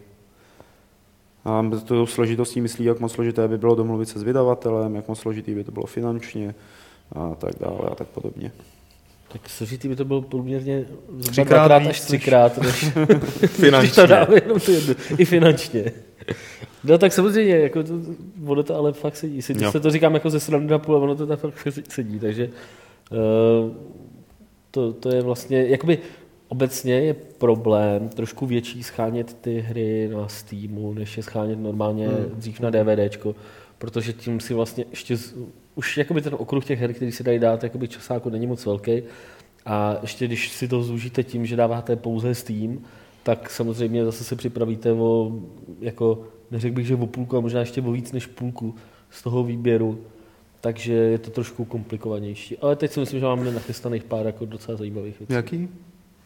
a 1.45 1.65
to 1.85 2.07
složitostí 2.07 2.61
myslí, 2.61 2.85
jak 2.85 2.99
moc 2.99 3.11
složité 3.11 3.47
by 3.47 3.57
bylo 3.57 3.75
domluvit 3.75 4.09
se 4.09 4.19
s 4.19 4.23
vydavatelem, 4.23 4.95
jak 4.95 5.07
moc 5.07 5.19
složitý 5.19 5.55
by 5.55 5.63
to 5.63 5.71
bylo 5.71 5.85
finančně 5.85 6.55
a 7.15 7.35
tak 7.35 7.51
dále 7.59 7.89
a 7.91 7.95
tak 7.95 8.07
podobně. 8.07 8.51
Tak 9.27 9.49
složitý 9.49 9.87
by 9.87 9.95
to 9.95 10.05
bylo 10.05 10.21
průměrně 10.21 10.85
třikrát 11.31 11.71
až 11.71 12.01
třikrát, 12.01 12.57
než, 12.57 12.85
finančně. 13.47 13.93
to 13.93 14.07
dáme 14.07 14.35
jenom 14.35 14.59
tu 14.59 14.71
jednu. 14.71 14.95
I 15.17 15.25
finančně. 15.25 15.91
No 16.83 16.97
tak 16.97 17.13
samozřejmě, 17.13 17.57
jako 17.57 17.83
to, 17.83 17.93
ono 18.45 18.63
to 18.63 18.75
ale 18.75 18.93
fakt 18.93 19.15
sedí. 19.15 19.41
sedí 19.41 19.65
se 19.71 19.79
to 19.79 19.91
říkám 19.91 20.13
jako 20.13 20.29
ze 20.29 20.39
srandy 20.39 20.71
na 20.71 20.79
půl, 20.79 20.95
ono 20.95 21.15
to 21.15 21.27
tam 21.27 21.37
fakt 21.37 21.67
sedí, 21.89 22.19
takže 22.19 22.49
uh, 23.11 23.71
to, 24.71 24.93
to 24.93 25.15
je 25.15 25.21
vlastně, 25.21 25.67
jakoby 25.67 25.99
obecně 26.47 26.93
je 26.93 27.13
problém 27.13 28.09
trošku 28.09 28.45
větší 28.45 28.83
schánět 28.83 29.33
ty 29.41 29.59
hry 29.59 30.09
na 30.13 30.27
Steamu, 30.27 30.93
než 30.93 31.17
je 31.17 31.23
schánět 31.23 31.59
normálně 31.59 32.07
hmm. 32.07 32.25
dřív 32.33 32.59
na 32.59 32.69
DVDčko, 32.69 33.35
protože 33.77 34.13
tím 34.13 34.39
si 34.39 34.53
vlastně 34.53 34.85
ještě, 34.89 35.17
z, 35.17 35.35
už 35.75 35.97
jakoby 35.97 36.21
ten 36.21 36.33
okruh 36.37 36.65
těch 36.65 36.79
her, 36.79 36.93
který 36.93 37.11
si 37.11 37.23
dají 37.23 37.39
dát, 37.39 37.63
jakoby 37.63 37.87
časáku 37.87 38.29
není 38.29 38.47
moc 38.47 38.65
velký. 38.65 39.03
A 39.65 39.97
ještě 40.01 40.27
když 40.27 40.49
si 40.49 40.67
to 40.67 40.83
zúžíte 40.83 41.23
tím, 41.23 41.45
že 41.45 41.55
dáváte 41.55 41.95
pouze 41.95 42.35
Steam, 42.35 42.79
tak 43.27 43.49
samozřejmě 43.49 44.05
zase 44.05 44.23
se 44.23 44.35
připravíte 44.35 44.91
o, 44.91 45.31
jako, 45.79 46.21
neřekl 46.51 46.75
bych, 46.75 46.87
že 46.87 46.95
o 46.95 47.07
půlku, 47.07 47.37
a 47.37 47.39
možná 47.39 47.59
ještě 47.59 47.81
o 47.81 47.91
víc 47.91 48.11
než 48.11 48.25
půlku 48.25 48.75
z 49.09 49.23
toho 49.23 49.43
výběru. 49.43 49.99
Takže 50.61 50.93
je 50.93 51.17
to 51.17 51.31
trošku 51.31 51.65
komplikovanější. 51.65 52.57
Ale 52.57 52.75
teď 52.75 52.91
si 52.91 52.99
myslím, 52.99 53.19
že 53.19 53.25
máme 53.25 53.51
nachystaných 53.51 54.03
pár 54.03 54.25
jako 54.25 54.45
docela 54.45 54.77
zajímavých 54.77 55.19
věcí. 55.19 55.33
Jaký? 55.33 55.69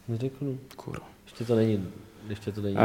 Neřeknu. 0.07 0.57
Kurva. 0.75 1.07
Ještě 1.25 1.45
to 1.45 1.55
není, 1.55 1.87
ještě 2.29 2.51
to 2.51 2.61
není 2.61 2.75
uh, 2.75 2.81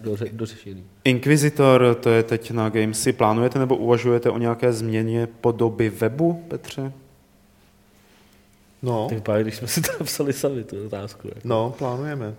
doře, 0.00 0.26
dořešený. 0.32 0.84
Inquisitor, 1.04 1.96
to 2.00 2.10
je 2.10 2.22
teď 2.22 2.50
na 2.50 2.68
Gamesy. 2.68 3.12
Plánujete 3.12 3.58
nebo 3.58 3.76
uvažujete 3.76 4.30
o 4.30 4.38
nějaké 4.38 4.72
změně 4.72 5.28
podoby 5.40 5.90
webu, 5.90 6.44
Petře? 6.48 6.92
No. 8.82 9.06
Tak 9.08 9.18
vypadá, 9.18 9.42
když 9.42 9.56
jsme 9.56 9.68
si 9.68 9.80
to 9.80 9.88
napsali 10.00 10.32
sami, 10.32 10.64
tu 10.64 10.86
otázku. 10.86 11.28
Jako. 11.28 11.40
No, 11.44 11.74
plánujeme. 11.78 12.34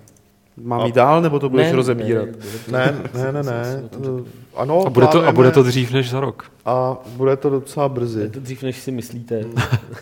Mám 0.61 0.85
jít 0.85 0.95
dál, 0.95 1.21
nebo 1.21 1.39
to 1.39 1.49
budeš 1.49 1.67
ne, 1.67 1.75
rozebírat? 1.75 2.29
Ne, 2.71 3.01
ne, 3.13 3.31
ne, 3.31 3.43
ne. 3.43 3.83
Ano, 4.55 4.87
a 4.87 4.89
bude, 4.89 5.07
to, 5.07 5.25
a 5.27 5.31
bude 5.31 5.51
to 5.51 5.63
dřív 5.63 5.91
než 5.91 6.09
za 6.09 6.19
rok. 6.19 6.51
A 6.65 6.97
bude 7.15 7.37
to 7.37 7.49
docela 7.49 7.89
brzy. 7.89 8.19
Je 8.19 8.29
to 8.29 8.39
dřív, 8.39 8.63
než 8.63 8.79
si 8.79 8.91
myslíte. 8.91 9.43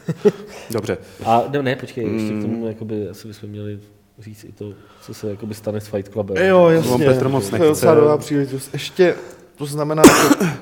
Dobře. 0.72 0.97
A 1.26 1.43
ne, 1.49 1.64
ne 1.64 1.76
počkej, 1.76 2.14
ještě 2.14 2.34
k 2.34 2.41
tomu 2.41 2.68
jakoby, 2.68 3.10
asi 3.10 3.28
bychom 3.28 3.49
měli 3.49 3.80
říct 4.20 4.43
i 4.43 4.51
to, 4.51 4.74
co 5.01 5.14
se 5.14 5.30
jakoby 5.30 5.53
stane 5.53 5.82
s 5.82 5.88
Fight 5.88 6.12
Clubem. 6.12 6.45
Jo, 6.45 6.68
jasně. 6.70 6.91
On 6.91 7.03
Petr 7.03 7.28
moc 7.30 7.49
To 7.49 7.56
je 7.56 7.60
nechce. 7.60 7.70
docela 7.70 7.95
dobrá 7.95 8.18
příležitost. 8.18 8.70
Ještě, 8.74 9.16
to 9.56 9.66
znamená, 9.66 10.03
že... 10.06 10.45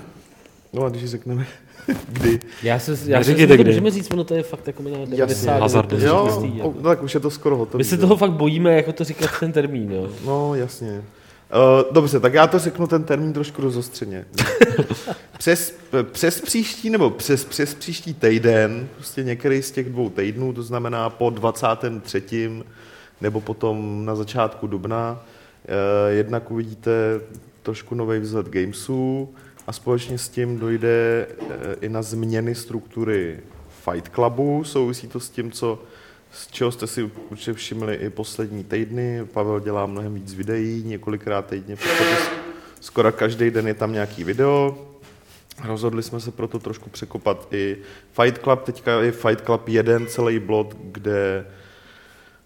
No 0.74 0.84
a 0.84 0.90
když 0.90 1.06
řekneme, 1.10 1.46
kdy. 2.08 2.40
Já 2.64 2.80
se, 2.80 2.98
já 3.06 3.24
se, 3.24 3.36
to 3.36 3.56
kdy. 3.56 3.64
můžeme 3.64 3.92
říct, 3.92 4.12
ono 4.12 4.24
to 4.24 4.34
je 4.34 4.44
fakt 4.44 4.68
jako 4.68 4.84
na 4.84 4.90
90 5.06 5.60
Hazard. 5.60 5.92
Jo, 5.92 6.26
jistý, 6.26 6.58
jako. 6.58 6.74
no, 6.82 6.90
tak 6.90 7.04
už 7.04 7.14
je 7.14 7.20
to 7.20 7.30
skoro 7.30 7.58
hotový. 7.58 7.80
My 7.80 7.84
se 7.84 7.98
toho 7.98 8.18
fakt 8.18 8.32
bojíme, 8.32 8.74
jako 8.76 8.94
to 8.94 9.04
říkat 9.04 9.32
ten 9.40 9.52
termín, 9.52 9.92
jo. 9.92 10.10
No, 10.26 10.56
jasně. 10.56 11.04
Uh, 11.54 11.94
dobře, 11.94 12.20
tak 12.20 12.34
já 12.34 12.48
to 12.48 12.60
řeknu 12.60 12.88
ten 12.88 13.04
termín 13.04 13.34
trošku 13.34 13.62
rozostřeně. 13.62 14.26
přes, 15.38 15.76
přes 16.12 16.42
příští 16.42 16.90
nebo 16.90 17.10
přes, 17.10 17.46
přes 17.46 17.74
příští 17.74 18.14
týden, 18.14 18.88
prostě 18.96 19.24
některý 19.24 19.62
z 19.62 19.72
těch 19.72 19.90
dvou 19.90 20.10
týdnů, 20.10 20.54
to 20.54 20.64
znamená 20.64 21.10
po 21.10 21.30
23. 21.30 22.52
nebo 23.22 23.42
potom 23.42 24.06
na 24.06 24.16
začátku 24.16 24.68
dubna, 24.68 25.12
uh, 25.22 26.18
jednak 26.18 26.52
uvidíte 26.52 26.92
trošku 27.64 27.96
nový 27.96 28.20
vzhled 28.20 28.50
Gamesů 28.50 29.30
a 29.68 29.74
společně 29.74 30.18
s 30.18 30.30
tím 30.30 30.60
dojde 30.60 31.28
uh, 31.40 31.48
i 31.82 31.90
na 31.90 32.02
změny 32.02 32.56
struktury 32.56 33.40
Fight 33.84 34.10
Clubu. 34.16 34.64
Souvisí 34.64 35.08
to 35.08 35.20
s 35.20 35.30
tím, 35.30 35.52
co 35.52 35.84
z 36.32 36.48
čeho 36.48 36.72
jste 36.72 36.88
si 36.88 37.12
určitě 37.30 37.54
všimli 37.54 37.96
i 37.96 38.10
poslední 38.10 38.64
týdny. 38.64 39.26
Pavel 39.26 39.60
dělá 39.60 39.86
mnohem 39.86 40.14
víc 40.14 40.34
videí, 40.34 40.84
několikrát 40.84 41.46
týdně. 41.46 41.78
Skoro 42.80 43.12
každý 43.12 43.52
den 43.52 43.68
je 43.68 43.74
tam 43.74 43.94
nějaký 43.94 44.24
video. 44.24 44.78
Rozhodli 45.64 46.04
jsme 46.04 46.20
se 46.20 46.32
proto 46.32 46.60
trošku 46.60 46.90
překopat 46.90 47.48
i 47.52 47.78
Fight 48.22 48.44
Club. 48.44 48.64
Teďka 48.64 49.02
je 49.02 49.12
Fight 49.12 49.46
Club 49.46 49.68
jeden 49.68 50.08
celý 50.08 50.40
blok, 50.40 50.76
kde 50.84 51.46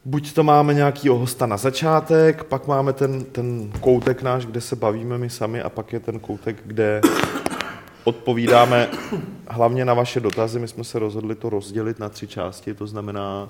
buď 0.07 0.33
to 0.33 0.43
máme 0.43 0.73
nějakýho 0.73 1.17
hosta 1.17 1.45
na 1.45 1.57
začátek, 1.57 2.43
pak 2.43 2.67
máme 2.67 2.93
ten, 2.93 3.23
ten 3.23 3.71
koutek 3.81 4.21
náš, 4.21 4.45
kde 4.45 4.61
se 4.61 4.75
bavíme 4.75 5.17
my 5.17 5.29
sami 5.29 5.61
a 5.61 5.69
pak 5.69 5.93
je 5.93 5.99
ten 5.99 6.19
koutek, 6.19 6.57
kde 6.65 7.01
odpovídáme 8.03 8.89
hlavně 9.47 9.85
na 9.85 9.93
vaše 9.93 10.19
dotazy. 10.19 10.59
My 10.59 10.67
jsme 10.67 10.83
se 10.83 10.99
rozhodli 10.99 11.35
to 11.35 11.49
rozdělit 11.49 11.99
na 11.99 12.09
tři 12.09 12.27
části, 12.27 12.73
to 12.73 12.87
znamená 12.87 13.49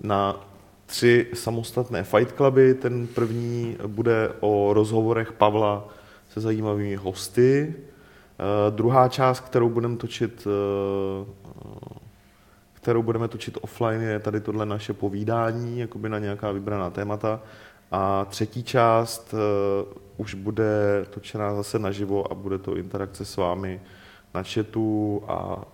na 0.00 0.46
tři 0.86 1.26
samostatné 1.34 2.04
fight 2.04 2.36
cluby. 2.36 2.74
Ten 2.74 3.06
první 3.06 3.76
bude 3.86 4.30
o 4.40 4.72
rozhovorech 4.72 5.32
Pavla 5.32 5.88
se 6.32 6.40
zajímavými 6.40 6.96
hosty. 6.96 7.74
Uh, 7.74 8.76
druhá 8.76 9.08
část, 9.08 9.40
kterou 9.40 9.68
budeme 9.68 9.96
točit, 9.96 10.46
uh, 10.46 11.26
kterou 12.86 13.02
budeme 13.02 13.28
točit 13.28 13.58
offline, 13.60 14.02
je 14.02 14.18
tady 14.18 14.40
tohle 14.40 14.66
naše 14.66 14.92
povídání, 14.92 15.78
jakoby 15.78 16.08
na 16.08 16.18
nějaká 16.18 16.52
vybraná 16.52 16.90
témata. 16.90 17.42
A 17.90 18.24
třetí 18.24 18.62
část 18.62 19.34
uh, 19.34 19.40
už 20.16 20.34
bude 20.34 21.06
točená 21.10 21.54
zase 21.54 21.78
naživo 21.78 22.32
a 22.32 22.34
bude 22.34 22.58
to 22.58 22.76
interakce 22.76 23.24
s 23.24 23.36
vámi 23.36 23.80
na 24.34 24.42
chatu 24.42 25.22
a 25.28 25.64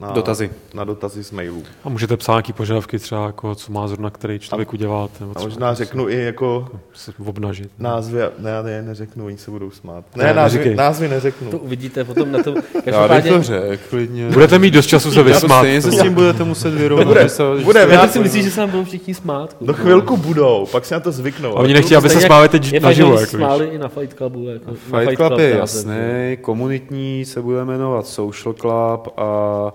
na 0.00 0.10
Dotazy. 0.10 0.50
Na 0.74 0.84
dotazy 0.84 1.24
z 1.24 1.30
mailů. 1.30 1.62
A 1.84 1.88
můžete 1.88 2.16
psát 2.16 2.32
nějaký 2.32 2.52
požadavky 2.52 2.98
třeba, 2.98 3.26
jako, 3.26 3.54
co 3.54 3.72
má 3.72 3.88
zrovna 3.88 4.10
který 4.10 4.38
člověk 4.38 4.72
udělat. 4.72 5.10
Nebo 5.20 5.32
A 5.36 5.40
možná 5.42 5.74
řeknu 5.74 6.08
i 6.08 6.24
jako 6.24 6.68
se 6.94 7.12
obnažit. 7.26 7.70
názvy, 7.78 8.18
ne, 8.38 8.50
já 8.50 8.62
ne, 8.62 8.82
neřeknu, 8.82 9.26
oni 9.26 9.38
se 9.38 9.50
budou 9.50 9.70
smát. 9.70 10.04
Ne, 10.16 10.24
Ne, 10.24 10.34
názvy, 10.34 10.58
neříkej. 10.58 10.76
názvy 10.76 11.08
neřeknu. 11.08 11.50
To 11.50 11.58
uvidíte 11.58 12.04
potom 12.04 12.32
na 12.32 12.42
tom. 12.42 12.54
Já 12.86 13.08
bych 13.08 13.26
to 13.28 13.42
řekl, 13.42 13.82
klidně. 13.90 14.28
Budete 14.30 14.58
mít 14.58 14.70
dost 14.70 14.86
času 14.86 15.10
se 15.12 15.22
vysmát. 15.22 15.58
Stejně 15.60 15.82
se 15.82 15.92
s 15.92 16.02
tím 16.02 16.14
budete 16.14 16.44
muset 16.44 16.70
vyrovnat. 16.74 17.06
Bude, 17.08 17.22
že 17.22 17.28
se- 17.28 17.42
bude, 17.64 17.82
se- 17.86 17.88
já 17.94 18.02
já 18.02 18.08
si 18.08 18.18
myslím, 18.18 18.42
že 18.42 18.50
se 18.50 18.60
nám 18.60 18.70
budou 18.70 18.84
všichni 18.84 19.14
smát. 19.14 19.56
Do 19.60 19.72
chvilku 19.74 20.16
budou, 20.16 20.66
pak 20.72 20.84
si 20.84 20.94
na 20.94 21.00
to 21.00 21.12
zvyknou. 21.12 21.50
A 21.58 21.60
oni 21.60 21.74
nechtějí, 21.74 21.96
aby 21.96 22.08
se 22.08 22.20
smáli 22.20 22.48
teď 22.48 22.80
naživo. 22.80 23.20
Jako, 23.20 23.36
smáli 23.36 23.66
i 23.66 23.78
na 23.78 23.88
Fight 23.88 24.16
Clubu. 24.16 24.48
Jako, 24.48 24.70
na 24.92 25.00
Fight 25.00 25.16
Club 25.16 25.38
je 25.38 25.50
jasný, 25.56 25.92
komunitní 26.40 27.24
se 27.24 27.42
bude 27.42 27.64
jmenovat 27.64 28.06
Social 28.06 28.54
Club 28.54 29.08
a 29.18 29.72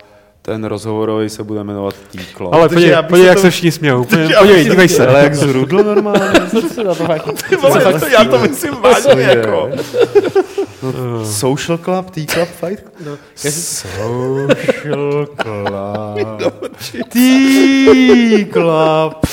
Ten 0.52 0.64
rozhovorový 0.64 1.30
se 1.30 1.44
bude 1.44 1.64
jmenovat 1.64 1.96
Týklo. 2.12 2.54
Ale 2.54 2.70
podívej, 2.70 2.92
já 2.92 3.04
podívej 3.04 3.24
se 3.26 3.30
jak 3.30 3.36
to- 3.38 3.42
se 3.42 3.50
všichni 3.50 3.72
smějou. 3.72 4.04
Podívej, 4.04 4.64
dívej 4.64 4.88
to- 4.88 4.94
se. 4.94 5.08
Ale 5.08 5.24
jak 5.24 5.36
zrudlo 5.36 5.84
normálně. 5.84 6.22
Ty 7.50 7.56
vole, 7.56 8.00
to 8.00 8.08
já 8.08 8.24
to 8.24 8.40
myslím 8.40 8.74
vážně, 8.82 9.22
jako. 9.24 9.70
Social 11.24 11.78
Club, 11.78 12.10
T-Club, 12.10 12.50
Fight 12.50 12.84
Club. 12.84 12.94
No, 13.06 13.18
Social 13.36 14.48
Club. 15.42 16.72
T-Club. 17.10 19.26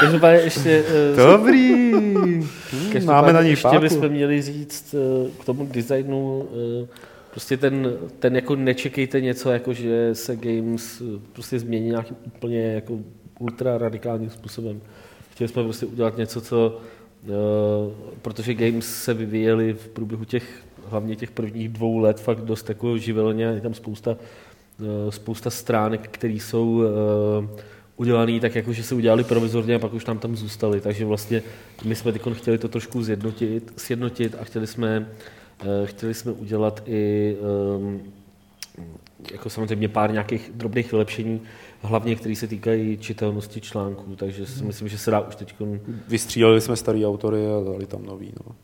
Každopádně 0.00 0.40
ještě, 0.40 0.84
eh, 0.88 1.16
Dobrý. 1.16 1.92
každopádně 2.92 3.06
Máme 3.06 3.32
na 3.32 3.42
něj 3.42 3.50
ještě 3.50 3.62
páku. 3.62 3.78
bychom 3.80 4.08
měli 4.08 4.42
říct 4.42 4.94
eh, 4.94 5.30
k 5.40 5.44
tomu 5.44 5.68
designu, 5.70 6.48
eh, 6.84 6.86
prostě 7.36 7.56
ten, 7.56 7.92
ten 8.18 8.36
jako 8.36 8.56
nečekejte 8.56 9.20
něco, 9.20 9.50
jako 9.50 9.72
že 9.72 10.14
se 10.14 10.36
games 10.36 11.00
eh, 11.00 11.20
prostě 11.32 11.58
změní 11.58 11.86
nějakým 11.86 12.16
úplně 12.26 12.62
jako 12.62 12.98
ultra 13.38 13.78
radikálním 13.78 14.30
způsobem. 14.30 14.80
Chtěli 15.30 15.48
jsme 15.48 15.62
prostě 15.62 15.86
udělat 15.86 16.16
něco, 16.16 16.40
co, 16.40 16.80
eh, 17.24 17.28
protože 18.22 18.54
games 18.54 19.02
se 19.02 19.14
vyvíjely 19.14 19.72
v 19.72 19.88
průběhu 19.88 20.24
těch, 20.24 20.64
hlavně 20.88 21.16
těch 21.16 21.30
prvních 21.30 21.68
dvou 21.68 21.98
let 21.98 22.20
fakt 22.20 22.40
dost 22.40 22.68
jako 22.68 22.98
živelně, 22.98 23.44
je 23.44 23.60
tam 23.60 23.74
spousta, 23.74 24.16
eh, 24.80 25.12
spousta 25.12 25.50
stránek, 25.50 26.08
které 26.10 26.34
jsou 26.34 26.82
eh, 26.82 27.62
udělaný 27.96 28.40
tak, 28.40 28.54
jako 28.54 28.72
že 28.72 28.82
se 28.82 28.94
udělali 28.94 29.24
provizorně 29.24 29.74
a 29.74 29.78
pak 29.78 29.94
už 29.94 30.06
nám 30.06 30.18
tam 30.18 30.36
zůstali. 30.36 30.80
Takže 30.80 31.04
vlastně 31.04 31.42
my 31.84 31.94
jsme 31.94 32.12
teď 32.12 32.22
chtěli 32.32 32.58
to 32.58 32.68
trošku 32.68 33.02
zjednotit, 33.02 33.72
sjednotit 33.76 34.36
a 34.40 34.44
chtěli 34.44 34.66
jsme, 34.66 35.08
eh, 35.10 35.35
chtěli 35.84 36.14
jsme 36.14 36.32
udělat 36.32 36.82
i 36.86 37.36
ehm, 37.76 38.00
jako 39.32 39.50
samozřejmě 39.50 39.88
pár 39.88 40.12
nějakých 40.12 40.50
drobných 40.54 40.92
vylepšení, 40.92 41.40
hlavně 41.82 42.16
které 42.16 42.36
se 42.36 42.46
týkají 42.46 42.98
čitelnosti 42.98 43.60
článků, 43.60 44.16
takže 44.16 44.46
si 44.46 44.64
myslím, 44.64 44.88
že 44.88 44.98
se 44.98 45.10
dá 45.10 45.20
už 45.20 45.36
teď 45.36 45.54
Vystříleli 46.08 46.60
jsme 46.60 46.76
starý 46.76 47.06
autory 47.06 47.46
a 47.46 47.64
dali 47.72 47.86
tam 47.86 48.06
nový, 48.06 48.32
no. 48.46 48.54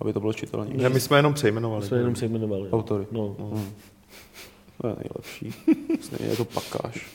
Aby 0.00 0.12
to 0.12 0.20
bylo 0.20 0.32
čitelnější. 0.32 0.82
Ne, 0.82 0.88
my 0.88 1.00
jsme 1.00 1.18
jenom 1.18 1.34
přejmenovali. 1.34 1.86
jsme 1.86 1.98
jenom 1.98 2.14
přejmenovali. 2.14 2.70
Autory. 2.70 3.06
No. 3.12 3.36
Hmm. 3.38 3.70
To 4.80 4.88
je 4.88 4.94
nejlepší. 4.96 5.54
Stejně 6.00 6.30
je 6.32 6.36
to 6.36 6.44
pakáž. 6.44 7.10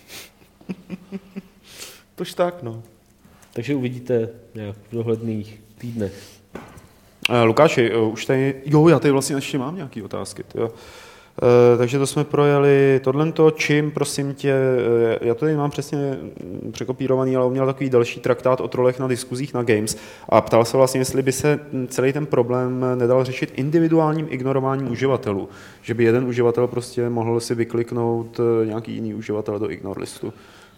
Tož 2.15 2.33
tak, 2.33 2.63
no. 2.63 2.83
Takže 3.53 3.75
uvidíte 3.75 4.29
nějak 4.55 4.75
v 4.89 4.95
dohledných 4.95 5.61
týdnech. 5.77 6.41
Uh, 7.29 7.35
Lukáši, 7.45 7.93
uh, 7.95 8.13
už 8.13 8.25
tady, 8.25 8.55
jo, 8.65 8.87
já 8.87 8.99
tady 8.99 9.11
vlastně 9.11 9.35
ještě 9.35 9.57
mám 9.57 9.75
nějaké 9.75 10.03
otázky. 10.03 10.43
Jo. 10.55 10.65
Uh, 10.65 11.77
takže 11.77 11.99
to 11.99 12.07
jsme 12.07 12.23
projeli 12.23 13.01
tohleto, 13.03 13.51
čím, 13.51 13.91
prosím 13.91 14.33
tě, 14.33 14.53
já 15.21 15.33
to 15.33 15.39
tady 15.39 15.55
mám 15.55 15.71
přesně 15.71 15.97
mm, 15.97 16.71
překopírovaný, 16.71 17.35
ale 17.35 17.45
on 17.45 17.51
měl 17.51 17.65
takový 17.65 17.89
další 17.89 18.19
traktát 18.19 18.61
o 18.61 18.67
trolech 18.67 18.99
na 18.99 19.07
diskuzích 19.07 19.53
na 19.53 19.63
Games 19.63 19.97
a 20.29 20.41
ptal 20.41 20.65
se 20.65 20.77
vlastně, 20.77 21.01
jestli 21.01 21.21
by 21.21 21.31
se 21.31 21.59
mm, 21.71 21.87
celý 21.87 22.13
ten 22.13 22.25
problém 22.25 22.85
nedal 22.95 23.23
řešit 23.23 23.53
individuálním 23.55 24.27
ignorováním 24.29 24.91
uživatelů. 24.91 25.49
Že 25.81 25.93
by 25.93 26.03
jeden 26.03 26.25
uživatel 26.25 26.67
prostě 26.67 27.09
mohl 27.09 27.39
si 27.39 27.55
vykliknout 27.55 28.39
nějaký 28.65 28.91
jiný 28.93 29.13
uživatel 29.13 29.59
do 29.59 29.71
ignore 29.71 29.99
listu. 30.01 30.33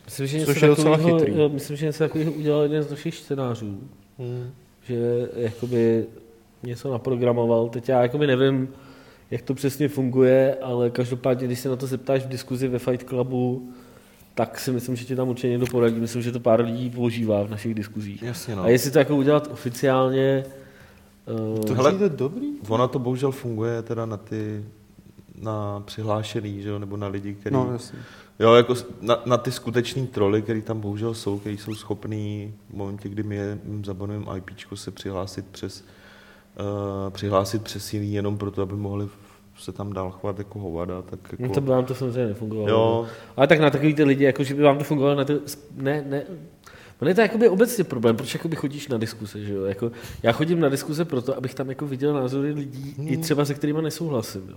Myslím, 0.05 0.27
že 0.27 0.45
Což 0.45 0.55
něco 0.55 0.65
je 0.65 0.69
docela 0.69 0.97
takového, 0.97 1.19
chytrý. 1.19 1.39
jo, 1.41 1.49
myslím, 1.49 1.77
že 1.77 1.85
něco 1.85 2.03
takového 2.03 2.31
udělal 2.31 2.63
jeden 2.63 2.83
z 2.83 2.89
našich 2.89 3.15
čtenářů. 3.15 3.77
Hmm. 4.19 4.51
že 4.83 5.29
jakoby 5.35 6.05
něco 6.63 6.91
naprogramoval. 6.91 7.69
Teď 7.69 7.89
já 7.89 8.01
jakoby 8.01 8.27
nevím, 8.27 8.69
jak 9.31 9.41
to 9.41 9.53
přesně 9.53 9.87
funguje, 9.87 10.55
ale 10.61 10.89
každopádně, 10.89 11.47
když 11.47 11.59
se 11.59 11.69
na 11.69 11.75
to 11.75 11.87
zeptáš 11.87 12.23
v 12.23 12.27
diskuzi 12.27 12.67
ve 12.67 12.79
Fight 12.79 13.09
Clubu, 13.09 13.71
tak 14.35 14.59
si 14.59 14.71
myslím, 14.71 14.95
že 14.95 15.05
ti 15.05 15.15
tam 15.15 15.29
určitě 15.29 15.49
někdo 15.49 15.65
poradí. 15.65 15.99
Myslím, 15.99 16.21
že 16.21 16.31
to 16.31 16.39
pár 16.39 16.61
lidí 16.61 16.89
používá 16.89 17.43
v 17.43 17.49
našich 17.49 17.73
diskuzích. 17.73 18.23
Jasně, 18.23 18.55
no. 18.55 18.63
A 18.63 18.69
jestli 18.69 18.91
to 18.91 18.99
jako 18.99 19.15
udělat 19.15 19.47
oficiálně, 19.51 20.45
To 21.25 21.71
uh, 21.71 21.75
hele, 21.75 21.91
přijde 21.91 22.09
dobrý? 22.09 22.47
Ona 22.67 22.87
to 22.87 22.99
bohužel 22.99 23.31
funguje 23.31 23.81
teda 23.81 24.05
na 24.05 24.17
ty 24.17 24.63
na 25.41 25.83
přihlášený, 25.85 26.61
že 26.61 26.69
jo, 26.69 26.79
nebo 26.79 26.97
na 26.97 27.07
lidi, 27.07 27.33
kteří... 27.33 27.53
No, 27.53 27.69
jasně. 27.71 27.99
Jo, 28.39 28.53
jako 28.53 28.75
na, 29.01 29.21
na 29.25 29.37
ty 29.37 29.51
skutečný 29.51 30.07
troly, 30.07 30.41
který 30.41 30.61
tam 30.61 30.79
bohužel 30.79 31.13
jsou, 31.13 31.39
který 31.39 31.57
jsou 31.57 31.75
schopní 31.75 32.53
v 32.69 32.73
momentě, 32.73 33.09
kdy 33.09 33.23
my 33.23 33.35
je 33.35 33.59
zabanujeme 33.85 34.25
IPčko, 34.37 34.75
se 34.75 34.91
přihlásit 34.91 35.45
přes 35.51 35.83
přihlásit 37.09 37.63
přes 37.63 37.93
jiný 37.93 38.13
jenom 38.13 38.37
proto, 38.37 38.61
aby 38.61 38.75
mohli 38.75 39.07
se 39.59 39.71
tam 39.71 39.93
dál 39.93 40.11
chovat 40.11 40.37
jako 40.37 40.59
hovada, 40.59 41.01
tak 41.01 41.19
jako... 41.31 41.43
no 41.43 41.49
to 41.49 41.61
by 41.61 41.69
vám 41.69 41.85
to 41.85 41.95
samozřejmě 41.95 42.27
nefungovalo. 42.27 42.69
Jo. 42.69 43.05
Ale 43.37 43.47
tak 43.47 43.59
na 43.59 43.69
takový 43.69 43.93
ty 43.93 44.03
lidi, 44.03 44.23
jako 44.23 44.43
že 44.43 44.53
by 44.53 44.63
vám 44.63 44.77
to 44.77 44.83
fungovalo 44.83 45.15
na 45.15 45.25
ty, 45.25 45.33
ne, 45.75 46.05
ne, 46.09 46.23
No 47.01 47.07
je 47.07 47.15
to 47.15 47.21
jakoby 47.21 47.49
obecně 47.49 47.83
problém, 47.83 48.15
proč 48.15 48.33
jakoby 48.33 48.55
chodíš 48.55 48.87
na 48.87 48.97
diskuse, 48.97 49.43
že 49.43 49.53
jo? 49.53 49.63
Jako, 49.63 49.91
já 50.23 50.31
chodím 50.31 50.59
na 50.59 50.69
diskuse 50.69 51.05
proto, 51.05 51.37
abych 51.37 51.53
tam 51.53 51.69
jako 51.69 51.87
viděl 51.87 52.13
názory 52.13 52.51
lidí, 52.51 52.95
hmm. 52.97 53.07
i 53.07 53.17
třeba 53.17 53.45
se 53.45 53.53
kterými 53.53 53.81
nesouhlasím. 53.81 54.43
Jo. 54.49 54.55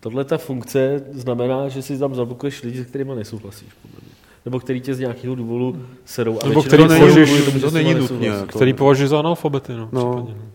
Tohle 0.00 0.24
ta 0.24 0.38
funkce 0.38 1.04
znamená, 1.12 1.68
že 1.68 1.82
si 1.82 1.98
tam 1.98 2.14
zablokuješ 2.14 2.62
lidi, 2.62 2.78
se 2.78 2.84
kterými 2.84 3.14
nesouhlasíš. 3.14 3.68
Podle 3.82 3.98
mě. 4.02 4.10
Nebo 4.44 4.60
který 4.60 4.80
tě 4.80 4.94
z 4.94 5.00
nějakého 5.00 5.34
důvodu 5.34 5.86
serou. 6.04 6.38
A 6.42 6.48
Nebo 6.48 6.62
který 6.62 6.82
považuješ- 6.82 7.52
že 7.52 7.60
to 7.60 7.70
s 7.70 7.72
nima 7.72 7.88
není 7.88 8.00
nesouhlasíš. 8.00 8.40
nutně. 8.40 8.52
Který 8.56 8.72
považuji 8.72 9.08
za 9.08 9.18
analfabety, 9.18 9.72
no. 9.72 9.88
No. 9.92 10.12
případně, 10.12 10.34
no. 10.38 10.50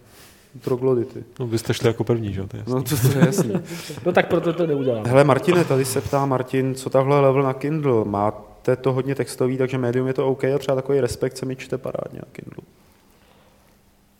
Troglodity. 0.62 1.24
No, 1.40 1.48
vy 1.48 1.58
jste 1.58 1.74
šli 1.74 1.88
jako 1.88 2.04
první, 2.04 2.34
že 2.34 2.40
jo? 2.40 2.48
to 2.48 2.58
je 2.58 2.60
jasný. 2.60 2.74
No 2.76 2.84
to, 2.84 2.96
to 3.14 3.20
je 3.20 3.26
jasný. 3.26 3.54
No 4.06 4.12
tak 4.12 4.28
proto 4.28 4.54
to 4.54 4.68
neudělám. 4.68 5.06
Hele 5.06 5.24
Martine, 5.24 5.66
tady 5.66 5.86
se 5.86 6.02
ptá 6.02 6.26
Martin, 6.26 6.76
co 6.76 6.90
tahle 6.90 7.20
level 7.22 7.44
na 7.44 7.54
Kindle? 7.54 8.06
Máte 8.06 8.76
to 8.76 8.94
hodně 8.94 9.16
textový, 9.16 9.58
takže 9.58 9.78
médium 9.78 10.08
je 10.08 10.14
to 10.14 10.28
OK 10.28 10.44
a 10.44 10.58
třeba 10.58 10.76
takový 10.76 11.00
respekt 11.00 11.38
se 11.38 11.46
mi 11.46 11.56
čte 11.56 11.78
parádně 11.78 12.20
na 12.20 12.28
Kindle. 12.32 12.64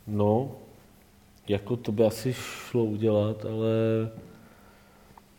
No, 0.06 0.50
jako 1.48 1.76
to 1.76 1.92
by 1.92 2.04
asi 2.06 2.32
šlo 2.32 2.84
udělat, 2.84 3.44
ale 3.44 3.68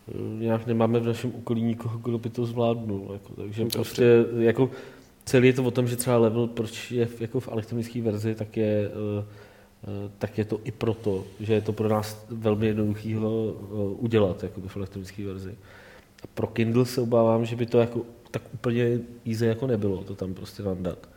eh, 0.10 0.14
nějak 0.40 0.66
nemáme 0.68 1.00
v 1.00 1.06
našem 1.06 1.32
okolí 1.36 1.64
nikoho, 1.64 1.98
kdo 2.00 2.18
by 2.18 2.30
to 2.30 2.46
zvládnul. 2.46 3.10
Jako, 3.14 3.34
takže 3.42 3.62
Dobře. 3.64 3.78
prostě 3.78 4.26
jako 4.40 4.70
celý 5.26 5.48
je 5.48 5.54
to 5.54 5.64
o 5.64 5.72
tom, 5.72 5.88
že 5.88 5.96
třeba 5.96 6.18
level, 6.18 6.48
proč 6.48 6.92
je 6.92 7.06
v- 7.06 7.22
jako 7.22 7.40
v 7.40 7.48
elektronické 7.48 8.02
verzi, 8.02 8.36
tak 8.36 8.58
je, 8.58 8.90
eh, 9.22 9.26
tak 10.18 10.38
je 10.38 10.46
to 10.46 10.60
i 10.64 10.72
proto, 10.72 11.24
že 11.40 11.54
je 11.54 11.62
to 11.62 11.74
pro 11.74 11.90
nás 11.90 12.26
velmi 12.30 12.68
jednoduchý 12.68 13.14
ho 13.14 13.54
eh, 13.56 13.96
udělat 13.98 14.44
jakoby 14.44 14.68
v 14.68 14.78
elektronické 14.78 15.26
verzi. 15.26 15.56
A 16.24 16.28
pro 16.34 16.48
Kindle 16.48 16.86
se 16.86 17.02
obávám, 17.02 17.46
že 17.46 17.56
by 17.56 17.66
to 17.66 17.80
jako 17.80 18.02
tak 18.32 18.42
úplně 18.54 19.00
easy 19.26 19.46
jako 19.46 19.68
nebylo 19.68 20.04
to 20.04 20.16
tam 20.16 20.34
prostě 20.34 20.64
nandat. 20.64 21.10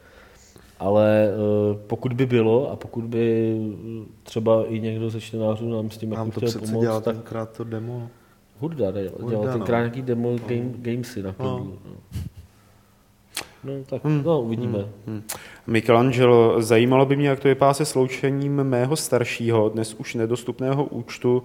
Ale 0.78 1.28
eh, 1.28 1.78
pokud 1.86 2.12
by 2.12 2.26
bylo 2.26 2.70
a 2.70 2.76
pokud 2.76 3.04
by 3.04 3.56
eh, 4.02 4.06
třeba 4.22 4.66
i 4.66 4.80
někdo 4.80 5.10
ze 5.10 5.20
čtenářů 5.20 5.68
nám 5.68 5.90
s 5.90 5.98
tím 5.98 6.10
Nám 6.10 6.26
jako 6.26 6.40
to 6.40 6.46
chtěl 6.46 6.60
pomoct, 6.60 6.82
dělal 6.82 7.00
tak 7.00 7.14
tenkrát 7.14 7.56
to 7.56 7.64
demo. 7.64 8.10
Hudda 8.58 8.90
dělal, 8.90 9.10
Hudda, 9.20 9.30
dělal 9.30 9.46
no. 9.46 9.52
tenkrát 9.52 9.78
nějaký 9.78 10.02
demo 10.02 10.36
game, 10.38 10.70
gamesy 10.76 11.22
na 11.22 11.32
Kindle. 11.32 11.58
No. 11.58 11.78
No. 11.84 12.20
No 13.64 13.72
tak, 13.86 14.04
Hmm. 14.04 14.22
no 14.24 14.40
uvidíme. 14.40 14.78
Hmm. 15.06 15.22
Michelangelo, 15.66 16.62
zajímalo 16.62 17.06
by 17.06 17.16
mě, 17.16 17.28
jak 17.28 17.40
to 17.40 17.48
vypadá 17.48 17.74
se 17.74 17.84
sloučením 17.84 18.64
mého 18.64 18.96
staršího, 18.96 19.68
dnes 19.68 19.94
už 19.94 20.14
nedostupného 20.14 20.84
účtu 20.84 21.42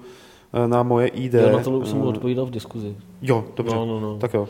eh, 0.54 0.68
na 0.68 0.84
moje 0.84 1.08
ID. 1.08 1.34
Já 1.34 1.52
na 1.52 1.60
tohle 1.60 1.80
už 1.80 1.88
jsem 1.88 1.98
mu 1.98 2.06
Eh, 2.06 2.08
odpovídal 2.10 2.46
v 2.46 2.52
diskuzi. 2.52 2.96
Jo, 3.22 3.46
dobře. 3.56 3.76
No, 3.76 3.86
no, 3.86 4.00
no. 4.00 4.18
Tak 4.18 4.34
jo. 4.34 4.48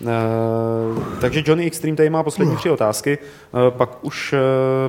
Uh, 0.00 1.04
takže 1.20 1.42
Johnny 1.46 1.66
Extreme 1.66 1.96
tady 1.96 2.10
má 2.10 2.22
poslední 2.22 2.56
tři 2.56 2.70
otázky, 2.70 3.18
uh, 3.18 3.60
pak 3.70 4.04
už 4.04 4.32
uh, 4.32 4.38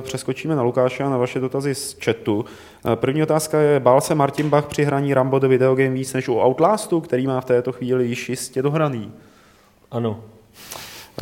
přeskočíme 0.00 0.56
na 0.56 0.62
Lukáše 0.62 1.04
a 1.04 1.10
na 1.10 1.16
vaše 1.16 1.40
dotazy 1.40 1.74
z 1.74 1.96
chatu. 2.04 2.36
Uh, 2.36 2.94
první 2.94 3.22
otázka 3.22 3.60
je, 3.60 3.80
bál 3.80 4.00
se 4.00 4.14
Martin 4.14 4.48
Bach 4.50 4.66
při 4.66 4.84
hraní 4.84 5.14
Rambo 5.14 5.38
the 5.38 5.46
Video 5.48 5.74
Game 5.74 5.90
víc 5.90 6.12
než 6.12 6.28
u 6.28 6.34
Outlastu, 6.40 7.00
který 7.00 7.26
má 7.26 7.40
v 7.40 7.44
této 7.44 7.72
chvíli 7.72 8.06
již 8.06 8.28
jistě 8.28 8.62
dohraný. 8.62 9.12
Ano. 9.90 10.20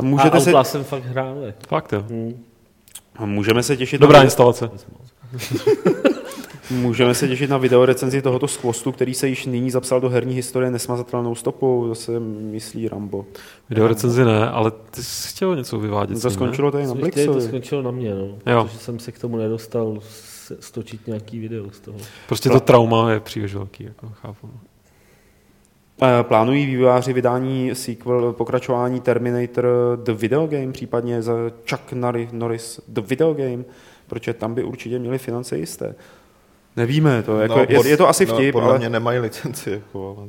Můžete 0.01 0.37
a 0.37 0.39
se, 0.39 0.49
Outlast 0.49 0.71
jsem 0.71 0.83
fakt 0.83 1.05
hrál. 1.05 1.37
Fakt 1.67 1.93
jo. 1.93 2.03
Hmm. 2.09 2.43
můžeme 3.25 3.63
se 3.63 3.77
těšit 3.77 4.01
Dobrá 4.01 4.17
na, 4.17 4.23
instalace. 4.23 4.69
můžeme 6.69 7.13
se 7.13 7.27
těšit 7.27 7.49
na 7.49 7.57
video 7.67 7.85
recenzi 7.85 8.21
tohoto 8.21 8.47
skvostu, 8.47 8.91
který 8.91 9.13
se 9.13 9.27
již 9.27 9.45
nyní 9.45 9.71
zapsal 9.71 10.01
do 10.01 10.09
herní 10.09 10.35
historie 10.35 10.71
nesmazatelnou 10.71 11.35
stopou, 11.35 11.87
zase 11.87 12.19
myslí 12.19 12.87
Rambo. 12.87 13.25
Video 13.69 13.87
recenzi 13.87 14.25
ne, 14.25 14.49
ale 14.49 14.71
ty 14.71 15.03
jsi 15.03 15.29
chtěl 15.29 15.55
něco 15.55 15.79
vyvádět. 15.79 16.21
To 16.21 16.27
ním, 16.27 16.33
ne? 16.33 16.33
skončilo 16.33 16.71
tady 16.71 16.83
na 16.87 16.93
chtěl, 16.93 17.09
to 17.09 17.11
Blixovi. 17.11 17.41
skončilo 17.41 17.81
na 17.81 17.91
mě, 17.91 18.15
no. 18.15 18.53
Jo. 18.53 18.63
Protože 18.63 18.79
jsem 18.79 18.99
se 18.99 19.11
k 19.11 19.19
tomu 19.19 19.37
nedostal 19.37 19.99
stočit 20.59 21.07
nějaký 21.07 21.39
video 21.39 21.71
z 21.71 21.79
toho. 21.79 21.97
Prostě 22.27 22.49
to 22.49 22.59
trauma 22.59 23.11
je 23.11 23.19
příliš 23.19 23.53
velký, 23.53 23.83
jako 23.83 24.09
chápu. 24.21 24.49
Eh, 26.01 26.23
Plánují 26.23 26.65
vývojáři 26.65 27.13
vydání 27.13 27.75
sequel, 27.75 28.33
pokračování 28.33 28.99
Terminator 29.01 29.65
The 30.03 30.11
Video 30.11 30.47
Game, 30.47 30.71
případně 30.71 31.21
za 31.21 31.33
Chuck 31.69 31.93
Norri- 31.93 32.29
Norris 32.31 32.81
The 32.87 33.01
Video 33.01 33.33
Game, 33.33 33.63
protože 34.07 34.33
tam 34.33 34.53
by 34.53 34.63
určitě 34.63 34.99
měli 34.99 35.17
finance 35.17 35.57
jisté. 35.57 35.95
Nevíme, 36.77 37.23
to 37.23 37.39
jako, 37.39 37.55
No, 37.55 37.61
je, 37.69 37.75
pod- 37.77 37.85
je, 37.85 37.97
to 37.97 38.09
asi 38.09 38.25
no, 38.25 38.33
vtip, 38.33 38.51
podle 38.53 38.69
ale 38.69 38.77
mě 38.79 38.89
nemají 38.89 39.19
licenci. 39.19 39.71
Jako, 39.71 40.27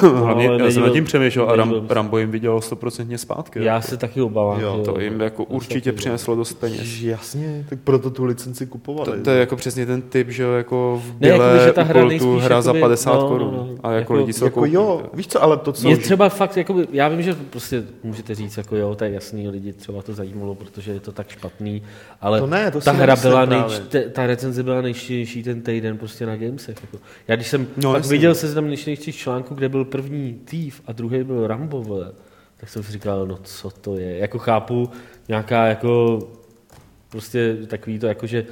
hlavně 0.00 0.48
ale 0.48 0.62
já 0.64 0.70
jsem 0.70 0.82
nad 0.82 0.92
tím 0.92 1.04
přemýšlel 1.04 1.50
a 1.50 1.56
Ram, 1.56 1.86
Rambo 1.88 2.18
jim 2.18 2.30
viděl 2.30 2.58
100% 2.58 3.14
zpátky. 3.16 3.64
Já 3.64 3.74
jako. 3.74 3.86
se 3.86 3.96
taky 3.96 4.20
obávám. 4.22 4.60
Jo, 4.60 4.82
to 4.84 5.00
jim 5.00 5.20
jako 5.20 5.44
určitě 5.44 5.92
přineslo 5.92 6.36
dost 6.36 6.52
peněz. 6.54 7.00
jasně, 7.02 7.64
tak 7.68 7.78
proto 7.84 8.10
tu 8.10 8.24
licenci 8.24 8.66
kupovali. 8.66 9.10
To, 9.18 9.24
to 9.24 9.30
je 9.30 9.40
jako 9.40 9.56
přesně 9.56 9.86
ten 9.86 10.02
typ, 10.02 10.28
že 10.30 10.42
jako 10.42 11.02
v 11.04 11.20
Ne, 11.20 11.28
jakoby, 11.28 11.48
byle 11.52 11.64
že 11.66 11.72
ta 11.72 11.82
hra 11.82 12.08
tu 12.18 12.38
hra 12.38 12.62
za 12.62 12.70
jakoby- 12.70 12.80
50 12.80 13.14
no, 13.14 13.28
korun. 13.28 13.54
no, 13.56 13.66
no. 13.70 13.74
A 13.82 13.92
jako, 13.92 14.14
Jako- 14.14 14.14
lidi 14.26 14.32
jako 14.44 14.60
koupí. 14.60 14.72
jo, 14.72 15.02
víš 15.14 15.26
co, 15.26 15.42
ale 15.42 15.56
to, 15.56 15.72
co... 15.72 15.88
Je 15.88 15.96
třeba 15.96 16.28
fakt, 16.28 16.56
jakoby, 16.56 16.86
já 16.92 17.08
vím, 17.08 17.22
že 17.22 17.34
prostě 17.50 17.82
můžete 18.02 18.34
říct, 18.34 18.56
jako 18.56 18.76
jo, 18.76 18.94
to 18.94 19.04
je 19.04 19.10
jasný, 19.10 19.48
lidi 19.48 19.72
třeba 19.72 20.02
to 20.02 20.12
zajímalo, 20.14 20.54
protože 20.54 20.92
je 20.92 21.00
to 21.00 21.12
tak 21.12 21.28
špatný, 21.28 21.82
ale 22.20 22.40
To 22.40 22.46
ne, 22.46 22.70
to 22.70 22.80
ta 22.80 22.92
hra 22.92 23.16
byla 23.16 23.46
ta 24.12 24.26
recenze 24.26 24.62
byla 24.62 24.80
nejštější 24.80 25.42
ten 25.42 25.60
týden 25.62 25.83
prostě 25.92 26.26
na 26.26 26.36
Gamesech. 26.36 26.76
Jako. 26.82 26.98
Já 27.28 27.36
když 27.36 27.48
jsem 27.48 27.60
No, 27.62 27.68
no, 27.76 27.90
pak 27.92 27.98
jasně. 27.98 28.12
viděl 28.12 28.34
seznam 28.34 28.66
nejštějších 28.66 29.16
článků, 29.16 29.54
kde 29.54 29.68
byl 29.68 29.84
první 29.84 30.40
Thief 30.44 30.80
a 30.86 30.92
druhý 30.92 31.24
byl 31.24 31.46
Rambo, 31.46 31.82
vole, 31.82 32.12
tak 32.56 32.68
jsem 32.68 32.82
si 32.82 32.92
říkal, 32.92 33.26
no 33.26 33.38
co 33.42 33.70
to 33.70 33.96
je, 33.98 34.18
jako 34.18 34.38
chápu 34.38 34.90
nějaká 35.28 35.66
jako 35.66 36.18
prostě 37.08 37.56
takový 37.66 37.98
to 37.98 38.06
jako, 38.06 38.26
že 38.26 38.46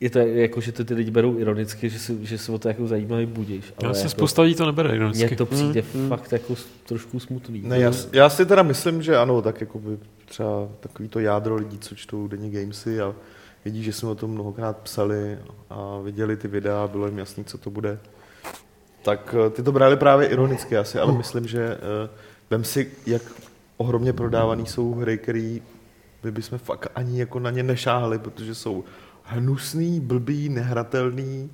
je 0.00 0.10
to 0.10 0.18
jako, 0.18 0.60
že 0.60 0.72
to 0.72 0.84
ty 0.84 0.94
lidi 0.94 1.10
berou 1.10 1.38
ironicky, 1.38 1.88
že, 1.90 1.98
si, 1.98 2.26
že 2.26 2.38
se 2.38 2.52
o 2.52 2.58
to 2.58 2.68
jako 2.68 2.86
zajímají 2.86 3.26
budíš. 3.26 3.64
Já 3.82 3.86
Ale 3.88 3.94
si 3.94 4.00
jako, 4.00 4.10
spousta 4.10 4.42
lidí 4.42 4.54
to 4.54 4.66
nebere 4.66 4.96
ironicky. 4.96 5.26
mně 5.26 5.36
to 5.36 5.46
přijde 5.46 5.82
fakt 6.08 6.32
jako 6.32 6.54
trošku 6.86 7.20
smutný. 7.20 7.62
Ne, 7.64 7.78
já, 7.78 7.92
já 8.12 8.28
si 8.28 8.46
teda 8.46 8.62
myslím, 8.62 9.02
že 9.02 9.16
ano, 9.16 9.42
tak 9.42 9.60
jako 9.60 9.78
by 9.78 9.98
třeba 10.24 10.68
takový 10.80 11.08
to 11.08 11.20
jádro 11.20 11.54
lidí, 11.56 11.78
co 11.78 11.94
čtou 11.94 12.28
denní 12.28 12.50
gamesy 12.50 13.00
a 13.00 13.14
vidí, 13.64 13.82
že 13.82 13.92
jsme 13.92 14.08
o 14.08 14.14
tom 14.14 14.30
mnohokrát 14.30 14.78
psali 14.78 15.38
a 15.70 15.98
viděli 16.02 16.36
ty 16.36 16.48
videa, 16.48 16.88
bylo 16.88 17.06
jim 17.06 17.18
jasný, 17.18 17.44
co 17.44 17.58
to 17.58 17.70
bude. 17.70 17.98
Tak 19.02 19.34
eh, 19.46 19.50
ty 19.50 19.62
to 19.62 19.72
brali 19.72 19.96
právě 19.96 20.28
ironicky 20.28 20.76
asi, 20.76 20.98
ale 20.98 21.12
myslím, 21.12 21.46
že 21.46 21.76
uh, 21.76 22.10
vem 22.50 22.64
si, 22.64 22.92
jak 23.06 23.22
ohromně 23.76 24.12
prodávaný 24.12 24.66
jsou 24.66 24.94
hry, 24.94 25.18
které 25.18 25.58
my 26.22 26.30
bychom 26.30 26.58
fakt 26.58 26.86
ani 26.94 27.20
jako 27.20 27.38
na 27.38 27.50
ně 27.50 27.62
nešáhli, 27.62 28.18
protože 28.18 28.54
jsou 28.54 28.84
hnusný, 29.22 30.00
blbý, 30.00 30.48
nehratelný, 30.48 31.50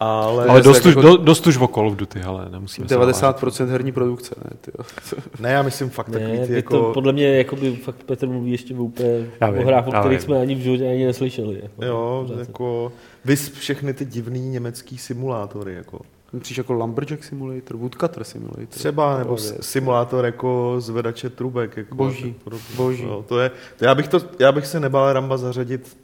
ale... 0.00 0.46
Ale 0.46 0.62
dost 0.62 0.78
už, 0.86 0.94
jako- 0.96 1.02
do, 1.02 1.16
dost 1.16 1.46
už 1.46 1.56
o 1.58 1.68
Call 1.68 1.88
of 1.88 1.96
Duty, 1.96 2.20
ale 2.22 2.48
nemusíme 2.50 2.88
se 2.88 2.94
navážet. 2.94 3.16
90% 3.24 3.66
herní 3.66 3.92
produkce, 3.92 4.34
ne? 4.44 4.50
Ty 4.60 4.72
Ne, 5.40 5.50
já 5.52 5.62
myslím 5.62 5.90
fakt 5.90 6.10
takový 6.10 6.32
Ne, 6.32 6.38
ty 6.46 6.52
vy 6.52 6.56
jako... 6.56 6.78
to 6.78 6.92
podle 6.92 7.12
mě 7.12 7.38
jakoby 7.38 7.76
fakt 7.76 8.02
Petr 8.02 8.26
mluví 8.28 8.50
ještě 8.50 8.74
úplně 8.74 9.26
Já 9.40 9.50
vím, 9.50 9.62
o 9.62 9.66
hrách, 9.66 9.86
o 9.86 9.90
kterých 9.90 10.10
vím. 10.18 10.20
jsme 10.20 10.40
ani 10.40 10.54
v 10.54 10.58
životě 10.58 10.90
ani 10.90 11.06
neslyšeli. 11.06 11.60
Jako, 11.62 11.84
Jo, 11.84 12.24
se- 12.34 12.40
jako 12.40 12.92
vys 13.24 13.48
všechny 13.52 13.94
ty 13.94 14.04
divný 14.04 14.48
německý 14.48 14.98
simulátory, 14.98 15.74
jako. 15.74 16.00
Myslíš 16.32 16.58
jako 16.58 16.72
Lumberjack 16.72 17.24
Simulator, 17.24 17.76
Woodcutter 17.76 18.24
Simulator? 18.24 18.66
Třeba, 18.66 19.18
nebo 19.18 19.36
Právě. 19.36 19.62
simulátor 19.62 20.24
jako 20.24 20.74
zvedače 20.78 21.30
trubek. 21.30 21.76
Jako, 21.76 21.94
Boží, 21.94 22.34
boží. 22.76 23.02
Jo, 23.02 23.24
to 23.28 23.40
je, 23.40 23.50
to 23.76 23.84
já, 23.84 23.94
bych 23.94 24.08
to, 24.08 24.20
já 24.38 24.52
bych 24.52 24.66
se 24.66 24.80
nebál 24.80 25.12
Ramba 25.12 25.36
zařadit 25.36 25.96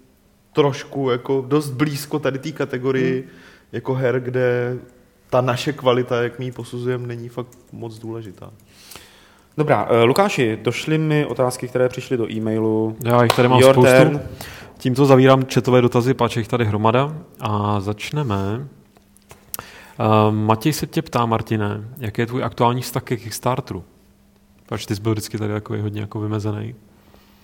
trošku 0.52 1.10
jako 1.10 1.44
dost 1.48 1.70
blízko 1.70 2.18
tady 2.18 2.38
té 2.38 2.52
kategorii 2.52 3.20
hmm. 3.20 3.30
Jako 3.72 3.94
her, 3.94 4.20
kde 4.20 4.76
ta 5.30 5.40
naše 5.40 5.72
kvalita, 5.72 6.22
jak 6.22 6.38
my 6.38 6.44
ji 6.44 6.52
posuzujeme, 6.52 7.06
není 7.06 7.28
fakt 7.28 7.48
moc 7.72 7.98
důležitá. 7.98 8.50
Dobrá, 9.56 9.90
uh, 9.90 9.96
Lukáši, 10.04 10.58
došly 10.62 10.98
mi 10.98 11.26
otázky, 11.26 11.68
které 11.68 11.88
přišly 11.88 12.16
do 12.16 12.32
e-mailu. 12.32 12.96
Já 13.04 13.22
jich 13.22 13.32
tady 13.32 13.48
mám 13.48 13.60
Your 13.60 13.72
spoustu. 13.72 13.92
turn. 13.98 14.20
Tímto 14.78 15.06
zavírám 15.06 15.46
četové 15.46 15.80
dotazy, 15.80 16.14
páč 16.14 16.36
je 16.36 16.40
jich 16.40 16.48
tady 16.48 16.64
hromada. 16.64 17.16
A 17.40 17.80
začneme. 17.80 18.66
Uh, 20.00 20.34
Matěj 20.34 20.72
se 20.72 20.86
tě 20.86 21.02
ptá, 21.02 21.26
Martine, 21.26 21.88
jaký 21.98 22.20
je 22.22 22.26
tvůj 22.26 22.44
aktuální 22.44 22.82
vztah 22.82 23.02
ke 23.02 23.16
Kickstarteru? 23.16 23.84
Pač 24.68 24.86
ty 24.86 24.96
jsi 24.96 25.02
byl 25.02 25.12
vždycky 25.12 25.38
tady 25.38 25.52
jako 25.52 25.76
hodně 25.82 26.00
jako 26.00 26.20
vymezený. 26.20 26.74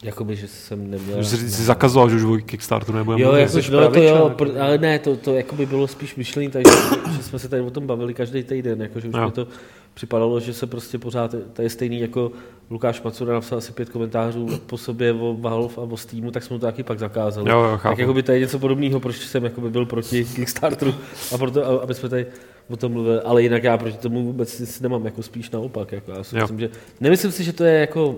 Jakoby, 0.02 0.36
že 0.36 0.48
jsem 0.48 0.90
neměl... 0.90 1.22
Že 1.22 1.28
jsi, 1.28 1.50
jsi 1.50 1.64
zakazoval, 1.64 2.10
že 2.10 2.16
už 2.16 2.24
o 2.24 2.36
Kickstarteru 2.46 2.98
nebudeme 2.98 3.22
Jo, 3.22 3.28
mluvit. 3.28 3.40
jako, 3.54 3.70
bylo 3.70 3.90
to 3.90 4.02
jo, 4.02 4.14
jako. 4.14 4.28
pr- 4.44 4.62
ale 4.62 4.78
ne, 4.78 4.98
to, 4.98 5.16
to 5.16 5.34
jako 5.34 5.56
by 5.56 5.66
bylo 5.66 5.86
spíš 5.88 6.16
myšlení, 6.16 6.50
takže 6.50 6.72
že 7.16 7.22
jsme 7.22 7.38
se 7.38 7.48
tady 7.48 7.62
o 7.62 7.70
tom 7.70 7.86
bavili 7.86 8.14
každý 8.14 8.42
týden, 8.42 8.82
jako, 8.82 9.00
že 9.00 9.08
už 9.08 9.14
Jo. 9.14 9.24
mi 9.26 9.30
to 9.32 9.46
připadalo, 9.94 10.40
že 10.40 10.54
se 10.54 10.66
prostě 10.66 10.98
pořád, 10.98 11.34
to 11.52 11.62
je 11.62 11.70
stejný 11.70 12.00
jako 12.00 12.32
Lukáš 12.70 13.02
Macura 13.02 13.32
napsal 13.34 13.58
asi 13.58 13.72
pět 13.72 13.88
komentářů 13.88 14.48
po 14.66 14.78
sobě 14.78 15.12
o 15.12 15.36
Valve 15.40 15.74
a 15.76 15.80
o 15.80 15.96
Steamu, 15.96 16.30
tak 16.30 16.42
jsme 16.42 16.54
mu 16.54 16.60
to 16.60 16.66
taky 16.66 16.82
pak 16.82 16.98
zakázali. 16.98 17.50
Jo, 17.50 17.60
jo, 17.62 17.76
chápu. 17.78 17.92
tak 17.92 17.98
jako 17.98 18.14
by 18.14 18.22
tady 18.22 18.40
něco 18.40 18.58
podobného, 18.58 19.00
proč 19.00 19.16
jsem 19.16 19.44
jako 19.44 19.60
by 19.60 19.70
byl 19.70 19.86
proti 19.86 20.24
Kickstarteru 20.24 20.94
a 21.34 21.38
proto, 21.38 21.82
aby 21.82 21.94
jsme 21.94 22.08
tady 22.08 22.26
o 22.68 22.76
tom 22.76 22.92
mluvili, 22.92 23.20
ale 23.20 23.42
jinak 23.42 23.64
já 23.64 23.78
proti 23.78 23.96
tomu 23.96 24.24
vůbec 24.24 24.58
nic 24.60 24.80
nemám, 24.80 25.04
jako 25.04 25.22
spíš 25.22 25.50
naopak. 25.50 25.92
Jako 25.92 26.10
já 26.10 26.24
si 26.24 26.36
myslím, 26.36 26.60
že, 26.60 26.70
nemyslím 27.00 27.32
si, 27.32 27.44
že 27.44 27.52
to 27.52 27.64
je 27.64 27.80
jako 27.80 28.16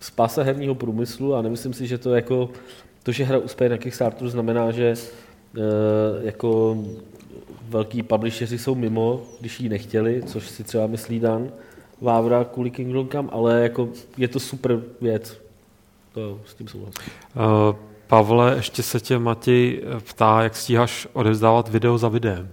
spása 0.00 0.42
herního 0.42 0.74
průmyslu 0.74 1.34
a 1.34 1.42
nemyslím 1.42 1.72
si, 1.72 1.86
že 1.86 1.98
to 1.98 2.14
jako 2.14 2.50
to, 3.02 3.12
že 3.12 3.24
hra 3.24 3.38
uspěje 3.38 3.68
na 3.68 3.78
Kickstarteru, 3.78 4.30
znamená, 4.30 4.70
že 4.70 4.86
e, 4.86 4.96
jako 6.22 6.78
velký 7.68 8.02
publisheri 8.02 8.58
jsou 8.58 8.74
mimo, 8.74 9.22
když 9.40 9.60
ji 9.60 9.68
nechtěli, 9.68 10.22
což 10.26 10.48
si 10.48 10.64
třeba 10.64 10.86
myslí 10.86 11.20
Dan 11.20 11.48
Vávra 12.00 12.44
kvůli 12.44 12.70
Kingdom 12.70 13.08
Come, 13.08 13.28
ale 13.32 13.60
jako 13.60 13.88
je 14.16 14.28
to 14.28 14.40
super 14.40 14.80
věc. 15.00 15.40
To 16.12 16.20
jo, 16.20 16.40
s 16.46 16.54
tím 16.54 16.68
souhlasím. 16.68 17.02
Uh, 17.36 17.76
Pavle, 18.06 18.56
ještě 18.56 18.82
se 18.82 19.00
tě 19.00 19.18
Matěj 19.18 19.82
ptá, 20.08 20.42
jak 20.42 20.56
stíháš 20.56 21.08
odevzdávat 21.12 21.68
video 21.68 21.98
za 21.98 22.08
videem. 22.08 22.48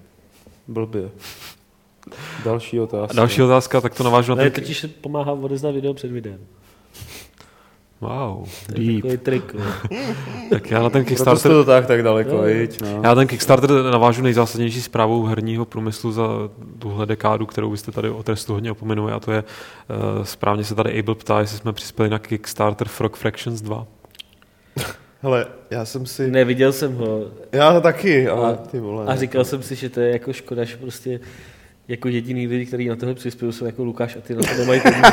Blbě. 0.68 1.10
Další 2.46 2.80
otázka. 2.80 3.16
Další 3.16 3.42
otázka, 3.42 3.82
tak 3.82 3.96
to 3.96 4.04
navážu 4.04 4.36
na 4.36 4.44
Ne, 4.44 4.50
ten... 4.50 4.64
totiž 4.64 4.86
pomáhá 5.02 5.32
odezdat 5.32 5.72
video 5.72 5.94
před 5.94 6.12
videem. 6.12 6.40
Wow, 8.02 8.46
To 8.76 8.82
je 8.82 8.88
deep. 8.88 9.02
takový 9.02 9.18
trik. 9.18 9.54
no. 9.54 9.66
Tak 10.50 10.72
já 10.72 10.84
na 10.84 10.90
ten 10.90 11.02
Proto 11.02 11.08
Kickstarter... 11.10 11.52
to 11.52 11.66
tak, 11.66 11.86
tak 11.86 12.04
daleko, 12.04 12.32
Jo. 12.36 12.42
viď, 12.42 12.82
no. 12.82 12.88
Já 12.88 13.02
na 13.02 13.16
ten 13.16 13.28
Kickstarter 13.28 13.70
navážu 13.92 14.22
nejzásadnější 14.22 14.82
zprávou 14.82 15.26
herního 15.26 15.66
průmyslu 15.66 16.12
za 16.12 16.28
tuhle 16.80 17.06
dekádu, 17.06 17.46
kterou 17.46 17.72
byste 17.72 17.92
tady 17.92 18.10
o 18.10 18.24
trestu 18.24 18.54
hodně 18.54 18.72
opomenuli, 18.72 19.12
a 19.14 19.20
to 19.20 19.32
je, 19.32 19.44
uh, 20.18 20.24
správně 20.24 20.64
se 20.64 20.76
tady 20.76 21.00
Abel 21.00 21.16
ptá, 21.16 21.40
jestli 21.40 21.58
jsme 21.58 21.74
přispěli 21.74 22.10
na 22.10 22.20
Kickstarter 22.20 22.88
Frog 22.88 23.16
Fractions 23.16 23.62
2. 23.62 23.86
Hele, 25.22 25.46
já 25.72 25.86
jsem 25.86 26.06
si... 26.06 26.32
Neviděl 26.32 26.72
jsem 26.74 26.96
ho 26.96 27.22
Já 27.52 27.80
taky, 27.80 28.28
ale 28.30 28.54
A- 28.54 28.56
ty 28.56 28.80
vole. 28.80 29.06
a 29.06 29.16
říkal 29.16 29.46
jsem 29.46 29.64
si, 29.64 29.76
že 29.76 29.90
to 29.90 30.00
je 30.00 30.12
jako 30.12 30.34
škoda, 30.34 30.64
že 30.64 30.78
prostě 30.78 31.20
jako 31.88 32.08
jediný 32.08 32.48
lidi, 32.48 32.66
kteří 32.66 32.88
na 32.88 32.96
tohle 32.96 33.16
přispějí, 33.16 33.54
jsou 33.54 33.66
jako 33.66 33.84
Lukáš 33.84 34.16
a 34.16 34.22
ty 34.22 34.36
na 34.36 34.42
to 34.42 34.54
nemají 34.60 34.82
peníze. 34.82 35.02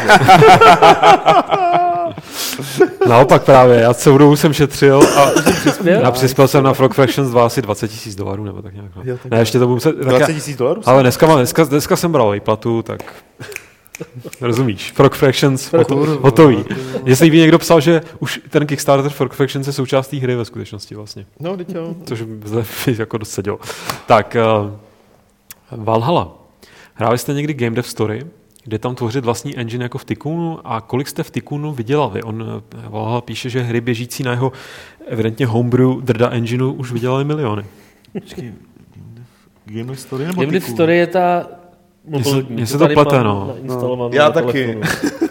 Naopak 3.08 3.42
právě, 3.44 3.80
já 3.80 3.94
celou 3.94 4.18
dobu 4.18 4.36
jsem 4.36 4.52
šetřil 4.52 5.00
a 5.18 5.30
Přispěl? 5.60 6.00
já 6.00 6.10
přispěl 6.10 6.48
jsem 6.48 6.64
na 6.64 6.72
Frog 6.74 6.94
Fractions 6.94 7.30
2 7.30 7.46
asi 7.46 7.62
20 7.62 7.88
tisíc 7.88 8.14
dolarů 8.14 8.44
nebo 8.44 8.62
tak 8.62 8.74
nějak. 8.74 8.96
No. 8.96 9.02
Jo, 9.04 9.18
tak 9.22 9.32
Ne, 9.32 9.38
ještě 9.38 9.58
to 9.58 9.64
budu 9.66 9.74
muset... 9.76 9.92
Tak 9.92 10.04
20 10.04 10.20
já, 10.20 10.26
tisíc 10.34 10.56
dolarů? 10.56 10.82
ale 10.84 11.02
dneska, 11.02 11.26
mám, 11.26 11.36
dneska, 11.36 11.64
dneska 11.64 11.96
jsem 11.96 12.12
bral 12.12 12.30
výplatu, 12.30 12.82
tak 12.82 13.14
rozumíš. 14.40 14.92
Frog 14.92 15.14
Fractions 15.14 15.72
hot- 15.72 16.18
hotový. 16.20 16.64
Jestli 17.04 17.30
by 17.30 17.38
někdo 17.38 17.58
psal, 17.58 17.80
že 17.80 18.02
už 18.18 18.40
ten 18.50 18.66
Kickstarter 18.66 19.10
Frog 19.10 19.32
Fractions 19.32 19.66
je 19.66 19.72
součástí 19.72 20.20
hry 20.20 20.36
ve 20.36 20.44
skutečnosti 20.44 20.94
vlastně. 20.94 21.26
No, 21.40 21.56
teď 21.56 21.74
jo. 21.74 21.94
Což 22.04 22.22
by 22.22 22.36
jako 22.98 23.18
dost 23.18 23.30
sedělo. 23.30 23.58
Tak, 24.06 24.36
uh, 24.62 24.70
Valhalla. 25.84 26.32
Hráli 26.94 27.18
jste 27.18 27.34
někdy 27.34 27.54
Game 27.54 27.76
Dev 27.76 27.88
Story, 27.88 28.26
kde 28.64 28.78
tam 28.78 28.94
tvořit 28.94 29.24
vlastní 29.24 29.56
engine 29.58 29.84
jako 29.84 29.98
v 29.98 30.04
Tikunu 30.04 30.58
a 30.64 30.80
kolik 30.80 31.08
jste 31.08 31.22
v 31.22 31.30
Tikunu 31.30 31.72
vydělali? 31.72 32.22
On, 32.22 32.44
eh, 32.84 32.88
Valhalla 32.88 33.20
píše, 33.20 33.50
že 33.50 33.60
hry 33.62 33.80
běžící 33.80 34.22
na 34.22 34.30
jeho 34.32 34.52
evidentně 35.06 35.46
homebrew 35.46 35.90
drda 36.02 36.30
engineu 36.30 36.72
už 36.72 36.92
vydělali 36.92 37.24
miliony. 37.24 37.64
Počkej, 38.12 38.52
Game 39.66 39.84
Dev 39.84 40.00
Story 40.00 40.26
nebo 40.26 40.40
Game 40.42 40.52
Tycoon? 40.52 40.74
Story 40.74 40.96
je 40.96 41.06
ta 41.06 41.46
Mně 42.04 42.24
se- 42.24 42.30
mobilní. 42.30 42.54
mně 42.56 42.66
se 42.66 42.78
To 42.78 42.88
plete, 42.88 43.24
no. 43.24 43.54
Já 44.12 44.30
taky. 44.30 44.78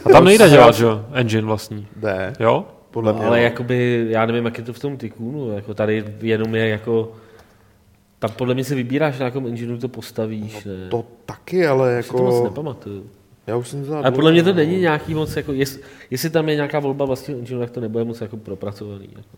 A 0.05 0.09
tam 0.09 0.25
nejde 0.25 0.49
dělat, 0.49 0.75
že 0.75 0.85
jo? 0.85 1.05
Engine 1.13 1.41
vlastní. 1.47 1.87
Ne, 2.01 2.33
Jo? 2.39 2.65
podle 2.91 3.13
mě. 3.13 3.25
Ale 3.25 3.37
no. 3.37 3.43
jakoby, 3.43 4.05
já 4.09 4.25
nevím, 4.25 4.45
jak 4.45 4.57
je 4.57 4.63
to 4.63 4.73
v 4.73 4.79
tom 4.79 4.97
Tykunu, 4.97 5.51
jako 5.51 5.73
tady 5.73 6.05
jenom 6.21 6.55
je 6.55 6.67
jako, 6.69 7.11
tam 8.19 8.31
podle 8.31 8.53
mě 8.53 8.63
se 8.63 8.75
vybíráš, 8.75 9.19
na 9.19 9.25
jakom 9.25 9.47
engineu 9.47 9.77
to 9.77 9.87
postavíš, 9.87 10.63
ne? 10.65 10.89
To 10.89 11.05
taky, 11.25 11.67
ale 11.67 11.91
Já 11.93 12.03
si 12.03 12.09
to 12.09 12.17
moc 12.23 12.33
jako... 12.35 12.43
nepamatuju. 12.47 13.09
Já 13.47 13.57
už 13.57 13.67
jsem 13.67 13.85
to 13.85 13.95
Ale 13.95 14.11
podle 14.11 14.31
mě 14.31 14.43
to 14.43 14.53
není 14.53 14.79
nějaký 14.79 15.13
moc, 15.13 15.35
jako, 15.35 15.53
jest, 15.53 15.81
jestli 16.11 16.29
tam 16.29 16.49
je 16.49 16.55
nějaká 16.55 16.79
volba 16.79 17.05
vlastního 17.05 17.39
engineu, 17.39 17.59
tak 17.59 17.71
to 17.71 17.79
nebude 17.79 18.03
moc 18.03 18.21
jako 18.21 18.37
propracovaný. 18.37 19.09
Jako. 19.15 19.37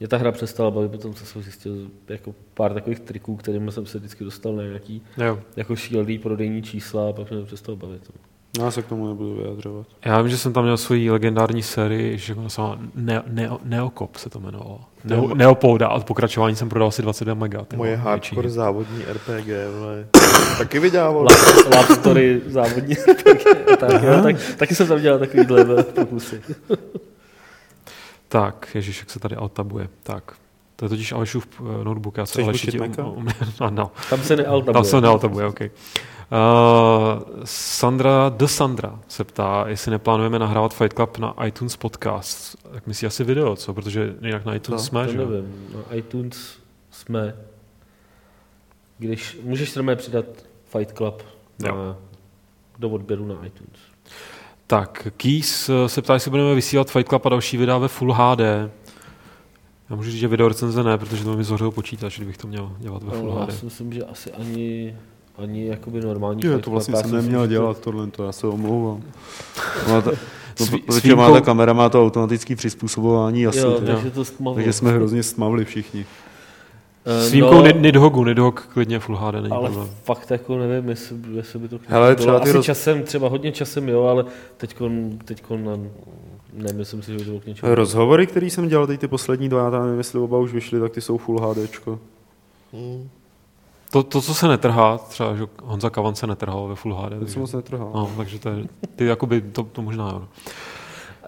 Mě 0.00 0.08
ta 0.08 0.16
hra 0.16 0.32
přestala 0.32 0.70
bavit, 0.70 0.90
potom 0.90 1.14
co 1.14 1.26
jsem 1.26 1.42
zjistil 1.42 1.90
jako 2.08 2.34
pár 2.54 2.74
takových 2.74 3.00
triků, 3.00 3.36
kterými 3.36 3.72
jsem 3.72 3.86
se 3.86 3.98
vždycky 3.98 4.24
dostal 4.24 4.52
na 4.52 4.62
nějaký 4.62 5.02
Jo. 5.24 5.40
jako 5.56 5.76
šílený 5.76 6.18
prodejní 6.18 6.62
čísla 6.62 7.08
a 7.08 7.12
pak 7.12 7.30
mě 7.30 7.40
to 7.40 7.46
přestalo 7.46 7.76
bavit. 7.76 8.02
no. 8.08 8.29
Já 8.58 8.70
se 8.70 8.82
k 8.82 8.86
tomu 8.86 9.08
nebudu 9.08 9.34
vyjadřovat. 9.34 9.86
Já 10.04 10.20
vím, 10.22 10.30
že 10.30 10.38
jsem 10.38 10.52
tam 10.52 10.64
měl 10.64 10.76
svoji 10.76 11.10
legendární 11.10 11.62
sérii, 11.62 12.18
že 12.18 12.34
se 12.46 12.62
Neo, 12.94 13.22
Neo, 13.26 13.58
Neokop 13.64 14.16
se 14.16 14.30
to 14.30 14.38
jmenovalo. 14.38 14.80
Neo, 15.04 15.34
Neopouda 15.34 15.86
a 15.86 15.94
od 15.94 16.04
pokračování 16.04 16.56
jsem 16.56 16.68
prodal 16.68 16.88
asi 16.88 17.02
22 17.02 17.34
mega. 17.34 17.66
Moje 17.76 17.96
hardcore 17.96 18.42
větší. 18.42 18.54
závodní 18.54 19.02
RPG, 19.12 19.46
vole. 19.78 20.06
Taky 20.58 20.78
vydělával. 20.78 21.22
Love, 21.22 21.76
love 21.76 21.94
story 21.94 22.40
závodní. 22.46 22.94
tak, 23.80 24.02
jo, 24.02 24.22
tak, 24.22 24.36
taky 24.58 24.74
jsem 24.74 24.86
tam 24.88 25.00
dělal 25.00 25.18
takovýhle 25.18 25.82
pokusy. 25.82 26.42
Tak, 28.28 28.68
ježiš, 28.74 28.98
jak 28.98 29.10
se 29.10 29.18
tady 29.20 29.36
altabuje. 29.36 29.88
Tak, 30.02 30.32
to 30.76 30.84
je 30.84 30.88
totiž 30.88 31.12
Alešův 31.12 31.46
eh, 31.60 31.84
notebook. 31.84 32.16
Já 32.18 32.26
se 32.26 32.32
Chceš 32.32 32.44
Aleši 32.44 32.66
ti... 32.70 32.78
Um- 32.78 33.14
um- 33.14 33.32
Ano, 33.60 33.90
Tam 34.10 34.22
se 34.22 34.36
nealtabuje. 34.36 34.72
tam 34.74 34.84
se 34.84 35.00
nealtabuje, 35.00 35.46
OK. 35.46 35.60
Uh, 36.30 37.22
Sandra 37.44 38.28
de 38.28 38.48
Sandra 38.48 39.00
se 39.08 39.24
ptá, 39.24 39.64
jestli 39.68 39.90
neplánujeme 39.90 40.38
nahrávat 40.38 40.74
Fight 40.74 40.92
Club 40.96 41.18
na 41.18 41.46
iTunes 41.46 41.76
podcast. 41.76 42.56
Tak 42.72 42.86
myslí 42.86 43.06
asi 43.06 43.24
video, 43.24 43.56
co? 43.56 43.74
Protože 43.74 44.14
jinak 44.20 44.44
na 44.44 44.54
iTunes 44.54 44.80
Co? 44.82 44.86
jsme, 44.86 45.06
To 45.06 45.12
že 45.12 45.18
nevím. 45.18 45.66
Na 45.74 45.94
iTunes 45.96 46.58
jsme, 46.90 47.34
když 48.98 49.38
můžeš 49.42 49.70
se 49.70 49.96
přidat 49.96 50.24
Fight 50.64 50.96
Club 50.96 51.22
na, 51.58 51.96
do 52.78 52.88
odběru 52.90 53.26
na 53.26 53.34
iTunes. 53.46 53.80
Tak, 54.66 55.08
Keys 55.16 55.68
eh, 55.68 55.88
se 55.88 56.02
ptá, 56.02 56.14
jestli 56.14 56.30
budeme 56.30 56.54
vysílat 56.54 56.90
Fight 56.90 57.08
Club 57.08 57.26
a 57.26 57.28
další 57.28 57.56
videa 57.56 57.78
ve 57.78 57.88
Full 57.88 58.12
HD. 58.12 58.40
Já 59.90 59.96
můžu 59.96 60.10
říct, 60.10 60.20
že 60.20 60.28
video 60.28 60.48
recenze 60.48 60.82
ne, 60.84 60.98
protože 60.98 61.24
to 61.24 61.36
mi 61.36 61.44
zhořel 61.44 61.70
počítač, 61.70 62.16
kdybych 62.16 62.36
to 62.38 62.46
měl 62.46 62.76
dělat 62.78 63.02
ve 63.02 63.10
Full 63.10 63.30
No, 63.30 63.38
já 63.38 63.44
HD. 63.44 63.54
si 63.58 63.64
myslím, 63.64 63.92
že 63.92 64.04
asi 64.04 64.32
ani, 64.32 64.96
ani 65.38 65.66
jakoby 65.66 66.00
normální 66.00 66.46
Jo, 66.46 66.58
to 66.58 66.70
vlastně 66.70 66.96
jsem 66.96 67.12
neměl 67.12 67.46
dělat 67.46 67.78
tohle, 67.80 68.06
to 68.06 68.24
já 68.24 68.32
se 68.32 68.46
omlouvám. 68.46 69.02
Má 69.88 70.00
ta, 70.00 70.10
no, 70.60 70.66
protože 70.86 71.16
má 71.16 71.30
ta 71.32 71.40
kamera, 71.40 71.72
má 71.72 71.88
to 71.88 72.02
automatické 72.02 72.56
přizpůsobování 72.56 73.40
jasný, 73.42 73.60
Jo, 73.62 73.70
takže, 73.72 73.92
takže 73.94 74.10
to 74.10 74.24
stmavilo. 74.24 74.54
takže 74.54 74.72
jsme 74.72 74.92
hrozně 74.92 75.22
stmavli 75.22 75.64
všichni. 75.64 76.06
Eh, 77.04 77.22
S 77.28 77.32
výjimkou 77.32 77.54
no, 77.54 77.66
Nidhogu, 77.70 78.24
Nidhog 78.24 78.66
klidně 78.72 78.98
Full 78.98 79.16
HD 79.16 79.34
není 79.34 79.50
ale 79.50 79.68
problém. 79.70 79.90
fakt 80.04 80.30
jako 80.30 80.58
nevím, 80.58 80.88
jestli, 80.88 81.16
jestli 81.32 81.58
by 81.58 81.68
to 81.68 81.78
Hele, 81.86 82.06
bylo. 82.14 82.16
třeba 82.16 82.40
ty 82.40 82.50
Asi 82.50 82.58
roz- 82.58 82.62
časem, 82.62 83.02
třeba 83.02 83.28
hodně 83.28 83.52
časem, 83.52 83.88
jo, 83.88 84.02
ale 84.04 84.24
teďkon, 84.56 85.18
teďkon 85.24 85.64
na, 85.64 85.72
nemyslím 86.52 87.02
si, 87.02 87.10
že 87.12 87.18
by 87.18 87.24
to 87.24 87.30
bylo 87.30 87.40
k 87.40 87.46
něčemu. 87.46 87.74
Rozhovory, 87.74 88.26
které 88.26 88.46
jsem 88.46 88.68
dělal 88.68 88.86
teď 88.86 89.00
ty 89.00 89.08
poslední 89.08 89.48
dva, 89.48 89.64
já 89.64 89.70
tam 89.70 89.82
nevím, 89.82 89.98
jestli 89.98 90.18
oba 90.18 90.38
už 90.38 90.52
vyšly, 90.52 90.80
tak 90.80 90.92
ty 90.92 91.00
jsou 91.00 91.18
full 91.18 91.40
HDčko. 91.40 91.98
Hmm. 92.72 93.08
To, 93.92 94.02
to, 94.02 94.20
co 94.20 94.34
se 94.34 94.48
netrhá, 94.48 94.98
třeba, 94.98 95.36
že 95.36 95.46
Honza 95.62 95.90
Kavan 95.90 96.14
se 96.14 96.26
netrhal 96.26 96.68
ve 96.68 96.74
Full 96.74 96.94
HD. 96.94 97.10
To 97.10 97.18
Takže, 97.18 97.32
jsem 97.32 97.40
moc 97.40 97.52
netrhal. 97.52 97.90
no, 97.94 98.10
takže 98.16 98.38
to 98.38 98.48
je, 98.48 98.64
ty 98.96 99.04
jakoby, 99.06 99.40
to, 99.40 99.62
to 99.62 99.82
možná, 99.82 100.08
jo. 100.10 100.22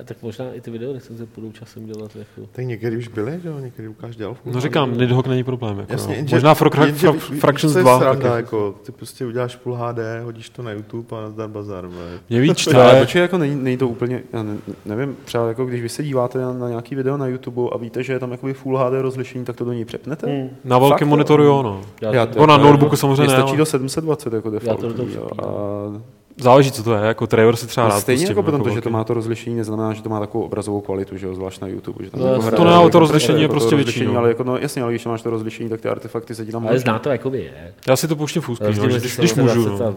A 0.02 0.04
tak 0.04 0.16
možná 0.22 0.44
i 0.54 0.60
ty 0.60 0.70
video 0.70 0.92
recenze 0.92 1.26
budou 1.34 1.52
časem 1.52 1.86
dělat 1.86 2.16
jako... 2.16 2.48
Tak 2.52 2.64
někdy 2.64 2.96
už 2.96 3.08
byly, 3.08 3.40
že 3.42 3.48
jo? 3.48 3.58
Někdy 3.58 3.86
Lukáš 3.86 4.16
dělal. 4.16 4.36
No 4.44 4.60
říkám, 4.60 4.98
Nidhogg 4.98 5.26
není 5.26 5.44
problém. 5.44 5.78
Jako, 5.78 5.92
Jasně, 5.92 6.08
no. 6.08 6.16
jenže, 6.16 6.36
Možná 6.36 6.54
Fra- 6.54 6.86
jenže 6.86 7.08
Fra- 7.08 7.12
víš, 7.30 7.40
Fractions 7.40 7.72
co 7.72 7.78
je 7.78 7.82
2. 7.82 7.98
Sranda, 7.98 8.28
taky. 8.28 8.36
jako, 8.36 8.74
ty 8.82 8.92
prostě 8.92 9.26
uděláš 9.26 9.56
Full 9.56 9.74
HD, 9.74 9.98
hodíš 10.24 10.50
to 10.50 10.62
na 10.62 10.70
YouTube 10.72 11.18
a 11.18 11.20
nazdar 11.20 11.48
bazar. 11.48 11.88
Mě 12.30 12.40
víc 12.40 12.64
To, 12.64 12.80
ale 12.80 12.90
čte, 12.90 13.00
počkej, 13.00 13.22
jako 13.22 13.38
není, 13.38 13.54
není, 13.54 13.76
to 13.76 13.88
úplně, 13.88 14.22
já 14.32 14.42
ne, 14.42 14.56
nevím, 14.84 15.16
třeba 15.24 15.48
jako 15.48 15.66
když 15.66 15.82
vy 15.82 15.88
se 15.88 16.02
díváte 16.02 16.38
na, 16.38 16.52
na 16.52 16.68
nějaký 16.68 16.94
video 16.94 17.16
na 17.16 17.26
YouTube 17.26 17.62
a 17.72 17.76
víte, 17.78 18.02
že 18.02 18.12
je 18.12 18.18
tam 18.18 18.32
jakoby 18.32 18.54
full 18.54 18.76
HD 18.78 18.92
rozlišení, 19.00 19.44
tak 19.44 19.56
to 19.56 19.64
do 19.64 19.72
ní 19.72 19.84
přepnete? 19.84 20.26
Hmm. 20.26 20.50
na 20.64 20.78
velkém 20.78 21.08
monitoru 21.08 21.44
jo. 21.44 21.62
no. 21.62 21.80
Já, 22.00 22.14
Já 22.14 22.26
to, 22.26 22.34
to- 22.34 22.46
na 22.46 22.56
notebooku 22.56 22.96
samozřejmě 22.96 23.22
ne, 23.34 23.40
stačí 23.40 23.56
do 23.56 23.66
720 23.66 24.32
jako 24.32 24.52
Já 24.62 24.74
to 24.74 24.92
default. 24.92 26.02
Záleží, 26.42 26.72
co 26.72 26.82
to 26.82 26.94
je. 26.94 27.00
Jako 27.06 27.26
Trevor 27.26 27.56
si 27.56 27.66
třeba 27.66 27.88
rád 27.88 28.00
stejně 28.00 28.16
pustím, 28.18 28.28
jako 28.30 28.42
potom 28.42 28.62
to, 28.62 28.70
že 28.70 28.80
to 28.80 28.90
má 28.90 29.04
to 29.04 29.14
rozlišení, 29.14 29.56
neznamená, 29.56 29.92
že 29.92 30.02
to 30.02 30.08
má 30.08 30.20
takovou 30.20 30.44
obrazovou 30.44 30.80
kvalitu, 30.80 31.16
že 31.16 31.26
jo, 31.26 31.34
zvlášť 31.34 31.60
na 31.60 31.68
YouTube. 31.68 32.04
Že 32.04 32.10
tam 32.10 32.20
No, 32.20 32.26
jako 32.26 32.42
hraje- 32.42 32.56
To 32.56 32.64
ne, 32.64 32.70
ale 32.70 32.80
to 32.80 32.86
jako 32.86 32.98
rozlišení 32.98 33.38
je 33.38 33.42
jako 33.42 33.52
prostě 33.52 33.76
větší, 33.76 33.86
rozlišení, 33.90 34.12
no. 34.14 34.18
Ale 34.20 34.28
jako, 34.28 34.44
no, 34.44 34.56
jasně, 34.56 34.82
ale 34.82 34.92
když 34.92 35.06
máš 35.06 35.22
to 35.22 35.30
rozlišení, 35.30 35.68
tak 35.68 35.80
ty 35.80 35.88
artefakty 35.88 36.34
se 36.34 36.46
ti 36.46 36.52
tam 36.52 36.68
ale 36.68 36.78
zná 36.78 36.98
to 36.98 37.08
jakoby 37.10 37.38
je. 37.38 37.72
Já 37.88 37.96
si 37.96 38.08
to 38.08 38.16
pouštím 38.16 38.42
screen, 38.42 38.56
Rozdíl 38.60 38.82
no, 38.84 38.88
když, 38.98 39.16
když 39.16 39.30
720 39.30 39.58
můžu. 39.70 39.82
No. 39.84 39.94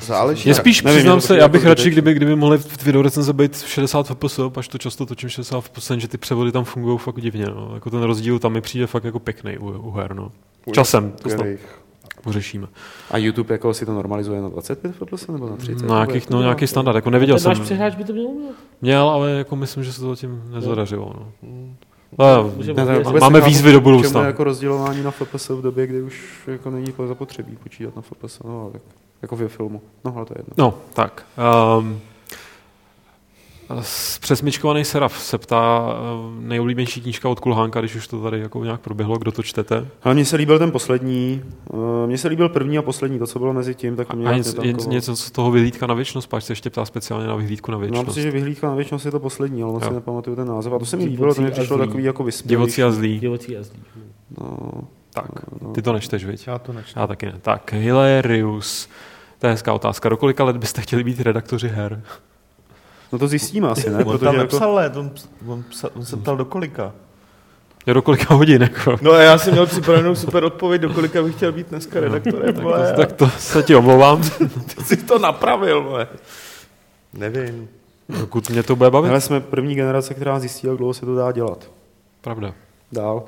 Záleží. 0.00 0.48
Je 0.48 0.54
spíš, 0.54 0.82
Nevím, 0.82 0.96
přiznám 0.98 1.16
mě 1.16 1.20
to 1.22 1.26
se, 1.26 1.36
já 1.38 1.48
bych 1.48 1.60
jako 1.62 1.68
radši, 1.68 1.82
zbytečný. 1.82 1.92
kdyby, 2.02 2.14
kdyby 2.14 2.36
mohly 2.36 2.58
v 2.58 2.84
video 2.84 3.02
recenze 3.02 3.32
být 3.32 3.56
v 3.56 3.68
60 3.68 4.06
fps, 4.06 4.40
až 4.56 4.68
to 4.68 4.78
často 4.78 5.06
točím 5.06 5.28
60 5.28 5.60
fps, 5.60 5.90
že 5.96 6.08
ty 6.08 6.18
převody 6.18 6.52
tam 6.52 6.64
fungují 6.64 6.98
fakt 6.98 7.20
divně. 7.20 7.46
No. 7.46 7.70
Jako 7.74 7.90
ten 7.90 8.02
rozdíl 8.02 8.38
tam 8.38 8.52
mi 8.52 8.60
přijde 8.60 8.86
fakt 8.86 9.04
jako 9.04 9.18
pěkný 9.18 9.58
u, 9.58 9.70
u 9.70 9.90
her. 9.90 10.14
No. 10.14 10.30
Časem, 10.72 11.12
to 11.22 11.28
pořešíme. 12.28 12.66
A 13.10 13.18
YouTube 13.18 13.54
jako 13.54 13.74
si 13.74 13.86
to 13.86 13.92
normalizuje 13.94 14.40
na 14.42 14.48
25 14.48 14.92
fps 14.94 15.26
nebo 15.26 15.50
na 15.50 15.56
30? 15.56 15.86
Na 15.86 15.94
nějakých, 15.94 16.30
no, 16.30 16.40
nějaký 16.40 16.66
standard, 16.66 16.94
jako 16.94 17.10
neviděl 17.10 17.36
Ten 17.36 17.42
jsem. 17.42 17.48
náš 17.48 17.60
přehráč 17.60 17.94
by 17.94 18.04
to 18.04 18.12
měl. 18.12 18.28
Měl, 18.82 19.08
ale 19.08 19.30
jako 19.30 19.56
myslím, 19.56 19.84
že 19.84 19.92
se 19.92 20.00
to 20.00 20.08
zatím 20.08 20.42
nezadařilo. 20.50 21.12
No. 21.16 21.74
Ale 22.18 22.42
Můžeme 22.56 22.84
Ne, 22.84 22.98
vůbec 22.98 23.20
Máme 23.20 23.40
výzvy 23.40 23.72
do 23.72 23.80
budoucna. 23.80 24.24
jako 24.24 24.44
rozdělování 24.44 25.02
na 25.02 25.10
FPS 25.10 25.48
v 25.48 25.62
době, 25.62 25.86
kdy 25.86 26.02
už 26.02 26.40
jako 26.46 26.70
není 26.70 26.92
zapotřebí 27.08 27.56
počítat 27.56 27.96
na 27.96 28.02
FPS, 28.02 28.42
no, 28.44 28.60
ale 28.62 28.70
tak, 28.72 28.82
jako 29.22 29.36
ve 29.36 29.48
filmu. 29.48 29.80
No, 30.04 30.12
ale 30.16 30.24
to 30.26 30.34
je 30.34 30.38
jedno. 30.38 30.54
No, 30.58 30.74
tak. 30.94 31.26
Um, 31.78 32.00
Přesmičkovaný 34.20 34.84
Seraf 34.84 35.18
se 35.22 35.38
ptá 35.38 35.80
um, 36.28 36.48
nejoblíbenější 36.48 37.00
knížka 37.00 37.28
od 37.28 37.40
Kulhánka, 37.40 37.80
když 37.80 37.94
už 37.96 38.08
to 38.08 38.22
tady 38.22 38.40
jako 38.40 38.64
nějak 38.64 38.80
proběhlo, 38.80 39.18
kdo 39.18 39.32
to 39.32 39.42
čtete. 39.42 39.86
Ale 40.02 40.14
mně 40.14 40.24
se 40.24 40.36
líbil 40.36 40.58
ten 40.58 40.70
poslední, 40.70 41.42
uh, 41.72 41.80
mně 42.06 42.18
se 42.18 42.28
líbil 42.28 42.48
první 42.48 42.78
a 42.78 42.82
poslední, 42.82 43.18
to, 43.18 43.26
co 43.26 43.38
bylo 43.38 43.52
mezi 43.52 43.74
tím, 43.74 43.96
tak 43.96 44.08
to 44.08 44.16
mě 44.16 44.26
A 44.28 44.36
něco, 44.36 44.62
něco 44.88 45.16
z 45.16 45.30
toho 45.30 45.50
vyhlídka 45.50 45.86
na 45.86 45.94
věčnost, 45.94 46.26
páč 46.26 46.44
se 46.44 46.52
ještě 46.52 46.70
ptá 46.70 46.84
speciálně 46.84 47.26
na 47.26 47.34
vyhlídku 47.36 47.70
na 47.70 47.76
No, 47.76 47.80
věčnost. 47.80 48.06
myslím, 48.06 48.22
že 48.22 48.30
vyhlídka 48.30 48.68
na 48.68 48.74
věčnost 48.74 49.04
je 49.04 49.10
to 49.10 49.20
poslední, 49.20 49.62
ale 49.62 49.72
moc 49.72 49.84
si 49.84 49.90
nepamatuju 49.92 50.36
ten 50.36 50.48
název. 50.48 50.72
A 50.72 50.78
to 50.78 50.84
se 50.86 50.96
mi 50.96 51.04
líbilo, 51.04 51.34
to 51.34 51.42
mi 51.42 51.48
a 51.48 51.50
přišlo 51.50 51.78
takový 51.78 52.04
jako 52.04 52.24
vyspělý. 52.24 52.48
Divocí 52.48 52.82
a 52.82 52.90
zlý. 52.90 53.20
Divocí 53.20 53.56
a 53.56 53.62
zlý. 53.62 53.78
No, 54.40 54.58
Tak, 55.14 55.30
no. 55.62 55.70
ty 55.72 55.82
to 55.82 55.92
nečteš, 55.92 56.24
viď? 56.24 56.46
Já 56.46 56.58
to 56.58 56.72
nečtu. 56.72 56.98
Já 57.00 57.06
taky 57.06 57.26
ne. 57.26 57.34
Tak, 57.42 57.72
Hilarius. 57.72 58.88
To 59.38 59.46
je 59.46 59.50
hezká 59.52 59.72
otázka. 59.72 60.08
Do 60.08 60.16
kolika 60.16 60.44
let 60.44 60.56
byste 60.56 60.80
chtěli 60.80 61.04
být 61.04 61.20
redaktoři 61.20 61.68
her? 61.68 62.02
No 63.12 63.18
to 63.18 63.28
zjistíme 63.28 63.68
asi, 63.68 63.90
ne? 63.90 63.98
On 63.98 64.04
Protože 64.04 64.24
tam 64.24 64.34
jako, 64.34 64.42
nepsal 64.42 64.74
let, 64.74 64.96
on, 64.96 65.10
on, 65.46 65.64
psal, 65.70 65.90
on 65.94 66.04
se 66.04 66.16
ptal 66.16 66.36
do 66.36 66.44
kolika. 66.44 66.92
Jo, 67.86 67.94
do 67.94 68.02
kolika 68.02 68.34
hodin, 68.34 68.62
jako. 68.62 68.96
No 69.02 69.12
a 69.12 69.20
já 69.22 69.38
jsem 69.38 69.52
měl 69.52 69.66
připravenou 69.66 70.14
super 70.14 70.44
odpověď, 70.44 70.82
do 70.82 70.90
kolika 70.90 71.22
bych 71.22 71.34
chtěl 71.36 71.52
být 71.52 71.68
dneska 71.68 72.00
redaktorem, 72.00 72.54
vole. 72.54 72.92
Tak 72.96 73.12
to 73.12 73.28
se 73.28 73.62
ti 73.62 73.76
omlouvám, 73.76 74.22
Ty 74.76 74.84
jsi 74.84 74.96
to 74.96 75.18
napravil, 75.18 75.82
vole. 75.82 76.08
Nevím. 77.14 77.68
dokud 78.20 78.50
mě 78.50 78.62
to 78.62 78.76
bude 78.76 78.90
bavit. 78.90 79.08
ale 79.10 79.20
jsme 79.20 79.40
první 79.40 79.74
generace, 79.74 80.14
která 80.14 80.38
zjistí, 80.40 80.66
jak 80.66 80.76
dlouho 80.76 80.94
se 80.94 81.06
to 81.06 81.14
dá 81.14 81.32
dělat. 81.32 81.70
Pravda. 82.20 82.54
Dál. 82.92 83.22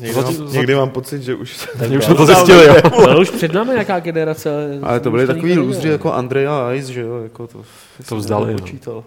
Někdy, 0.00 0.14
Zatím- 0.14 0.44
mám, 0.44 0.52
někdy 0.52 0.74
mám 0.74 0.90
pocit, 0.90 1.22
že 1.22 1.34
už... 1.34 1.68
Mě 1.88 1.98
už 1.98 2.04
jsme 2.04 2.14
to 2.14 2.26
zjistili, 2.26 2.66
jo. 2.66 2.74
Ale 3.04 3.20
už 3.20 3.30
před 3.30 3.52
námi 3.52 3.72
nějaká 3.72 4.00
generace. 4.00 4.78
Ale 4.82 5.00
to 5.00 5.10
byly 5.10 5.26
takový 5.26 5.58
lůzři 5.58 5.88
jako 5.88 6.12
Andrea 6.12 6.66
a 6.68 6.72
Ice, 6.72 6.92
že 6.92 7.00
jo? 7.00 7.22
Jako 7.22 7.46
to, 7.46 7.62
To 8.08 8.16
vzdali, 8.16 8.52
no. 8.52 8.58
Počítal. 8.58 9.04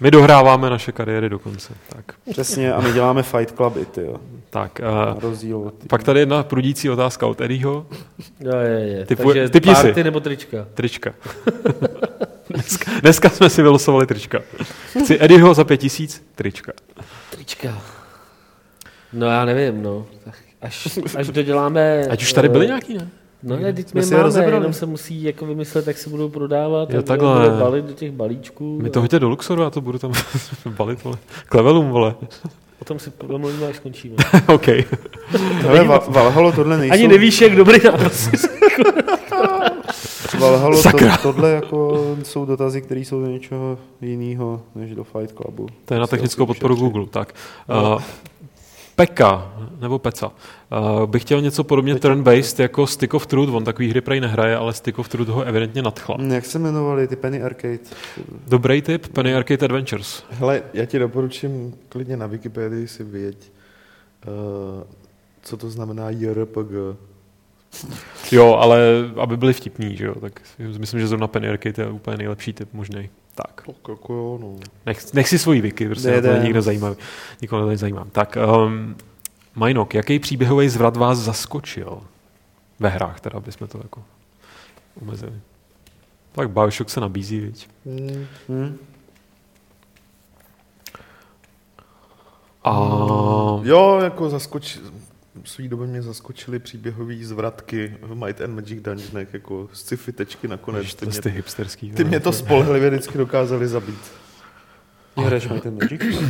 My 0.00 0.10
dohráváme 0.10 0.70
naše 0.70 0.92
kariéry 0.92 1.28
do 1.28 1.38
konce. 1.38 1.74
Tak, 1.88 2.04
Přesně, 2.30 2.72
a 2.74 2.80
my 2.80 2.92
děláme 2.92 3.22
Fight 3.22 3.56
Club 3.56 3.76
i 3.76 3.84
ty, 3.84 4.00
jo. 4.00 4.16
tak 4.50 4.80
uh, 5.14 5.20
rozdíl 5.20 5.58
od 5.58 5.74
pak 5.88 6.02
tady 6.02 6.20
jedna 6.20 6.42
prudící 6.42 6.90
otázka 6.90 7.26
od 7.26 7.40
Eddieho. 7.40 7.86
Jo, 8.40 8.56
je, 8.56 8.80
je. 8.80 9.04
Typu- 9.06 9.26
Takže 9.26 9.48
typni 9.48 9.74
si. 9.74 9.82
party 9.82 10.04
nebo 10.04 10.20
trička. 10.20 10.66
Trička. 10.74 11.14
dneska, 12.50 12.90
dneska 13.00 13.28
jsme 13.28 13.50
si 13.50 13.62
vylosovali 13.62 14.06
trička. 14.06 14.38
Chci 15.04 15.18
Eddieho 15.20 15.54
za 15.54 15.64
pět 15.64 15.76
tisíc, 15.76 16.22
trička. 16.34 16.72
Trička. 17.30 17.78
No 19.12 19.26
já 19.26 19.44
nevím, 19.44 19.82
no. 19.82 20.06
Tak 20.24 20.34
Až, 20.62 20.98
až 21.16 21.28
doděláme... 21.28 22.06
Ať 22.10 22.22
už 22.22 22.32
tady 22.32 22.48
eh, 22.48 22.52
byly 22.52 22.66
nějaký, 22.66 22.94
ne? 22.94 23.08
No 23.42 23.56
ne, 23.56 23.72
teď 23.72 23.88
Jsme 23.88 24.00
my 24.00 24.06
si 24.06 24.12
je 24.12 24.16
máme, 24.16 24.24
rozebrali. 24.26 24.56
jenom 24.56 24.72
se 24.72 24.86
musí 24.86 25.22
jako 25.22 25.46
vymyslet, 25.46 25.86
jak 25.86 25.98
se 25.98 26.10
budou 26.10 26.28
prodávat. 26.28 26.90
Jo, 26.90 27.02
takhle. 27.02 27.40
budou 27.44 27.58
balit 27.58 27.84
do 27.84 27.92
těch 27.92 28.12
balíčků. 28.12 28.78
My 28.82 28.90
to 28.90 29.00
hodně 29.00 29.18
do 29.18 29.28
Luxoru, 29.28 29.62
já 29.62 29.70
to 29.70 29.80
budu 29.80 29.98
tam 29.98 30.12
balit, 30.76 31.04
vole. 31.04 31.16
K 31.46 31.54
levelům, 31.54 31.90
vole. 31.90 32.14
Potom 32.78 32.98
si 32.98 33.12
domluvíme, 33.28 33.66
až 33.66 33.76
skončíme. 33.76 34.14
OK. 34.54 34.66
Hele, 35.60 35.84
Va- 35.84 36.10
Valhalo 36.12 36.52
tohle 36.52 36.78
nejsou... 36.78 36.94
Ani 36.94 37.08
nevíš, 37.08 37.40
jak 37.40 37.56
dobrý 37.56 37.78
nápad. 37.84 38.12
Valhalo 40.38 40.82
to, 40.82 40.90
tohle 41.22 41.50
jako 41.50 42.06
jsou 42.22 42.44
dotazy, 42.44 42.82
které 42.82 43.00
jsou 43.00 43.20
do 43.20 43.26
něčeho 43.26 43.78
jiného, 44.00 44.62
než 44.74 44.94
do 44.94 45.04
Fight 45.04 45.32
Clubu. 45.36 45.66
To 45.84 45.94
je 45.94 46.00
na 46.00 46.06
technickou 46.06 46.46
podporu. 46.46 46.74
Google. 46.76 47.06
Tak. 47.10 47.34
Uh, 47.94 48.02
Peka, 48.96 49.52
nebo 49.80 49.98
Peca, 49.98 50.26
uh, 50.28 51.06
bych 51.06 51.22
chtěl 51.22 51.40
něco 51.40 51.64
podobně 51.64 51.94
turn-based 51.94 52.62
jako 52.62 52.86
Stick 52.86 53.14
of 53.14 53.26
Truth. 53.26 53.54
On 53.54 53.64
takový 53.64 53.90
hry 53.90 54.00
prej 54.00 54.20
nehraje, 54.20 54.56
ale 54.56 54.72
Stick 54.72 54.98
of 54.98 55.08
Truth 55.08 55.28
ho 55.28 55.42
evidentně 55.42 55.82
nadchla. 55.82 56.16
Hm, 56.20 56.30
Jak 56.32 56.46
se 56.46 56.58
jmenovali 56.58 57.08
ty 57.08 57.16
Penny 57.16 57.42
Arcade? 57.42 57.78
Dobrý 58.48 58.82
tip, 58.82 59.08
Penny 59.08 59.34
Arcade 59.34 59.64
Adventures. 59.64 60.24
Hele, 60.30 60.62
já 60.74 60.84
ti 60.84 60.98
doporučím 60.98 61.74
klidně 61.88 62.16
na 62.16 62.26
Wikipedii 62.26 62.88
si 62.88 63.04
vědět, 63.04 63.52
uh, 64.26 64.32
co 65.42 65.56
to 65.56 65.70
znamená 65.70 66.10
JRPG. 66.10 66.96
Jo, 68.32 68.54
ale 68.54 68.80
aby 69.20 69.36
byli 69.36 69.52
vtipní, 69.52 69.96
že 69.96 70.04
jo, 70.06 70.14
tak 70.20 70.40
myslím, 70.78 71.00
že 71.00 71.06
zrovna 71.06 71.26
Penny 71.26 71.48
Arcade 71.48 71.82
je 71.82 71.90
úplně 71.90 72.16
nejlepší 72.16 72.52
typ 72.52 72.68
možný. 72.72 73.10
Tak. 73.34 73.62
Tak 73.66 73.88
jako 73.88 74.14
jo, 74.14 74.38
no. 74.42 74.56
Nech, 74.86 75.14
nech 75.14 75.28
si 75.28 75.38
svoji 75.38 75.60
wiki, 75.60 75.86
prostě 75.86 76.10
Ne, 76.10 76.22
to 76.22 76.36
nikdo 76.36 76.62
zajímavý. 76.62 76.96
Nikoho 77.40 77.62
to 77.62 77.68
nezajímá. 77.68 78.06
Tak, 78.12 78.36
um, 78.64 78.96
Majnok, 79.54 79.94
jaký 79.94 80.18
příběhový 80.18 80.68
zvrat 80.68 80.96
vás 80.96 81.18
zaskočil? 81.18 82.00
Ve 82.80 82.88
hrách 82.88 83.20
teda, 83.20 83.40
bychom 83.40 83.68
to 83.68 83.78
jako 83.82 84.02
omezili. 85.02 85.40
Tak 86.32 86.50
Bioshock 86.50 86.90
se 86.90 87.00
nabízí, 87.00 87.40
viď? 87.40 87.68
Hmm. 87.86 88.26
Hm? 88.48 88.78
A 92.64 92.70
Jo, 93.62 94.00
jako 94.02 94.30
zaskoč... 94.30 94.78
V 95.42 95.50
svý 95.50 95.68
době 95.68 95.86
mě 95.86 96.02
zaskočily 96.02 96.58
příběhové 96.58 97.14
zvratky 97.22 97.96
v 98.02 98.14
Might 98.14 98.40
and 98.40 98.54
Magic 98.54 98.82
Dungeonech, 98.82 99.28
jako 99.34 99.68
sci-fi 99.72 100.12
tečky 100.12 100.48
nakonec. 100.48 100.78
Ježiš, 100.78 100.94
Ty 100.94 101.06
mě, 101.06 101.20
ty 101.20 101.30
hipsterský. 101.30 101.90
ty 101.92 102.04
no. 102.04 102.08
mě 102.08 102.20
to 102.20 102.32
spolehlivě 102.32 102.90
vždycky 102.90 103.18
dokázali 103.18 103.68
zabít. 103.68 104.12
Hraješ 105.16 105.48
mi 105.48 105.60
ten 105.60 105.74
Magic? 105.74 106.20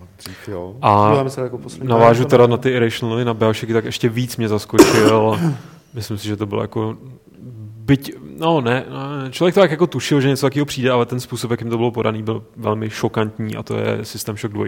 No, 0.00 0.06
dřív 0.18 0.48
jo. 0.48 0.76
A 0.82 1.24
jako 1.42 1.58
poslední. 1.58 1.88
navážu 1.88 2.24
teda 2.24 2.46
na 2.46 2.56
ty 2.56 2.70
Irrationaly, 2.70 3.24
na 3.24 3.34
Bioshocky, 3.34 3.72
tak 3.72 3.84
ještě 3.84 4.08
víc 4.08 4.36
mě 4.36 4.48
zaskočil. 4.48 5.38
Myslím 5.94 6.18
si, 6.18 6.26
že 6.26 6.36
to 6.36 6.46
bylo 6.46 6.62
jako 6.62 6.96
byť, 7.78 8.12
no 8.38 8.60
ne, 8.60 8.84
ne, 9.24 9.30
člověk 9.30 9.54
to 9.54 9.60
tak 9.60 9.70
jako 9.70 9.86
tušil, 9.86 10.20
že 10.20 10.28
něco 10.28 10.46
takového 10.46 10.66
přijde, 10.66 10.90
ale 10.90 11.06
ten 11.06 11.20
způsob, 11.20 11.50
jakým 11.50 11.70
to 11.70 11.76
bylo 11.76 11.90
podaný, 11.90 12.22
byl 12.22 12.44
velmi 12.56 12.90
šokantní 12.90 13.56
a 13.56 13.62
to 13.62 13.76
je 13.78 14.04
System 14.04 14.36
Shock 14.36 14.52
2. 14.54 14.64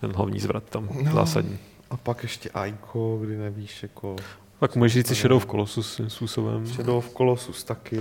Ten 0.00 0.12
hlavní 0.12 0.40
zvrat 0.40 0.64
tam, 0.70 0.88
No. 1.02 1.12
zásadní. 1.12 1.58
A 1.92 1.96
pak 1.96 2.22
ještě 2.22 2.50
Aiko, 2.50 3.18
kdy 3.22 3.36
nevíš, 3.36 3.82
jako 3.82 4.16
Tak 4.60 4.76
můžeš 4.76 4.92
říct 4.92 5.06
si 5.08 5.14
Shadow 5.14 5.36
of 5.36 5.46
Colossus 5.46 6.00
způsobem. 6.08 6.66
Shadow 6.66 6.96
of 6.96 7.10
Colossus 7.16 7.64
taky. 7.64 8.00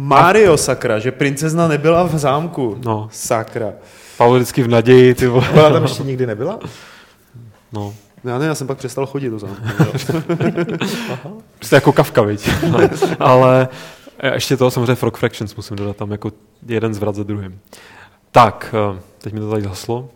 Mario 0.00 0.56
sakra, 0.56 0.98
že 0.98 1.12
princezna 1.12 1.68
nebyla 1.68 2.02
v 2.02 2.18
zámku. 2.18 2.78
No. 2.84 3.08
Sakra. 3.12 3.72
Pavel 4.16 4.34
vždycky 4.34 4.62
v 4.62 4.68
naději, 4.68 5.14
ty 5.14 5.26
vole. 5.26 5.50
Ona 5.50 5.70
tam 5.70 5.82
ještě 5.82 6.02
nikdy 6.02 6.26
nebyla? 6.26 6.58
No. 7.72 7.94
Já 8.24 8.38
ne, 8.38 8.46
já 8.46 8.54
jsem 8.54 8.66
pak 8.66 8.78
přestal 8.78 9.06
chodit 9.06 9.30
do 9.30 9.38
zámku. 9.38 9.62
Prostě 11.58 11.74
jako 11.76 11.92
kavka, 11.92 12.22
viď? 12.22 12.50
Ale 13.20 13.68
ještě 14.32 14.56
toho 14.56 14.70
samozřejmě 14.70 14.94
Frog 14.94 15.16
Fractions 15.16 15.56
musím 15.56 15.76
dodat 15.76 15.96
tam 15.96 16.10
jako 16.10 16.32
jeden 16.66 16.94
zvrat 16.94 17.14
za 17.14 17.22
druhým. 17.22 17.60
Tak, 18.30 18.74
eh, 18.94 19.00
teď 19.18 19.32
mi 19.32 19.40
to 19.40 19.50
tady 19.50 19.62
zaslo. 19.62 20.08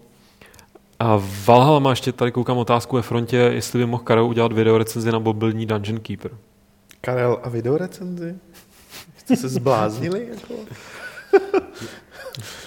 A 1.00 1.22
Valhalla 1.46 1.78
má 1.78 1.90
ještě 1.90 2.12
tady 2.12 2.32
koukám 2.32 2.58
otázku 2.58 2.96
ve 2.96 3.02
frontě, 3.02 3.36
jestli 3.36 3.78
by 3.78 3.86
mohl 3.86 4.02
Karel 4.02 4.26
udělat 4.26 4.52
video 4.52 4.78
recenzi 4.78 5.12
na 5.12 5.18
mobilní 5.18 5.66
Dungeon 5.66 6.00
Keeper. 6.00 6.30
Karel, 7.00 7.40
a 7.42 7.48
videorecenzi? 7.48 8.36
Jste 9.16 9.36
se 9.36 9.48
zbláznili? 9.48 10.28
Jako? 10.30 10.54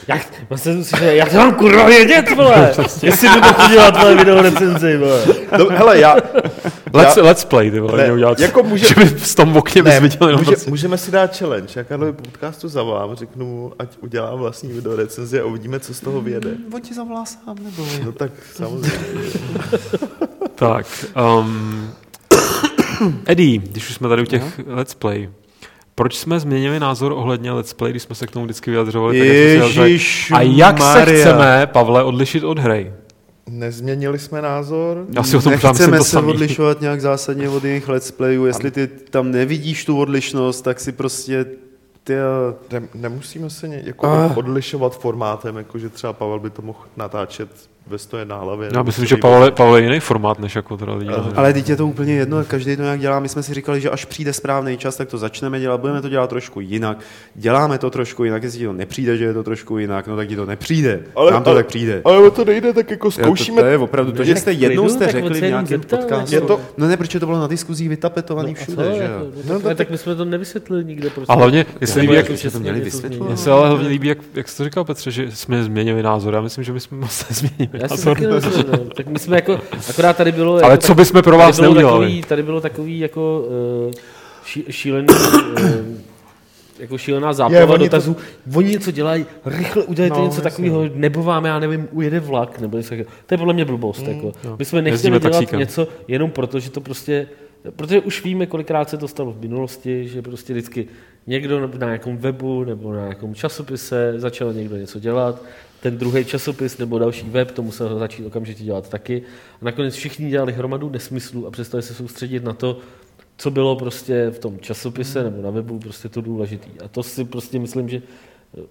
Jak, 0.07 0.27
vlastně 0.49 0.73
jsem 0.73 0.83
si 0.83 0.95
říkal, 0.95 1.07
jak 1.09 1.29
to 1.29 1.37
mám 1.37 1.53
kurva 1.55 1.85
vědět, 1.85 2.25
vole? 2.35 2.73
Jestli 3.03 3.29
budu 3.29 3.53
chodit 3.53 3.91
tvoje 3.91 4.15
video 4.15 4.41
recenzi, 4.41 4.97
vole. 4.97 5.21
No, 5.57 5.65
hele, 5.69 5.99
já... 5.99 6.15
Let's, 6.93 7.17
já 7.17 7.23
let's 7.23 7.45
play, 7.45 7.71
ty 7.71 7.79
vole, 7.79 7.97
Ne, 8.03 8.13
udělat, 8.13 8.39
jako 8.39 8.63
může- 8.63 8.85
že 8.85 8.95
by 8.95 9.05
v 9.05 9.35
tom 9.35 9.57
okně 9.57 9.83
bys 9.83 9.93
ne, 9.93 9.99
viděl 9.99 10.27
jenom 10.27 10.41
může, 10.41 10.51
prostě- 10.51 10.69
můžeme 10.69 10.97
si 10.97 11.11
dát 11.11 11.37
challenge. 11.37 11.67
Já 11.75 11.83
Karlovi 11.83 12.13
podcastu 12.13 12.67
zavolám, 12.67 13.15
řeknu 13.15 13.45
mu, 13.45 13.73
ať 13.79 13.89
udělá 14.01 14.35
vlastní 14.35 14.71
videorecenzi 14.71 15.39
a 15.41 15.45
uvidíme, 15.45 15.79
co 15.79 15.93
z 15.93 15.99
toho 15.99 16.21
vyjede. 16.21 16.49
On 16.73 16.81
ti 16.81 16.93
zavolá 16.93 17.25
sám, 17.25 17.55
nebo? 17.63 17.85
No 18.05 18.11
tak 18.11 18.31
samozřejmě. 18.55 18.91
Tak, 20.55 20.85
um, 21.39 21.89
Eddie, 23.25 23.57
když 23.57 23.89
už 23.89 23.95
jsme 23.95 24.09
tady 24.09 24.21
u 24.21 24.25
těch 24.25 24.43
let's 24.67 24.93
play, 24.93 25.29
proč 26.01 26.17
jsme 26.17 26.39
změnili 26.39 26.79
názor 26.79 27.11
ohledně 27.11 27.51
let's 27.51 27.73
play, 27.73 27.91
když 27.91 28.03
jsme 28.03 28.15
se 28.15 28.27
k 28.27 28.31
tomu 28.31 28.45
vždycky 28.45 28.71
vyjadřovali? 28.71 29.19
tak, 29.19 29.27
jak 29.27 29.73
se? 29.73 29.79
Ježíš 29.89 30.31
A 30.35 30.41
jak 30.41 30.77
se 30.77 30.83
Maria. 30.83 31.19
chceme, 31.25 31.67
Pavle, 31.67 32.03
odlišit 32.03 32.43
od 32.43 32.59
hry? 32.59 32.93
Nezměnili 33.49 34.19
jsme 34.19 34.41
názor. 34.41 35.05
Já 35.15 35.23
si 35.23 35.37
o 35.37 35.41
tom 35.41 35.51
Nechceme 35.51 35.97
to 35.97 36.03
se 36.03 36.09
samý. 36.09 36.29
odlišovat 36.29 36.81
nějak 36.81 37.01
zásadně 37.01 37.49
od 37.49 37.63
jiných 37.63 37.87
let's 37.87 38.11
playů. 38.11 38.45
Jestli 38.45 38.71
ty 38.71 38.87
tam 38.87 39.31
nevidíš 39.31 39.85
tu 39.85 39.99
odlišnost, 39.99 40.61
tak 40.61 40.79
si 40.79 40.91
prostě 40.91 41.45
ty, 42.03 42.13
Ne, 42.71 42.81
nemusíme 42.95 43.49
se 43.49 43.67
ně, 43.67 43.81
jako 43.85 44.07
Ah. 44.07 44.37
odlišovat 44.37 44.99
formátem, 44.99 45.57
jako 45.57 45.79
že 45.79 45.89
třeba 45.89 46.13
Pavel 46.13 46.39
by 46.39 46.49
to 46.49 46.61
mohl 46.61 46.79
natáčet 46.97 47.49
ve 47.87 47.97
stoje 47.97 48.25
na 48.25 48.37
hlavě. 48.37 48.69
Já 48.73 48.83
myslím, 48.83 49.05
že 49.05 49.09
celý 49.09 49.21
Pavel, 49.21 49.51
Pavel 49.51 49.75
je 49.77 49.83
jiný 49.83 49.99
formát, 49.99 50.39
než 50.39 50.55
jako 50.55 50.77
teda 50.77 50.93
lidi. 50.95 51.11
Aha. 51.13 51.31
Ale 51.35 51.53
teď 51.53 51.69
je 51.69 51.75
to 51.75 51.87
úplně 51.87 52.13
jedno, 52.13 52.43
každý 52.45 52.75
to 52.75 52.81
nějak 52.81 52.99
dělá. 52.99 53.19
My 53.19 53.29
jsme 53.29 53.43
si 53.43 53.53
říkali, 53.53 53.81
že 53.81 53.89
až 53.89 54.05
přijde 54.05 54.33
správný 54.33 54.77
čas, 54.77 54.95
tak 54.95 55.07
to 55.09 55.17
začneme 55.17 55.59
dělat. 55.59 55.81
Budeme 55.81 56.01
to 56.01 56.09
dělat 56.09 56.29
trošku 56.29 56.61
jinak. 56.61 56.97
Děláme 57.35 57.77
to 57.77 57.89
trošku 57.89 58.23
jinak. 58.23 58.43
Jestli 58.43 58.59
ti 58.59 58.65
to 58.65 58.73
nepřijde, 58.73 59.17
že 59.17 59.23
je 59.23 59.33
to 59.33 59.43
trošku 59.43 59.77
jinak, 59.77 60.07
no 60.07 60.15
tak 60.15 60.27
ti 60.27 60.35
to 60.35 60.45
nepřijde. 60.45 60.99
Ale, 61.15 61.31
Nám 61.31 61.43
to 61.43 61.53
tak 61.55 61.65
přijde. 61.67 62.01
Ale 62.05 62.17
o 62.27 62.31
to 62.31 62.45
nejde, 62.45 62.73
tak 62.73 62.91
jako 62.91 63.11
zkoušíme. 63.11 63.55
To, 63.57 63.61
to 63.63 63.67
je 63.67 63.77
opravdu 63.77 64.11
to, 64.11 64.23
že 64.23 64.35
jste 64.35 64.51
jednou 64.51 64.89
jste 64.89 65.07
řekli 65.11 65.39
v 65.41 65.43
nějakém 65.43 65.81
podcastu. 65.81 66.35
Je 66.35 66.41
to- 66.41 66.59
No 66.77 66.87
ne, 66.87 66.97
protože 66.97 67.19
to 67.19 67.25
bylo 67.25 67.39
na 67.39 67.47
diskuzích 67.47 67.89
vytapetovaný 67.89 68.49
No, 68.49 68.55
všude, 68.55 68.89
co, 68.91 68.95
že 68.97 69.03
jako, 69.03 69.13
jo? 69.13 69.31
no, 69.47 69.53
No, 69.53 69.59
tak, 69.59 69.63
tak- 69.67 69.77
tak 69.77 69.89
my 69.89 69.97
jsme 69.97 70.15
to 70.15 70.25
nevysvětlili 70.25 70.85
nikde. 70.85 71.09
Prostě. 71.09 71.33
A 71.33 71.35
hlavně, 71.35 71.65
jestli 71.81 72.01
Nebo 72.01 72.11
líbí, 72.11 72.17
jako, 72.17 72.31
jak, 72.31 72.41
že 72.41 72.51
to 72.51 72.59
měli 72.59 72.79
vysvětlovat. 72.81 73.27
mně 73.27 73.37
se 73.37 73.51
ale 73.51 73.67
hlavně 73.69 73.87
líbí, 73.87 74.07
jak, 74.07 74.17
jak 74.33 74.47
jsi 74.47 74.57
to 74.57 74.63
říkal, 74.63 74.83
Petře, 74.83 75.11
že 75.11 75.31
jsme 75.31 75.63
změnili 75.63 76.03
názor. 76.03 76.33
Já 76.33 76.41
myslím, 76.41 76.63
že 76.63 76.73
my 76.73 76.79
jsme 76.79 76.97
moc 77.01 77.25
nezměnili 77.29 77.70
Já 77.73 77.87
si 77.87 78.05
taky 78.05 78.27
nemyslím, 78.27 78.65
no. 78.71 78.77
Tak 78.77 79.07
my 79.07 79.19
jsme 79.19 79.35
jako, 79.35 79.59
akorát 79.89 80.17
tady 80.17 80.31
bylo... 80.31 80.53
Ale 80.53 80.71
jako 80.71 80.77
co 80.87 80.95
bychom 80.95 81.21
pro 81.21 81.31
tady 81.37 81.43
vás 81.43 81.59
bylo 81.59 81.73
neudělali? 81.73 82.05
Takový, 82.05 82.21
tady 82.23 82.43
bylo 82.43 82.61
takový 82.61 82.99
jako 82.99 83.45
uh, 83.87 83.93
ší, 84.45 84.65
šílený... 84.69 85.07
Uh, 85.09 85.71
jako 86.79 86.97
šílená 86.97 87.33
záplava 87.33 87.73
oni 87.73 87.77
to- 87.77 87.83
dotazů. 87.83 88.17
Oni 88.55 88.71
něco 88.71 88.91
dělají, 88.91 89.25
rychle 89.45 89.83
udělejte 89.83 90.17
No, 90.17 90.25
něco 90.25 90.41
takového, 90.41 90.89
nebo 90.95 91.23
vám, 91.23 91.45
já 91.45 91.59
nevím, 91.59 91.87
ujede 91.91 92.19
vlak, 92.19 92.59
nebo 92.59 92.77
něco. 92.77 92.95
To 93.25 93.33
je 93.33 93.37
podle 93.37 93.53
mě 93.53 93.65
blbost. 93.65 94.07
jako. 94.07 94.31
My 94.59 94.65
jsme 94.65 94.81
nechtěli 94.81 94.93
Jezdíme 94.93 95.19
dělat 95.19 95.31
taxíkem. 95.31 95.59
něco 95.59 95.87
jenom 96.07 96.31
proto, 96.31 96.59
že 96.59 96.71
to 96.71 96.81
prostě 96.81 97.27
Protože 97.75 97.99
už 97.99 98.23
víme, 98.23 98.45
kolikrát 98.45 98.89
se 98.89 98.97
to 98.97 99.07
stalo 99.07 99.31
v 99.31 99.41
minulosti, 99.41 100.07
že 100.07 100.21
prostě 100.21 100.53
vždycky 100.53 100.87
někdo 101.27 101.67
na 101.67 101.85
nějakém 101.85 102.17
webu 102.17 102.63
nebo 102.63 102.93
na 102.93 103.01
nějakém 103.01 103.35
časopise 103.35 104.13
začal 104.17 104.53
někdo 104.53 104.75
něco 104.75 104.99
dělat, 104.99 105.41
ten 105.81 105.97
druhý 105.97 106.25
časopis 106.25 106.77
nebo 106.77 106.99
další 106.99 107.29
web 107.29 107.51
to 107.51 107.61
musel 107.61 107.99
začít 107.99 108.25
okamžitě 108.25 108.63
dělat 108.63 108.89
taky. 108.89 109.23
A 109.61 109.65
nakonec 109.65 109.95
všichni 109.95 110.29
dělali 110.29 110.53
hromadu 110.53 110.89
nesmyslů 110.89 111.47
a 111.47 111.51
přestali 111.51 111.83
se 111.83 111.93
soustředit 111.93 112.43
na 112.43 112.53
to, 112.53 112.79
co 113.37 113.51
bylo 113.51 113.75
prostě 113.75 114.29
v 114.29 114.39
tom 114.39 114.59
časopise 114.59 115.23
nebo 115.23 115.41
na 115.41 115.49
webu 115.49 115.79
prostě 115.79 116.09
to 116.09 116.21
důležitý. 116.21 116.69
A 116.85 116.87
to 116.87 117.03
si 117.03 117.25
prostě 117.25 117.59
myslím, 117.59 117.89
že 117.89 118.01
eh, 118.57 118.61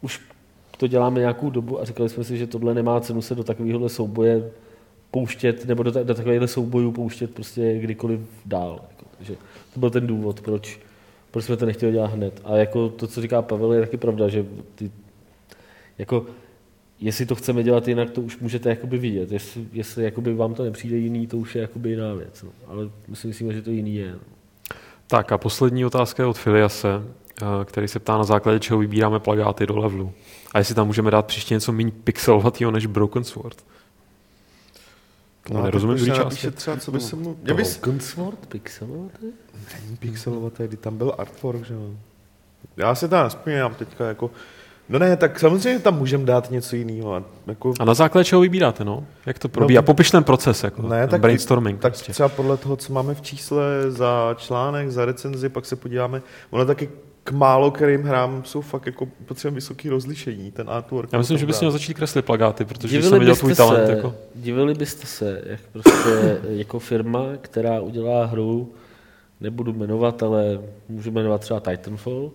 už 0.00 0.20
to 0.76 0.86
děláme 0.86 1.20
nějakou 1.20 1.50
dobu 1.50 1.80
a 1.80 1.84
říkali 1.84 2.08
jsme 2.08 2.24
si, 2.24 2.38
že 2.38 2.46
tohle 2.46 2.74
nemá 2.74 3.00
cenu 3.00 3.22
se 3.22 3.34
do 3.34 3.44
takovéhohle 3.44 3.88
souboje 3.88 4.50
pouštět, 5.10 5.64
nebo 5.64 5.82
do, 5.82 5.90
do 5.90 6.14
takovéhle 6.14 6.48
soubojů 6.48 6.92
pouštět 6.92 7.34
prostě 7.34 7.78
kdykoliv 7.78 8.20
dál. 8.46 8.80
Jako. 8.88 9.04
Takže 9.18 9.34
to 9.74 9.80
byl 9.80 9.90
ten 9.90 10.06
důvod, 10.06 10.40
proč, 10.40 10.80
proč 11.30 11.44
jsme 11.44 11.56
to 11.56 11.66
nechtěli 11.66 11.92
dělat 11.92 12.10
hned. 12.10 12.40
A 12.44 12.56
jako 12.56 12.88
to, 12.88 13.06
co 13.06 13.22
říká 13.22 13.42
Pavel, 13.42 13.72
je 13.72 13.80
taky 13.80 13.96
pravda, 13.96 14.28
že 14.28 14.46
ty, 14.74 14.90
jako, 15.98 16.26
jestli 17.00 17.26
to 17.26 17.34
chceme 17.34 17.62
dělat 17.62 17.88
jinak, 17.88 18.10
to 18.10 18.20
už 18.20 18.38
můžete 18.38 18.68
jakoby 18.68 18.98
vidět. 18.98 19.32
Jestli, 19.32 19.66
jestli 19.72 20.04
jakoby 20.04 20.34
vám 20.34 20.54
to 20.54 20.64
nepřijde 20.64 20.96
jiný, 20.96 21.26
to 21.26 21.36
už 21.36 21.54
je 21.54 21.62
jakoby 21.62 21.90
jiná 21.90 22.14
věc. 22.14 22.42
No. 22.42 22.50
Ale 22.66 22.90
my 23.08 23.16
si 23.16 23.26
myslíme, 23.26 23.52
že 23.54 23.62
to 23.62 23.70
jiný 23.70 23.96
je. 23.96 24.12
No. 24.12 24.18
Tak 25.06 25.32
a 25.32 25.38
poslední 25.38 25.84
otázka 25.84 26.22
je 26.22 26.26
od 26.26 26.38
Filiase, 26.38 26.88
eh, 27.42 27.44
který 27.64 27.88
se 27.88 27.98
ptá 27.98 28.18
na 28.18 28.24
základě 28.24 28.60
čeho 28.60 28.78
vybíráme 28.78 29.20
plagáty 29.20 29.66
do 29.66 29.78
levelu. 29.78 30.12
A 30.54 30.58
jestli 30.58 30.74
tam 30.74 30.86
můžeme 30.86 31.10
dát 31.10 31.26
příště 31.26 31.54
něco 31.54 31.72
méně 31.72 31.90
pixelovatého 32.04 32.70
než 32.70 32.86
Broken 32.86 33.24
Sword. 33.24 33.64
No, 35.50 35.62
nerozumím 35.62 35.96
druhý 35.96 36.10
části. 36.10 36.24
napíše 36.24 36.50
třeba, 36.50 36.76
co 36.76 36.92
by 36.92 37.00
se 37.00 37.16
mu... 37.16 37.36
Já 37.44 37.54
bys... 37.54 37.78
Broken 37.78 38.00
Sword, 38.00 38.46
pixelovat? 38.46 39.12
Není 39.80 39.96
pixelovaté, 39.96 40.68
kdy 40.68 40.76
tam 40.76 40.98
byl 40.98 41.14
artwork, 41.18 41.64
že 41.64 41.74
jo. 41.74 41.90
Já 42.76 42.94
se 42.94 43.08
tam 43.08 43.28
vzpomínám 43.28 43.74
teďka 43.74 44.08
jako... 44.08 44.30
No 44.88 44.98
ne, 44.98 45.16
tak 45.16 45.40
samozřejmě 45.40 45.78
tam 45.80 45.98
můžeme 45.98 46.24
dát 46.24 46.50
něco 46.50 46.76
jiného. 46.76 47.14
a 47.14 47.22
Jako, 47.46 47.72
A 47.80 47.84
na 47.84 47.94
základě 47.94 48.24
čeho 48.24 48.40
vybíráte, 48.40 48.84
no? 48.84 49.04
Jak 49.26 49.38
to 49.38 49.48
probíhá? 49.48 49.80
No, 49.80 49.86
Popiš 49.86 50.10
ten 50.10 50.24
proces, 50.24 50.64
jako 50.64 50.82
ne, 50.82 51.00
ten 51.00 51.08
tak, 51.08 51.20
brainstorming. 51.20 51.80
tak 51.80 51.92
prostě. 51.92 52.12
třeba 52.12 52.28
podle 52.28 52.56
toho, 52.56 52.76
co 52.76 52.92
máme 52.92 53.14
v 53.14 53.20
čísle 53.20 53.62
za 53.88 54.34
článek, 54.38 54.90
za 54.90 55.04
recenzi, 55.04 55.48
pak 55.48 55.66
se 55.66 55.76
podíváme. 55.76 56.22
Ono 56.50 56.64
taky 56.66 56.88
k 57.24 57.30
málo 57.32 57.70
kterým 57.70 58.02
hrám 58.02 58.42
jsou 58.44 58.60
fakt 58.60 58.86
jako 58.86 59.06
potřebujeme 59.26 59.54
vysoké 59.54 59.90
rozlišení, 59.90 60.50
ten 60.52 60.70
artwork. 60.70 61.12
Já 61.12 61.18
myslím, 61.18 61.38
že 61.38 61.46
bys 61.46 61.60
měl 61.60 61.70
začít 61.70 61.94
kreslit 61.94 62.24
plagáty, 62.24 62.64
protože 62.64 62.88
Divili 62.88 63.10
jsem 63.10 63.18
viděl 63.18 63.36
tvůj 63.36 63.54
talent. 63.54 63.86
se, 63.86 63.92
Jako. 63.92 64.14
divili 64.34 64.74
byste 64.74 65.06
se, 65.06 65.42
jak 65.46 65.60
prostě 65.72 66.38
jako 66.48 66.78
firma, 66.78 67.24
která 67.40 67.80
udělá 67.80 68.24
hru, 68.26 68.72
nebudu 69.40 69.72
jmenovat, 69.72 70.22
ale 70.22 70.60
můžu 70.88 71.10
jmenovat 71.10 71.40
třeba 71.40 71.60
Titanfall, 71.60 72.30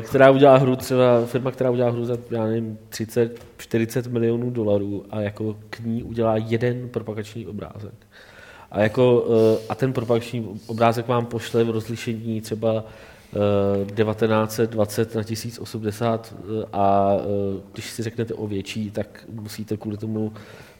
která 0.00 0.30
udělá 0.30 0.56
hru 0.56 0.76
třeba, 0.76 1.26
firma, 1.26 1.50
která 1.50 1.70
udělá 1.70 1.90
hru 1.90 2.04
za, 2.04 2.16
já 2.30 2.44
nevím, 2.44 2.78
30, 2.88 3.44
40 3.56 4.06
milionů 4.06 4.50
dolarů 4.50 5.04
a 5.10 5.20
jako 5.20 5.56
k 5.70 5.80
ní 5.80 6.02
udělá 6.02 6.36
jeden 6.36 6.88
propagační 6.88 7.46
obrázek. 7.46 7.94
A, 8.70 8.80
jako, 8.80 9.26
eh, 9.28 9.58
a 9.68 9.74
ten 9.74 9.92
propagační 9.92 10.60
obrázek 10.66 11.08
vám 11.08 11.26
pošle 11.26 11.64
v 11.64 11.70
rozlišení 11.70 12.40
třeba 12.40 12.84
1920 13.94 15.14
na 15.14 15.22
1080 15.22 16.34
a 16.72 17.16
když 17.72 17.90
si 17.90 18.02
řeknete 18.02 18.34
o 18.34 18.46
větší, 18.46 18.90
tak 18.90 19.24
musíte 19.32 19.76
kvůli 19.76 19.96
tomu 19.96 20.32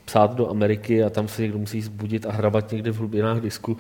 psát 0.05 0.35
do 0.35 0.51
Ameriky 0.51 1.05
a 1.05 1.10
tam 1.10 1.28
se 1.28 1.43
někdo 1.43 1.59
musí 1.59 1.82
zbudit 1.82 2.27
a 2.27 2.32
hrabat 2.32 2.72
někde 2.72 2.90
v 2.90 2.97
hlubinách 2.97 3.40
disku, 3.40 3.77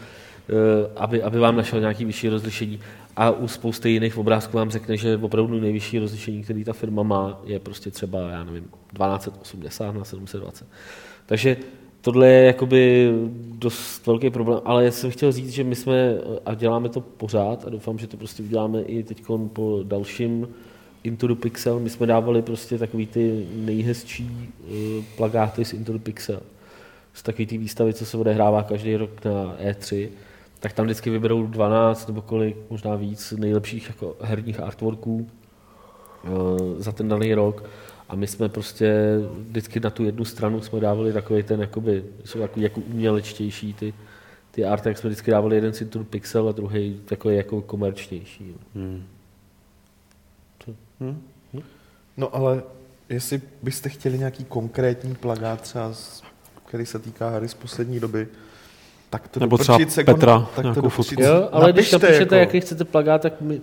aby, 0.96 1.22
aby 1.22 1.38
vám 1.38 1.56
našel 1.56 1.80
nějaký 1.80 2.04
vyšší 2.04 2.28
rozlišení. 2.28 2.80
A 3.16 3.30
u 3.30 3.48
spousty 3.48 3.90
jiných 3.90 4.18
obrázků 4.18 4.56
vám 4.56 4.70
řekne, 4.70 4.96
že 4.96 5.16
opravdu 5.16 5.60
nejvyšší 5.60 5.98
rozlišení, 5.98 6.42
který 6.42 6.64
ta 6.64 6.72
firma 6.72 7.02
má, 7.02 7.40
je 7.44 7.58
prostě 7.58 7.90
třeba, 7.90 8.20
já 8.20 8.44
nevím, 8.44 8.64
1280 8.64 9.92
na 9.92 10.04
720. 10.04 10.66
Takže 11.26 11.56
tohle 12.00 12.28
je 12.28 12.44
jakoby 12.44 13.12
dost 13.54 14.06
velký 14.06 14.30
problém, 14.30 14.60
ale 14.64 14.84
já 14.84 14.90
jsem 14.90 15.10
chtěl 15.10 15.32
říct, 15.32 15.50
že 15.50 15.64
my 15.64 15.74
jsme, 15.74 16.18
a 16.46 16.54
děláme 16.54 16.88
to 16.88 17.00
pořád, 17.00 17.64
a 17.66 17.70
doufám, 17.70 17.98
že 17.98 18.06
to 18.06 18.16
prostě 18.16 18.42
uděláme 18.42 18.82
i 18.82 19.02
teď 19.02 19.22
po 19.52 19.80
dalším 19.82 20.48
Into 21.04 21.26
the 21.26 21.34
Pixel, 21.34 21.80
my 21.80 21.90
jsme 21.90 22.06
dávali 22.06 22.42
prostě 22.42 22.78
takový 22.78 23.06
ty 23.06 23.46
nejhezčí 23.54 24.48
uh, 24.60 25.04
plagáty 25.16 25.64
z 25.64 25.72
Into 25.72 25.92
the 25.92 25.98
Pixel. 25.98 26.40
Z 27.14 27.22
takový 27.22 27.46
ty 27.46 27.58
výstavy, 27.58 27.94
co 27.94 28.06
se 28.06 28.16
odehrává 28.16 28.62
každý 28.62 28.96
rok 28.96 29.24
na 29.24 29.56
E3 29.64 30.08
tak 30.60 30.72
tam 30.72 30.84
vždycky 30.84 31.10
vyberou 31.10 31.46
12 31.46 32.06
nebo 32.06 32.22
kolik, 32.22 32.56
možná 32.70 32.94
víc 32.94 33.32
nejlepších 33.32 33.88
jako 33.88 34.16
herních 34.20 34.60
artworků 34.60 35.28
uh, 36.24 36.58
za 36.78 36.92
ten 36.92 37.08
daný 37.08 37.34
rok. 37.34 37.64
A 38.08 38.16
my 38.16 38.26
jsme 38.26 38.48
prostě 38.48 39.18
vždycky 39.48 39.80
na 39.80 39.90
tu 39.90 40.04
jednu 40.04 40.24
stranu 40.24 40.60
jsme 40.60 40.80
dávali 40.80 41.12
takový 41.12 41.42
ten, 41.42 41.60
jakoby, 41.60 42.04
jsou 42.24 42.38
jako, 42.38 42.60
jako 42.60 42.80
umělečtější 42.80 43.74
ty, 43.74 43.94
ty 44.50 44.64
art, 44.64 44.82
tak 44.82 44.98
jsme 44.98 45.10
vždycky 45.10 45.30
dávali 45.30 45.56
jeden 45.56 45.72
cintur 45.72 46.04
pixel 46.04 46.48
a 46.48 46.52
druhý 46.52 47.00
takový 47.04 47.36
jako 47.36 47.62
komerčnější. 47.62 48.54
Hmm. 48.74 49.04
Hmm. 51.00 51.22
No 52.16 52.34
ale 52.34 52.62
jestli 53.08 53.42
byste 53.62 53.88
chtěli 53.88 54.18
nějaký 54.18 54.44
konkrétní 54.44 55.14
plagát 55.14 55.60
třeba, 55.60 55.92
který 56.66 56.86
se 56.86 56.98
týká 56.98 57.28
hry 57.28 57.48
z 57.48 57.54
poslední 57.54 58.00
doby, 58.00 58.28
tak 59.10 59.28
to 59.28 59.40
Nebo 59.40 59.58
třeba 59.58 59.78
sekund, 59.88 60.14
Petra, 60.14 60.48
tak 60.56 60.64
nějakou 60.64 60.88
fotku. 60.88 61.22
Jo, 61.22 61.48
ale 61.52 61.66
Napište, 61.66 61.72
když 61.72 61.92
napíšete, 61.92 62.22
jako... 62.22 62.34
jaký 62.34 62.60
chcete 62.60 62.84
plagát, 62.84 63.22
tak 63.22 63.40
my, 63.40 63.60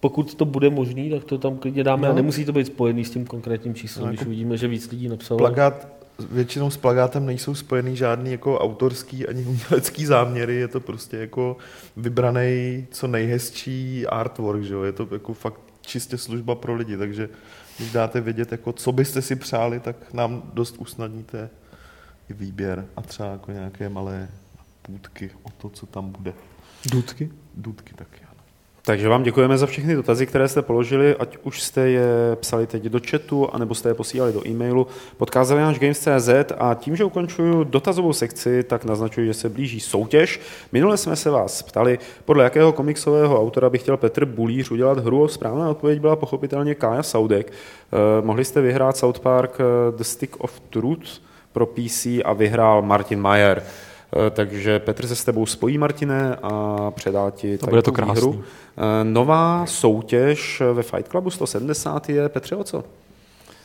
pokud 0.00 0.34
to 0.34 0.44
bude 0.44 0.70
možný, 0.70 1.10
tak 1.10 1.24
to 1.24 1.38
tam 1.38 1.56
klidně 1.56 1.84
dáme 1.84 2.06
no. 2.06 2.12
a 2.12 2.16
nemusí 2.16 2.44
to 2.44 2.52
být 2.52 2.66
spojený 2.66 3.04
s 3.04 3.10
tím 3.10 3.26
konkrétním 3.26 3.74
číslem, 3.74 4.04
no, 4.04 4.08
když 4.08 4.20
jako 4.20 4.28
uvidíme, 4.28 4.56
že 4.56 4.68
víc 4.68 4.90
lidí 4.90 5.08
napsalo. 5.08 5.38
Plagát, 5.38 5.88
většinou 6.32 6.70
s 6.70 6.76
plagátem 6.76 7.26
nejsou 7.26 7.54
spojený 7.54 7.96
žádný 7.96 8.32
jako 8.32 8.58
autorský 8.58 9.26
ani 9.26 9.44
umělecký 9.44 10.06
záměry, 10.06 10.54
je 10.54 10.68
to 10.68 10.80
prostě 10.80 11.16
jako 11.16 11.56
vybraný 11.96 12.86
co 12.90 13.06
nejhezčí 13.06 14.06
artwork, 14.06 14.62
že 14.62 14.74
jo? 14.74 14.82
je 14.82 14.92
to 14.92 15.08
jako 15.12 15.34
fakt 15.34 15.60
čistě 15.80 16.18
služba 16.18 16.54
pro 16.54 16.74
lidi, 16.74 16.96
takže 16.96 17.28
když 17.78 17.92
dáte 17.92 18.20
vědět, 18.20 18.52
jako, 18.52 18.72
co 18.72 18.92
byste 18.92 19.22
si 19.22 19.36
přáli, 19.36 19.80
tak 19.80 19.96
nám 20.12 20.42
dost 20.54 20.76
usnadníte 20.78 21.50
i 22.30 22.32
výběr 22.32 22.86
a 22.96 23.02
třeba 23.02 23.28
jako 23.28 23.52
nějaké 23.52 23.88
malé 23.88 24.28
půdky 24.90 25.30
o 25.42 25.50
to, 25.50 25.68
co 25.68 25.86
tam 25.86 26.10
bude. 26.10 26.32
Důdky? 26.92 27.30
Důdky 27.54 27.94
taky, 27.94 28.20
ano. 28.22 28.40
Takže 28.82 29.08
vám 29.08 29.22
děkujeme 29.22 29.58
za 29.58 29.66
všechny 29.66 29.94
dotazy, 29.94 30.26
které 30.26 30.48
jste 30.48 30.62
položili, 30.62 31.16
ať 31.16 31.38
už 31.42 31.62
jste 31.62 31.80
je 31.88 32.06
psali 32.34 32.66
teď 32.66 32.82
do 32.82 33.00
chatu, 33.10 33.54
anebo 33.54 33.74
jste 33.74 33.88
je 33.88 33.94
posílali 33.94 34.32
do 34.32 34.48
e-mailu 34.48 34.86
games.cz 35.80 36.28
a 36.58 36.74
tím, 36.74 36.96
že 36.96 37.04
ukončuju 37.04 37.64
dotazovou 37.64 38.12
sekci, 38.12 38.62
tak 38.62 38.84
naznačuji, 38.84 39.26
že 39.26 39.34
se 39.34 39.48
blíží 39.48 39.80
soutěž. 39.80 40.40
Minule 40.72 40.96
jsme 40.96 41.16
se 41.16 41.30
vás 41.30 41.62
ptali, 41.62 41.98
podle 42.24 42.44
jakého 42.44 42.72
komiksového 42.72 43.40
autora 43.40 43.70
by 43.70 43.78
chtěl 43.78 43.96
Petr 43.96 44.24
Bulíř 44.24 44.70
udělat 44.70 44.98
hru. 44.98 45.28
Správná 45.28 45.70
odpověď 45.70 46.00
byla 46.00 46.16
pochopitelně 46.16 46.74
Kája 46.74 47.02
Saudek. 47.02 47.52
Eh, 47.52 48.22
mohli 48.22 48.44
jste 48.44 48.60
vyhrát 48.60 48.96
South 48.96 49.20
Park 49.20 49.58
eh, 49.60 49.96
The 49.96 50.04
Stick 50.04 50.36
of 50.38 50.60
Truth 50.60 51.20
pro 51.52 51.66
PC 51.66 52.06
a 52.24 52.32
vyhrál 52.32 52.82
Martin 52.82 53.20
Mayer. 53.20 53.62
Eh, 54.16 54.30
takže 54.30 54.78
Petr 54.78 55.06
se 55.06 55.16
s 55.16 55.24
tebou 55.24 55.46
spojí, 55.46 55.78
Martine, 55.78 56.36
a 56.42 56.90
předá 56.90 57.30
ti 57.30 57.58
to 57.58 57.66
bude 57.66 57.82
to 57.82 57.92
hru. 57.92 58.44
Eh, 58.76 59.04
nová 59.04 59.66
soutěž 59.66 60.62
ve 60.72 60.82
Fight 60.82 61.08
Clubu 61.08 61.30
170 61.30 62.08
je, 62.08 62.28
Petře, 62.28 62.56
o 62.56 62.64
co? 62.64 62.84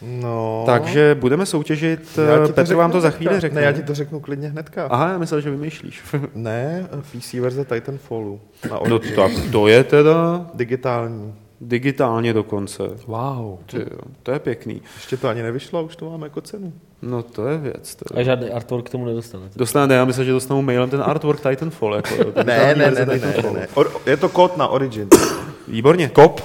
No. 0.01 0.63
Takže 0.65 1.17
budeme 1.19 1.45
soutěžit, 1.45 2.19
Petr 2.53 2.75
vám 2.75 2.91
to 2.91 3.01
za 3.01 3.09
chvíli 3.09 3.39
řekne. 3.39 3.61
Ne, 3.61 3.67
já 3.67 3.73
ti 3.73 3.83
to 3.83 3.95
řeknu 3.95 4.19
klidně 4.19 4.47
hnedka. 4.47 4.87
Aha, 4.87 5.09
já 5.09 5.17
myslel, 5.17 5.41
že 5.41 5.49
vymýšlíš. 5.49 6.03
ne, 6.35 6.87
PC 7.11 7.33
verze 7.33 7.65
Titanfallu. 7.65 8.39
Na 8.71 8.79
no 8.87 8.99
tak 8.99 9.31
to 9.51 9.67
je 9.67 9.83
teda... 9.83 10.45
Digitální. 10.53 11.33
Digitálně 11.61 12.33
dokonce. 12.33 12.83
Wow. 13.07 13.57
Ty, 13.65 13.85
to 14.23 14.31
je 14.31 14.39
pěkný. 14.39 14.81
Ještě 14.95 15.17
to 15.17 15.27
ani 15.27 15.41
nevyšlo, 15.41 15.83
už 15.83 15.95
to 15.95 16.09
máme 16.09 16.25
jako 16.25 16.41
cenu. 16.41 16.73
No 17.05 17.23
to 17.23 17.47
je 17.47 17.57
věc. 17.57 17.95
To 17.95 18.05
je. 18.13 18.21
A 18.21 18.23
žádný 18.23 18.49
artwork 18.49 18.85
k 18.85 18.89
tomu 18.89 19.05
nedostanete. 19.05 19.51
Dostanete, 19.55 19.93
já 19.93 20.05
myslím, 20.05 20.25
že 20.25 20.31
dostanu 20.31 20.61
mailem 20.61 20.89
ten 20.89 21.01
artwork 21.01 21.49
Titanfall. 21.49 21.95
Jako, 21.95 22.23
ten 22.31 22.47
ne, 22.47 22.75
ne, 22.75 22.91
ne, 22.91 23.05
ne, 23.05 23.17
ne, 23.19 23.51
ne. 23.53 23.67
Or, 23.73 23.91
je 24.05 24.17
to 24.17 24.29
kód 24.29 24.57
na 24.57 24.67
Origin. 24.67 25.09
Výborně. 25.67 26.09
Kop. 26.09 26.41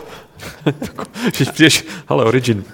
Když 1.36 1.50
přijdeš, 1.50 1.86
ale 2.08 2.24
Origin. 2.24 2.64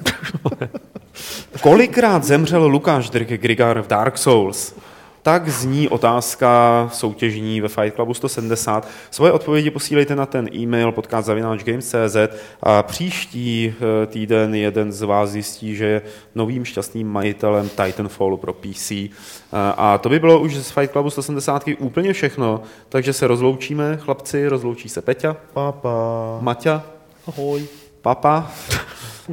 Kolikrát 1.61 2.25
zemřel 2.25 2.67
Lukáš 2.67 3.11
Dirk 3.11 3.29
Grigar 3.29 3.83
v 3.83 3.87
Dark 3.87 4.19
Souls? 4.19 4.75
Tak 5.27 5.49
zní 5.49 5.89
otázka 5.89 6.89
soutěžní 6.93 7.61
ve 7.61 7.69
Fight 7.69 7.95
Clubu 7.95 8.15
170. 8.15 8.89
Svoje 9.11 9.33
odpovědi 9.33 9.71
posílejte 9.71 10.17
na 10.17 10.27
ten 10.27 10.49
e-mail 10.55 10.93
podcast.games.cz 10.93 12.17
a 12.63 12.83
příští 12.83 13.75
eh, 13.75 14.07
týden 14.07 14.55
jeden 14.55 14.93
z 14.93 15.03
vás 15.03 15.31
zjistí, 15.31 15.77
že 15.77 15.85
je 15.85 16.03
novým 16.35 16.65
šťastným 16.65 17.09
majitelem 17.09 17.69
Titanfallu 17.69 18.37
pro 18.37 18.53
PC. 18.53 18.91
Eh, 18.93 19.11
a 19.53 19.99
to 19.99 20.09
by 20.09 20.19
bylo 20.19 20.41
už 20.41 20.57
z 20.57 20.71
Fight 20.71 20.93
Clubu 20.93 21.11
170 21.11 21.65
úplně 21.79 22.13
všechno, 22.13 22.63
takže 22.89 23.13
se 23.13 23.27
rozloučíme, 23.27 23.97
chlapci, 23.97 24.49
rozloučí 24.49 24.89
se 24.89 25.03
Peťa. 25.03 25.37
Papa. 25.53 26.39
Maťa. 26.41 26.83
Ahoj. 27.27 27.67
Papa. 28.03 28.53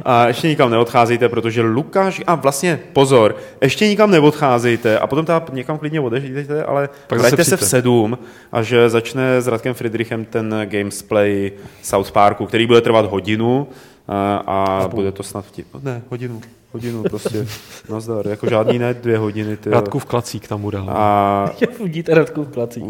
A 0.02 0.26
ještě 0.26 0.48
nikam 0.48 0.70
neodcházejte, 0.70 1.28
protože 1.28 1.62
Lukáš, 1.62 2.22
a 2.26 2.34
vlastně 2.34 2.80
pozor, 2.92 3.36
ještě 3.60 3.88
nikam 3.88 4.10
neodcházejte 4.10 4.98
a 4.98 5.06
potom 5.06 5.24
tam 5.26 5.42
někam 5.52 5.78
klidně 5.78 6.00
odejdete, 6.00 6.64
ale 6.64 6.88
Pak 7.06 7.18
vraťte 7.18 7.44
se 7.44 7.56
v 7.56 7.64
sedm 7.64 8.18
a 8.52 8.62
že 8.62 8.90
začne 8.90 9.42
s 9.42 9.46
Radkem 9.46 9.74
Friedrichem 9.74 10.24
ten 10.24 10.54
gamesplay 10.64 11.52
South 11.82 12.12
Parku, 12.12 12.46
který 12.46 12.66
bude 12.66 12.80
trvat 12.80 13.10
hodinu 13.10 13.68
a, 14.08 14.36
a 14.36 14.88
bude 14.88 15.12
to 15.12 15.22
snad 15.22 15.44
vtip. 15.44 15.66
Ne, 15.82 16.02
hodinu 16.10 16.40
hodinu 16.74 17.02
prostě, 17.02 17.46
nazdar, 17.88 18.26
jako 18.26 18.48
žádný 18.48 18.78
ne 18.78 18.94
dvě 18.94 19.18
hodiny. 19.18 19.56
Ty, 19.56 19.70
Radku 19.70 19.98
v 19.98 20.04
klacík 20.04 20.48
tam 20.48 20.62
bude. 20.62 20.78
A... 20.88 21.50
Fudíte 21.76 22.14
Radku 22.14 22.44
v 22.44 22.52
klacík. 22.52 22.84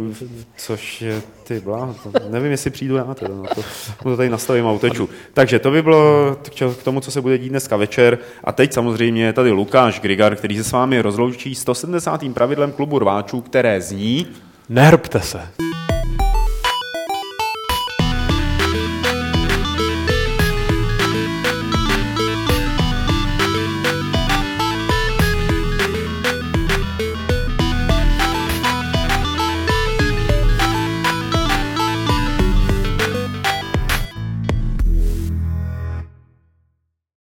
Což 0.57 1.03
je, 1.03 1.23
ty 1.45 1.61
blá, 1.61 1.95
nevím, 2.31 2.51
jestli 2.51 2.71
přijdu 2.71 2.97
já 2.97 3.15
teda 3.15 3.35
na 3.35 3.49
to. 3.55 3.63
to 4.03 4.17
tady 4.17 4.29
nastavím 4.29 4.67
a 4.67 4.73
uteču. 4.73 5.09
Takže 5.35 5.59
to 5.59 5.71
by 5.71 5.83
bylo 5.83 6.37
k 6.81 6.83
tomu, 6.83 7.01
co 7.01 7.11
se 7.11 7.21
bude 7.21 7.39
dít 7.39 7.49
dneska 7.49 7.77
večer. 7.77 8.19
A 8.45 8.53
teď 8.53 8.73
samozřejmě 8.73 9.33
tady 9.33 9.51
Lukáš 9.51 10.01
Grigar, 10.01 10.37
který 10.37 10.57
se 10.57 10.65
s 10.65 10.73
vámi 10.73 11.01
rozloučí 11.01 11.55
170. 11.55 12.25
pravidlem 12.35 12.73
klubu 12.73 12.99
rváčů, 12.99 13.41
které 13.41 13.81
zní... 13.81 14.27
Nehrbte 14.69 15.21
se. 15.21 15.41